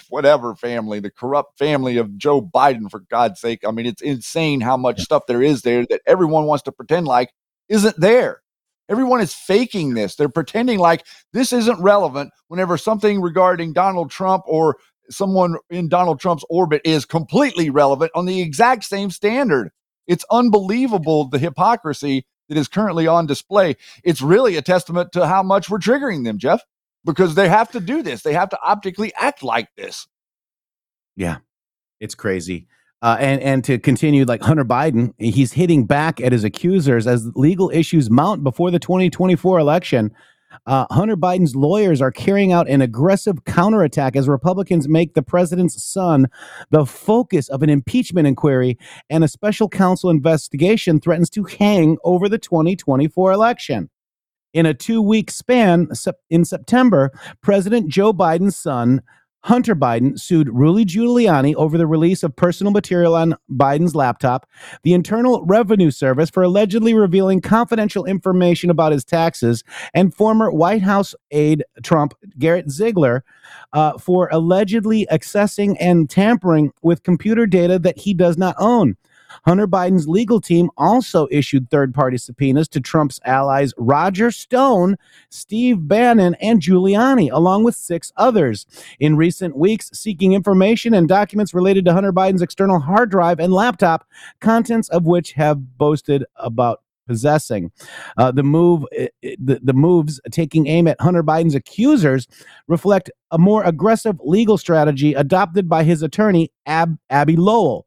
Whatever 0.10 0.56
family, 0.56 1.00
the 1.00 1.12
corrupt 1.12 1.58
family 1.58 1.98
of 1.98 2.18
Joe 2.18 2.42
Biden. 2.42 2.90
For 2.90 3.00
God's 3.00 3.40
sake, 3.40 3.62
I 3.66 3.72
mean, 3.72 3.86
it's 3.86 4.02
insane 4.02 4.62
how 4.62 4.78
much 4.78 5.02
stuff 5.02 5.24
there 5.28 5.42
is 5.42 5.62
there 5.62 5.86
that 5.90 6.02
everyone 6.06 6.46
wants 6.46 6.64
to 6.64 6.72
pretend 6.72 7.08
like 7.08 7.32
isn't 7.70 8.00
there. 8.00 8.42
Everyone 8.90 9.20
is 9.20 9.34
faking 9.34 9.94
this. 9.94 10.16
They're 10.16 10.30
pretending 10.30 10.80
like 10.80 11.06
this 11.34 11.52
isn't 11.52 11.82
relevant 11.82 12.32
whenever 12.48 12.78
something 12.78 13.22
regarding 13.22 13.74
Donald 13.74 14.10
Trump 14.10 14.44
or 14.48 14.78
someone 15.10 15.56
in 15.70 15.90
Donald 15.90 16.20
Trump's 16.20 16.46
orbit 16.50 16.82
is 16.86 17.06
completely 17.06 17.70
relevant 17.70 18.12
on 18.16 18.26
the 18.26 18.42
exact 18.42 18.86
same 18.86 19.10
standard. 19.10 19.72
It's 20.06 20.26
unbelievable 20.32 21.28
the 21.28 21.40
hypocrisy 21.40 22.26
that 22.50 22.58
is 22.58 22.68
currently 22.68 23.08
on 23.08 23.26
display. 23.26 23.76
It's 24.04 24.22
really 24.22 24.56
a 24.56 24.62
testament 24.62 25.12
to 25.14 25.28
how 25.28 25.44
much 25.44 25.70
we're 25.70 25.80
triggering 25.80 26.24
them, 26.24 26.38
Jeff, 26.38 26.62
because 27.06 27.36
they 27.36 27.50
have 27.50 27.72
to 27.72 27.80
do 27.80 28.02
this. 28.02 28.24
They 28.24 28.34
have 28.34 28.50
to 28.50 28.60
optically 28.64 29.14
act 29.16 29.44
like 29.44 29.70
this. 29.76 30.08
Yeah, 31.16 31.38
it's 32.00 32.16
crazy. 32.16 32.68
Uh, 33.02 33.16
and 33.20 33.42
and 33.42 33.64
to 33.64 33.78
continue, 33.78 34.26
like 34.26 34.42
Hunter 34.42 34.66
Biden, 34.66 35.14
he's 35.20 35.54
hitting 35.54 35.86
back 35.86 36.20
at 36.20 36.32
his 36.32 36.44
accusers 36.44 37.06
as 37.06 37.30
legal 37.36 37.70
issues 37.70 38.10
mount 38.10 38.44
before 38.44 38.72
the 38.72 38.80
2024 38.80 39.60
election. 39.60 40.12
Uh, 40.66 40.86
Hunter 40.92 41.16
Biden's 41.16 41.56
lawyers 41.56 42.02
are 42.02 42.12
carrying 42.12 42.52
out 42.52 42.68
an 42.70 42.82
aggressive 42.82 43.46
counterattack 43.46 44.16
as 44.16 44.28
Republicans 44.28 44.88
make 44.88 45.14
the 45.14 45.22
president's 45.22 45.84
son 45.84 46.28
the 46.72 46.86
focus 46.86 47.50
of 47.50 47.64
an 47.64 47.70
impeachment 47.70 48.28
inquiry, 48.28 48.78
and 49.10 49.24
a 49.24 49.28
special 49.28 49.70
counsel 49.70 50.10
investigation 50.10 51.00
threatens 51.00 51.30
to 51.30 51.44
hang 51.44 51.98
over 52.04 52.28
the 52.28 52.38
2024 52.38 53.32
election. 53.32 53.90
In 54.54 54.66
a 54.66 54.74
two 54.74 55.02
week 55.02 55.30
span 55.30 55.90
in 56.30 56.46
September, 56.46 57.12
President 57.42 57.90
Joe 57.90 58.14
Biden's 58.14 58.58
son, 58.58 59.02
Hunter 59.48 59.78
Biden, 59.78 60.20
sued 60.20 60.50
Rudy 60.52 60.84
Giuliani 60.84 61.56
over 61.56 61.78
the 61.78 61.88
release 61.88 62.22
of 62.22 62.36
personal 62.36 62.74
material 62.74 63.16
on 63.16 63.34
Biden's 63.50 63.96
laptop, 63.96 64.46
the 64.84 64.94
Internal 64.94 65.42
Revenue 65.46 65.90
Service 65.90 66.30
for 66.30 66.44
allegedly 66.44 66.94
revealing 66.94 67.40
confidential 67.40 68.04
information 68.04 68.70
about 68.70 68.92
his 68.92 69.06
taxes, 69.06 69.64
and 69.94 70.14
former 70.14 70.52
White 70.52 70.82
House 70.82 71.16
aide 71.32 71.64
Trump, 71.82 72.14
Garrett 72.38 72.70
Ziegler, 72.70 73.24
uh, 73.72 73.98
for 73.98 74.28
allegedly 74.34 75.08
accessing 75.10 75.78
and 75.80 76.10
tampering 76.10 76.74
with 76.82 77.04
computer 77.04 77.46
data 77.46 77.80
that 77.80 77.98
he 77.98 78.14
does 78.14 78.38
not 78.38 78.54
own. 78.60 78.98
Hunter 79.46 79.68
Biden's 79.68 80.08
legal 80.08 80.42
team 80.42 80.70
also 80.78 81.28
issued 81.32 81.70
third 81.70 81.94
party 81.94 82.18
subpoenas 82.18 82.68
to 82.70 82.82
Trump's 82.82 83.20
allies 83.26 83.74
Roger 83.78 84.32
Stone, 84.32 84.98
Steve 85.30 85.88
Bannon, 85.88 86.36
and 86.42 86.62
Giuliani, 86.62 87.30
along 87.32 87.64
with 87.64 87.76
six 87.76 88.12
others. 88.18 88.66
In 89.00 89.16
recent 89.16 89.56
weeks, 89.58 89.90
seeking 89.94 90.34
information 90.34 90.94
and 90.94 91.08
documents 91.08 91.54
related 91.54 91.86
to 91.86 91.94
Hunter 91.94 92.14
Biden's 92.14 92.42
external 92.42 92.80
hard 92.80 93.10
drive 93.12 93.40
and 93.40 93.54
laptop, 93.54 94.06
contents 94.40 94.90
of 94.90 95.06
which 95.06 95.34
have 95.34 95.78
boasted 95.78 96.26
about 96.38 96.82
possessing. 97.08 97.72
Uh, 98.18 98.32
the 98.32 98.44
move, 98.44 98.84
i- 98.92 99.10
i- 99.24 99.38
the, 99.40 99.60
the 99.64 99.72
moves 99.74 100.20
taking 100.30 100.68
aim 100.68 100.88
at 100.88 101.00
Hunter 101.00 101.24
Biden's 101.24 101.56
accusers 101.56 102.28
reflect 102.68 103.10
a 103.32 103.38
more 103.38 103.64
aggressive 103.64 104.18
legal 104.22 104.58
strategy 104.58 105.14
adopted 105.14 105.70
by 105.70 105.84
his 105.86 106.04
attorney 106.04 106.52
Ab, 106.66 106.98
Abbe 107.10 107.38
Lowell 107.38 107.87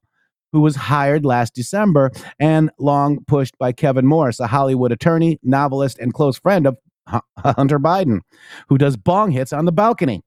who 0.52 0.60
was 0.60 0.76
hired 0.76 1.24
last 1.24 1.54
December 1.54 2.10
and 2.38 2.70
long 2.78 3.24
pushed 3.24 3.56
by 3.58 3.72
Kevin 3.72 4.06
Morris, 4.06 4.40
a 4.40 4.46
Hollywood 4.46 4.92
attorney, 4.92 5.38
novelist, 5.42 5.98
and 5.98 6.14
close 6.14 6.38
friend 6.38 6.66
of 6.66 6.76
Hu- 7.08 7.20
Hunter 7.38 7.78
Biden, 7.78 8.20
who 8.68 8.78
does 8.78 8.96
bong 8.96 9.30
hits 9.30 9.52
on 9.52 9.64
the 9.64 9.72
balcony. 9.72 10.22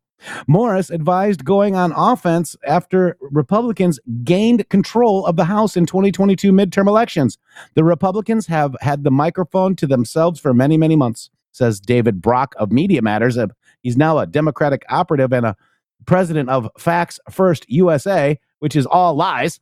Morris 0.47 0.89
advised 0.89 1.43
going 1.43 1.75
on 1.75 1.91
offense 1.91 2.55
after 2.65 3.17
Republicans 3.19 3.99
gained 4.23 4.67
control 4.69 5.25
of 5.25 5.35
the 5.35 5.45
House 5.45 5.75
in 5.75 5.85
2022 5.85 6.53
midterm 6.53 6.87
elections. 6.87 7.37
The 7.73 7.83
Republicans 7.83 8.47
have 8.47 8.75
had 8.79 9.03
the 9.03 9.11
microphone 9.11 9.75
to 9.77 9.87
themselves 9.87 10.39
for 10.39 10.53
many, 10.53 10.77
many 10.77 10.95
months, 10.95 11.29
says 11.51 11.79
David 11.81 12.21
Brock 12.21 12.55
of 12.57 12.71
Media 12.71 13.01
Matters. 13.01 13.37
Uh, 13.37 13.47
He's 13.81 13.97
now 13.97 14.17
a 14.17 14.25
Democratic 14.25 14.83
operative 14.87 15.33
and 15.33 15.45
a 15.45 15.57
president 16.05 16.49
of 16.49 16.69
Facts 16.77 17.19
First 17.29 17.69
USA, 17.69 18.39
which 18.59 18.77
is 18.77 18.85
all 18.85 19.13
lies 19.15 19.59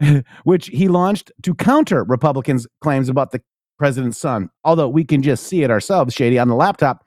which 0.44 0.66
he 0.68 0.88
launched 0.88 1.32
to 1.42 1.54
counter 1.54 2.04
Republicans' 2.04 2.66
claims 2.80 3.08
about 3.08 3.30
the 3.30 3.40
president's 3.78 4.18
son. 4.18 4.50
Although 4.64 4.88
we 4.88 5.04
can 5.04 5.22
just 5.22 5.44
see 5.44 5.62
it 5.62 5.70
ourselves, 5.70 6.14
Shady, 6.14 6.38
on 6.38 6.48
the 6.48 6.54
laptop. 6.54 7.04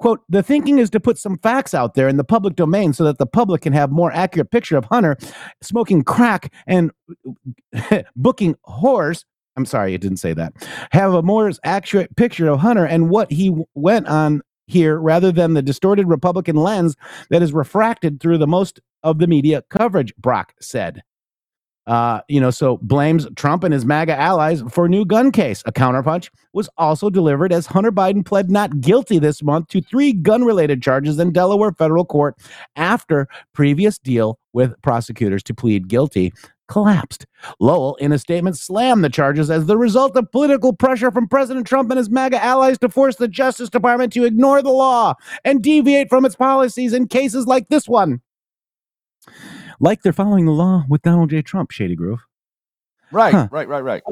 Quote, 0.00 0.20
the 0.28 0.42
thinking 0.42 0.78
is 0.78 0.90
to 0.90 1.00
put 1.00 1.18
some 1.18 1.38
facts 1.38 1.72
out 1.72 1.94
there 1.94 2.08
in 2.08 2.16
the 2.16 2.24
public 2.24 2.56
domain 2.56 2.92
so 2.92 3.04
that 3.04 3.18
the 3.18 3.26
public 3.26 3.62
can 3.62 3.72
have 3.72 3.90
more 3.90 4.12
accurate 4.12 4.50
picture 4.50 4.76
of 4.76 4.84
Hunter 4.86 5.16
smoking 5.62 6.02
crack 6.02 6.52
and 6.66 6.90
booking 8.16 8.56
whores. 8.66 9.24
I'm 9.56 9.64
sorry, 9.64 9.94
it 9.94 10.00
didn't 10.00 10.18
say 10.18 10.34
that. 10.34 10.52
Have 10.90 11.14
a 11.14 11.22
more 11.22 11.50
accurate 11.62 12.16
picture 12.16 12.48
of 12.48 12.58
Hunter 12.58 12.84
and 12.84 13.08
what 13.08 13.30
he 13.30 13.54
went 13.74 14.08
on 14.08 14.42
here 14.66 14.98
rather 14.98 15.30
than 15.30 15.54
the 15.54 15.62
distorted 15.62 16.08
Republican 16.08 16.56
lens 16.56 16.96
that 17.30 17.42
is 17.42 17.52
refracted 17.52 18.20
through 18.20 18.38
the 18.38 18.46
most 18.46 18.80
of 19.04 19.18
the 19.18 19.26
media 19.26 19.62
coverage, 19.70 20.14
Brock 20.16 20.54
said. 20.60 21.02
Uh, 21.86 22.20
you 22.28 22.40
know, 22.40 22.50
so 22.50 22.78
blames 22.78 23.26
Trump 23.36 23.62
and 23.62 23.74
his 23.74 23.84
MAGA 23.84 24.18
allies 24.18 24.62
for 24.70 24.88
new 24.88 25.04
gun 25.04 25.30
case. 25.30 25.62
A 25.66 25.72
counterpunch 25.72 26.30
was 26.52 26.68
also 26.78 27.10
delivered 27.10 27.52
as 27.52 27.66
Hunter 27.66 27.92
Biden 27.92 28.24
pled 28.24 28.50
not 28.50 28.80
guilty 28.80 29.18
this 29.18 29.42
month 29.42 29.68
to 29.68 29.82
three 29.82 30.12
gun 30.12 30.44
related 30.44 30.82
charges 30.82 31.18
in 31.18 31.32
Delaware 31.32 31.72
federal 31.72 32.04
court 32.04 32.36
after 32.76 33.28
previous 33.52 33.98
deal 33.98 34.38
with 34.52 34.80
prosecutors 34.82 35.42
to 35.42 35.54
plead 35.54 35.88
guilty 35.88 36.32
collapsed. 36.68 37.26
Lowell, 37.60 37.96
in 37.96 38.12
a 38.12 38.18
statement, 38.18 38.56
slammed 38.56 39.04
the 39.04 39.10
charges 39.10 39.50
as 39.50 39.66
the 39.66 39.76
result 39.76 40.16
of 40.16 40.30
political 40.32 40.72
pressure 40.72 41.10
from 41.10 41.28
President 41.28 41.66
Trump 41.66 41.90
and 41.90 41.98
his 41.98 42.08
MAGA 42.08 42.42
allies 42.42 42.78
to 42.78 42.88
force 42.88 43.16
the 43.16 43.28
Justice 43.28 43.68
Department 43.68 44.12
to 44.14 44.24
ignore 44.24 44.62
the 44.62 44.70
law 44.70 45.14
and 45.44 45.62
deviate 45.62 46.08
from 46.08 46.24
its 46.24 46.36
policies 46.36 46.94
in 46.94 47.08
cases 47.08 47.46
like 47.46 47.68
this 47.68 47.88
one. 47.88 48.22
Like 49.80 50.02
they're 50.02 50.12
following 50.12 50.46
the 50.46 50.52
law 50.52 50.84
with 50.88 51.02
Donald 51.02 51.30
J. 51.30 51.42
Trump, 51.42 51.70
Shady 51.70 51.94
Groove. 51.96 52.20
Right, 53.10 53.32
Huh. 53.34 53.48
right, 53.50 53.68
right, 53.68 53.82
right. 53.84 54.02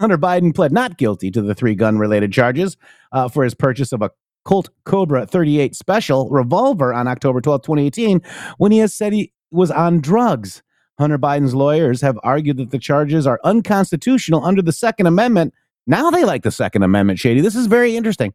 Hunter 0.00 0.18
Biden 0.18 0.54
pled 0.54 0.72
not 0.72 0.98
guilty 0.98 1.30
to 1.30 1.40
the 1.42 1.54
three 1.54 1.74
gun 1.74 1.96
related 1.98 2.32
charges 2.32 2.76
uh, 3.12 3.28
for 3.28 3.44
his 3.44 3.54
purchase 3.54 3.92
of 3.92 4.02
a 4.02 4.10
Colt 4.44 4.70
Cobra 4.84 5.24
38 5.24 5.76
special 5.76 6.28
revolver 6.28 6.92
on 6.92 7.06
October 7.06 7.40
12, 7.40 7.62
2018, 7.62 8.20
when 8.58 8.72
he 8.72 8.78
has 8.78 8.92
said 8.92 9.12
he 9.12 9.32
was 9.52 9.70
on 9.70 10.00
drugs. 10.00 10.62
Hunter 10.98 11.18
Biden's 11.18 11.54
lawyers 11.54 12.00
have 12.00 12.18
argued 12.22 12.56
that 12.58 12.70
the 12.70 12.78
charges 12.78 13.26
are 13.26 13.40
unconstitutional 13.44 14.44
under 14.44 14.60
the 14.60 14.72
Second 14.72 15.06
Amendment. 15.06 15.54
Now 15.86 16.10
they 16.10 16.24
like 16.24 16.42
the 16.42 16.50
Second 16.50 16.82
Amendment, 16.82 17.18
Shady. 17.18 17.40
This 17.40 17.54
is 17.56 17.66
very 17.66 17.96
interesting. 17.96 18.34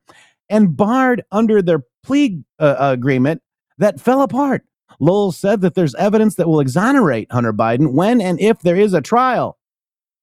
And 0.50 0.76
barred 0.76 1.24
under 1.32 1.62
their 1.62 1.84
plea 2.04 2.42
uh, 2.60 2.76
agreement 2.80 3.42
that 3.78 4.00
fell 4.00 4.22
apart. 4.22 4.64
Lowell 5.00 5.32
said 5.32 5.62
that 5.62 5.76
there's 5.76 5.96
evidence 5.96 6.36
that 6.36 6.48
will 6.48 6.60
exonerate 6.60 7.32
Hunter 7.32 7.54
Biden 7.54 7.94
when 7.94 8.22
and 8.22 8.40
if 8.40 8.62
there 8.62 8.76
is 8.76 8.94
a 8.94 9.02
trial. 9.02 9.58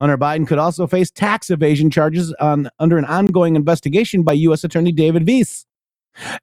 Hunter 0.01 0.19
Biden 0.19 0.47
could 0.47 0.59
also 0.59 0.87
face 0.87 1.11
tax 1.11 1.51
evasion 1.51 1.91
charges 1.91 2.35
on, 2.41 2.69
under 2.79 2.99
an 2.99 3.05
ongoing 3.05 3.57
investigation 3.57 4.23
by 4.23 4.33
U.S. 4.33 4.65
Attorney 4.65 4.93
David 4.93 5.27
Weiss, 5.27 5.65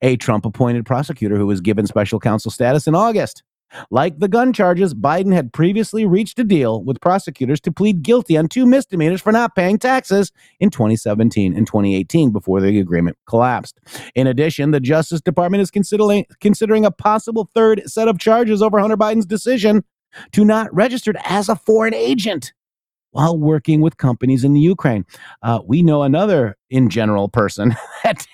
a 0.02 0.15
Trump 0.18 0.45
appointed 0.45 0.85
prosecutor 0.85 1.35
who 1.38 1.48
was 1.48 1.61
given 1.61 1.85
special 1.85 2.19
counsel 2.19 2.52
status 2.52 2.88
in 2.88 2.95
August. 2.95 3.43
Like 3.89 4.19
the 4.19 4.27
gun 4.27 4.53
charges, 4.53 4.93
Biden 4.93 5.34
had 5.34 5.53
previously 5.53 6.06
reached 6.06 6.39
a 6.39 6.43
deal 6.43 6.84
with 6.84 7.02
prosecutors 7.02 7.60
to 7.61 7.72
plead 7.72 8.03
guilty 8.03 8.38
on 8.38 8.48
two 8.48 8.65
misdemeanors 8.65 9.22
for 9.22 9.31
not 9.31 9.56
paying 9.56 9.77
taxes 9.77 10.31
in 10.60 10.69
2017 10.69 11.56
and 11.56 11.65
2018 11.65 12.31
before 12.31 12.61
the 12.61 12.80
agreement 12.80 13.18
collapsed. 13.27 13.80
In 14.15 14.27
addition, 14.27 14.72
the 14.72 14.80
Justice 14.80 15.22
Department 15.22 15.61
is 15.61 15.72
considering 15.72 16.26
considering 16.39 16.85
a 16.85 16.91
possible 16.91 17.49
third 17.53 17.84
set 17.85 18.07
of 18.07 18.19
charges 18.19 18.61
over 18.61 18.80
Hunter 18.80 18.98
Biden's 18.98 19.26
decision 19.26 19.84
to 20.31 20.43
not 20.43 20.73
register 20.73 21.14
as 21.23 21.49
a 21.49 21.56
foreign 21.56 21.93
agent 21.93 22.53
while 23.11 23.38
working 23.38 23.81
with 23.81 23.97
companies 23.97 24.43
in 24.43 24.53
the 24.53 24.59
Ukraine. 24.59 25.05
Uh, 25.41 25.59
we 25.65 25.81
know 25.81 26.03
another 26.03 26.57
in 26.69 26.89
general 26.89 27.29
person 27.29 27.75
that 28.03 28.25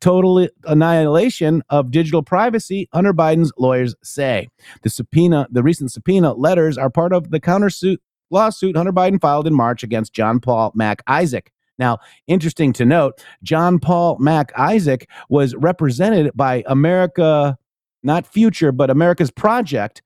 total 0.00 0.48
annihilation 0.64 1.62
of 1.70 1.90
digital 1.90 2.22
privacy, 2.22 2.88
Hunter 2.92 3.12
Biden's 3.12 3.52
lawyers 3.58 3.94
say. 4.02 4.48
The 4.82 4.90
subpoena, 4.90 5.46
the 5.50 5.62
recent 5.62 5.92
subpoena 5.92 6.32
letters 6.34 6.78
are 6.78 6.90
part 6.90 7.12
of 7.12 7.30
the 7.30 7.40
countersuit 7.40 7.98
lawsuit 8.30 8.76
Hunter 8.76 8.92
Biden 8.92 9.20
filed 9.20 9.46
in 9.46 9.54
March 9.54 9.82
against 9.82 10.14
John 10.14 10.40
Paul 10.40 10.72
Mac 10.74 11.02
Isaac. 11.06 11.52
Now, 11.78 11.98
interesting 12.26 12.72
to 12.74 12.84
note, 12.84 13.22
John 13.42 13.78
Paul 13.78 14.18
Mac 14.18 14.52
Isaac 14.56 15.08
was 15.28 15.54
represented 15.54 16.30
by 16.34 16.64
America, 16.66 17.58
not 18.02 18.26
Future, 18.26 18.72
but 18.72 18.90
America's 18.90 19.30
Project, 19.30 20.02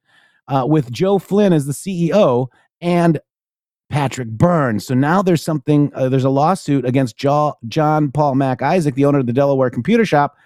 uh, 0.48 0.64
with 0.66 0.90
Joe 0.90 1.18
Flynn 1.18 1.52
as 1.52 1.66
the 1.66 1.72
CEO 1.72 2.48
and 2.80 3.18
Patrick 3.90 4.28
Burns. 4.28 4.86
So 4.86 4.94
now 4.94 5.22
there's 5.22 5.42
something, 5.42 5.92
uh, 5.94 6.08
there's 6.08 6.24
a 6.24 6.30
lawsuit 6.30 6.84
against 6.84 7.16
jo- 7.16 7.54
John 7.68 8.10
Paul 8.10 8.34
Mac 8.34 8.62
Isaac, 8.62 8.94
the 8.94 9.04
owner 9.04 9.20
of 9.20 9.26
the 9.26 9.32
Delaware 9.32 9.70
Computer 9.70 10.04
Shop, 10.04 10.36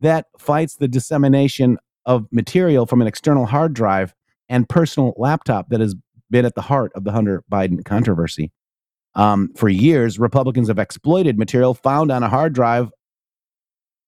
that 0.00 0.26
fights 0.38 0.76
the 0.76 0.88
dissemination 0.88 1.78
of 2.06 2.26
material 2.30 2.86
from 2.86 3.00
an 3.00 3.06
external 3.06 3.46
hard 3.46 3.74
drive 3.74 4.14
and 4.48 4.68
personal 4.68 5.14
laptop 5.16 5.68
that 5.68 5.80
has 5.80 5.94
been 6.30 6.44
at 6.44 6.54
the 6.54 6.62
heart 6.62 6.92
of 6.94 7.04
the 7.04 7.12
Hunter 7.12 7.44
Biden 7.50 7.84
controversy. 7.84 8.52
Um, 9.14 9.50
for 9.56 9.68
years, 9.68 10.18
Republicans 10.18 10.68
have 10.68 10.78
exploited 10.78 11.38
material 11.38 11.74
found 11.74 12.10
on 12.10 12.22
a 12.22 12.28
hard 12.28 12.52
drive 12.52 12.90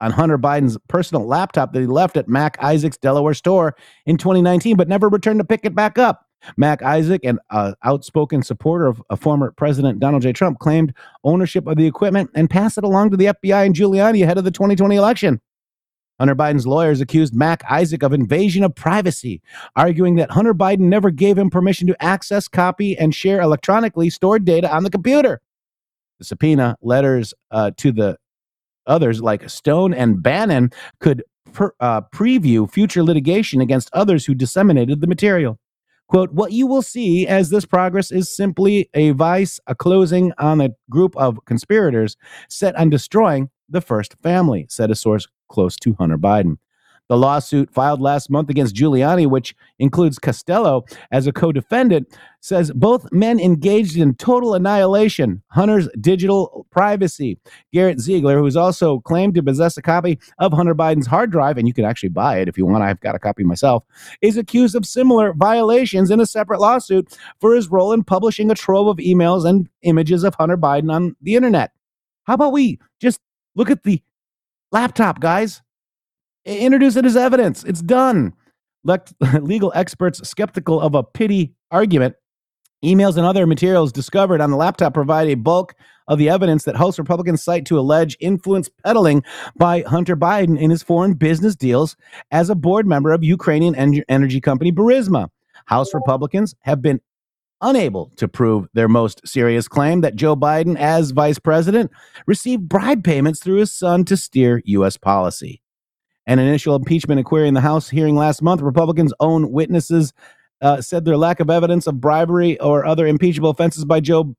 on 0.00 0.12
Hunter 0.12 0.38
Biden's 0.38 0.78
personal 0.88 1.26
laptop 1.26 1.72
that 1.72 1.80
he 1.80 1.86
left 1.86 2.16
at 2.16 2.28
Mac 2.28 2.56
Isaac's 2.60 2.98
Delaware 2.98 3.34
store 3.34 3.74
in 4.06 4.16
2019, 4.16 4.76
but 4.76 4.88
never 4.88 5.08
returned 5.08 5.40
to 5.40 5.44
pick 5.44 5.64
it 5.64 5.74
back 5.74 5.98
up. 5.98 6.27
Mac 6.56 6.82
Isaac, 6.82 7.24
an 7.24 7.38
uh, 7.50 7.74
outspoken 7.82 8.42
supporter 8.42 8.86
of 8.86 9.20
former 9.20 9.52
President 9.52 10.00
Donald 10.00 10.22
J. 10.22 10.32
Trump, 10.32 10.58
claimed 10.58 10.94
ownership 11.24 11.66
of 11.66 11.76
the 11.76 11.86
equipment 11.86 12.30
and 12.34 12.48
passed 12.48 12.78
it 12.78 12.84
along 12.84 13.10
to 13.10 13.16
the 13.16 13.26
FBI 13.26 13.66
and 13.66 13.74
Giuliani 13.74 14.22
ahead 14.22 14.38
of 14.38 14.44
the 14.44 14.50
2020 14.50 14.96
election. 14.96 15.40
Hunter 16.18 16.34
Biden's 16.34 16.66
lawyers 16.66 17.00
accused 17.00 17.34
Mac 17.34 17.62
Isaac 17.70 18.02
of 18.02 18.12
invasion 18.12 18.64
of 18.64 18.74
privacy, 18.74 19.40
arguing 19.76 20.16
that 20.16 20.32
Hunter 20.32 20.54
Biden 20.54 20.80
never 20.80 21.10
gave 21.10 21.38
him 21.38 21.48
permission 21.48 21.86
to 21.86 22.02
access, 22.02 22.48
copy, 22.48 22.98
and 22.98 23.14
share 23.14 23.40
electronically 23.40 24.10
stored 24.10 24.44
data 24.44 24.72
on 24.74 24.82
the 24.82 24.90
computer. 24.90 25.40
The 26.18 26.24
subpoena 26.24 26.76
letters 26.82 27.34
uh, 27.52 27.70
to 27.76 27.92
the 27.92 28.18
others, 28.86 29.22
like 29.22 29.48
Stone 29.48 29.94
and 29.94 30.20
Bannon, 30.20 30.72
could 30.98 31.22
per, 31.52 31.72
uh, 31.78 32.00
preview 32.12 32.70
future 32.70 33.04
litigation 33.04 33.60
against 33.60 33.88
others 33.92 34.26
who 34.26 34.34
disseminated 34.34 35.00
the 35.00 35.06
material. 35.06 35.58
Quote, 36.08 36.32
what 36.32 36.52
you 36.52 36.66
will 36.66 36.82
see 36.82 37.26
as 37.26 37.50
this 37.50 37.66
progress 37.66 38.10
is 38.10 38.34
simply 38.34 38.88
a 38.94 39.10
vice, 39.10 39.60
a 39.66 39.74
closing 39.74 40.32
on 40.38 40.60
a 40.60 40.70
group 40.88 41.14
of 41.16 41.44
conspirators 41.44 42.16
set 42.48 42.74
on 42.76 42.88
destroying 42.88 43.50
the 43.68 43.82
first 43.82 44.14
family, 44.14 44.66
said 44.70 44.90
a 44.90 44.94
source 44.94 45.28
close 45.50 45.76
to 45.76 45.94
Hunter 45.94 46.16
Biden. 46.16 46.56
The 47.08 47.16
lawsuit 47.16 47.72
filed 47.72 48.00
last 48.00 48.30
month 48.30 48.50
against 48.50 48.74
Giuliani, 48.74 49.26
which 49.26 49.54
includes 49.78 50.18
Costello 50.18 50.84
as 51.10 51.26
a 51.26 51.32
co 51.32 51.52
defendant, 51.52 52.06
says 52.40 52.70
both 52.72 53.10
men 53.12 53.40
engaged 53.40 53.96
in 53.96 54.14
total 54.14 54.54
annihilation, 54.54 55.42
Hunter's 55.48 55.88
digital 56.00 56.66
privacy. 56.70 57.38
Garrett 57.72 58.00
Ziegler, 58.00 58.38
who 58.38 58.46
is 58.46 58.56
also 58.56 59.00
claimed 59.00 59.34
to 59.34 59.42
possess 59.42 59.76
a 59.78 59.82
copy 59.82 60.18
of 60.38 60.52
Hunter 60.52 60.74
Biden's 60.74 61.06
hard 61.06 61.30
drive, 61.30 61.56
and 61.56 61.66
you 61.66 61.72
can 61.72 61.86
actually 61.86 62.10
buy 62.10 62.38
it 62.38 62.48
if 62.48 62.58
you 62.58 62.66
want, 62.66 62.84
I've 62.84 63.00
got 63.00 63.14
a 63.14 63.18
copy 63.18 63.42
myself, 63.42 63.84
is 64.20 64.36
accused 64.36 64.74
of 64.74 64.84
similar 64.84 65.32
violations 65.32 66.10
in 66.10 66.20
a 66.20 66.26
separate 66.26 66.60
lawsuit 66.60 67.16
for 67.40 67.54
his 67.54 67.68
role 67.70 67.92
in 67.92 68.04
publishing 68.04 68.50
a 68.50 68.54
trove 68.54 68.86
of 68.86 68.98
emails 68.98 69.48
and 69.48 69.68
images 69.82 70.24
of 70.24 70.34
Hunter 70.34 70.58
Biden 70.58 70.92
on 70.92 71.16
the 71.22 71.36
internet. 71.36 71.72
How 72.24 72.34
about 72.34 72.52
we 72.52 72.78
just 73.00 73.20
look 73.54 73.70
at 73.70 73.82
the 73.82 74.02
laptop, 74.70 75.20
guys? 75.20 75.62
Introduce 76.56 76.96
it 76.96 77.04
as 77.04 77.16
evidence. 77.16 77.64
It's 77.64 77.82
done. 77.82 78.34
Legal 79.40 79.72
experts 79.74 80.26
skeptical 80.28 80.80
of 80.80 80.94
a 80.94 81.02
pity 81.02 81.54
argument. 81.70 82.14
Emails 82.84 83.16
and 83.16 83.26
other 83.26 83.46
materials 83.46 83.90
discovered 83.90 84.40
on 84.40 84.50
the 84.50 84.56
laptop 84.56 84.94
provide 84.94 85.28
a 85.28 85.34
bulk 85.34 85.74
of 86.06 86.18
the 86.18 86.28
evidence 86.28 86.64
that 86.64 86.76
House 86.76 86.98
Republicans 86.98 87.42
cite 87.42 87.66
to 87.66 87.78
allege 87.78 88.16
influence 88.20 88.70
peddling 88.84 89.24
by 89.56 89.82
Hunter 89.82 90.16
Biden 90.16 90.58
in 90.58 90.70
his 90.70 90.82
foreign 90.82 91.14
business 91.14 91.56
deals 91.56 91.96
as 92.30 92.48
a 92.48 92.54
board 92.54 92.86
member 92.86 93.12
of 93.12 93.24
Ukrainian 93.24 93.74
en- 93.74 94.04
energy 94.08 94.40
company 94.40 94.70
Burisma. 94.70 95.28
House 95.66 95.92
Republicans 95.92 96.54
have 96.60 96.80
been 96.80 97.00
unable 97.60 98.10
to 98.16 98.28
prove 98.28 98.68
their 98.72 98.88
most 98.88 99.26
serious 99.26 99.66
claim 99.66 100.00
that 100.02 100.14
Joe 100.14 100.36
Biden, 100.36 100.78
as 100.78 101.10
vice 101.10 101.40
president, 101.40 101.90
received 102.26 102.68
bribe 102.68 103.02
payments 103.02 103.42
through 103.42 103.56
his 103.56 103.72
son 103.72 104.04
to 104.04 104.16
steer 104.16 104.62
U.S. 104.64 104.96
policy 104.96 105.60
an 106.28 106.38
initial 106.38 106.76
impeachment 106.76 107.18
inquiry 107.18 107.48
in 107.48 107.54
the 107.54 107.60
House 107.60 107.88
hearing 107.88 108.14
last 108.14 108.42
month, 108.42 108.60
Republicans' 108.60 109.14
own 109.18 109.50
witnesses 109.50 110.12
uh, 110.60 110.80
said 110.80 111.04
their 111.04 111.16
lack 111.16 111.40
of 111.40 111.50
evidence 111.50 111.86
of 111.86 112.00
bribery 112.00 112.60
or 112.60 112.84
other 112.84 113.06
impeachable 113.06 113.50
offenses 113.50 113.84
by 113.84 113.98
Joe. 113.98 114.36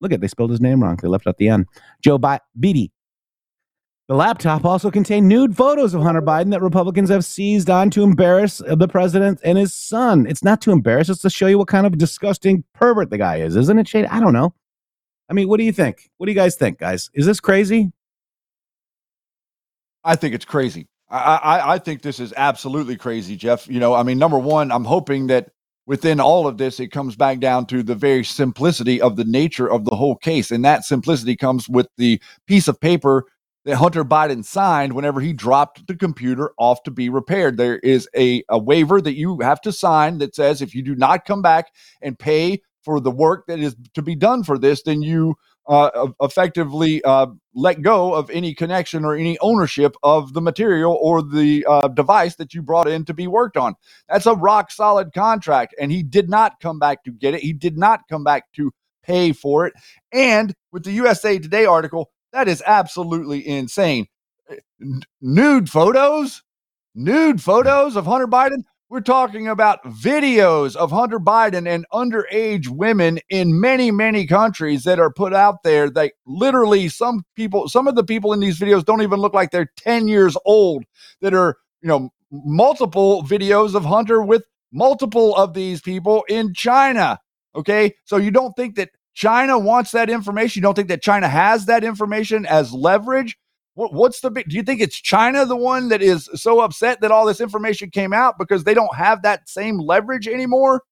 Look 0.00 0.12
at 0.12 0.20
they 0.20 0.28
spelled 0.28 0.50
his 0.50 0.60
name 0.60 0.82
wrong. 0.82 0.98
They 1.00 1.08
left 1.08 1.26
out 1.26 1.38
the 1.38 1.48
N. 1.48 1.66
Joe 2.02 2.18
Bi- 2.18 2.40
Beatty. 2.58 2.92
The 4.08 4.14
laptop 4.14 4.64
also 4.64 4.90
contained 4.90 5.28
nude 5.28 5.56
photos 5.56 5.92
of 5.92 6.02
Hunter 6.02 6.22
Biden 6.22 6.50
that 6.50 6.62
Republicans 6.62 7.10
have 7.10 7.24
seized 7.24 7.68
on 7.68 7.90
to 7.90 8.02
embarrass 8.02 8.62
the 8.66 8.88
president 8.88 9.38
and 9.44 9.58
his 9.58 9.74
son. 9.74 10.26
It's 10.26 10.42
not 10.42 10.60
to 10.62 10.72
embarrass; 10.72 11.08
it's 11.08 11.20
to 11.22 11.30
show 11.30 11.46
you 11.46 11.58
what 11.58 11.68
kind 11.68 11.86
of 11.86 11.98
disgusting 11.98 12.64
pervert 12.72 13.10
the 13.10 13.18
guy 13.18 13.36
is, 13.36 13.54
isn't 13.54 13.78
it, 13.78 13.86
Shade? 13.86 14.06
I 14.06 14.18
don't 14.18 14.32
know. 14.32 14.54
I 15.28 15.34
mean, 15.34 15.46
what 15.46 15.58
do 15.58 15.64
you 15.64 15.72
think? 15.72 16.10
What 16.16 16.26
do 16.26 16.32
you 16.32 16.38
guys 16.38 16.56
think, 16.56 16.78
guys? 16.78 17.10
Is 17.12 17.26
this 17.26 17.38
crazy? 17.38 17.92
I 20.04 20.16
think 20.16 20.34
it's 20.34 20.46
crazy. 20.46 20.88
I, 21.10 21.74
I, 21.74 21.78
think 21.78 22.02
this 22.02 22.20
is 22.20 22.34
absolutely 22.36 22.96
crazy, 22.96 23.34
Jeff. 23.34 23.66
You 23.66 23.80
know, 23.80 23.94
I 23.94 24.02
mean, 24.02 24.18
number 24.18 24.38
one, 24.38 24.70
I'm 24.70 24.84
hoping 24.84 25.28
that 25.28 25.50
within 25.86 26.20
all 26.20 26.46
of 26.46 26.58
this, 26.58 26.80
it 26.80 26.88
comes 26.88 27.16
back 27.16 27.40
down 27.40 27.64
to 27.66 27.82
the 27.82 27.94
very 27.94 28.22
simplicity 28.24 29.00
of 29.00 29.16
the 29.16 29.24
nature 29.24 29.70
of 29.70 29.86
the 29.86 29.96
whole 29.96 30.16
case. 30.16 30.50
And 30.50 30.62
that 30.66 30.84
simplicity 30.84 31.34
comes 31.34 31.66
with 31.66 31.88
the 31.96 32.20
piece 32.46 32.68
of 32.68 32.78
paper 32.78 33.24
that 33.64 33.76
Hunter 33.76 34.04
Biden 34.04 34.44
signed 34.44 34.92
whenever 34.92 35.20
he 35.20 35.32
dropped 35.32 35.86
the 35.86 35.96
computer 35.96 36.52
off 36.58 36.82
to 36.82 36.90
be 36.90 37.08
repaired. 37.08 37.56
There 37.56 37.78
is 37.78 38.06
a, 38.14 38.42
a 38.50 38.58
waiver 38.58 39.00
that 39.00 39.16
you 39.16 39.40
have 39.40 39.62
to 39.62 39.72
sign 39.72 40.18
that 40.18 40.34
says 40.34 40.60
if 40.60 40.74
you 40.74 40.82
do 40.82 40.94
not 40.94 41.24
come 41.24 41.40
back 41.40 41.72
and 42.02 42.18
pay 42.18 42.60
for 42.82 43.00
the 43.00 43.10
work 43.10 43.46
that 43.46 43.58
is 43.58 43.74
to 43.94 44.02
be 44.02 44.14
done 44.14 44.42
for 44.42 44.58
this, 44.58 44.82
then 44.82 45.02
you 45.02 45.36
uh, 45.68 46.08
effectively 46.22 47.02
uh, 47.04 47.26
let 47.54 47.82
go 47.82 48.14
of 48.14 48.30
any 48.30 48.54
connection 48.54 49.04
or 49.04 49.14
any 49.14 49.38
ownership 49.40 49.96
of 50.02 50.32
the 50.32 50.40
material 50.40 50.98
or 51.00 51.22
the 51.22 51.64
uh, 51.68 51.88
device 51.88 52.36
that 52.36 52.54
you 52.54 52.62
brought 52.62 52.88
in 52.88 53.04
to 53.04 53.14
be 53.14 53.26
worked 53.26 53.56
on. 53.56 53.74
That's 54.08 54.26
a 54.26 54.34
rock 54.34 54.70
solid 54.70 55.12
contract. 55.12 55.74
And 55.80 55.92
he 55.92 56.02
did 56.02 56.30
not 56.30 56.60
come 56.60 56.78
back 56.78 57.04
to 57.04 57.12
get 57.12 57.34
it. 57.34 57.42
He 57.42 57.52
did 57.52 57.76
not 57.78 58.00
come 58.08 58.24
back 58.24 58.44
to 58.54 58.72
pay 59.02 59.32
for 59.32 59.66
it. 59.66 59.74
And 60.12 60.54
with 60.72 60.84
the 60.84 60.92
USA 60.92 61.38
Today 61.38 61.66
article, 61.66 62.10
that 62.32 62.48
is 62.48 62.62
absolutely 62.66 63.46
insane. 63.46 64.06
N- 64.80 65.02
nude 65.20 65.70
photos, 65.70 66.42
nude 66.94 67.42
photos 67.42 67.96
of 67.96 68.06
Hunter 68.06 68.26
Biden. 68.26 68.64
We're 68.90 69.00
talking 69.00 69.46
about 69.46 69.84
videos 69.84 70.74
of 70.74 70.90
Hunter 70.90 71.20
Biden 71.20 71.68
and 71.68 71.84
underage 71.92 72.68
women 72.68 73.18
in 73.28 73.60
many, 73.60 73.90
many 73.90 74.26
countries 74.26 74.84
that 74.84 74.98
are 74.98 75.12
put 75.12 75.34
out 75.34 75.62
there. 75.62 75.90
They 75.90 76.12
literally, 76.24 76.88
some 76.88 77.22
people, 77.36 77.68
some 77.68 77.86
of 77.86 77.96
the 77.96 78.04
people 78.04 78.32
in 78.32 78.40
these 78.40 78.58
videos 78.58 78.86
don't 78.86 79.02
even 79.02 79.20
look 79.20 79.34
like 79.34 79.50
they're 79.50 79.70
10 79.76 80.08
years 80.08 80.38
old, 80.46 80.84
that 81.20 81.34
are, 81.34 81.58
you 81.82 81.88
know, 81.88 82.08
multiple 82.30 83.22
videos 83.24 83.74
of 83.74 83.84
Hunter 83.84 84.22
with 84.22 84.44
multiple 84.72 85.36
of 85.36 85.52
these 85.52 85.82
people 85.82 86.24
in 86.30 86.54
China. 86.54 87.18
Okay. 87.54 87.94
So 88.06 88.16
you 88.16 88.30
don't 88.30 88.56
think 88.56 88.76
that 88.76 88.88
China 89.12 89.58
wants 89.58 89.90
that 89.90 90.08
information? 90.08 90.60
You 90.60 90.62
don't 90.62 90.74
think 90.74 90.88
that 90.88 91.02
China 91.02 91.28
has 91.28 91.66
that 91.66 91.84
information 91.84 92.46
as 92.46 92.72
leverage? 92.72 93.36
What, 93.78 93.92
what's 93.92 94.18
the 94.18 94.30
big? 94.32 94.48
Do 94.48 94.56
you 94.56 94.64
think 94.64 94.80
it's 94.80 95.00
China 95.00 95.46
the 95.46 95.54
one 95.54 95.88
that 95.90 96.02
is 96.02 96.28
so 96.34 96.58
upset 96.58 97.00
that 97.00 97.12
all 97.12 97.24
this 97.24 97.40
information 97.40 97.90
came 97.90 98.12
out 98.12 98.34
because 98.36 98.64
they 98.64 98.74
don't 98.74 98.92
have 98.96 99.22
that 99.22 99.48
same 99.48 99.78
leverage 99.78 100.26
anymore? 100.26 100.82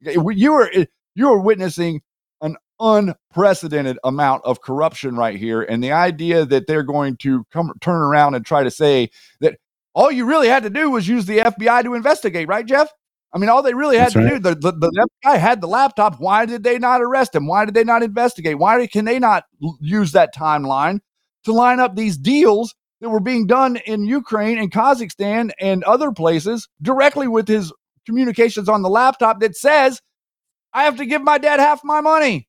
You 0.00 0.54
are 0.54 0.70
eh, 0.72 0.86
you 1.14 1.28
are 1.28 1.38
witnessing 1.38 2.00
an 2.40 2.56
unprecedented 2.80 3.98
amount 4.04 4.42
of 4.46 4.62
corruption 4.62 5.16
right 5.16 5.36
here, 5.36 5.60
and 5.60 5.84
the 5.84 5.92
idea 5.92 6.46
that 6.46 6.66
they're 6.66 6.82
going 6.82 7.18
to 7.18 7.44
come 7.52 7.74
turn 7.82 8.00
around 8.00 8.34
and 8.34 8.46
try 8.46 8.62
to 8.62 8.70
say 8.70 9.10
that 9.42 9.58
all 9.94 10.10
you 10.10 10.24
really 10.24 10.48
had 10.48 10.62
to 10.62 10.70
do 10.70 10.88
was 10.88 11.06
use 11.06 11.26
the 11.26 11.40
FBI 11.40 11.82
to 11.82 11.92
investigate, 11.92 12.48
right, 12.48 12.64
Jeff? 12.64 12.88
I 13.34 13.38
mean, 13.38 13.50
all 13.50 13.62
they 13.62 13.74
really 13.74 13.98
had 13.98 14.06
That's 14.06 14.14
to 14.14 14.20
right. 14.20 14.30
do, 14.30 14.38
the, 14.38 14.54
the, 14.54 14.72
the 14.72 15.08
FBI 15.26 15.38
had 15.38 15.60
the 15.60 15.68
laptop. 15.68 16.18
Why 16.18 16.46
did 16.46 16.62
they 16.62 16.78
not 16.78 17.02
arrest 17.02 17.34
him? 17.34 17.46
Why 17.46 17.66
did 17.66 17.74
they 17.74 17.84
not 17.84 18.02
investigate? 18.02 18.58
Why 18.58 18.86
can 18.86 19.04
they 19.04 19.18
not 19.18 19.44
use 19.78 20.12
that 20.12 20.34
timeline 20.34 21.00
to 21.44 21.52
line 21.52 21.80
up 21.80 21.96
these 21.96 22.16
deals 22.16 22.74
that 23.00 23.08
were 23.08 23.20
being 23.20 23.46
done 23.46 23.76
in 23.86 24.04
Ukraine 24.04 24.58
and 24.58 24.70
Kazakhstan 24.70 25.50
and 25.60 25.82
other 25.84 26.12
places 26.12 26.68
directly 26.82 27.28
with 27.28 27.48
his 27.48 27.72
communications 28.06 28.68
on 28.68 28.82
the 28.82 28.90
laptop 28.90 29.40
that 29.40 29.56
says, 29.56 30.00
I 30.72 30.84
have 30.84 30.96
to 30.96 31.06
give 31.06 31.22
my 31.22 31.38
dad 31.38 31.60
half 31.60 31.82
my 31.82 32.00
money. 32.00 32.48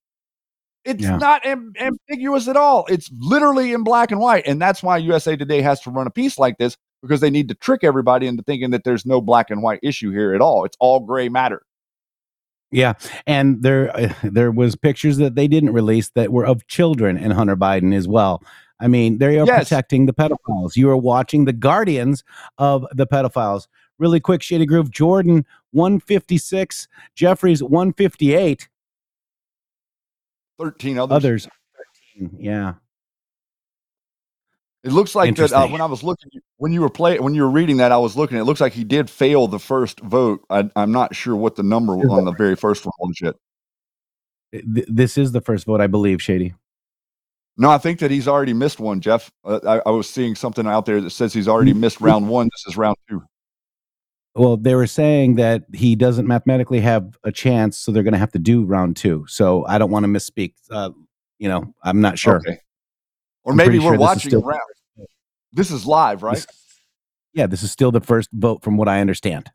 It's 0.84 1.04
yeah. 1.04 1.18
not 1.18 1.46
am- 1.46 1.74
ambiguous 1.80 2.48
at 2.48 2.58
all. 2.58 2.86
It's 2.90 3.10
literally 3.20 3.72
in 3.72 3.84
black 3.84 4.12
and 4.12 4.20
white. 4.20 4.48
And 4.48 4.62
that's 4.62 4.82
why 4.82 4.98
USA 4.98 5.36
Today 5.36 5.62
has 5.62 5.80
to 5.82 5.92
run 5.92 6.08
a 6.08 6.12
piece 6.12 6.40
like 6.40 6.58
this 6.58 6.76
because 7.02 7.22
they 7.22 7.30
need 7.30 7.48
to 7.50 7.56
trick 7.56 7.84
everybody 7.84 8.28
into 8.28 8.44
thinking 8.44 8.72
that 8.72 8.84
there's 8.84 9.06
no 9.06 9.22
black 9.22 9.50
and 9.50 9.62
white 9.62 9.80
issue 9.84 10.12
here 10.12 10.34
at 10.34 10.42
all. 10.42 10.66
It's 10.66 10.78
all 10.80 11.00
gray 11.00 11.30
matter. 11.30 11.62
Yeah, 12.72 12.94
and 13.28 13.62
there 13.62 13.96
uh, 13.96 14.14
there 14.24 14.52
was 14.52 14.76
pictures 14.76 15.18
that 15.18 15.36
they 15.36 15.48
didn't 15.48 15.74
release 15.74 16.10
that 16.16 16.32
were 16.32 16.46
of 16.46 16.66
children 16.68 17.18
and 17.18 17.34
Hunter 17.34 17.58
Biden 17.58 17.94
as 17.94 18.08
well. 18.08 18.42
I 18.82 18.88
mean, 18.88 19.20
they 19.20 19.40
are 19.40 19.46
yes. 19.46 19.70
protecting 19.70 20.08
the 20.08 20.14
pedophiles. 20.14 20.76
You 20.76 20.90
are 20.90 20.98
watching 20.98 21.46
the 21.46 21.54
guardians 21.54 22.24
of 22.58 22.86
the 22.92 23.06
pedophiles. 23.06 23.68
Really 24.00 24.20
quick, 24.20 24.42
Shady 24.42 24.66
Groove. 24.66 24.90
Jordan 24.90 25.46
156, 25.72 26.88
Jeffries 27.16 27.62
158. 27.62 28.68
13 30.60 30.98
others. 30.98 31.16
Others. 31.16 31.48
13, 32.16 32.38
yeah. 32.40 32.74
It 34.84 34.92
looks 34.92 35.14
like 35.14 35.36
that 35.36 35.54
uh, 35.54 35.68
when 35.68 35.80
I 35.80 35.86
was 35.86 36.02
looking 36.02 36.32
when 36.58 36.72
you 36.72 36.82
were 36.82 36.90
playing 36.90 37.22
when 37.22 37.36
you 37.36 37.44
were 37.44 37.52
reading 37.52 37.78
that 37.78 37.92
I 37.92 38.00
was 38.00 38.18
looking. 38.18 38.40
It 38.40 38.46
looks 38.46 38.60
like 38.60 38.74
he 38.74 38.84
did 38.84 39.12
fail 39.12 39.48
the 39.48 39.60
first 39.60 40.00
vote. 40.00 40.44
I, 40.50 40.70
am 40.76 40.92
not 40.92 41.16
sure 41.16 41.36
what 41.36 41.56
the 41.56 41.62
number 41.62 41.96
was 41.96 42.10
on 42.10 42.26
the 42.26 42.32
very 42.32 42.56
first 42.56 42.86
one 42.98 43.14
yet. 43.22 43.36
This 44.52 45.20
is 45.20 45.34
the 45.34 45.42
first 45.42 45.66
vote, 45.68 45.82
I 45.82 45.88
believe, 45.88 46.20
Shady. 46.20 46.56
No, 47.62 47.70
I 47.70 47.78
think 47.78 48.00
that 48.00 48.10
he's 48.10 48.28
already 48.28 48.54
missed 48.54 48.80
one, 48.80 49.02
Jeff. 49.02 49.32
Uh, 49.46 49.60
I, 49.68 49.88
I, 49.88 49.92
was 49.92 50.10
seeing 50.10 50.34
something 50.34 50.66
out 50.66 50.88
there 50.88 51.00
that 51.00 51.12
says 51.12 51.32
he's 51.32 51.48
already 51.48 51.74
missed 51.74 52.02
round 52.02 52.28
one. 52.28 52.48
This 52.48 52.66
is 52.74 52.76
round 52.76 52.98
two. 53.08 53.22
Well, 54.34 54.58
they 54.58 54.74
were 54.74 54.88
saying 54.88 55.36
that 55.36 55.66
he 55.72 55.96
doesn't 55.96 56.26
mathematically 56.26 56.80
have 56.80 57.20
a 57.24 57.32
chance, 57.32 57.78
so 57.78 57.92
they're 57.92 58.02
going 58.02 58.14
to 58.14 58.18
have 58.18 58.32
to 58.32 58.40
do 58.40 58.64
round 58.64 58.98
two. 58.98 59.26
So 59.28 59.64
I 59.68 59.78
don't 59.78 59.92
want 59.92 60.06
to 60.06 60.08
misspeak. 60.08 60.56
Uh, 60.72 60.90
you 61.38 61.50
know, 61.50 61.72
I'm 61.84 62.02
not 62.02 62.18
sure. 62.18 62.38
Okay. 62.38 62.58
Or 63.44 63.52
I'm 63.52 63.58
maybe 63.58 63.78
we're 63.78 63.92
sure 63.92 64.00
watching 64.00 64.32
still- 64.32 64.42
round. 64.42 64.62
This 65.54 65.70
is 65.70 65.86
live, 65.86 66.24
right? 66.24 66.38
This, 66.38 66.48
yeah, 67.36 67.46
this 67.46 67.62
is 67.62 67.72
still 67.72 67.92
the 67.92 68.02
first 68.02 68.30
vote, 68.34 68.64
from 68.64 68.76
what 68.76 68.88
I 68.88 69.02
understand. 69.02 69.52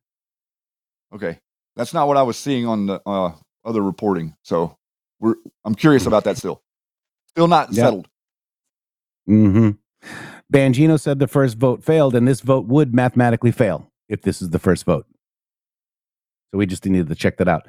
Okay, 1.13 1.41
that's 1.75 1.93
not 1.93 2.07
what 2.07 2.17
I 2.17 2.23
was 2.23 2.37
seeing 2.37 2.67
on 2.67 2.87
the 2.87 3.01
uh, 3.05 3.33
other 3.65 3.83
reporting. 3.83 4.37
So 4.43 4.77
we're 5.19 5.35
I'm 5.65 5.75
curious 5.75 6.07
about 6.07 6.23
that 6.23 6.37
still. 6.37 6.63
Still 7.37 7.49
not 7.49 7.69
yep. 7.71 7.85
settled. 7.85 8.09
Mm-hmm. 9.29 9.71
Bongino 10.51 10.99
said 10.99 11.19
the 11.19 11.29
first 11.29 11.59
vote 11.59 11.85
failed, 11.85 12.15
and 12.15 12.27
this 12.27 12.41
vote 12.41 12.65
would 12.65 12.95
mathematically 12.95 13.53
fail 13.53 13.93
if 14.09 14.23
this 14.23 14.41
is 14.41 14.49
the 14.49 14.59
first 14.59 14.87
vote. 14.87 15.05
So 16.51 16.57
we 16.57 16.65
just 16.65 16.87
needed 16.87 17.11
to 17.11 17.15
check 17.15 17.37
that 17.37 17.47
out. 17.47 17.67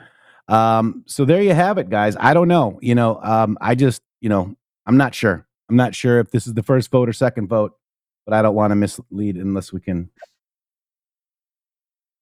Um, 0.47 1.03
so 1.05 1.25
there 1.25 1.41
you 1.41 1.53
have 1.53 1.77
it, 1.77 1.89
guys. 1.89 2.15
I 2.17 2.33
don't 2.33 2.47
know. 2.47 2.79
You 2.81 2.95
know, 2.95 3.19
um, 3.21 3.57
I 3.59 3.75
just, 3.75 4.01
you 4.21 4.29
know, 4.29 4.55
I'm 4.85 4.95
not 4.95 5.13
sure. 5.13 5.45
I'm 5.69 5.75
not 5.75 5.93
sure 5.93 6.19
if 6.19 6.31
this 6.31 6.47
is 6.47 6.53
the 6.53 6.63
first 6.63 6.89
vote 6.89 7.09
or 7.09 7.13
second 7.13 7.49
vote, 7.49 7.73
but 8.25 8.33
I 8.33 8.41
don't 8.41 8.55
want 8.55 8.71
to 8.71 8.75
mislead 8.75 9.35
unless 9.35 9.73
we 9.73 9.81
can. 9.81 10.09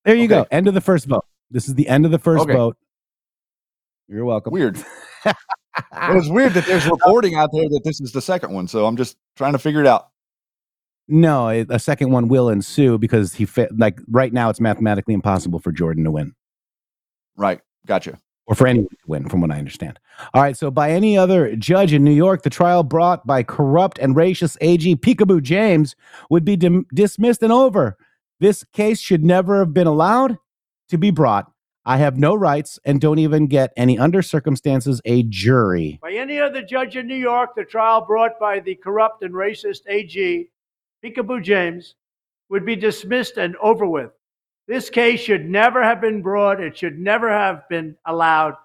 There 0.03 0.15
you 0.15 0.23
okay. 0.23 0.29
go. 0.29 0.47
End 0.49 0.67
of 0.67 0.73
the 0.73 0.81
first 0.81 1.05
vote. 1.05 1.25
This 1.51 1.67
is 1.67 1.75
the 1.75 1.87
end 1.87 2.05
of 2.05 2.11
the 2.11 2.17
first 2.17 2.45
okay. 2.45 2.53
vote. 2.53 2.77
You're 4.07 4.25
welcome. 4.25 4.51
Weird. 4.51 4.83
it 5.77 6.15
was 6.15 6.29
weird 6.29 6.53
that 6.53 6.65
there's 6.65 6.85
reporting 6.89 7.35
out 7.35 7.49
there 7.53 7.67
that 7.69 7.81
this 7.83 8.01
is 8.01 8.11
the 8.11 8.21
second 8.21 8.53
one. 8.53 8.67
So 8.67 8.85
I'm 8.85 8.97
just 8.97 9.17
trying 9.35 9.53
to 9.53 9.59
figure 9.59 9.81
it 9.81 9.87
out. 9.87 10.09
No, 11.07 11.49
a 11.49 11.79
second 11.79 12.11
one 12.11 12.27
will 12.27 12.49
ensue 12.49 12.97
because 12.97 13.35
he 13.35 13.45
fit. 13.45 13.77
Like 13.77 13.99
right 14.09 14.33
now, 14.33 14.49
it's 14.49 14.59
mathematically 14.59 15.13
impossible 15.13 15.59
for 15.59 15.71
Jordan 15.71 16.03
to 16.05 16.11
win. 16.11 16.33
Right. 17.37 17.61
Gotcha. 17.85 18.17
Or 18.47 18.55
for 18.55 18.67
anyone 18.67 18.89
to 18.89 19.07
win, 19.07 19.29
from 19.29 19.41
what 19.41 19.51
I 19.51 19.57
understand. 19.57 19.99
All 20.33 20.41
right. 20.41 20.57
So, 20.57 20.71
by 20.71 20.91
any 20.91 21.17
other 21.17 21.55
judge 21.55 21.93
in 21.93 22.03
New 22.03 22.13
York, 22.13 22.43
the 22.43 22.49
trial 22.49 22.83
brought 22.83 23.25
by 23.25 23.43
corrupt 23.43 23.99
and 23.99 24.15
racist 24.15 24.57
AG 24.61 24.95
Peekaboo 24.97 25.41
James 25.41 25.95
would 26.29 26.45
be 26.45 26.55
dim- 26.55 26.85
dismissed 26.93 27.43
and 27.43 27.51
over. 27.51 27.97
This 28.39 28.63
case 28.73 28.99
should 28.99 29.23
never 29.23 29.59
have 29.59 29.73
been 29.73 29.87
allowed 29.87 30.37
to 30.89 30.97
be 30.97 31.11
brought 31.11 31.51
I 31.87 31.97
have 31.97 32.17
no 32.17 32.33
rights 32.33 32.79
and 32.83 32.99
don't 32.99 33.19
even 33.19 33.45
get 33.45 33.71
any 33.77 33.99
under 33.99 34.23
circumstances 34.23 35.01
a 35.05 35.21
jury. 35.23 35.99
By 36.01 36.13
any 36.13 36.39
other 36.39 36.63
judge 36.63 36.97
in 36.97 37.05
New 37.05 37.15
York, 37.15 37.51
the 37.55 37.63
trial 37.63 38.03
brought 38.03 38.39
by 38.39 38.59
the 38.59 38.73
corrupt 38.73 39.21
and 39.21 39.35
racist 39.35 39.81
AG, 39.87 40.49
Peekaboo 41.03 41.43
James, 41.43 41.93
would 42.49 42.65
be 42.65 42.75
dismissed 42.75 43.37
and 43.37 43.55
over 43.57 43.85
with. 43.85 44.09
This 44.67 44.89
case 44.89 45.19
should 45.19 45.47
never 45.47 45.83
have 45.83 46.01
been 46.01 46.23
brought. 46.23 46.59
It 46.59 46.75
should 46.75 46.97
never 46.97 47.29
have 47.29 47.69
been 47.69 47.95
allowed. 48.03 48.55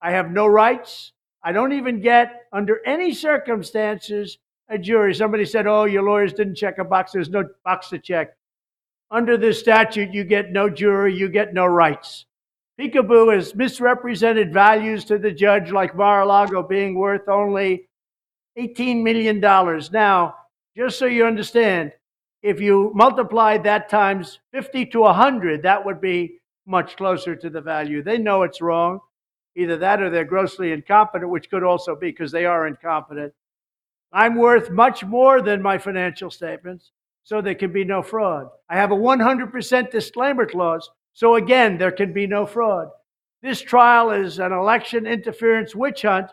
I 0.00 0.12
have 0.12 0.30
no 0.30 0.46
rights. 0.46 1.12
I 1.42 1.50
don't 1.50 1.72
even 1.72 2.00
get, 2.00 2.42
under 2.52 2.80
any 2.86 3.12
circumstances, 3.12 4.38
a 4.68 4.78
jury. 4.78 5.14
Somebody 5.14 5.46
said, 5.46 5.66
oh, 5.66 5.84
your 5.84 6.04
lawyers 6.04 6.32
didn't 6.32 6.54
check 6.54 6.78
a 6.78 6.84
box. 6.84 7.10
There's 7.10 7.28
no 7.28 7.44
box 7.64 7.88
to 7.88 7.98
check. 7.98 8.36
Under 9.10 9.36
this 9.36 9.58
statute, 9.58 10.14
you 10.14 10.22
get 10.22 10.52
no 10.52 10.70
jury, 10.70 11.12
you 11.12 11.28
get 11.28 11.52
no 11.52 11.66
rights. 11.66 12.26
Peekaboo 12.80 13.34
has 13.34 13.54
misrepresented 13.54 14.52
values 14.52 15.04
to 15.04 15.18
the 15.18 15.30
judge, 15.30 15.70
like 15.70 15.94
Mar 15.94 16.22
a 16.22 16.26
Lago 16.26 16.62
being 16.62 16.94
worth 16.94 17.28
only 17.28 17.88
$18 18.58 19.02
million. 19.02 19.40
Now, 19.92 20.34
just 20.76 20.98
so 20.98 21.06
you 21.06 21.26
understand, 21.26 21.92
if 22.42 22.60
you 22.60 22.90
multiply 22.94 23.58
that 23.58 23.88
times 23.88 24.40
50 24.52 24.86
to 24.86 25.00
100, 25.00 25.62
that 25.62 25.84
would 25.84 26.00
be 26.00 26.38
much 26.66 26.96
closer 26.96 27.36
to 27.36 27.50
the 27.50 27.60
value. 27.60 28.02
They 28.02 28.18
know 28.18 28.42
it's 28.42 28.60
wrong. 28.60 29.00
Either 29.54 29.76
that 29.76 30.00
or 30.00 30.08
they're 30.08 30.24
grossly 30.24 30.72
incompetent, 30.72 31.30
which 31.30 31.50
could 31.50 31.62
also 31.62 31.94
be 31.94 32.10
because 32.10 32.32
they 32.32 32.46
are 32.46 32.66
incompetent. 32.66 33.34
I'm 34.12 34.34
worth 34.36 34.70
much 34.70 35.04
more 35.04 35.42
than 35.42 35.60
my 35.60 35.76
financial 35.78 36.30
statements. 36.30 36.90
so 37.24 37.40
there 37.40 37.54
can 37.54 37.72
be 37.72 37.84
no 37.84 38.02
fraud. 38.02 38.48
I 38.68 38.76
have 38.76 38.90
a 38.90 38.96
100% 38.96 39.90
disclaimer 39.90 40.46
clause, 40.46 40.90
so 41.12 41.34
again, 41.34 41.78
there 41.78 41.92
can 41.92 42.12
be 42.12 42.26
no 42.26 42.46
fraud. 42.46 42.88
This 43.42 43.60
trial 43.60 44.10
is 44.10 44.38
an 44.38 44.52
election 44.52 45.06
interference 45.06 45.74
witch 45.74 46.02
hunt, 46.02 46.30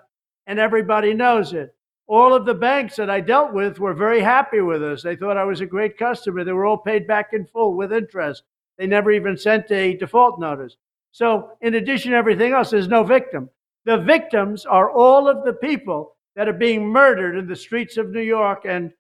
and 0.48 0.60
everybody 0.60 1.14
knows 1.14 1.54
it. 1.54 1.76
All 2.08 2.34
of 2.34 2.46
the 2.46 2.54
banks 2.54 2.96
that 2.96 3.10
I 3.10 3.20
dealt 3.20 3.54
with 3.54 3.80
were 3.80 3.94
very 3.94 4.22
happy 4.22 4.62
with 4.62 4.84
us. 4.84 5.04
They 5.04 5.16
thought 5.16 5.38
I 5.38 5.44
was 5.44 5.62
a 5.62 5.66
great 5.66 5.98
customer. 5.98 6.44
They 6.44 6.54
were 6.54 6.66
all 6.66 6.78
paid 6.78 7.08
back 7.08 7.34
in 7.34 7.46
full 7.46 7.76
with 7.76 7.94
interest. 7.94 8.44
They 8.78 8.88
never 8.88 9.12
even 9.12 9.38
sent 9.38 9.70
a 9.72 9.96
default 9.96 10.40
notice. 10.40 10.78
So, 11.12 11.52
in 11.62 11.76
addition 11.76 12.12
to 12.12 12.18
everything 12.18 12.54
else, 12.54 12.72
there's 12.72 12.88
no 12.88 13.04
victim. 13.04 13.50
The 13.86 13.98
victims 13.98 14.66
are 14.66 14.92
all 14.92 15.28
of 15.28 15.44
the 15.44 15.54
people 15.54 16.16
that 16.36 16.48
are 16.48 16.54
being 16.54 16.88
murdered 16.88 17.38
in 17.38 17.48
the 17.48 17.56
streets 17.56 17.98
of 17.98 18.10
New 18.10 18.22
York, 18.22 18.66
and 18.66 18.92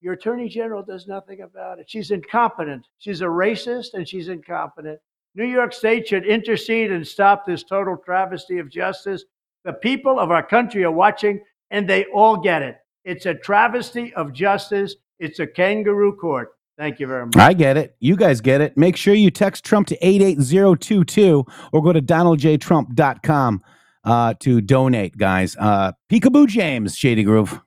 your 0.00 0.14
attorney 0.14 0.48
general 0.48 0.82
does 0.82 1.06
nothing 1.06 1.42
about 1.42 1.78
it. 1.78 1.88
She's 1.88 2.10
incompetent. 2.10 2.86
She's 2.98 3.20
a 3.20 3.26
racist 3.26 3.94
and 3.94 4.08
she's 4.08 4.28
incompetent. 4.28 5.00
New 5.34 5.46
York 5.46 5.72
State 5.72 6.08
should 6.08 6.26
intercede 6.26 6.90
and 6.90 7.06
stop 7.06 7.46
this 7.46 7.62
total 7.62 7.96
travesty 7.96 8.58
of 8.58 8.70
justice. 8.70 9.24
The 9.64 9.72
people 9.72 10.18
of 10.18 10.30
our 10.30 10.42
country 10.42 10.84
are 10.84 10.90
watching 10.90 11.40
and 11.70 11.88
they 11.88 12.04
all 12.06 12.36
get 12.36 12.62
it. 12.62 12.78
It's 13.04 13.26
a 13.26 13.34
travesty 13.34 14.12
of 14.14 14.32
justice. 14.32 14.96
It's 15.18 15.38
a 15.38 15.46
kangaroo 15.46 16.16
court. 16.16 16.50
Thank 16.76 17.00
you 17.00 17.06
very 17.06 17.26
much. 17.26 17.36
I 17.36 17.54
get 17.54 17.76
it. 17.76 17.96
You 17.98 18.16
guys 18.16 18.40
get 18.40 18.60
it. 18.60 18.76
Make 18.76 18.96
sure 18.96 19.12
you 19.12 19.30
text 19.30 19.64
Trump 19.64 19.88
to 19.88 19.96
88022 20.06 21.44
or 21.72 21.82
go 21.82 21.92
to 21.92 22.00
donaldjtrump.com 22.00 23.62
uh, 24.04 24.34
to 24.40 24.60
donate, 24.60 25.16
guys. 25.16 25.56
Uh, 25.58 25.92
Peekaboo 26.10 26.46
James, 26.46 26.96
Shady 26.96 27.24
Groove. 27.24 27.60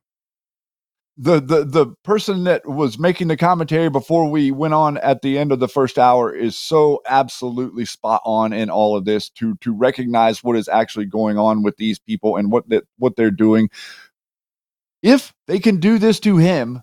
The 1.22 1.40
the 1.40 1.64
the 1.64 1.88
person 2.04 2.46
that 2.46 2.68
was 2.68 2.98
making 2.98 3.28
the 3.28 3.38
commentary 3.38 3.92
before 3.92 4.28
we 4.28 4.50
went 4.50 4.74
on 4.74 4.98
at 4.98 5.22
the 5.22 5.38
end 5.38 5.52
of 5.52 5.60
the 5.60 5.68
first 5.68 6.00
hour 6.00 6.34
is 6.34 6.58
so 6.58 7.00
absolutely 7.08 7.86
spot 7.86 8.24
on 8.26 8.52
in 8.54 8.72
all 8.72 8.98
of 8.98 9.06
this 9.06 9.30
to 9.30 9.54
to 9.58 9.72
recognize 9.72 10.44
what 10.44 10.58
is 10.58 10.68
actually 10.68 11.06
going 11.06 11.38
on 11.38 11.62
with 11.62 11.78
these 11.78 12.00
people 12.00 12.38
and 12.38 12.52
what 12.52 12.68
that 12.70 12.86
what 12.98 13.16
they're 13.16 13.30
doing. 13.30 13.70
If 15.04 15.32
they 15.48 15.60
can 15.60 15.80
do 15.80 16.00
this 16.00 16.20
to 16.22 16.38
him 16.38 16.82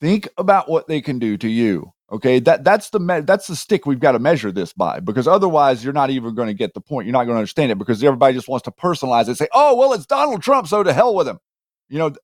think 0.00 0.28
about 0.38 0.70
what 0.70 0.86
they 0.86 1.00
can 1.00 1.18
do 1.18 1.36
to 1.38 1.48
you 1.48 1.92
okay? 2.12 2.38
That 2.38 2.62
that's 2.62 2.90
the 2.90 3.00
me- 3.00 3.20
that's 3.22 3.48
the 3.48 3.56
stick 3.56 3.86
we've 3.86 3.98
got 3.98 4.12
to 4.12 4.20
measure 4.20 4.52
this 4.52 4.72
by 4.72 5.00
because 5.00 5.26
otherwise 5.26 5.82
you're 5.82 5.92
not 5.92 6.10
even 6.10 6.36
going 6.36 6.48
to 6.48 6.54
get 6.54 6.74
the 6.74 6.80
point. 6.80 7.06
You're 7.06 7.12
not 7.12 7.24
going 7.24 7.34
to 7.34 7.40
understand 7.40 7.72
it 7.72 7.78
because 7.78 8.04
everybody 8.04 8.34
just 8.34 8.48
wants 8.48 8.64
to 8.64 8.70
personalize 8.70 9.28
it 9.28 9.36
say 9.36 9.48
oh 9.52 9.74
well 9.74 9.92
it's 9.92 10.06
donald 10.06 10.42
trump 10.42 10.68
so 10.68 10.84
to 10.84 10.92
hell 10.92 11.14
with 11.14 11.26
him. 11.26 11.38
You 11.88 11.98
know 11.98 12.14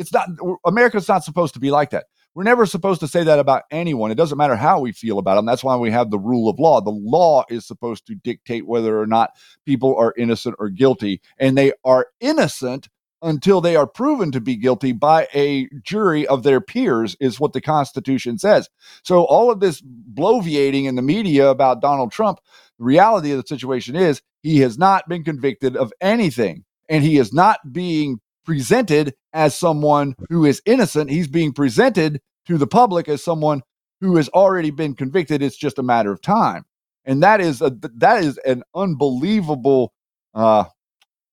it's 0.00 0.12
not 0.12 0.28
america's 0.64 1.08
not 1.08 1.24
supposed 1.24 1.54
to 1.54 1.60
be 1.60 1.70
like 1.70 1.90
that. 1.90 2.06
We're 2.34 2.44
never 2.44 2.64
supposed 2.64 3.00
to 3.00 3.08
say 3.08 3.24
that 3.24 3.40
about 3.40 3.64
anyone. 3.72 4.12
It 4.12 4.14
doesn't 4.14 4.38
matter 4.38 4.54
how 4.54 4.78
we 4.80 4.92
feel 4.92 5.18
about 5.18 5.34
them 5.34 5.46
that's 5.46 5.64
why 5.64 5.76
we 5.76 5.90
have 5.90 6.10
the 6.10 6.18
rule 6.18 6.48
of 6.48 6.58
law. 6.58 6.80
The 6.80 6.90
law 6.90 7.44
is 7.50 7.66
supposed 7.66 8.06
to 8.06 8.14
dictate 8.14 8.66
whether 8.66 9.00
or 9.00 9.06
not 9.06 9.30
people 9.66 9.96
are 9.96 10.14
innocent 10.16 10.56
or 10.58 10.70
guilty 10.70 11.20
and 11.38 11.56
they 11.56 11.72
are 11.84 12.06
innocent 12.20 12.88
until 13.22 13.60
they 13.60 13.76
are 13.76 13.86
proven 13.86 14.32
to 14.32 14.40
be 14.40 14.56
guilty 14.56 14.92
by 14.92 15.28
a 15.34 15.68
jury 15.84 16.26
of 16.26 16.42
their 16.42 16.60
peers 16.60 17.16
is 17.20 17.38
what 17.38 17.52
the 17.52 17.60
constitution 17.60 18.38
says. 18.38 18.68
So 19.02 19.24
all 19.24 19.50
of 19.50 19.60
this 19.60 19.82
bloviating 19.82 20.86
in 20.86 20.94
the 20.94 21.02
media 21.02 21.48
about 21.48 21.82
donald 21.82 22.12
trump 22.12 22.38
the 22.78 22.84
reality 22.84 23.30
of 23.32 23.42
the 23.42 23.46
situation 23.46 23.94
is 23.94 24.22
he 24.42 24.60
has 24.60 24.78
not 24.78 25.08
been 25.08 25.22
convicted 25.22 25.76
of 25.76 25.92
anything 26.00 26.64
and 26.88 27.04
he 27.04 27.18
is 27.18 27.32
not 27.32 27.60
being 27.72 28.20
presented 28.44 29.14
as 29.32 29.54
someone 29.54 30.14
who 30.28 30.44
is 30.44 30.62
innocent. 30.66 31.10
He's 31.10 31.28
being 31.28 31.52
presented 31.52 32.20
to 32.46 32.58
the 32.58 32.66
public 32.66 33.08
as 33.08 33.22
someone 33.22 33.62
who 34.00 34.16
has 34.16 34.28
already 34.30 34.70
been 34.70 34.94
convicted. 34.94 35.42
It's 35.42 35.56
just 35.56 35.78
a 35.78 35.82
matter 35.82 36.10
of 36.10 36.22
time, 36.22 36.64
and 37.04 37.22
that 37.22 37.40
is 37.40 37.60
a 37.60 37.70
that 37.96 38.22
is 38.22 38.38
an 38.38 38.62
unbelievable 38.74 39.92
uh, 40.34 40.64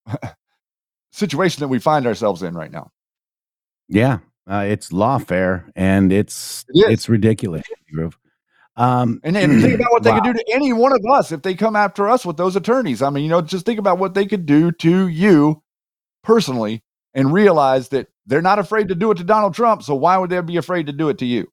situation 1.12 1.62
that 1.62 1.70
we 1.70 1.80
find 1.80 2.06
ourselves 2.06 2.44
in 2.44 2.54
right 2.54 2.72
now. 2.72 2.92
Yeah, 3.88 4.20
uh, 4.50 4.66
it's 4.68 4.90
lawfare 4.90 5.72
and 5.76 6.12
it's 6.12 6.66
It 6.70 6.92
it's 6.92 7.10
ridiculous, 7.10 7.64
Um, 8.76 9.20
And 9.24 9.36
then 9.36 9.62
think 9.62 9.76
about 9.76 9.92
what 9.92 10.04
they 10.04 10.12
wow. 10.12 10.20
could 10.20 10.34
do 10.34 10.34
to 10.34 10.54
any 10.54 10.74
one 10.74 10.94
of 10.94 11.02
us 11.12 11.32
if 11.32 11.42
they 11.42 11.56
come 11.56 11.76
after 11.76 12.10
us 12.10 12.26
with 12.26 12.38
those 12.38 12.56
attorneys. 12.56 13.02
I 13.02 13.10
mean, 13.10 13.24
you 13.24 13.30
know, 13.30 13.42
just 13.42 13.66
think 13.66 13.80
about 13.80 13.98
what 13.98 14.14
they 14.14 14.26
could 14.26 14.46
do 14.46 14.72
to 14.74 15.08
you 15.08 15.64
personally 16.24 16.84
and 17.18 17.34
realize 17.34 17.90
that 17.90 18.08
they're 18.28 18.42
not 18.44 18.60
afraid 18.60 18.88
to 18.90 18.96
do 18.96 19.12
it 19.12 19.16
to 19.18 19.24
Donald 19.26 19.54
Trump. 19.56 19.82
So 19.84 19.96
why 19.96 20.18
would 20.18 20.30
they 20.30 20.40
be 20.42 20.56
afraid 20.56 20.86
to 20.86 20.94
do 20.94 21.10
it 21.10 21.18
to 21.18 21.26
you? 21.26 21.52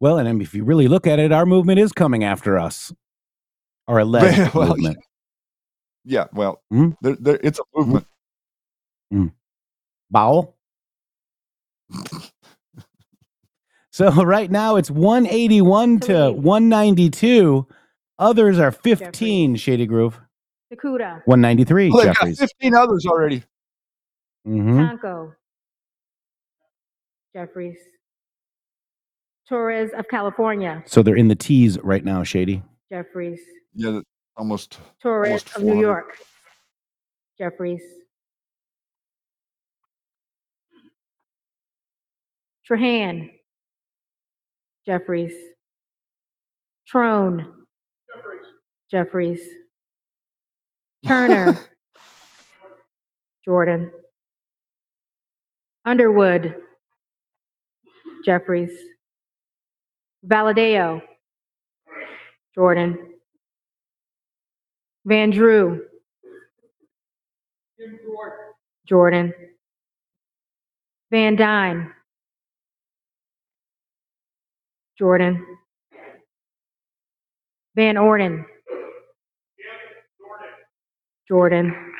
Well, 0.00 0.16
and 0.16 0.40
if 0.40 0.54
you 0.54 0.64
really 0.64 0.88
look 0.88 1.06
at 1.06 1.18
it, 1.18 1.32
our 1.32 1.44
movement 1.44 1.80
is 1.80 1.92
coming 1.92 2.24
after 2.24 2.56
us. 2.58 2.92
Our 3.88 3.98
alleged 4.00 4.54
Well, 4.54 4.68
movement. 4.68 4.98
Yeah, 6.04 6.26
well, 6.32 6.62
Hmm? 6.70 6.90
there, 7.02 7.16
there, 7.20 7.40
it's 7.42 7.58
a 7.58 7.62
movement. 7.74 8.06
Bowel. 10.10 10.56
so 13.90 14.10
right 14.24 14.50
now 14.50 14.76
it's 14.76 14.90
181 14.90 16.00
to 16.00 16.30
192. 16.32 17.66
Others 18.18 18.58
are 18.60 18.70
15, 18.70 19.56
Shady 19.56 19.86
Groove. 19.86 20.20
Dakuda, 20.72 21.22
193, 21.24 21.90
Well, 21.90 22.04
Jeffries. 22.04 22.38
15 22.38 22.74
others 22.74 23.06
already. 23.06 23.42
Hmm 24.44 24.78
Tonko, 24.78 25.34
Jeffries, 27.34 27.78
Torres 29.48 29.90
of 29.96 30.06
California, 30.08 30.82
So 30.86 31.02
they're 31.02 31.16
in 31.16 31.28
the 31.28 31.34
T's 31.34 31.78
right 31.80 32.04
now, 32.04 32.22
Shady. 32.22 32.62
Jeffries, 32.90 33.40
Yeah, 33.74 33.90
that- 33.92 34.04
almost. 34.36 34.78
Torres 35.00 35.28
almost 35.30 35.56
of 35.56 35.62
New 35.62 35.68
400. 35.72 35.80
York, 35.82 36.18
Jeffries, 37.38 37.82
Trahan, 42.68 43.30
Jeffries, 44.86 45.32
Trone, 46.86 47.66
Jeffries, 48.90 49.40
Turner, 51.06 51.58
Jordan, 53.44 53.90
Underwood, 55.86 56.54
Jeffries, 58.24 58.70
Valadao, 60.26 61.02
Jordan, 62.54 62.98
Van 65.04 65.30
Drew, 65.30 65.80
Jordan, 68.88 69.34
Van 71.10 71.36
Duyne, 71.36 71.92
Jordan, 74.98 75.44
Van 77.76 77.96
Orden, 77.98 78.46
Jordan, 81.28 81.92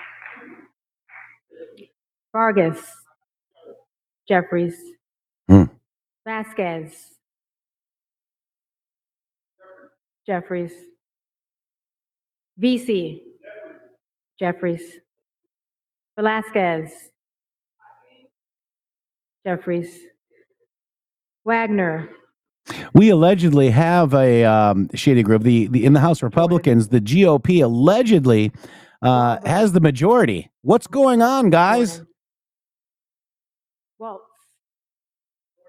Vargas, 2.32 3.03
Jeffries, 4.28 4.76
Hmm. 5.48 5.64
Vasquez, 6.26 6.92
Jeffries, 10.26 10.72
Veasey, 12.60 13.20
Jeffries, 14.38 14.82
Velasquez, 16.16 16.90
Jeffries, 19.46 19.98
Wagner, 21.44 22.08
We 22.94 23.10
allegedly 23.10 23.68
have 23.70 24.14
a 24.14 24.44
um, 24.44 24.88
Shady 24.94 25.22
group. 25.22 25.42
The, 25.42 25.66
the 25.66 25.84
in 25.84 25.92
the 25.92 26.00
House 26.00 26.22
Republicans, 26.22 26.88
the 26.88 27.00
GOP 27.00 27.62
allegedly 27.62 28.50
uh, 29.02 29.38
has 29.44 29.72
the 29.72 29.80
majority. 29.80 30.50
What's 30.62 30.86
going 30.86 31.20
on, 31.20 31.50
guys? 31.50 32.02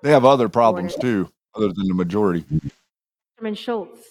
They 0.06 0.11
have 0.11 0.23
other 0.23 0.48
problems 0.49 0.94
too, 0.95 1.32
other 1.56 1.69
than 1.69 1.88
the 1.88 1.95
majority. 1.95 2.45
Wasserman 3.40 3.56
Schultz, 3.56 4.02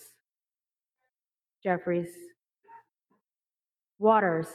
Jeffries, 1.62 2.09
Waters, 4.01 4.49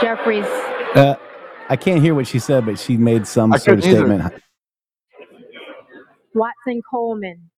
Jeffries, 0.00 0.44
Uh, 0.96 1.14
I 1.68 1.76
can't 1.76 2.02
hear 2.02 2.14
what 2.16 2.26
she 2.26 2.40
said, 2.40 2.66
but 2.66 2.78
she 2.80 2.96
made 2.96 3.24
some 3.24 3.52
I 3.52 3.58
sort 3.58 3.78
of 3.78 3.84
couldn't 3.84 3.98
either. 4.10 4.18
statement. 4.18 4.42
Watson 6.34 6.82
Coleman, 6.90 7.50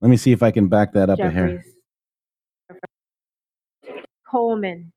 Let 0.00 0.08
me 0.08 0.16
see 0.16 0.30
if 0.30 0.44
I 0.44 0.52
can 0.52 0.68
back 0.68 0.92
that 0.92 1.10
up 1.10 1.18
in 1.18 1.32
here. 1.32 1.64
Coleman, 4.30 4.92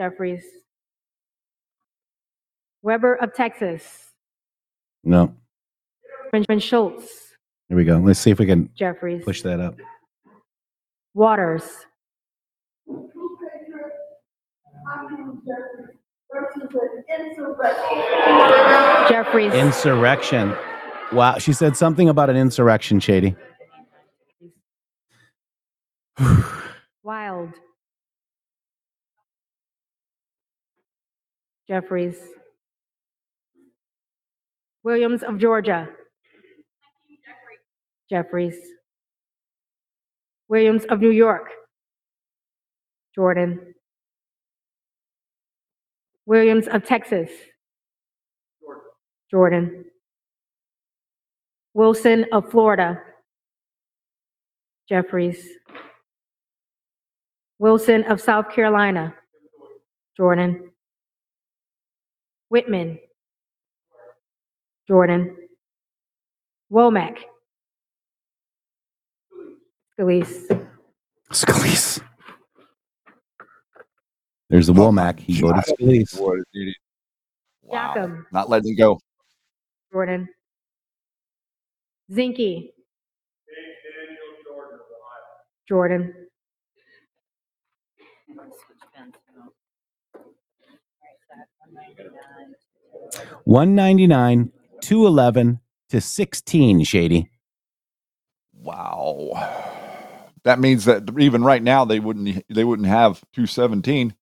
Jeffries. 0.00 0.42
Weber 2.80 3.16
of 3.16 3.34
Texas. 3.34 4.06
No. 5.04 5.34
Benjamin 6.32 6.58
Schultz. 6.58 7.06
Here 7.68 7.76
we 7.76 7.84
go. 7.84 7.98
Let's 7.98 8.18
see 8.18 8.30
if 8.30 8.38
we 8.38 8.46
can 8.46 8.70
Jeffries. 8.74 9.22
push 9.22 9.42
that 9.42 9.60
up. 9.60 9.76
Waters. 11.12 11.64
Jeffries. 19.10 19.52
Insurrection. 19.52 20.56
Wow. 21.12 21.36
She 21.36 21.52
said 21.52 21.76
something 21.76 22.08
about 22.08 22.30
an 22.30 22.38
insurrection, 22.38 23.00
Shady. 23.00 23.36
Wild. 27.02 27.50
Jeffries. 31.70 32.16
Williams 34.82 35.22
of 35.22 35.38
Georgia. 35.38 35.88
Jeffries. 38.10 38.56
Williams 40.48 40.84
of 40.86 41.00
New 41.00 41.12
York. 41.12 41.48
Jordan. 43.14 43.72
Williams 46.26 46.66
of 46.66 46.84
Texas. 46.84 47.30
Jordan. 49.30 49.84
Wilson 51.72 52.26
of 52.32 52.50
Florida. 52.50 53.00
Jeffries. 54.88 55.46
Wilson 57.60 58.02
of 58.10 58.20
South 58.20 58.50
Carolina. 58.50 59.14
Jordan. 60.16 60.69
Wittman. 62.52 62.98
Jordan. 64.88 65.36
Womack. 66.72 67.18
Scalise. 69.98 70.66
Scalise. 71.32 72.02
There's 74.48 74.66
the 74.66 74.72
oh, 74.72 74.90
Womack. 74.90 75.20
He 75.20 75.40
voted 75.40 75.64
Scalise. 75.64 76.18
What 77.62 77.96
an 77.96 78.26
Not 78.32 78.50
letting 78.50 78.72
it 78.72 78.76
go. 78.76 78.98
Jordan. 79.92 80.28
Zinke. 82.10 82.70
Jordan. 85.68 86.12
199, 93.44 94.52
211 94.80 95.60
to 95.90 96.00
16, 96.00 96.84
Shady. 96.84 97.30
Wow. 98.54 99.78
That 100.44 100.58
means 100.58 100.84
that 100.84 101.10
even 101.18 101.44
right 101.44 101.62
now 101.62 101.84
they 101.84 102.00
wouldn't 102.00 102.44
they 102.48 102.64
wouldn't 102.64 102.88
have 102.88 103.20
217. 103.32 104.14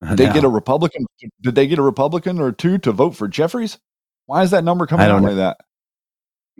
Did 0.00 0.16
they 0.16 0.32
get 0.32 0.44
a 0.44 0.48
Republican? 0.48 1.06
Did 1.40 1.54
they 1.54 1.66
get 1.66 1.78
a 1.78 1.82
Republican 1.82 2.40
or 2.40 2.52
two 2.52 2.78
to 2.78 2.92
vote 2.92 3.16
for 3.16 3.26
Jeffries? 3.26 3.78
Why 4.26 4.42
is 4.42 4.50
that 4.50 4.64
number 4.64 4.86
coming 4.86 5.06
out 5.06 5.22
like 5.22 5.36
that? 5.36 5.58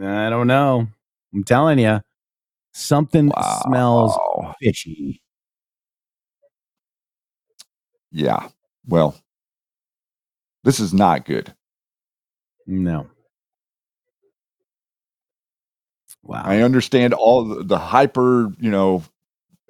I 0.01 0.31
don't 0.31 0.47
know. 0.47 0.89
I'm 1.35 1.45
telling 1.45 1.79
you, 1.79 2.01
something 2.73 3.31
smells 3.63 4.17
fishy. 4.61 5.23
Yeah. 8.11 8.49
Well, 8.87 9.21
this 10.69 10.81
is 10.81 10.93
not 10.93 11.25
good. 11.25 11.55
No. 12.67 13.07
Wow. 16.23 16.43
I 16.45 16.59
understand 16.61 17.15
all 17.15 17.43
the, 17.47 17.65
the 17.65 17.79
hyper, 17.79 18.51
you 18.61 18.71
know, 18.71 19.03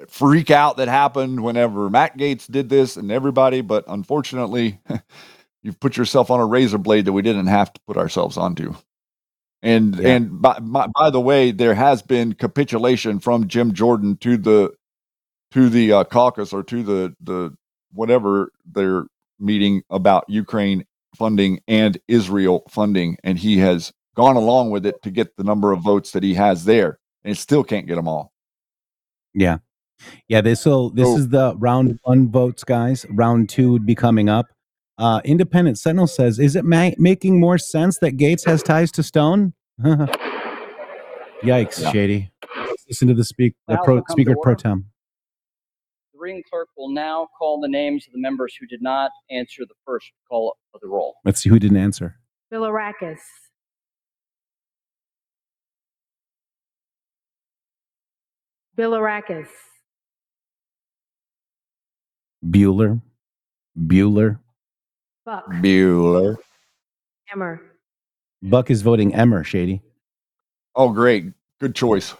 freak 0.08 0.50
out 0.50 0.78
that 0.78 0.88
happened 0.88 1.40
whenever 1.44 1.88
Matt 1.88 2.18
Gaetz 2.18 2.50
did 2.50 2.68
this 2.68 2.96
and 2.96 3.12
everybody, 3.12 3.60
but 3.60 3.84
unfortunately, 3.86 4.80
you've 5.62 5.78
put 5.78 5.96
yourself 5.96 6.32
on 6.32 6.40
a 6.40 6.46
razor 6.46 6.78
blade 6.78 7.04
that 7.04 7.12
we 7.12 7.22
didn't 7.22 7.46
have 7.46 7.72
to 7.72 7.80
put 7.86 7.96
ourselves 7.96 8.36
onto. 8.36 8.74
And 9.62 10.00
Yeah. 10.00 10.16
and 10.16 10.42
by, 10.42 10.58
by 10.58 10.88
by 10.88 11.10
the 11.10 11.20
way, 11.20 11.52
there 11.52 11.74
has 11.74 12.02
been 12.02 12.32
capitulation 12.32 13.20
from 13.20 13.46
Jim 13.46 13.72
Jordan 13.72 14.16
to 14.16 14.36
the 14.36 14.74
to 15.52 15.68
the 15.68 15.92
uh, 15.92 16.02
caucus 16.02 16.52
or 16.52 16.64
to 16.64 16.82
the 16.82 17.14
the 17.20 17.56
whatever 17.92 18.50
they're 18.66 19.04
meeting 19.38 19.82
about 19.90 20.24
Ukraine 20.28 20.84
funding 21.16 21.60
and 21.68 21.98
Israel 22.08 22.62
funding, 22.68 23.16
and 23.24 23.38
he 23.38 23.58
has 23.58 23.92
gone 24.16 24.36
along 24.36 24.70
with 24.70 24.84
it 24.86 25.02
to 25.02 25.10
get 25.10 25.36
the 25.36 25.44
number 25.44 25.72
of 25.72 25.80
votes 25.80 26.10
that 26.12 26.22
he 26.22 26.34
has 26.34 26.64
there, 26.64 26.98
and 27.24 27.36
still 27.36 27.62
can't 27.64 27.86
get 27.86 27.94
them 27.96 28.08
all. 28.08 28.32
Yeah. 29.34 29.58
Yeah. 30.28 30.40
This 30.40 30.64
will 30.64 30.90
this 30.90 31.06
So- 31.08 31.16
is 31.18 31.28
the 31.28 31.54
round 31.58 31.98
one 32.04 32.30
votes, 32.30 32.64
guys. 32.64 33.04
Round 33.10 33.48
two 33.48 33.72
would 33.72 33.86
be 33.86 33.94
coming 33.94 34.28
up. 34.28 34.46
Uh, 34.96 35.20
Independent 35.24 35.78
Sentinel 35.78 36.08
says, 36.08 36.38
"Is 36.40 36.56
it 36.56 36.64
ma- 36.64 36.90
making 36.98 37.38
more 37.38 37.56
sense 37.58 37.98
that 37.98 38.16
Gaetz 38.16 38.44
has 38.46 38.62
ties 38.64 38.90
to 38.92 39.02
Stone?" 39.04 39.52
Yikes, 41.42 41.80
Yeah. 41.80 41.92
Shady. 41.92 42.30
Listen 42.88 43.06
to 43.08 43.14
the 43.14 43.24
speak 43.24 43.54
The 43.68 43.74
the 43.76 43.82
pro, 43.84 43.94
will 43.96 44.02
to 44.02 44.12
speaker 44.12 44.34
pro 44.42 44.54
tem. 44.56 44.86
The 46.28 46.32
reading 46.32 46.44
clerk 46.50 46.68
will 46.76 46.90
now 46.90 47.26
call 47.38 47.58
the 47.58 47.68
names 47.68 48.06
of 48.06 48.12
the 48.12 48.20
members 48.20 48.54
who 48.60 48.66
did 48.66 48.82
not 48.82 49.10
answer 49.30 49.62
the 49.66 49.74
first 49.86 50.12
call 50.28 50.58
of 50.74 50.80
the 50.82 50.86
roll. 50.86 51.14
Let's 51.24 51.40
see 51.40 51.48
who 51.48 51.58
didn't 51.58 51.78
answer. 51.78 52.16
Bilirakis. 52.52 53.16
Bilirakis. 58.76 59.48
Bueller, 62.44 63.00
Bueller. 63.74 64.38
Buck. 65.24 65.46
Bueller. 65.46 66.36
Emmer. 67.32 67.62
Buck 68.42 68.70
is 68.70 68.82
voting 68.82 69.14
Emmer. 69.14 69.44
Shady. 69.44 69.80
Oh, 70.76 70.90
great, 70.90 71.32
good 71.58 71.74
choice. 71.74 72.14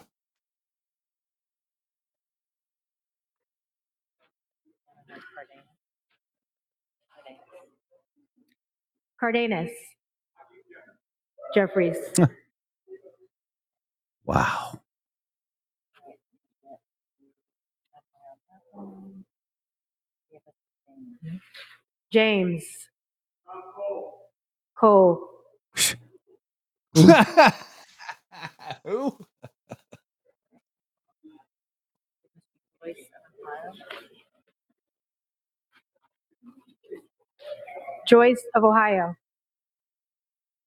Cardenas. 9.19 9.71
Jeffries. 11.55 11.97
Wow. 14.25 14.81
James. 22.11 22.65
Cole. 24.77 25.29
Who? 28.85 29.17
Joyce 38.09 38.43
of 38.55 38.63
Ohio. 38.63 39.15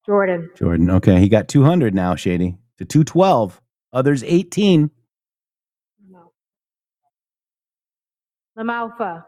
Jordan. 0.06 0.50
Jordan. 0.56 0.90
Okay, 0.90 1.18
he 1.18 1.28
got 1.28 1.48
200 1.48 1.92
now, 1.94 2.14
Shady, 2.14 2.56
to 2.78 2.84
212. 2.84 3.60
Others 3.92 4.22
18. 4.24 4.90
LaMalfa. 8.56 9.24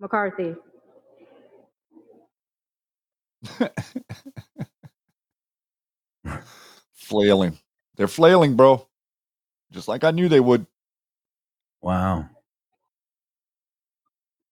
McCarthy. 0.00 0.54
flailing. 6.92 7.58
They're 7.96 8.08
flailing, 8.08 8.56
bro. 8.56 8.86
Just 9.72 9.88
like 9.88 10.04
I 10.04 10.10
knew 10.10 10.28
they 10.28 10.40
would. 10.40 10.66
Wow. 11.80 12.28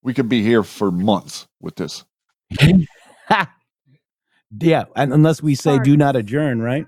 We 0.08 0.14
could 0.14 0.30
be 0.30 0.42
here 0.42 0.62
for 0.62 0.90
months 0.90 1.46
with 1.60 1.76
this. 1.76 2.02
Yeah, 4.58 4.84
and 4.96 5.12
unless 5.12 5.42
we 5.42 5.54
say 5.54 5.78
do 5.78 5.94
not 5.94 6.16
adjourn, 6.16 6.62
right? 6.62 6.86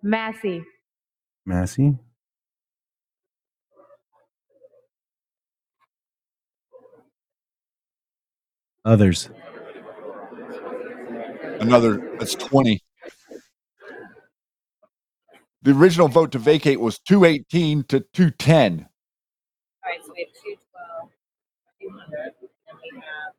Massey. 0.00 0.62
Massey. 1.44 1.98
Others. 8.84 9.30
Another, 11.58 12.16
that's 12.20 12.36
20. 12.36 12.80
The 15.62 15.72
original 15.72 16.06
vote 16.06 16.30
to 16.30 16.38
vacate 16.38 16.78
was 16.78 17.00
218 17.00 17.82
to 17.88 18.04
210. 18.12 18.86
We 20.12 20.20
have 20.20 20.28
two 20.44 20.56
twelve, 20.70 21.10
two 21.80 21.88
hundred, 21.90 22.32
and 22.68 22.78
we 22.82 23.00
have 23.00 23.32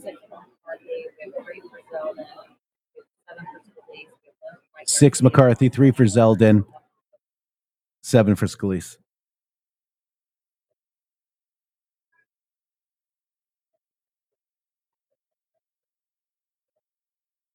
six 0.00 0.16
McCarthy, 0.30 0.84
we 0.86 1.24
have 1.24 1.44
three 1.44 1.60
for 1.60 1.80
Zeldin, 1.92 2.16
we 2.16 2.22
have 2.22 3.06
seven 3.26 3.44
for 3.52 3.60
Scalise, 3.70 4.86
Six 4.86 5.22
McCarthy, 5.22 5.68
three 5.68 5.90
for 5.90 6.04
Zeldin, 6.04 6.64
seven 8.02 8.34
for 8.36 8.46
Scalise. 8.46 8.96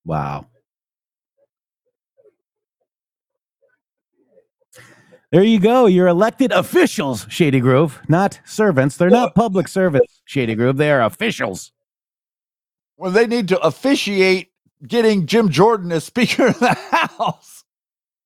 Wow. 0.06 0.48
There 5.32 5.44
you 5.44 5.60
go. 5.60 5.86
You're 5.86 6.08
elected 6.08 6.52
officials, 6.52 7.28
Shady 7.30 7.60
Groove, 7.60 8.02
not 8.08 8.40
servants. 8.46 8.98
They're 8.98 9.12
not 9.12 9.36
public 9.36 9.68
servants, 9.68 10.22
Shady 10.26 10.56
Groove. 10.56 10.78
They 10.78 10.92
are 10.92 11.02
officials. 11.04 11.72
Well, 12.98 13.12
they 13.12 13.28
need 13.28 13.48
to 13.50 13.60
officiate 13.62 14.50
getting 14.88 15.28
Jim 15.28 15.50
Jordan 15.50 15.92
as 15.92 16.04
Speaker 16.06 16.48
of 16.48 16.60
the 16.60 16.74
House 16.74 17.64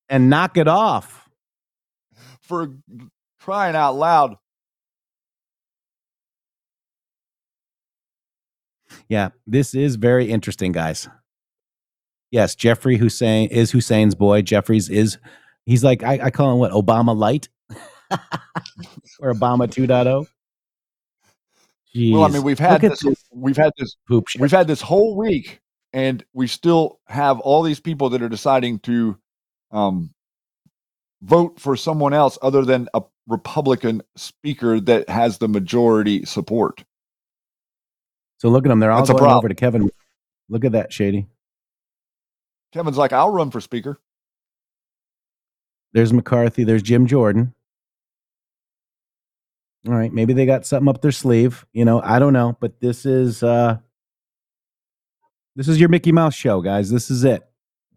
And 0.07 0.29
knock 0.29 0.55
it 0.57 0.67
off. 0.69 1.29
for 2.41 2.73
crying 3.39 3.75
out 3.75 3.95
loud. 3.95 4.37
Yeah, 9.09 9.29
this 9.45 9.73
is 9.75 9.95
very 9.95 10.29
interesting, 10.29 10.71
guys. 10.71 11.09
Yes, 12.31 12.55
Jeffrey 12.55 12.97
Hussein 12.97 13.49
is 13.49 13.71
Hussein's 13.71 14.15
boy. 14.15 14.41
Jeffries 14.41 14.89
is 14.89 15.17
he's 15.65 15.83
like 15.83 16.03
I, 16.03 16.19
I 16.23 16.31
call 16.31 16.53
him 16.53 16.59
what 16.59 16.71
Obama 16.71 17.15
light 17.15 17.49
or 19.19 19.33
Obama 19.33 19.67
2.0. 19.67 20.27
Well, 21.95 22.23
I 22.23 22.27
mean, 22.27 22.43
we've 22.43 22.57
had 22.57 22.83
at 22.83 22.99
this, 22.99 23.03
we've 23.31 23.57
had 23.57 23.71
this 23.77 23.95
poop 24.07 24.27
shit. 24.27 24.41
we've 24.41 24.51
had 24.51 24.67
this 24.67 24.81
whole 24.81 25.15
week, 25.15 25.61
and 25.91 26.23
we 26.33 26.47
still 26.47 26.99
have 27.07 27.39
all 27.39 27.61
these 27.61 27.79
people 27.79 28.09
that 28.09 28.21
are 28.23 28.29
deciding 28.29 28.79
to 28.79 29.17
um, 29.71 30.11
vote 31.21 31.59
for 31.59 31.75
someone 31.75 32.13
else 32.13 32.39
other 32.41 32.65
than 32.65 32.87
a 32.95 33.03
Republican 33.27 34.01
speaker 34.15 34.79
that 34.79 35.07
has 35.07 35.37
the 35.37 35.47
majority 35.47 36.25
support. 36.25 36.83
So 38.37 38.49
look 38.49 38.65
at 38.65 38.69
them. 38.69 38.79
They're 38.79 38.91
all 38.91 39.05
That's 39.05 39.17
going 39.19 39.31
over 39.31 39.47
to 39.47 39.55
Kevin. 39.55 39.89
Look 40.49 40.65
at 40.65 40.73
that, 40.73 40.91
Shady. 40.91 41.27
Kevin's 42.73 42.97
like, 42.97 43.13
I'll 43.13 43.31
run 43.31 43.51
for 43.51 43.61
speaker. 43.61 43.99
There's 45.93 46.11
McCarthy. 46.13 46.63
There's 46.63 46.81
Jim 46.81 47.07
Jordan. 47.07 47.53
All 49.87 49.93
right, 49.93 50.13
maybe 50.13 50.33
they 50.33 50.45
got 50.45 50.65
something 50.65 50.87
up 50.87 51.01
their 51.01 51.11
sleeve. 51.11 51.65
You 51.73 51.83
know, 51.83 52.01
I 52.01 52.17
don't 52.19 52.33
know, 52.33 52.57
but 52.59 52.79
this 52.79 53.05
is 53.05 53.43
uh 53.43 53.77
this 55.55 55.67
is 55.67 55.79
your 55.79 55.89
Mickey 55.89 56.11
Mouse 56.11 56.33
show, 56.33 56.61
guys. 56.61 56.89
This 56.89 57.11
is 57.11 57.23
it. 57.23 57.43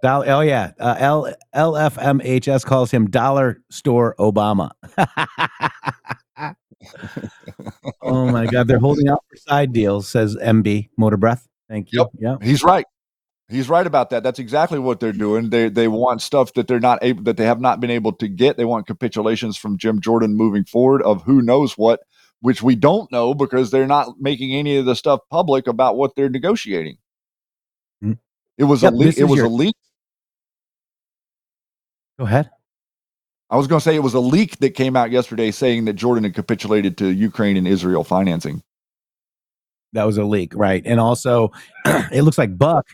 Doll- 0.03 0.29
oh 0.29 0.41
yeah, 0.41 0.73
uh, 0.79 0.97
L 0.99 1.33
LFMHS 1.55 2.65
calls 2.67 2.91
him 2.91 3.09
Dollar 3.09 3.63
Store 3.71 4.15
Obama. 4.19 4.73
oh 8.03 8.31
my 8.31 8.47
God, 8.47 8.69
they're 8.69 8.79
holding 8.79 9.09
out 9.09 9.25
for 9.31 9.37
side 9.37 9.73
deals, 9.73 10.09
says 10.09 10.37
MB 10.37 10.91
Motor 10.99 11.17
Breath. 11.17 11.49
Thank 11.69 11.93
you. 11.93 12.07
Yeah, 12.19 12.37
He's 12.43 12.63
right. 12.63 12.85
He's 13.49 13.69
right 13.69 13.87
about 13.87 14.11
that. 14.11 14.25
That's 14.25 14.41
exactly 14.41 14.81
what 14.81 14.99
they're 14.99 15.13
doing. 15.13 15.51
They 15.51 15.69
they 15.69 15.87
want 15.87 16.21
stuff 16.21 16.55
that 16.55 16.67
they're 16.67 16.81
not 16.81 16.99
able 17.03 17.23
that 17.25 17.37
they 17.37 17.45
have 17.45 17.61
not 17.61 17.79
been 17.79 17.91
able 17.91 18.13
to 18.15 18.27
get. 18.27 18.57
They 18.57 18.65
want 18.65 18.89
capitulations 18.89 19.57
from 19.57 19.79
Jim 19.79 20.01
Jordan 20.01 20.35
moving 20.35 20.65
forward 20.65 21.01
of 21.03 21.23
who 21.23 21.41
knows 21.43 21.79
what, 21.79 22.01
which 22.41 22.61
we 22.61 22.75
don't 22.75 23.11
know 23.13 23.35
because 23.35 23.71
they're 23.71 23.87
not 23.87 24.21
making 24.21 24.53
any 24.53 24.77
of 24.79 24.85
the 24.85 24.97
stuff 24.97 25.21
public 25.31 25.69
about 25.69 25.97
what 25.97 26.17
they're 26.17 26.29
negotiating. 26.29 26.99
Mm. 28.03 28.19
It 28.59 28.65
was 28.65 28.83
Yep, 28.83 28.93
a 28.93 28.97
leak. 28.97 29.19
It 29.19 29.25
was 29.25 29.37
your- 29.37 29.47
a 29.47 29.51
leak. 29.51 29.77
Go 32.19 32.25
ahead. 32.25 32.51
I 33.49 33.57
was 33.57 33.69
going 33.69 33.79
to 33.79 33.85
say 33.85 33.95
it 33.95 34.03
was 34.03 34.15
a 34.15 34.21
leak 34.21 34.59
that 34.59 34.71
came 34.71 34.97
out 34.97 35.13
yesterday 35.13 35.53
saying 35.53 35.85
that 35.85 35.93
Jordan 35.93 36.25
had 36.25 36.35
capitulated 36.35 36.99
to 36.99 37.07
Ukraine 37.09 37.57
and 37.57 37.69
Israel 37.69 38.03
financing. 38.03 38.63
That 39.93 40.03
was 40.05 40.19
a 40.19 40.25
leak, 40.25 40.53
right? 40.57 40.83
And 40.85 40.99
also, 40.99 41.53
it 41.85 42.23
looks 42.23 42.39
like 42.39 42.59
Buck 42.59 42.87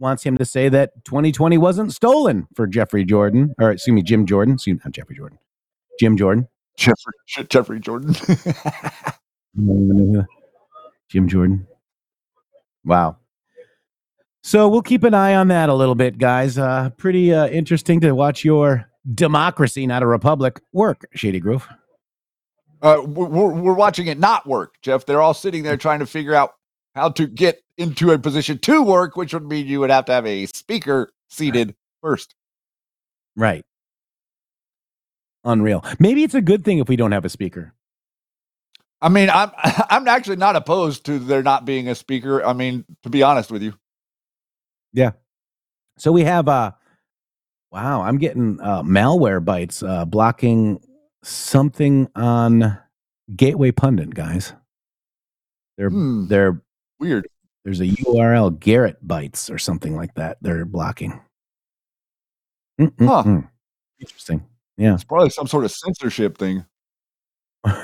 wants 0.00 0.24
him 0.24 0.36
to 0.38 0.44
say 0.44 0.68
that 0.68 1.04
2020 1.04 1.58
wasn't 1.58 1.92
stolen 1.92 2.48
for 2.54 2.66
Jeffrey 2.66 3.04
Jordan, 3.04 3.54
or 3.60 3.70
excuse 3.70 3.94
me, 3.94 4.02
Jim 4.02 4.26
Jordan. 4.26 4.54
Excuse 4.54 4.76
me, 4.76 4.80
not 4.84 4.92
Jeffrey 4.92 5.16
Jordan. 5.16 5.38
Jim 5.98 6.16
Jordan. 6.16 6.48
Jeffrey 6.76 7.12
Jeffrey 7.48 7.80
Jordan. 7.80 8.14
Jim 11.08 11.28
Jordan. 11.28 11.66
Wow. 12.84 13.18
So 14.42 14.68
we'll 14.68 14.82
keep 14.82 15.04
an 15.04 15.12
eye 15.12 15.34
on 15.34 15.48
that 15.48 15.68
a 15.68 15.74
little 15.74 15.94
bit, 15.94 16.16
guys. 16.16 16.56
Uh, 16.56 16.90
pretty 16.96 17.34
uh, 17.34 17.48
interesting 17.48 18.00
to 18.00 18.12
watch 18.12 18.44
your 18.44 18.86
democracy, 19.14 19.86
not 19.86 20.02
a 20.02 20.06
republic, 20.06 20.60
work, 20.72 21.06
Shady 21.14 21.40
Groove. 21.40 21.68
Uh, 22.82 23.02
we're, 23.04 23.26
we're 23.26 23.52
we're 23.52 23.74
watching 23.74 24.06
it 24.06 24.18
not 24.18 24.46
work, 24.46 24.76
Jeff. 24.80 25.04
They're 25.04 25.20
all 25.20 25.34
sitting 25.34 25.62
there 25.62 25.76
trying 25.76 25.98
to 25.98 26.06
figure 26.06 26.34
out 26.34 26.54
how 26.94 27.10
to 27.10 27.26
get 27.26 27.62
into 27.78 28.12
a 28.12 28.18
position 28.18 28.58
to 28.60 28.82
work, 28.82 29.16
which 29.16 29.34
would 29.34 29.46
mean 29.46 29.66
you 29.66 29.80
would 29.80 29.90
have 29.90 30.06
to 30.06 30.12
have 30.12 30.26
a 30.26 30.46
speaker 30.46 31.12
seated 31.30 31.74
first. 32.02 32.34
Right. 33.36 33.64
Unreal. 35.44 35.84
Maybe 35.98 36.22
it's 36.24 36.34
a 36.34 36.40
good 36.42 36.64
thing 36.64 36.78
if 36.78 36.88
we 36.88 36.96
don't 36.96 37.12
have 37.12 37.24
a 37.24 37.30
speaker. 37.30 37.74
I 39.02 39.08
mean, 39.08 39.30
I'm 39.30 39.50
I'm 39.90 40.08
actually 40.08 40.36
not 40.36 40.56
opposed 40.56 41.06
to 41.06 41.18
there 41.18 41.42
not 41.42 41.64
being 41.64 41.88
a 41.88 41.94
speaker. 41.94 42.44
I 42.44 42.52
mean, 42.52 42.84
to 43.04 43.10
be 43.10 43.22
honest 43.22 43.50
with 43.50 43.62
you, 43.62 43.74
Yeah. 44.92 45.12
So 45.98 46.12
we 46.12 46.24
have 46.24 46.48
uh 46.48 46.72
wow, 47.72 48.02
I'm 48.02 48.18
getting 48.18 48.60
uh 48.60 48.82
Malwarebytes 48.82 49.86
uh 49.88 50.04
blocking 50.04 50.80
something 51.22 52.08
on 52.16 52.78
Gateway 53.34 53.70
Pundit, 53.70 54.14
guys. 54.14 54.52
They're 55.78 55.90
Hmm. 55.90 56.26
they're 56.28 56.62
weird. 57.00 57.26
There's 57.64 57.80
a 57.80 57.86
URL 57.86 58.58
Garrett 58.58 58.96
bites 59.06 59.50
or 59.50 59.58
something 59.58 59.96
like 59.96 60.14
that. 60.14 60.38
They're 60.40 60.64
blocking. 60.64 61.20
Mm-mm-mm. 62.80 63.48
Interesting. 64.00 64.46
Yeah. 64.76 64.94
it's 64.94 65.04
probably 65.04 65.30
some 65.30 65.46
sort 65.46 65.64
of 65.64 65.70
censorship 65.70 66.38
thing. 66.38 66.64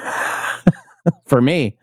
For 1.27 1.43
me, 1.43 1.77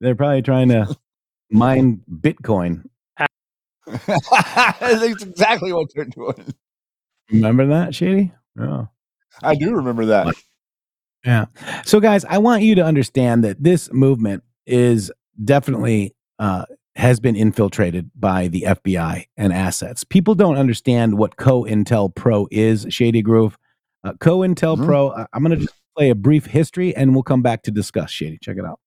they're 0.00 0.14
probably 0.14 0.42
trying 0.42 0.68
to 0.68 0.96
mine 1.50 2.02
Bitcoin. 2.08 2.84
That's 4.06 5.02
exactly 5.02 5.72
what 5.72 5.88
they're 5.94 6.04
doing. 6.04 6.54
Remember 7.32 7.66
that, 7.66 7.94
Shady? 7.94 8.32
Oh. 8.58 8.88
I 9.42 9.56
do 9.56 9.74
remember 9.74 10.06
that. 10.06 10.34
Yeah. 11.24 11.46
So, 11.84 11.98
guys, 11.98 12.24
I 12.24 12.38
want 12.38 12.62
you 12.62 12.76
to 12.76 12.84
understand 12.84 13.44
that 13.44 13.62
this 13.62 13.92
movement 13.92 14.44
is 14.66 15.10
definitely 15.44 16.14
uh, 16.38 16.66
has 16.96 17.20
been 17.20 17.36
infiltrated 17.36 18.10
by 18.14 18.48
the 18.48 18.62
FBI 18.62 19.26
and 19.36 19.52
assets. 19.52 20.04
People 20.04 20.34
don't 20.34 20.56
understand 20.56 21.18
what 21.18 21.36
COINTELPRO 21.36 22.48
is, 22.50 22.86
Shady 22.90 23.22
Groove. 23.22 23.56
Uh, 24.02 24.12
COINTELPRO, 24.14 25.18
uh, 25.18 25.26
I'm 25.32 25.44
going 25.44 25.58
to 25.58 25.64
just 25.64 25.74
play 25.96 26.10
a 26.10 26.14
brief 26.14 26.46
history 26.46 26.94
and 26.96 27.14
we'll 27.14 27.22
come 27.22 27.42
back 27.42 27.62
to 27.62 27.70
discuss, 27.70 28.10
Shady. 28.10 28.38
Check 28.42 28.56
it 28.56 28.64
out. 28.64 28.80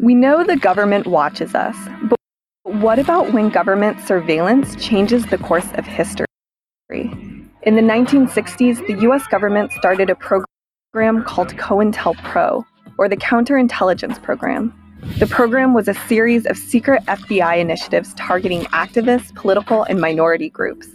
We 0.00 0.14
know 0.14 0.44
the 0.44 0.56
government 0.56 1.06
watches 1.06 1.54
us, 1.54 1.76
but 2.02 2.18
what 2.62 2.98
about 2.98 3.32
when 3.32 3.48
government 3.48 4.00
surveillance 4.06 4.76
changes 4.76 5.26
the 5.26 5.38
course 5.38 5.66
of 5.74 5.86
history? 5.86 6.26
In 6.90 7.74
the 7.74 7.82
1960s, 7.82 8.86
the 8.86 9.00
US 9.08 9.26
government 9.26 9.72
started 9.72 10.08
a 10.08 10.14
program 10.14 11.24
called 11.24 11.48
COINTELPRO, 11.56 12.64
or 12.98 13.08
the 13.08 13.16
Counterintelligence 13.16 14.22
Program. 14.22 14.74
The 15.18 15.26
program 15.26 15.72
was 15.72 15.88
a 15.88 15.94
series 15.94 16.44
of 16.44 16.58
secret 16.58 17.04
FBI 17.06 17.58
initiatives 17.58 18.12
targeting 18.14 18.62
activists, 18.66 19.34
political, 19.34 19.84
and 19.84 20.00
minority 20.00 20.50
groups. 20.50 20.88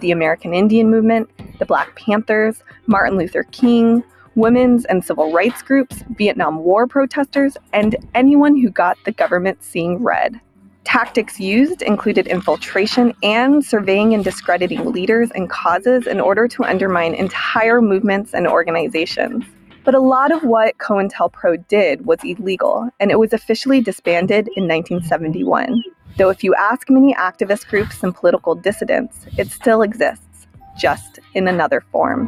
The 0.00 0.10
American 0.10 0.52
Indian 0.52 0.90
Movement, 0.90 1.30
the 1.58 1.66
Black 1.66 1.94
Panthers, 1.96 2.62
Martin 2.86 3.16
Luther 3.16 3.44
King, 3.44 4.02
women's 4.34 4.84
and 4.86 5.04
civil 5.04 5.32
rights 5.32 5.62
groups, 5.62 6.04
Vietnam 6.16 6.58
War 6.58 6.86
protesters, 6.86 7.56
and 7.72 7.96
anyone 8.14 8.56
who 8.56 8.70
got 8.70 8.98
the 9.04 9.12
government 9.12 9.62
seeing 9.62 10.02
red. 10.02 10.40
Tactics 10.84 11.38
used 11.38 11.82
included 11.82 12.26
infiltration 12.26 13.12
and 13.22 13.64
surveying 13.64 14.14
and 14.14 14.24
discrediting 14.24 14.90
leaders 14.92 15.30
and 15.32 15.50
causes 15.50 16.06
in 16.06 16.18
order 16.18 16.48
to 16.48 16.64
undermine 16.64 17.14
entire 17.14 17.82
movements 17.82 18.32
and 18.32 18.46
organizations. 18.46 19.44
But 19.88 19.94
a 19.94 20.00
lot 20.00 20.32
of 20.32 20.44
what 20.44 20.76
COINTELPRO 20.76 21.66
did 21.66 22.04
was 22.04 22.18
illegal, 22.22 22.90
and 23.00 23.10
it 23.10 23.18
was 23.18 23.32
officially 23.32 23.80
disbanded 23.80 24.50
in 24.54 24.68
1971. 24.68 25.82
Though 26.18 26.28
if 26.28 26.44
you 26.44 26.54
ask 26.56 26.90
many 26.90 27.14
activist 27.14 27.66
groups 27.68 28.02
and 28.02 28.14
political 28.14 28.54
dissidents, 28.54 29.24
it 29.38 29.50
still 29.50 29.80
exists, 29.80 30.46
just 30.76 31.20
in 31.32 31.48
another 31.48 31.80
form. 31.90 32.26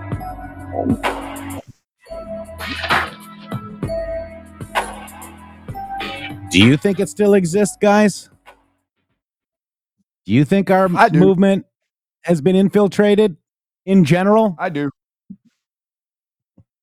Do 6.51 6.65
you 6.65 6.79
think 6.79 6.99
it 6.99 7.11
still 7.11 7.35
exists, 7.35 7.77
guys? 7.79 8.31
Do 10.25 10.33
you 10.33 10.47
think 10.47 10.71
our 10.71 10.89
movement 10.89 11.67
has 12.23 12.41
been 12.41 12.57
infiltrated 12.57 13.37
in 13.85 14.07
general? 14.07 14.57
I 14.59 14.71
do. 14.71 14.91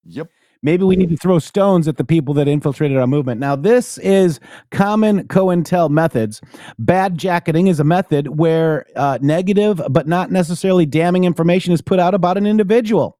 Yep. 0.05 0.29
Maybe 0.61 0.83
we 0.83 0.95
need 0.95 1.09
to 1.09 1.17
throw 1.17 1.39
stones 1.39 1.87
at 1.87 1.97
the 1.97 2.03
people 2.03 2.33
that 2.35 2.47
infiltrated 2.47 2.97
our 2.97 3.07
movement. 3.07 3.39
Now, 3.39 3.55
this 3.55 3.97
is 3.99 4.39
common 4.71 5.27
COINTEL 5.27 5.89
methods. 5.89 6.41
Bad 6.79 7.17
jacketing 7.17 7.67
is 7.67 7.79
a 7.79 7.83
method 7.83 8.39
where 8.39 8.85
uh, 8.95 9.19
negative 9.21 9.81
but 9.89 10.07
not 10.07 10.31
necessarily 10.31 10.85
damning 10.85 11.23
information 11.23 11.73
is 11.73 11.81
put 11.81 11.99
out 11.99 12.13
about 12.13 12.37
an 12.37 12.45
individual. 12.45 13.17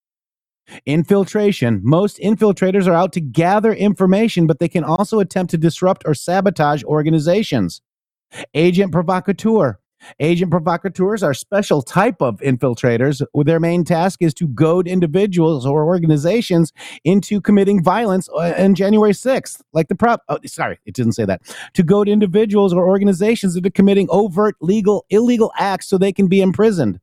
Infiltration. 0.85 1.79
Most 1.83 2.17
infiltrators 2.19 2.87
are 2.87 2.93
out 2.93 3.13
to 3.13 3.21
gather 3.21 3.71
information, 3.71 4.47
but 4.47 4.59
they 4.59 4.67
can 4.67 4.83
also 4.83 5.19
attempt 5.19 5.51
to 5.51 5.57
disrupt 5.57 6.03
or 6.05 6.13
sabotage 6.13 6.83
organizations. 6.83 7.81
Agent 8.53 8.91
provocateur. 8.91 9.79
Agent 10.19 10.51
provocateurs 10.51 11.23
are 11.23 11.33
special 11.33 11.81
type 11.81 12.21
of 12.21 12.39
infiltrators. 12.39 13.25
Their 13.33 13.59
main 13.59 13.83
task 13.83 14.21
is 14.21 14.33
to 14.35 14.47
goad 14.47 14.87
individuals 14.87 15.65
or 15.65 15.85
organizations 15.85 16.73
into 17.03 17.41
committing 17.41 17.83
violence 17.83 18.29
uh, 18.29 18.53
on 18.57 18.75
January 18.75 19.11
6th. 19.11 19.61
Like 19.73 19.87
the 19.87 19.95
prop, 19.95 20.21
oh, 20.29 20.39
sorry, 20.45 20.79
it 20.85 20.93
didn't 20.93 21.13
say 21.13 21.25
that. 21.25 21.41
To 21.73 21.83
goad 21.83 22.07
individuals 22.07 22.73
or 22.73 22.87
organizations 22.87 23.55
into 23.55 23.71
committing 23.71 24.07
overt, 24.09 24.55
legal, 24.61 25.05
illegal 25.09 25.51
acts 25.57 25.87
so 25.87 25.97
they 25.97 26.13
can 26.13 26.27
be 26.27 26.41
imprisoned 26.41 26.99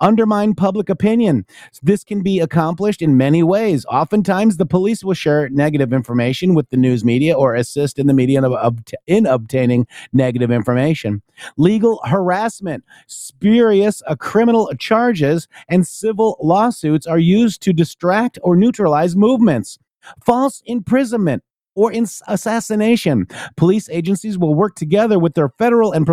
undermine 0.00 0.54
public 0.54 0.88
opinion. 0.88 1.46
This 1.82 2.04
can 2.04 2.22
be 2.22 2.40
accomplished 2.40 3.02
in 3.02 3.16
many 3.16 3.42
ways. 3.42 3.84
Oftentimes, 3.86 4.56
the 4.56 4.66
police 4.66 5.04
will 5.04 5.14
share 5.14 5.48
negative 5.50 5.92
information 5.92 6.54
with 6.54 6.68
the 6.70 6.76
news 6.76 7.04
media 7.04 7.36
or 7.36 7.54
assist 7.54 7.98
in 7.98 8.06
the 8.06 8.14
media 8.14 8.42
in, 8.42 8.84
in 9.06 9.26
obtaining 9.26 9.86
negative 10.12 10.50
information. 10.50 11.22
Legal 11.56 12.00
harassment, 12.04 12.84
spurious 13.06 14.02
uh, 14.06 14.16
criminal 14.16 14.70
charges, 14.78 15.48
and 15.68 15.86
civil 15.86 16.36
lawsuits 16.42 17.06
are 17.06 17.18
used 17.18 17.62
to 17.62 17.72
distract 17.72 18.38
or 18.42 18.56
neutralize 18.56 19.16
movements. 19.16 19.78
False 20.24 20.62
imprisonment 20.66 21.42
or 21.78 21.92
assassination. 22.26 23.24
Police 23.56 23.88
agencies 23.90 24.36
will 24.36 24.54
work 24.54 24.74
together 24.74 25.16
with 25.16 25.34
their 25.34 25.50
federal 25.58 25.92
and 25.92 26.04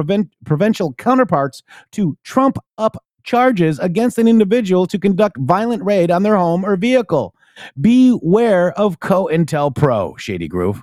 provincial 0.46 0.94
counterparts 0.94 1.64
to 1.92 2.16
trump 2.24 2.60
up 2.78 3.04
charges 3.26 3.80
against 3.80 4.18
an 4.18 4.28
individual 4.28 4.88
to 4.88 4.98
conduct 4.98 5.38
violent 5.40 5.84
raid 5.84 6.12
on 6.12 6.24
their 6.24 6.38
home 6.38 6.64
or 6.66 6.76
vehicle. 6.78 7.36
Beware 7.80 8.72
of 8.74 9.00
COINTELPRO, 9.00 10.18
Shady 10.18 10.48
Groove. 10.48 10.82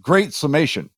Great 0.00 0.32
summation. 0.32 0.90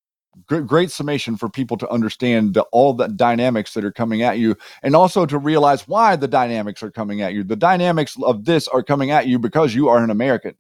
Great, 0.46 0.66
great 0.66 0.90
summation 0.90 1.36
for 1.36 1.48
people 1.48 1.76
to 1.76 1.88
understand 1.90 2.54
the, 2.54 2.62
all 2.72 2.92
the 2.92 3.06
dynamics 3.06 3.72
that 3.74 3.84
are 3.84 3.92
coming 3.92 4.22
at 4.22 4.38
you 4.38 4.56
and 4.82 4.96
also 4.96 5.24
to 5.24 5.38
realize 5.38 5.86
why 5.86 6.16
the 6.16 6.26
dynamics 6.26 6.82
are 6.82 6.90
coming 6.90 7.22
at 7.22 7.34
you. 7.34 7.44
The 7.44 7.54
dynamics 7.54 8.16
of 8.22 8.44
this 8.44 8.66
are 8.68 8.82
coming 8.82 9.12
at 9.12 9.28
you 9.28 9.38
because 9.38 9.74
you 9.74 9.88
are 9.88 10.02
an 10.02 10.10
American 10.10 10.54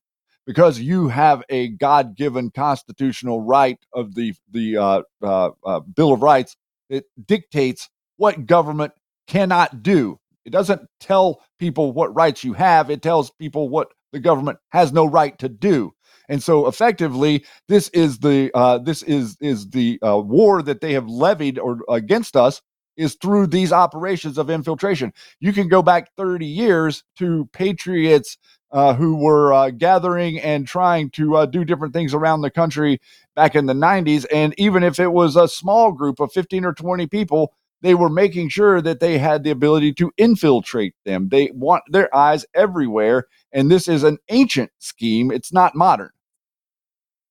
because 0.46 0.78
you 0.78 1.08
have 1.08 1.42
a 1.48 1.68
God-given 1.68 2.50
constitutional 2.50 3.40
right 3.40 3.78
of 3.92 4.14
the 4.14 4.34
the 4.50 4.76
uh, 4.76 5.02
uh, 5.22 5.50
uh, 5.64 5.80
Bill 5.80 6.12
of 6.12 6.22
Rights 6.22 6.56
that 6.90 7.04
dictates 7.26 7.88
what 8.16 8.46
government 8.46 8.92
cannot 9.26 9.82
do. 9.82 10.18
It 10.44 10.50
doesn't 10.50 10.82
tell 11.00 11.40
people 11.58 11.92
what 11.92 12.14
rights 12.14 12.44
you 12.44 12.52
have. 12.52 12.90
It 12.90 13.02
tells 13.02 13.30
people 13.30 13.68
what 13.68 13.88
the 14.12 14.20
government 14.20 14.58
has 14.70 14.92
no 14.92 15.06
right 15.06 15.38
to 15.38 15.48
do. 15.48 15.92
And 16.28 16.42
so, 16.42 16.66
effectively, 16.66 17.44
this 17.68 17.88
is 17.90 18.18
the 18.18 18.50
uh, 18.54 18.78
this 18.78 19.02
is 19.02 19.36
is 19.40 19.70
the 19.70 19.98
uh, 20.02 20.18
war 20.18 20.62
that 20.62 20.80
they 20.80 20.94
have 20.94 21.08
levied 21.08 21.58
or 21.58 21.80
against 21.88 22.36
us 22.36 22.62
is 22.96 23.16
through 23.20 23.48
these 23.48 23.72
operations 23.72 24.38
of 24.38 24.50
infiltration. 24.50 25.12
You 25.40 25.52
can 25.52 25.68
go 25.68 25.82
back 25.82 26.10
30 26.16 26.46
years 26.46 27.02
to 27.18 27.48
patriots 27.52 28.38
uh, 28.70 28.94
who 28.94 29.16
were 29.16 29.52
uh, 29.52 29.70
gathering 29.70 30.40
and 30.40 30.66
trying 30.66 31.10
to 31.10 31.36
uh, 31.36 31.46
do 31.46 31.64
different 31.64 31.92
things 31.92 32.14
around 32.14 32.40
the 32.40 32.50
country 32.50 33.00
back 33.36 33.54
in 33.54 33.66
the 33.66 33.74
90s. 33.74 34.26
And 34.32 34.54
even 34.58 34.82
if 34.82 34.98
it 34.98 35.12
was 35.12 35.36
a 35.36 35.48
small 35.48 35.92
group 35.92 36.20
of 36.20 36.32
15 36.32 36.64
or 36.64 36.72
20 36.72 37.06
people, 37.06 37.52
they 37.84 37.94
were 37.94 38.08
making 38.08 38.48
sure 38.48 38.80
that 38.80 39.00
they 39.00 39.18
had 39.18 39.44
the 39.44 39.50
ability 39.50 39.92
to 39.92 40.10
infiltrate 40.16 40.94
them. 41.04 41.28
They 41.28 41.50
want 41.52 41.84
their 41.90 42.12
eyes 42.16 42.46
everywhere. 42.54 43.26
And 43.52 43.70
this 43.70 43.88
is 43.88 44.02
an 44.02 44.16
ancient 44.30 44.70
scheme, 44.78 45.30
it's 45.30 45.52
not 45.52 45.74
modern. 45.74 46.08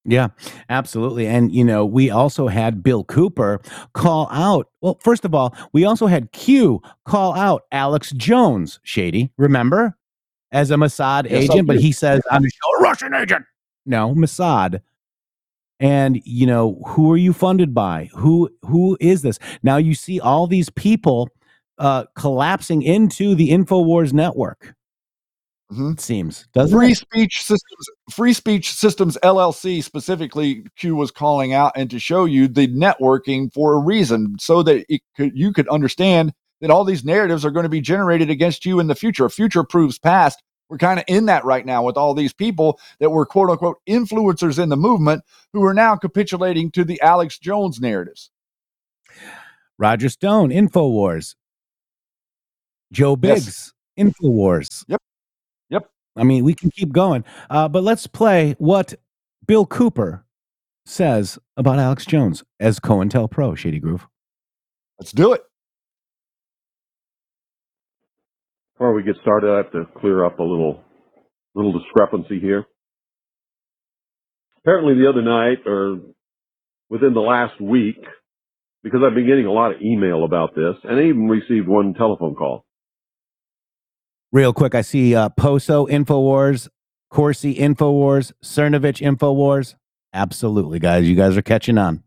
Yeah, 0.06 0.28
absolutely. 0.70 1.26
And, 1.26 1.52
you 1.52 1.64
know, 1.64 1.86
we 1.86 2.12
also 2.12 2.50
had 2.50 2.84
Bill 2.84 3.04
Cooper 3.04 3.62
call 3.94 4.28
out. 4.32 4.68
Well, 4.82 5.00
first 5.02 5.26
of 5.26 5.34
all, 5.34 5.56
we 5.72 5.86
also 5.86 6.06
had 6.06 6.32
Q 6.34 6.82
call 7.06 7.34
out 7.34 7.64
Alex 7.72 8.12
Jones, 8.12 8.80
Shady, 8.84 9.32
remember? 9.38 9.98
As 10.52 10.70
a 10.70 10.76
Mossad 10.76 11.32
Yes, 11.32 11.50
agent, 11.50 11.68
but 11.68 11.80
he 11.80 11.92
says, 11.92 12.22
I'm 12.32 12.44
a 12.44 12.82
Russian 12.84 13.16
agent. 13.16 13.44
No, 13.88 14.14
Mossad. 14.14 14.82
And 15.80 16.22
you 16.24 16.46
know, 16.46 16.82
who 16.88 17.12
are 17.12 17.18
you 17.18 17.34
funded 17.34 17.74
by? 17.74 18.10
Who 18.14 18.50
who 18.62 18.98
is 19.00 19.22
this? 19.22 19.40
Now 19.64 19.78
you 19.78 19.96
see 19.96 20.20
all 20.20 20.48
these 20.48 20.70
people 20.70 21.30
uh 21.78 22.06
collapsing 22.16 22.84
into 22.84 23.36
the 23.36 23.50
InfoWars 23.50 24.14
network. 24.14 24.76
It 25.76 26.00
seems, 26.00 26.48
doesn't 26.54 26.78
free 26.78 26.92
it? 26.92 26.98
speech 26.98 27.42
systems 27.42 27.90
free 28.12 28.34
speech 28.34 28.74
systems 28.74 29.18
llc 29.24 29.84
specifically 29.84 30.64
q 30.78 30.96
was 30.96 31.10
calling 31.10 31.54
out 31.54 31.72
and 31.76 31.90
to 31.90 32.00
show 32.00 32.26
you 32.26 32.48
the 32.48 32.68
networking 32.68 33.52
for 33.52 33.74
a 33.74 33.80
reason 33.80 34.36
so 34.40 34.62
that 34.62 34.86
it 34.88 35.02
could, 35.16 35.32
you 35.34 35.52
could 35.52 35.68
understand 35.70 36.32
that 36.62 36.70
all 36.70 36.84
these 36.84 37.04
narratives 37.04 37.44
are 37.44 37.50
going 37.50 37.64
to 37.64 37.70
be 37.70 37.82
generated 37.82 38.30
against 38.30 38.66
you 38.66 38.80
in 38.80 38.88
the 38.88 38.94
future 38.94 39.28
future 39.30 39.64
proves 39.64 39.98
past 39.98 40.44
we're 40.70 40.78
kind 40.78 41.00
of 41.00 41.06
in 41.08 41.26
that 41.28 41.46
right 41.46 41.66
now 41.66 41.84
with 41.84 41.98
all 41.98 42.14
these 42.14 42.34
people 42.34 42.80
that 43.00 43.10
were 43.10 43.26
quote 43.26 43.50
unquote 43.50 43.78
influencers 43.88 44.62
in 44.62 44.70
the 44.70 44.78
movement 44.78 45.24
who 45.52 45.64
are 45.64 45.74
now 45.74 45.96
capitulating 45.96 46.72
to 46.72 46.84
the 46.84 47.02
alex 47.02 47.38
jones 47.38 47.80
narratives 47.80 48.32
Roger 49.78 50.10
Stone, 50.10 50.50
InfoWars. 50.50 51.36
Joe 52.92 53.16
Biggs, 53.16 53.74
InfoWars. 54.00 54.86
Yep. 54.88 55.02
Yep. 55.70 55.90
I 56.16 56.24
mean, 56.24 56.44
we 56.44 56.54
can 56.54 56.70
keep 56.70 56.94
going. 56.94 57.24
Uh, 57.50 57.68
but 57.68 57.84
let's 57.84 58.06
play 58.06 58.56
what 58.60 58.94
Bill 59.48 59.66
Cooper 59.66 60.26
says 60.86 61.40
about 61.58 61.80
Alex 61.80 62.06
Jones 62.06 62.44
as 62.60 62.80
COINTELPRO, 62.80 63.58
Shady 63.58 63.80
Groove. 63.80 64.08
Let's 65.00 65.12
do 65.12 65.34
it. 65.34 65.42
Before 68.76 68.94
we 68.94 69.04
get 69.04 69.16
started, 69.22 69.52
I 69.52 69.58
have 69.58 69.72
to 69.74 69.86
clear 70.00 70.26
up 70.26 70.40
a 70.40 70.44
little 70.44 70.84
little 71.54 71.80
discrepancy 71.80 72.40
here. 72.40 72.66
Apparently, 74.58 74.96
the 74.96 75.10
other 75.10 75.22
night, 75.22 75.68
or 75.68 76.00
within 76.90 77.14
the 77.14 77.20
last 77.20 77.62
week, 77.62 78.04
because 78.84 79.02
I've 79.06 79.14
been 79.14 79.28
getting 79.28 79.46
a 79.46 79.52
lot 79.52 79.76
of 79.76 79.82
email 79.82 80.24
about 80.24 80.56
this, 80.56 80.76
and 80.84 80.98
I 80.98 81.04
even 81.04 81.28
received 81.28 81.68
one 81.68 81.94
telephone 81.94 82.34
call. 82.34 82.66
Real 84.32 84.54
quick, 84.54 84.74
I 84.74 84.82
see 84.82 85.14
uh, 85.14 85.30
Poso 85.30 85.86
InfoWars, 85.86 86.68
Corsi 87.12 87.56
InfoWars, 87.56 88.32
Cernovich 88.44 89.02
InfoWars. 89.02 89.76
Absolutely, 90.14 90.80
guys. 90.80 91.08
You 91.08 91.16
guys 91.16 91.38
are 91.38 91.44
catching 91.44 91.78
on. 91.78 92.04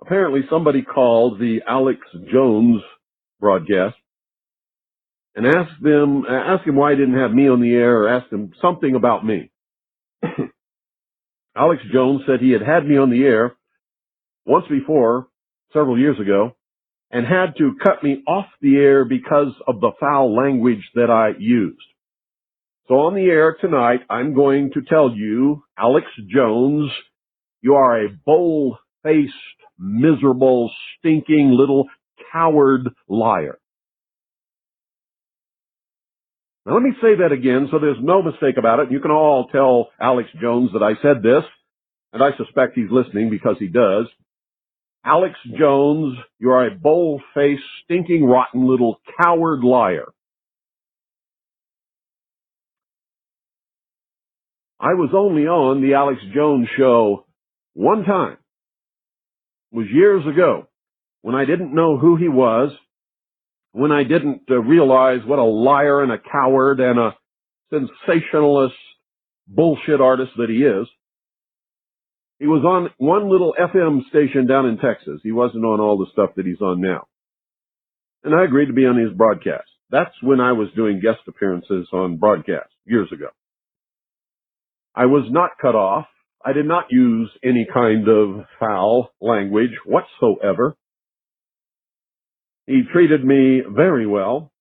Apparently, 0.00 0.40
somebody 0.50 0.82
called 0.82 1.38
the 1.38 1.60
Alex 1.68 2.00
Jones 2.32 2.82
broadcast 3.38 3.94
and 5.38 5.46
asked 5.46 5.80
them, 5.80 6.24
uh, 6.28 6.32
asked 6.32 6.66
him 6.66 6.74
why 6.74 6.90
he 6.90 6.96
didn't 6.96 7.16
have 7.16 7.30
me 7.30 7.48
on 7.48 7.60
the 7.60 7.72
air, 7.72 8.02
or 8.02 8.08
asked 8.08 8.32
him 8.32 8.50
something 8.60 8.96
about 8.96 9.24
me. 9.24 9.52
Alex 11.56 11.80
Jones 11.92 12.22
said 12.26 12.40
he 12.40 12.50
had 12.50 12.62
had 12.62 12.84
me 12.84 12.98
on 12.98 13.08
the 13.08 13.22
air 13.22 13.54
once 14.44 14.64
before, 14.68 15.28
several 15.72 15.96
years 15.96 16.18
ago, 16.18 16.56
and 17.12 17.24
had 17.24 17.56
to 17.58 17.76
cut 17.80 18.02
me 18.02 18.24
off 18.26 18.46
the 18.60 18.78
air 18.78 19.04
because 19.04 19.52
of 19.68 19.80
the 19.80 19.92
foul 20.00 20.34
language 20.34 20.82
that 20.96 21.08
I 21.08 21.38
used. 21.38 21.78
So 22.88 22.94
on 22.94 23.14
the 23.14 23.26
air 23.26 23.56
tonight, 23.60 24.00
I'm 24.10 24.34
going 24.34 24.72
to 24.74 24.82
tell 24.82 25.14
you, 25.14 25.62
Alex 25.78 26.08
Jones, 26.34 26.90
you 27.60 27.74
are 27.74 28.06
a 28.06 28.08
bold-faced, 28.26 29.32
miserable, 29.78 30.72
stinking 30.98 31.52
little 31.52 31.86
coward 32.32 32.88
liar. 33.08 33.60
Now 36.68 36.74
let 36.74 36.82
me 36.82 36.92
say 37.00 37.16
that 37.22 37.32
again 37.32 37.68
so 37.70 37.78
there's 37.78 37.96
no 37.98 38.20
mistake 38.20 38.58
about 38.58 38.80
it. 38.80 38.90
You 38.90 39.00
can 39.00 39.10
all 39.10 39.48
tell 39.48 39.88
Alex 39.98 40.28
Jones 40.38 40.68
that 40.74 40.82
I 40.82 41.00
said 41.00 41.22
this, 41.22 41.42
and 42.12 42.22
I 42.22 42.36
suspect 42.36 42.74
he's 42.74 42.90
listening 42.90 43.30
because 43.30 43.56
he 43.58 43.68
does. 43.68 44.04
Alex 45.02 45.34
Jones, 45.58 46.18
you 46.38 46.50
are 46.50 46.66
a 46.66 46.74
bold-faced, 46.74 47.62
stinking, 47.84 48.22
rotten 48.22 48.68
little 48.68 49.00
coward 49.18 49.64
liar. 49.64 50.08
I 54.78 54.92
was 54.92 55.12
only 55.14 55.46
on 55.46 55.80
the 55.80 55.94
Alex 55.94 56.20
Jones 56.34 56.68
show 56.76 57.24
one 57.72 58.04
time, 58.04 58.36
It 59.72 59.76
was 59.78 59.86
years 59.90 60.26
ago 60.26 60.68
when 61.22 61.34
I 61.34 61.46
didn't 61.46 61.74
know 61.74 61.96
who 61.96 62.16
he 62.16 62.28
was, 62.28 62.72
when 63.78 63.92
I 63.92 64.02
didn't 64.02 64.42
uh, 64.50 64.56
realize 64.56 65.20
what 65.24 65.38
a 65.38 65.44
liar 65.44 66.02
and 66.02 66.10
a 66.10 66.18
coward 66.18 66.80
and 66.80 66.98
a 66.98 67.14
sensationalist 67.70 68.74
bullshit 69.46 70.00
artist 70.00 70.32
that 70.36 70.50
he 70.50 70.64
is. 70.64 70.88
He 72.40 72.46
was 72.46 72.64
on 72.64 72.90
one 72.98 73.30
little 73.30 73.54
FM 73.58 74.08
station 74.08 74.46
down 74.48 74.66
in 74.66 74.78
Texas. 74.78 75.20
He 75.22 75.30
wasn't 75.30 75.64
on 75.64 75.80
all 75.80 75.96
the 75.96 76.10
stuff 76.12 76.30
that 76.36 76.44
he's 76.46 76.60
on 76.60 76.80
now. 76.80 77.06
And 78.24 78.34
I 78.34 78.44
agreed 78.44 78.66
to 78.66 78.72
be 78.72 78.84
on 78.84 78.98
his 78.98 79.16
broadcast. 79.16 79.68
That's 79.90 80.14
when 80.22 80.40
I 80.40 80.52
was 80.52 80.68
doing 80.74 81.00
guest 81.00 81.20
appearances 81.28 81.88
on 81.92 82.18
broadcast 82.18 82.70
years 82.84 83.08
ago. 83.12 83.28
I 84.94 85.06
was 85.06 85.28
not 85.30 85.50
cut 85.62 85.76
off. 85.76 86.06
I 86.44 86.52
did 86.52 86.66
not 86.66 86.86
use 86.90 87.30
any 87.44 87.66
kind 87.72 88.08
of 88.08 88.44
foul 88.58 89.10
language 89.20 89.70
whatsoever. 89.84 90.76
He 92.68 92.82
treated 92.92 93.24
me 93.24 93.62
very 93.66 94.06
well. 94.06 94.52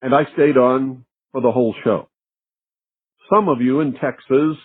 And 0.00 0.14
I 0.14 0.22
stayed 0.34 0.56
on 0.56 1.04
for 1.32 1.40
the 1.40 1.50
whole 1.50 1.74
show. 1.82 2.08
Some 3.28 3.48
of 3.48 3.60
you 3.60 3.80
in 3.80 3.94
Texas 3.94 4.56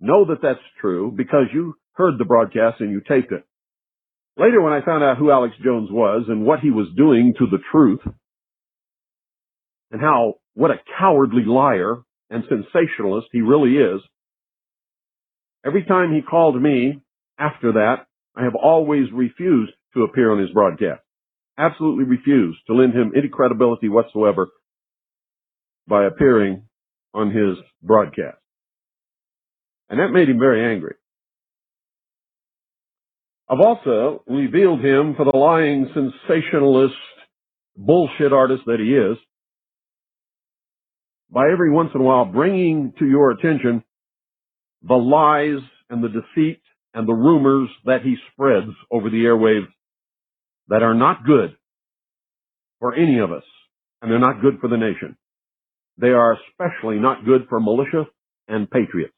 know 0.00 0.24
that 0.24 0.42
that's 0.42 0.58
true 0.80 1.12
because 1.16 1.46
you 1.54 1.76
heard 1.92 2.18
the 2.18 2.24
broadcast 2.24 2.80
and 2.80 2.90
you 2.90 3.00
taped 3.00 3.30
it. 3.30 3.44
Later, 4.36 4.60
when 4.60 4.72
I 4.72 4.84
found 4.84 5.04
out 5.04 5.18
who 5.18 5.30
Alex 5.30 5.54
Jones 5.62 5.88
was 5.92 6.24
and 6.26 6.44
what 6.44 6.58
he 6.58 6.72
was 6.72 6.88
doing 6.96 7.34
to 7.38 7.46
the 7.46 7.62
truth, 7.70 8.00
and 9.92 10.00
how, 10.00 10.34
what 10.54 10.72
a 10.72 10.80
cowardly 10.98 11.44
liar 11.46 11.98
and 12.28 12.42
sensationalist 12.48 13.28
he 13.30 13.40
really 13.40 13.76
is, 13.76 14.00
every 15.64 15.84
time 15.84 16.12
he 16.12 16.22
called 16.22 16.60
me 16.60 17.00
after 17.38 17.72
that, 17.74 18.06
I 18.34 18.42
have 18.42 18.56
always 18.56 19.12
refused 19.12 19.74
to 19.94 20.02
appear 20.02 20.32
on 20.32 20.38
his 20.38 20.50
broadcast. 20.50 21.02
Absolutely 21.58 22.04
refused 22.04 22.58
to 22.66 22.74
lend 22.74 22.94
him 22.94 23.12
any 23.16 23.28
credibility 23.28 23.88
whatsoever 23.88 24.48
by 25.86 26.06
appearing 26.06 26.64
on 27.14 27.30
his 27.30 27.56
broadcast. 27.82 28.38
And 29.90 30.00
that 30.00 30.08
made 30.08 30.28
him 30.28 30.38
very 30.38 30.72
angry. 30.74 30.94
I've 33.48 33.60
also 33.60 34.22
revealed 34.26 34.80
him 34.82 35.14
for 35.14 35.24
the 35.24 35.36
lying 35.36 35.90
sensationalist 35.92 36.94
bullshit 37.76 38.32
artist 38.32 38.62
that 38.66 38.80
he 38.80 38.94
is 38.94 39.18
by 41.30 41.50
every 41.50 41.70
once 41.70 41.90
in 41.94 42.00
a 42.00 42.04
while 42.04 42.24
bringing 42.24 42.92
to 42.98 43.06
your 43.06 43.30
attention 43.30 43.82
the 44.82 44.94
lies 44.94 45.62
and 45.90 46.02
the 46.02 46.08
deceit 46.08 46.60
and 46.94 47.08
the 47.08 47.12
rumors 47.12 47.68
that 47.84 48.02
he 48.02 48.16
spreads 48.32 48.70
over 48.90 49.10
the 49.10 49.24
airwaves 49.24 49.68
that 50.72 50.82
are 50.82 50.94
not 50.94 51.22
good 51.26 51.54
for 52.80 52.94
any 52.94 53.18
of 53.18 53.30
us 53.30 53.42
and 54.00 54.10
they're 54.10 54.18
not 54.18 54.40
good 54.40 54.58
for 54.58 54.68
the 54.68 54.78
nation. 54.78 55.18
They 55.98 56.08
are 56.08 56.38
especially 56.48 56.96
not 56.96 57.26
good 57.26 57.42
for 57.50 57.60
militia 57.60 58.06
and 58.48 58.70
patriots. 58.70 59.12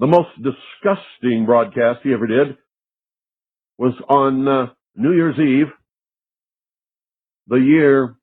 The 0.00 0.08
most 0.08 0.30
disgusting 0.36 1.46
broadcast 1.46 2.00
he 2.02 2.12
ever 2.12 2.26
did 2.26 2.56
was 3.78 3.94
on 4.08 4.48
uh, 4.48 4.66
New 4.96 5.12
Year's 5.12 5.38
Eve, 5.38 5.72
the 7.46 7.60
year 7.60 8.16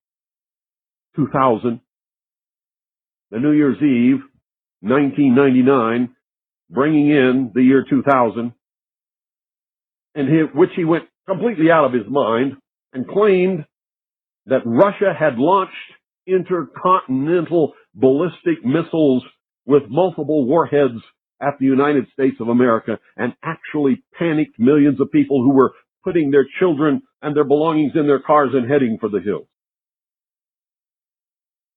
2000. 1.15 1.79
The 3.31 3.39
New 3.39 3.53
Year's 3.53 3.77
Eve, 3.77 4.19
1999, 4.81 6.13
bringing 6.69 7.11
in 7.11 7.51
the 7.55 7.63
year 7.63 7.85
2000, 7.89 8.51
and 10.15 10.27
he, 10.27 10.41
which 10.57 10.71
he 10.75 10.85
went 10.85 11.05
completely 11.27 11.71
out 11.71 11.85
of 11.85 11.93
his 11.93 12.09
mind 12.09 12.53
and 12.93 13.07
claimed 13.07 13.65
that 14.47 14.61
Russia 14.65 15.13
had 15.17 15.37
launched 15.37 15.73
intercontinental 16.27 17.73
ballistic 17.93 18.63
missiles 18.63 19.23
with 19.65 19.83
multiple 19.89 20.45
warheads 20.45 20.99
at 21.41 21.57
the 21.59 21.65
United 21.65 22.05
States 22.13 22.37
of 22.39 22.47
America 22.47 22.99
and 23.17 23.33
actually 23.43 24.03
panicked 24.17 24.59
millions 24.59 24.99
of 24.99 25.11
people 25.11 25.41
who 25.41 25.53
were 25.53 25.73
putting 26.03 26.31
their 26.31 26.45
children 26.59 27.01
and 27.21 27.35
their 27.35 27.43
belongings 27.43 27.93
in 27.95 28.07
their 28.07 28.19
cars 28.19 28.51
and 28.53 28.69
heading 28.69 28.97
for 28.99 29.09
the 29.09 29.19
hills. 29.19 29.47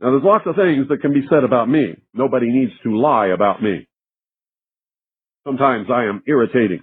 Now 0.01 0.11
there's 0.11 0.24
lots 0.24 0.44
of 0.47 0.56
things 0.56 0.89
that 0.89 1.01
can 1.01 1.12
be 1.12 1.27
said 1.31 1.44
about 1.44 1.69
me. 1.69 1.94
Nobody 2.12 2.48
needs 2.51 2.73
to 2.82 2.98
lie 2.98 3.28
about 3.28 3.62
me. 3.62 3.86
Sometimes 5.47 5.89
I 5.90 6.05
am 6.05 6.23
irritating. 6.27 6.81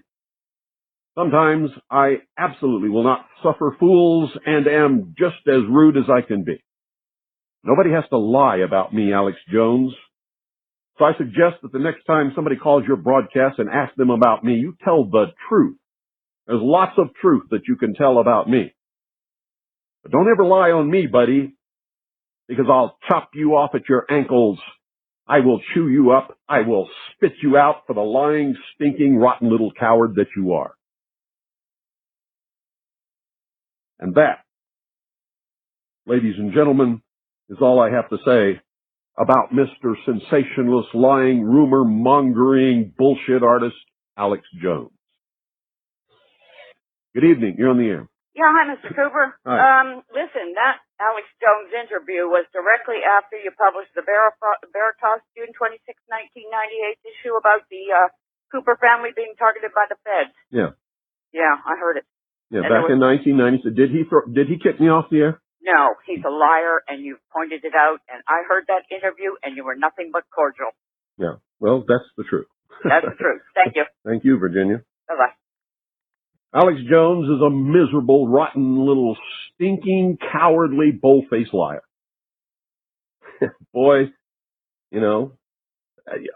Sometimes 1.16 1.70
I 1.90 2.20
absolutely 2.38 2.90
will 2.90 3.04
not 3.04 3.26
suffer 3.44 3.76
fools 3.80 4.30
and 4.46 4.66
am 4.68 5.14
just 5.18 5.46
as 5.48 5.62
rude 5.70 5.98
as 5.98 6.10
I 6.10 6.26
can 6.26 6.44
be. 6.44 6.64
Nobody 7.64 7.92
has 7.92 8.06
to 8.10 8.18
lie 8.18 8.58
about 8.58 8.94
me, 8.94 9.14
Alex 9.14 9.38
Jones. 9.52 9.94
So 10.98 11.06
I 11.06 11.12
suggest 11.18 11.62
that 11.62 11.72
the 11.74 11.80
next 11.80 12.06
time 12.06 12.32
somebody 12.34 12.56
calls 12.56 12.84
your 12.88 12.98
broadcast 12.98 13.60
and 13.60 13.70
asks 13.70 13.98
them 13.98 14.10
about 14.10 14.44
me, 14.44 14.54
you 14.54 14.76
tell 14.84 15.06
the 15.06 15.28
truth. 15.50 15.78
There's 16.48 16.62
lots 16.62 16.94
of 16.98 17.08
truth 17.22 17.44
that 17.52 17.68
you 17.68 17.76
can 17.76 17.94
tell 17.94 18.20
about 18.20 18.50
me. 18.50 18.74
But 20.04 20.12
don't 20.12 20.30
ever 20.32 20.46
lie 20.46 20.72
on 20.72 20.90
me, 20.90 21.08
buddy, 21.08 21.56
because 22.48 22.66
I'll 22.70 22.98
chop 23.08 23.32
you 23.34 23.56
off 23.56 23.72
at 23.76 23.88
your 23.88 24.06
ankles. 24.10 24.60
I 25.28 25.42
will 25.42 25.62
chew 25.74 25.88
you 25.88 26.12
up. 26.12 26.38
I 26.50 26.62
will 26.62 26.90
spit 27.16 27.34
you 27.44 27.58
out 27.58 27.84
for 27.86 27.94
the 27.94 28.02
lying, 28.02 28.56
stinking, 28.76 29.18
rotten 29.18 29.50
little 29.52 29.72
coward 29.78 30.16
that 30.16 30.28
you 30.36 30.54
are. 30.54 30.74
And 34.02 34.15
that, 34.15 34.40
ladies 36.07 36.36
and 36.38 36.53
gentlemen, 36.53 37.02
is 37.49 37.57
all 37.61 37.80
I 37.80 37.91
have 37.91 38.10
to 38.10 38.18
say 38.26 38.60
about 39.18 39.53
Mr. 39.53 39.94
Sensationalist, 40.06 40.90
lying, 40.95 41.44
rumor 41.44 41.84
mongering, 41.86 42.94
bullshit 42.98 43.44
artist, 43.44 43.76
Alex 44.18 44.44
Jones. 44.61 44.90
Good 47.14 47.26
evening. 47.26 47.56
You're 47.60 47.69
on 47.69 47.78
the 47.78 47.91
air. 47.91 48.07
Yeah, 48.34 48.48
hi, 48.49 48.64
Mr. 48.73 48.90
Cooper. 48.95 49.36
Hi. 49.45 49.60
Um, 49.60 50.02
listen, 50.15 50.56
that 50.56 50.80
Alex 50.98 51.28
Jones 51.44 51.69
interview 51.76 52.26
was 52.26 52.48
directly 52.56 53.03
after 53.03 53.36
you 53.36 53.52
published 53.52 53.91
the 53.94 54.02
Ver- 54.02 54.34
Veritas 54.72 55.22
June 55.36 55.52
26, 55.52 55.84
1998 56.07 56.95
issue 57.03 57.36
about 57.36 57.68
the 57.68 57.84
uh, 57.91 58.07
Cooper 58.49 58.80
family 58.80 59.11
being 59.11 59.36
targeted 59.36 59.76
by 59.76 59.86
the 59.91 59.99
feds. 60.07 60.32
Yeah. 60.49 60.73
Yeah, 61.36 61.60
I 61.60 61.76
heard 61.76 61.99
it. 61.99 62.07
Yeah. 62.52 62.68
And 62.68 62.69
Back 62.69 62.91
there 62.91 62.95
in 62.95 62.99
1990. 62.99 63.64
So 63.64 63.69
did 63.72 63.90
he 63.90 64.03
throw, 64.07 64.28
did 64.28 64.48
he 64.48 64.60
kick 64.60 64.80
me 64.80 64.88
off 64.91 65.07
the 65.10 65.19
air? 65.19 65.41
No, 65.64 65.95
he's 66.06 66.23
a 66.26 66.30
liar, 66.30 66.84
and 66.88 67.06
you 67.06 67.18
pointed 67.32 67.64
it 67.64 67.73
out. 67.76 67.99
And 68.11 68.22
I 68.28 68.44
heard 68.48 68.65
that 68.68 68.84
interview, 68.94 69.32
and 69.44 69.56
you 69.56 69.64
were 69.64 69.76
nothing 69.76 70.10
but 70.11 70.23
cordial. 70.34 70.76
Yeah. 71.18 71.40
Well, 71.60 71.86
that's 71.88 72.06
the 72.18 72.23
truth. 72.23 72.48
That's 72.84 73.06
the 73.06 73.15
truth. 73.15 73.41
Thank 73.56 73.76
you. 73.76 73.86
Thank 74.06 74.26
you, 74.26 74.38
Virginia. 74.38 74.82
Bye 75.07 75.15
bye. 75.15 76.60
Alex 76.60 76.80
Jones 76.90 77.30
is 77.30 77.41
a 77.41 77.49
miserable, 77.49 78.28
rotten 78.28 78.86
little 78.86 79.15
stinking, 79.56 80.18
cowardly, 80.34 80.91
bull-faced 80.91 81.53
liar. 81.53 81.84
Boy, 83.73 84.11
you 84.91 84.99
know, 84.99 85.38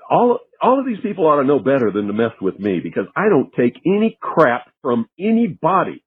all 0.10 0.40
all 0.62 0.80
of 0.80 0.86
these 0.86 1.02
people 1.04 1.28
ought 1.28 1.42
to 1.42 1.48
know 1.48 1.60
better 1.60 1.92
than 1.94 2.08
to 2.08 2.14
mess 2.14 2.32
with 2.42 2.58
me 2.60 2.80
because 2.82 3.06
I 3.16 3.28
don't 3.30 3.52
take 3.58 3.74
any 3.86 4.18
crap 4.22 4.72
from 4.82 5.10
anybody. 5.20 6.04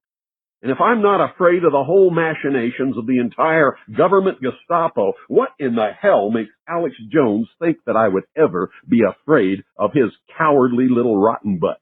And 0.61 0.73
if 0.73 0.81
I'm 0.81 1.03
not 1.03 1.23
afraid 1.23 1.63
of 1.63 1.71
the 1.71 1.85
whole 1.85 2.11
machinations 2.11 2.99
of 2.99 3.07
the 3.07 3.21
entire 3.21 3.79
government 3.97 4.39
Gestapo, 4.43 5.13
what 5.29 5.51
in 5.59 5.77
the 5.77 5.91
hell 5.95 6.31
makes 6.31 6.51
Alex 6.69 6.97
Jones 7.13 7.47
think 7.61 7.79
that 7.87 7.97
I 7.97 8.09
would 8.09 8.25
ever 8.37 8.71
be 8.89 9.03
afraid 9.07 9.63
of 9.79 9.93
his 9.95 10.11
cowardly 10.37 10.89
little 10.91 11.17
rotten 11.17 11.59
butt? 11.59 11.79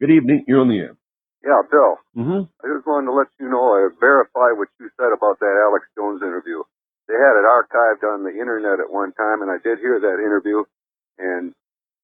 Good 0.00 0.10
evening. 0.10 0.44
You're 0.48 0.62
on 0.62 0.68
the 0.68 0.80
air. 0.80 0.96
Yeah, 1.44 1.60
Bill. 1.68 1.96
Mm-hmm. 2.16 2.42
I 2.48 2.64
just 2.72 2.88
wanted 2.88 3.12
to 3.12 3.16
let 3.16 3.28
you 3.36 3.48
know 3.52 3.76
I 3.76 3.92
verify 4.00 4.56
what 4.56 4.68
you 4.80 4.88
said 4.96 5.12
about 5.12 5.40
that 5.40 5.56
Alex 5.68 5.84
Jones 5.96 6.24
interview. 6.24 6.64
They 7.08 7.16
had 7.16 7.36
it 7.36 7.44
archived 7.44 8.04
on 8.04 8.24
the 8.24 8.32
internet 8.32 8.80
at 8.80 8.88
one 8.88 9.12
time, 9.12 9.42
and 9.42 9.50
I 9.50 9.60
did 9.60 9.80
hear 9.80 10.00
that 10.00 10.24
interview, 10.24 10.64
and 11.18 11.52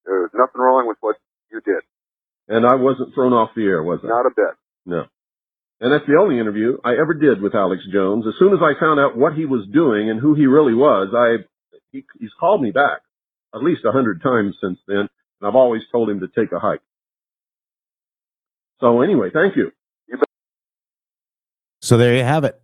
there 0.04 0.28
was 0.28 0.30
nothing 0.34 0.60
wrong 0.60 0.88
with 0.88 0.96
what 1.00 1.16
you 1.52 1.60
did. 1.64 1.84
And 2.48 2.66
I 2.66 2.74
wasn't 2.74 3.14
thrown 3.14 3.32
off 3.32 3.50
the 3.56 3.64
air, 3.64 3.82
was 3.82 4.00
I? 4.04 4.08
Not 4.08 4.26
a 4.26 4.34
bit. 4.34 4.54
No. 4.84 5.04
And 5.80 5.92
that's 5.92 6.06
the 6.06 6.18
only 6.18 6.40
interview 6.40 6.78
I 6.84 6.92
ever 6.92 7.12
did 7.12 7.42
with 7.42 7.54
Alex 7.54 7.82
Jones. 7.92 8.24
As 8.26 8.34
soon 8.38 8.54
as 8.54 8.60
I 8.62 8.78
found 8.80 8.98
out 8.98 9.16
what 9.16 9.34
he 9.34 9.44
was 9.44 9.66
doing 9.72 10.08
and 10.08 10.18
who 10.18 10.34
he 10.34 10.46
really 10.46 10.74
was, 10.74 11.12
I 11.14 11.44
he, 11.92 12.04
he's 12.18 12.32
called 12.40 12.62
me 12.62 12.70
back 12.70 13.00
at 13.54 13.62
least 13.62 13.84
a 13.84 13.92
hundred 13.92 14.22
times 14.22 14.54
since 14.62 14.78
then, 14.86 15.00
and 15.00 15.08
I've 15.42 15.54
always 15.54 15.82
told 15.92 16.10
him 16.10 16.20
to 16.20 16.28
take 16.28 16.52
a 16.52 16.58
hike. 16.58 16.80
So 18.80 19.00
anyway, 19.02 19.30
thank 19.32 19.56
you. 19.56 19.72
So 21.80 21.96
there 21.96 22.16
you 22.16 22.24
have 22.24 22.44
it. 22.44 22.60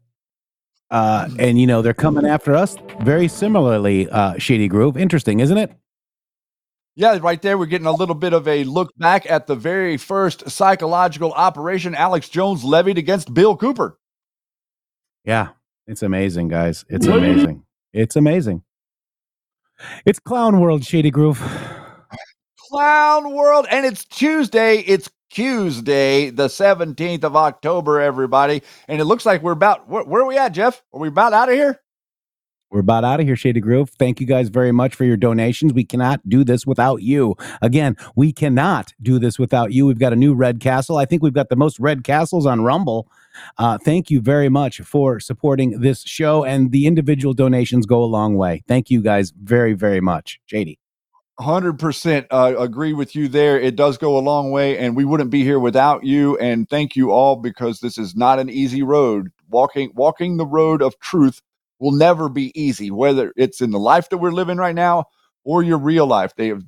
Uh, 0.90 1.28
and 1.39 1.59
you 1.59 1.66
know 1.66 1.80
they're 1.80 1.94
coming 1.94 2.26
after 2.26 2.55
us 2.55 2.76
very 3.01 3.28
similarly, 3.28 4.09
uh, 4.10 4.34
Shady 4.39 4.68
Groove. 4.68 4.97
Interesting, 4.97 5.40
isn't 5.40 5.56
it? 5.56 5.72
Yeah, 6.94 7.19
right 7.23 7.40
there, 7.40 7.56
we're 7.56 7.66
getting 7.66 7.86
a 7.86 7.93
little 7.93 8.14
bit 8.14 8.35
of 8.35 8.47
a 8.47 8.64
look 8.64 8.90
back 8.98 9.31
at 9.31 9.47
the 9.47 9.55
very 9.55 9.97
first 9.97 10.51
psychological 10.51 11.32
operation 11.32 11.94
Alex 11.94 12.28
Jones 12.28 12.64
levied 12.64 12.98
against 12.98 13.32
Bill 13.32 13.56
Cooper. 13.56 13.98
Yeah, 15.24 15.51
it's 15.86 16.02
amazing, 16.02 16.48
guys. 16.48 16.85
It's 16.90 17.06
amazing. 17.06 17.64
It's 17.94 18.16
amazing. 18.16 18.62
It's 20.05 20.19
Clown 20.19 20.60
World, 20.60 20.85
Shady 20.85 21.10
Groove. 21.10 21.40
Clown 22.69 23.32
World, 23.32 23.66
and 23.70 23.86
it's 23.86 24.05
Tuesday. 24.05 24.78
It's 24.81 25.10
Tuesday, 25.31 26.28
the 26.28 26.48
17th 26.48 27.24
of 27.24 27.36
October, 27.36 28.01
everybody. 28.01 28.62
And 28.86 29.01
it 29.01 29.05
looks 29.05 29.24
like 29.24 29.43
we're 29.43 29.52
about, 29.52 29.89
where, 29.89 30.05
where 30.05 30.23
are 30.23 30.27
we 30.27 30.36
at, 30.36 30.52
Jeff? 30.52 30.82
Are 30.93 31.01
we 31.01 31.09
about 31.09 31.32
out 31.32 31.48
of 31.48 31.55
here? 31.55 31.81
We're 32.72 32.80
about 32.80 33.04
out 33.04 33.20
of 33.20 33.26
here, 33.26 33.36
Shady 33.36 33.60
Groove. 33.60 33.90
Thank 33.90 34.18
you 34.18 34.26
guys 34.26 34.48
very 34.48 34.72
much 34.72 34.94
for 34.94 35.04
your 35.04 35.18
donations. 35.18 35.74
We 35.74 35.84
cannot 35.84 36.26
do 36.26 36.42
this 36.42 36.66
without 36.66 37.02
you. 37.02 37.36
Again, 37.60 37.98
we 38.16 38.32
cannot 38.32 38.94
do 39.02 39.18
this 39.18 39.38
without 39.38 39.72
you. 39.72 39.84
We've 39.84 39.98
got 39.98 40.14
a 40.14 40.16
new 40.16 40.32
Red 40.32 40.58
Castle. 40.58 40.96
I 40.96 41.04
think 41.04 41.22
we've 41.22 41.34
got 41.34 41.50
the 41.50 41.56
most 41.56 41.78
Red 41.78 42.02
Castles 42.02 42.46
on 42.46 42.62
Rumble. 42.62 43.08
Uh, 43.58 43.76
thank 43.76 44.10
you 44.10 44.22
very 44.22 44.48
much 44.48 44.80
for 44.80 45.20
supporting 45.20 45.80
this 45.82 46.00
show, 46.04 46.46
and 46.46 46.72
the 46.72 46.86
individual 46.86 47.34
donations 47.34 47.84
go 47.84 48.02
a 48.02 48.06
long 48.06 48.36
way. 48.36 48.62
Thank 48.66 48.88
you 48.88 49.02
guys 49.02 49.34
very, 49.42 49.74
very 49.74 50.00
much. 50.00 50.40
Shady. 50.46 50.78
100% 51.40 52.26
uh, 52.30 52.54
agree 52.58 52.94
with 52.94 53.14
you 53.14 53.28
there. 53.28 53.60
It 53.60 53.76
does 53.76 53.98
go 53.98 54.16
a 54.16 54.20
long 54.20 54.50
way, 54.50 54.78
and 54.78 54.96
we 54.96 55.04
wouldn't 55.04 55.30
be 55.30 55.42
here 55.44 55.58
without 55.60 56.04
you. 56.04 56.38
And 56.38 56.66
thank 56.70 56.96
you 56.96 57.10
all 57.10 57.36
because 57.36 57.80
this 57.80 57.98
is 57.98 58.16
not 58.16 58.38
an 58.38 58.48
easy 58.48 58.82
road. 58.82 59.30
Walking, 59.50 59.92
walking 59.94 60.38
the 60.38 60.46
road 60.46 60.80
of 60.80 60.98
truth 61.00 61.42
will 61.82 61.90
never 61.90 62.28
be 62.28 62.59
easy, 62.59 62.92
whether 62.92 63.32
it's 63.36 63.60
in 63.60 63.72
the 63.72 63.78
life 63.78 64.09
that 64.09 64.18
we're 64.18 64.30
living 64.30 64.56
right 64.56 64.74
now 64.74 65.04
or 65.42 65.64
your 65.64 65.78
real 65.78 66.06
life. 66.06 66.32
They 66.36 66.46
have 66.46 66.62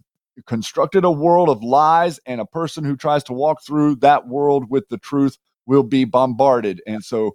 constructed 0.45 1.05
a 1.05 1.11
world 1.11 1.49
of 1.49 1.63
lies, 1.63 2.19
and 2.27 2.41
a 2.41 2.45
person 2.45 2.83
who 2.83 2.97
tries 2.97 3.23
to 3.25 3.33
walk 3.33 3.65
through 3.65 3.95
that 3.97 4.27
world 4.27 4.69
with 4.69 4.89
the 4.89 4.99
truth 4.99 5.39
will 5.67 5.85
be 5.85 6.05
bombarded. 6.05 6.83
And 6.89 7.03
so, 7.03 7.31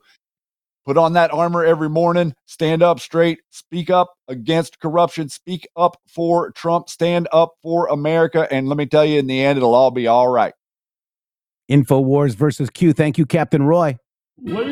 put 0.85 0.97
on 0.97 1.13
that 1.13 1.33
armor 1.33 1.63
every 1.63 1.87
morning, 1.87 2.35
stand 2.47 2.83
up 2.83 2.99
straight, 2.99 3.39
speak 3.49 3.89
up 3.89 4.13
against 4.27 4.81
corruption, 4.81 5.29
speak 5.29 5.65
up 5.77 5.95
for 6.05 6.51
Trump, 6.51 6.89
stand 6.89 7.29
up 7.31 7.53
for 7.63 7.87
America. 7.87 8.45
And 8.51 8.67
let 8.67 8.77
me 8.77 8.87
tell 8.87 9.05
you, 9.05 9.19
in 9.19 9.27
the 9.27 9.41
end, 9.41 9.55
it'll 9.55 9.73
all 9.73 9.91
be 9.91 10.07
all 10.07 10.27
right. 10.27 10.53
InfoWars 11.71 12.35
versus 12.35 12.69
Q. 12.69 12.91
Thank 12.91 13.17
you, 13.17 13.25
Captain 13.25 13.63
Roy. 13.63 13.97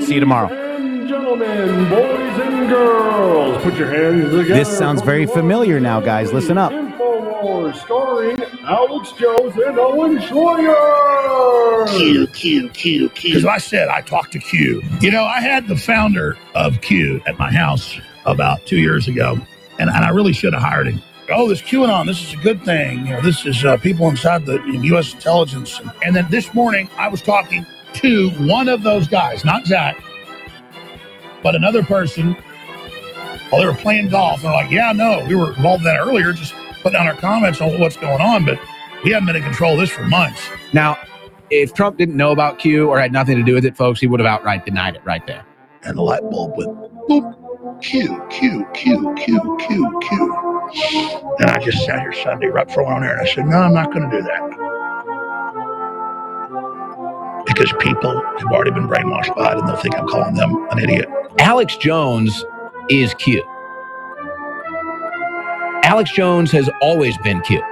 See 0.02 0.16
you 0.16 0.20
tomorrow. 0.20 0.67
And 1.08 1.24
gentlemen, 1.24 1.90
boys 1.90 2.40
and 2.42 2.70
girls, 2.70 3.64
put 3.64 3.76
your 3.76 3.88
hands 3.88 4.26
together. 4.26 4.54
This 4.54 4.78
sounds 4.78 5.02
very 5.02 5.26
familiar 5.26 5.80
now, 5.80 6.02
guys. 6.02 6.34
Listen 6.34 6.58
up. 6.58 6.72
Infowars 6.72 7.76
starring 7.78 8.42
Alex 8.64 9.14
Jones 9.14 9.56
and 9.56 9.80
Owen 9.80 10.18
Schroyer. 10.18 11.88
Q, 11.90 12.28
Q, 12.28 12.70
Q, 12.70 13.10
Q. 13.10 13.30
Because 13.30 13.46
I 13.46 13.58
said 13.58 13.88
I 13.88 14.02
talked 14.02 14.34
to 14.34 14.40
Q. 14.40 14.84
You 15.00 15.12
know, 15.12 15.24
I 15.24 15.40
had 15.40 15.68
the 15.68 15.78
founder 15.78 16.38
of 16.56 16.82
Q 16.82 17.22
at 17.26 17.38
my 17.40 17.52
house 17.52 17.98
about 18.26 18.66
two 18.66 18.80
years 18.80 19.08
ago, 19.08 19.40
and, 19.80 19.90
and 19.90 20.04
I 20.04 20.10
really 20.10 20.34
should 20.34 20.54
have 20.54 20.62
hired 20.62 20.88
him. 20.88 21.02
Oh, 21.30 21.48
this 21.48 21.62
QAnon, 21.62 22.06
this 22.06 22.22
is 22.22 22.34
a 22.34 22.38
good 22.38 22.64
thing. 22.64 23.06
You 23.06 23.14
know, 23.14 23.22
this 23.22 23.46
is 23.46 23.64
uh, 23.64 23.78
people 23.78 24.10
inside 24.10 24.46
the 24.46 24.62
U.S. 24.84 25.14
intelligence. 25.14 25.82
And 26.02 26.16
then 26.16 26.28
this 26.30 26.54
morning, 26.54 26.90
I 26.98 27.10
was 27.10 27.22
talking 27.22 27.66
to 27.94 28.30
one 28.46 28.70
of 28.70 28.84
those 28.84 29.08
guys, 29.08 29.44
not 29.44 29.66
Zach, 29.66 30.02
but 31.44 31.56
another 31.56 31.84
person. 31.84 32.36
While 33.50 33.62
they 33.62 33.68
were 33.68 33.74
playing 33.74 34.10
golf, 34.10 34.42
they're 34.42 34.52
like, 34.52 34.70
"Yeah, 34.70 34.92
no, 34.92 35.24
we 35.26 35.36
were 35.36 35.54
involved 35.54 35.86
in 35.86 35.86
that 35.86 36.00
earlier, 36.00 36.34
just 36.34 36.54
putting 36.82 36.94
down 36.94 37.08
our 37.08 37.16
comments 37.16 37.62
on 37.62 37.80
what's 37.80 37.96
going 37.96 38.20
on, 38.20 38.44
but 38.44 38.60
we 39.06 39.12
haven't 39.12 39.28
been 39.28 39.38
in 39.38 39.44
control 39.44 39.74
of 39.74 39.80
this 39.80 39.90
for 39.90 40.04
months." 40.04 40.42
Now, 40.74 40.98
if 41.50 41.74
Trump 41.74 41.98
didn't 41.98 42.18
know 42.18 42.32
about 42.32 42.60
Q 42.60 42.90
or 42.90 43.00
had 43.00 43.14
nothing 43.14 43.38
to 43.38 43.44
do 43.44 43.54
with 43.54 43.64
it, 43.64 43.78
folks, 43.78 44.02
he 44.02 44.08
would 44.08 44.20
have 44.20 44.28
outright 44.28 44.66
denied 44.66 44.96
it 44.96 45.02
right 45.06 45.26
there. 45.26 45.46
And 45.84 45.98
the 45.98 46.02
light 46.02 46.24
bulb 46.30 46.58
went 46.58 46.78
boop, 47.08 47.82
Q, 47.82 48.22
Q, 48.30 48.68
Q, 48.74 49.16
Q, 49.16 49.58
Q, 49.62 50.00
Q. 50.02 51.36
And 51.40 51.50
I 51.50 51.60
just 51.60 51.86
sat 51.86 52.02
here 52.02 52.12
Sunday 52.12 52.48
right 52.48 52.68
before 52.68 52.84
I 52.84 52.88
went 52.88 52.98
on 52.98 53.04
air, 53.06 53.18
and 53.18 53.22
I 53.22 53.32
said, 53.32 53.46
"No, 53.48 53.60
I'm 53.60 53.74
not 53.74 53.94
going 53.94 54.10
to 54.10 54.18
do 54.18 54.24
that." 54.24 54.77
Because 57.48 57.74
people 57.80 58.22
have 58.40 58.48
already 58.52 58.72
been 58.72 58.88
brainwashed 58.88 59.36
by 59.36 59.54
it 59.54 59.58
and 59.58 59.68
they'll 59.68 59.78
think 59.78 59.98
I'm 59.98 60.08
calling 60.08 60.36
them 60.36 60.68
an 60.72 60.80
idiot. 60.80 61.10
Alex 61.40 61.78
Jones 61.78 62.46
is 62.90 63.14
cute. 63.16 63.46
Alex 65.84 66.12
Jones 66.12 66.52
has 66.52 66.70
always 66.82 67.18
been 67.20 67.42
cute. 67.42 67.64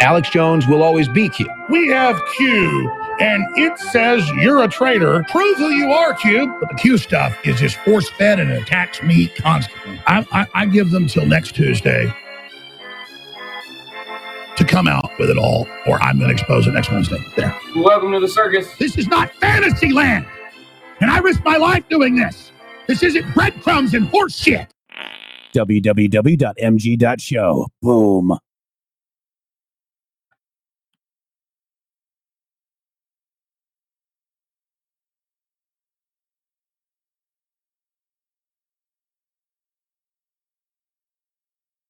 Alex 0.00 0.30
Jones 0.30 0.66
will 0.66 0.82
always 0.82 1.08
be 1.08 1.28
Q. 1.28 1.48
We 1.68 1.88
have 1.88 2.20
Q, 2.36 2.90
and 3.18 3.44
it 3.56 3.78
says 3.78 4.28
you're 4.36 4.62
a 4.62 4.68
traitor. 4.68 5.24
Prove 5.30 5.56
who 5.56 5.70
you 5.70 5.92
are, 5.92 6.14
Q. 6.14 6.54
But 6.60 6.68
the 6.68 6.74
Q 6.76 6.98
stuff 6.98 7.36
is 7.44 7.58
just 7.58 7.76
force 7.78 8.08
fed 8.10 8.38
and 8.38 8.52
attacks 8.52 9.02
me 9.02 9.28
constantly. 9.28 10.00
I, 10.06 10.26
I, 10.32 10.46
I 10.54 10.66
give 10.66 10.90
them 10.90 11.06
till 11.08 11.26
next 11.26 11.54
Tuesday 11.54 12.14
to 14.56 14.64
come 14.64 14.88
out 14.88 15.10
with 15.18 15.30
it 15.30 15.38
all, 15.38 15.68
or 15.86 16.02
I'm 16.02 16.18
going 16.18 16.28
to 16.28 16.34
expose 16.34 16.66
it 16.66 16.72
next 16.72 16.90
Wednesday. 16.90 17.22
There. 17.36 17.56
Welcome 17.76 18.12
to 18.12 18.20
the 18.20 18.28
circus. 18.28 18.68
This 18.78 18.96
is 18.98 19.06
not 19.08 19.32
fantasy 19.34 19.92
land, 19.92 20.26
and 21.00 21.10
I 21.10 21.18
risk 21.18 21.44
my 21.44 21.56
life 21.56 21.88
doing 21.88 22.16
this. 22.16 22.52
This 22.86 23.02
isn't 23.02 23.34
breadcrumbs 23.34 23.94
and 23.94 24.06
horse 24.08 24.36
shit. 24.36 24.68
www.mg.show. 25.54 26.46
Boom. 27.82 28.38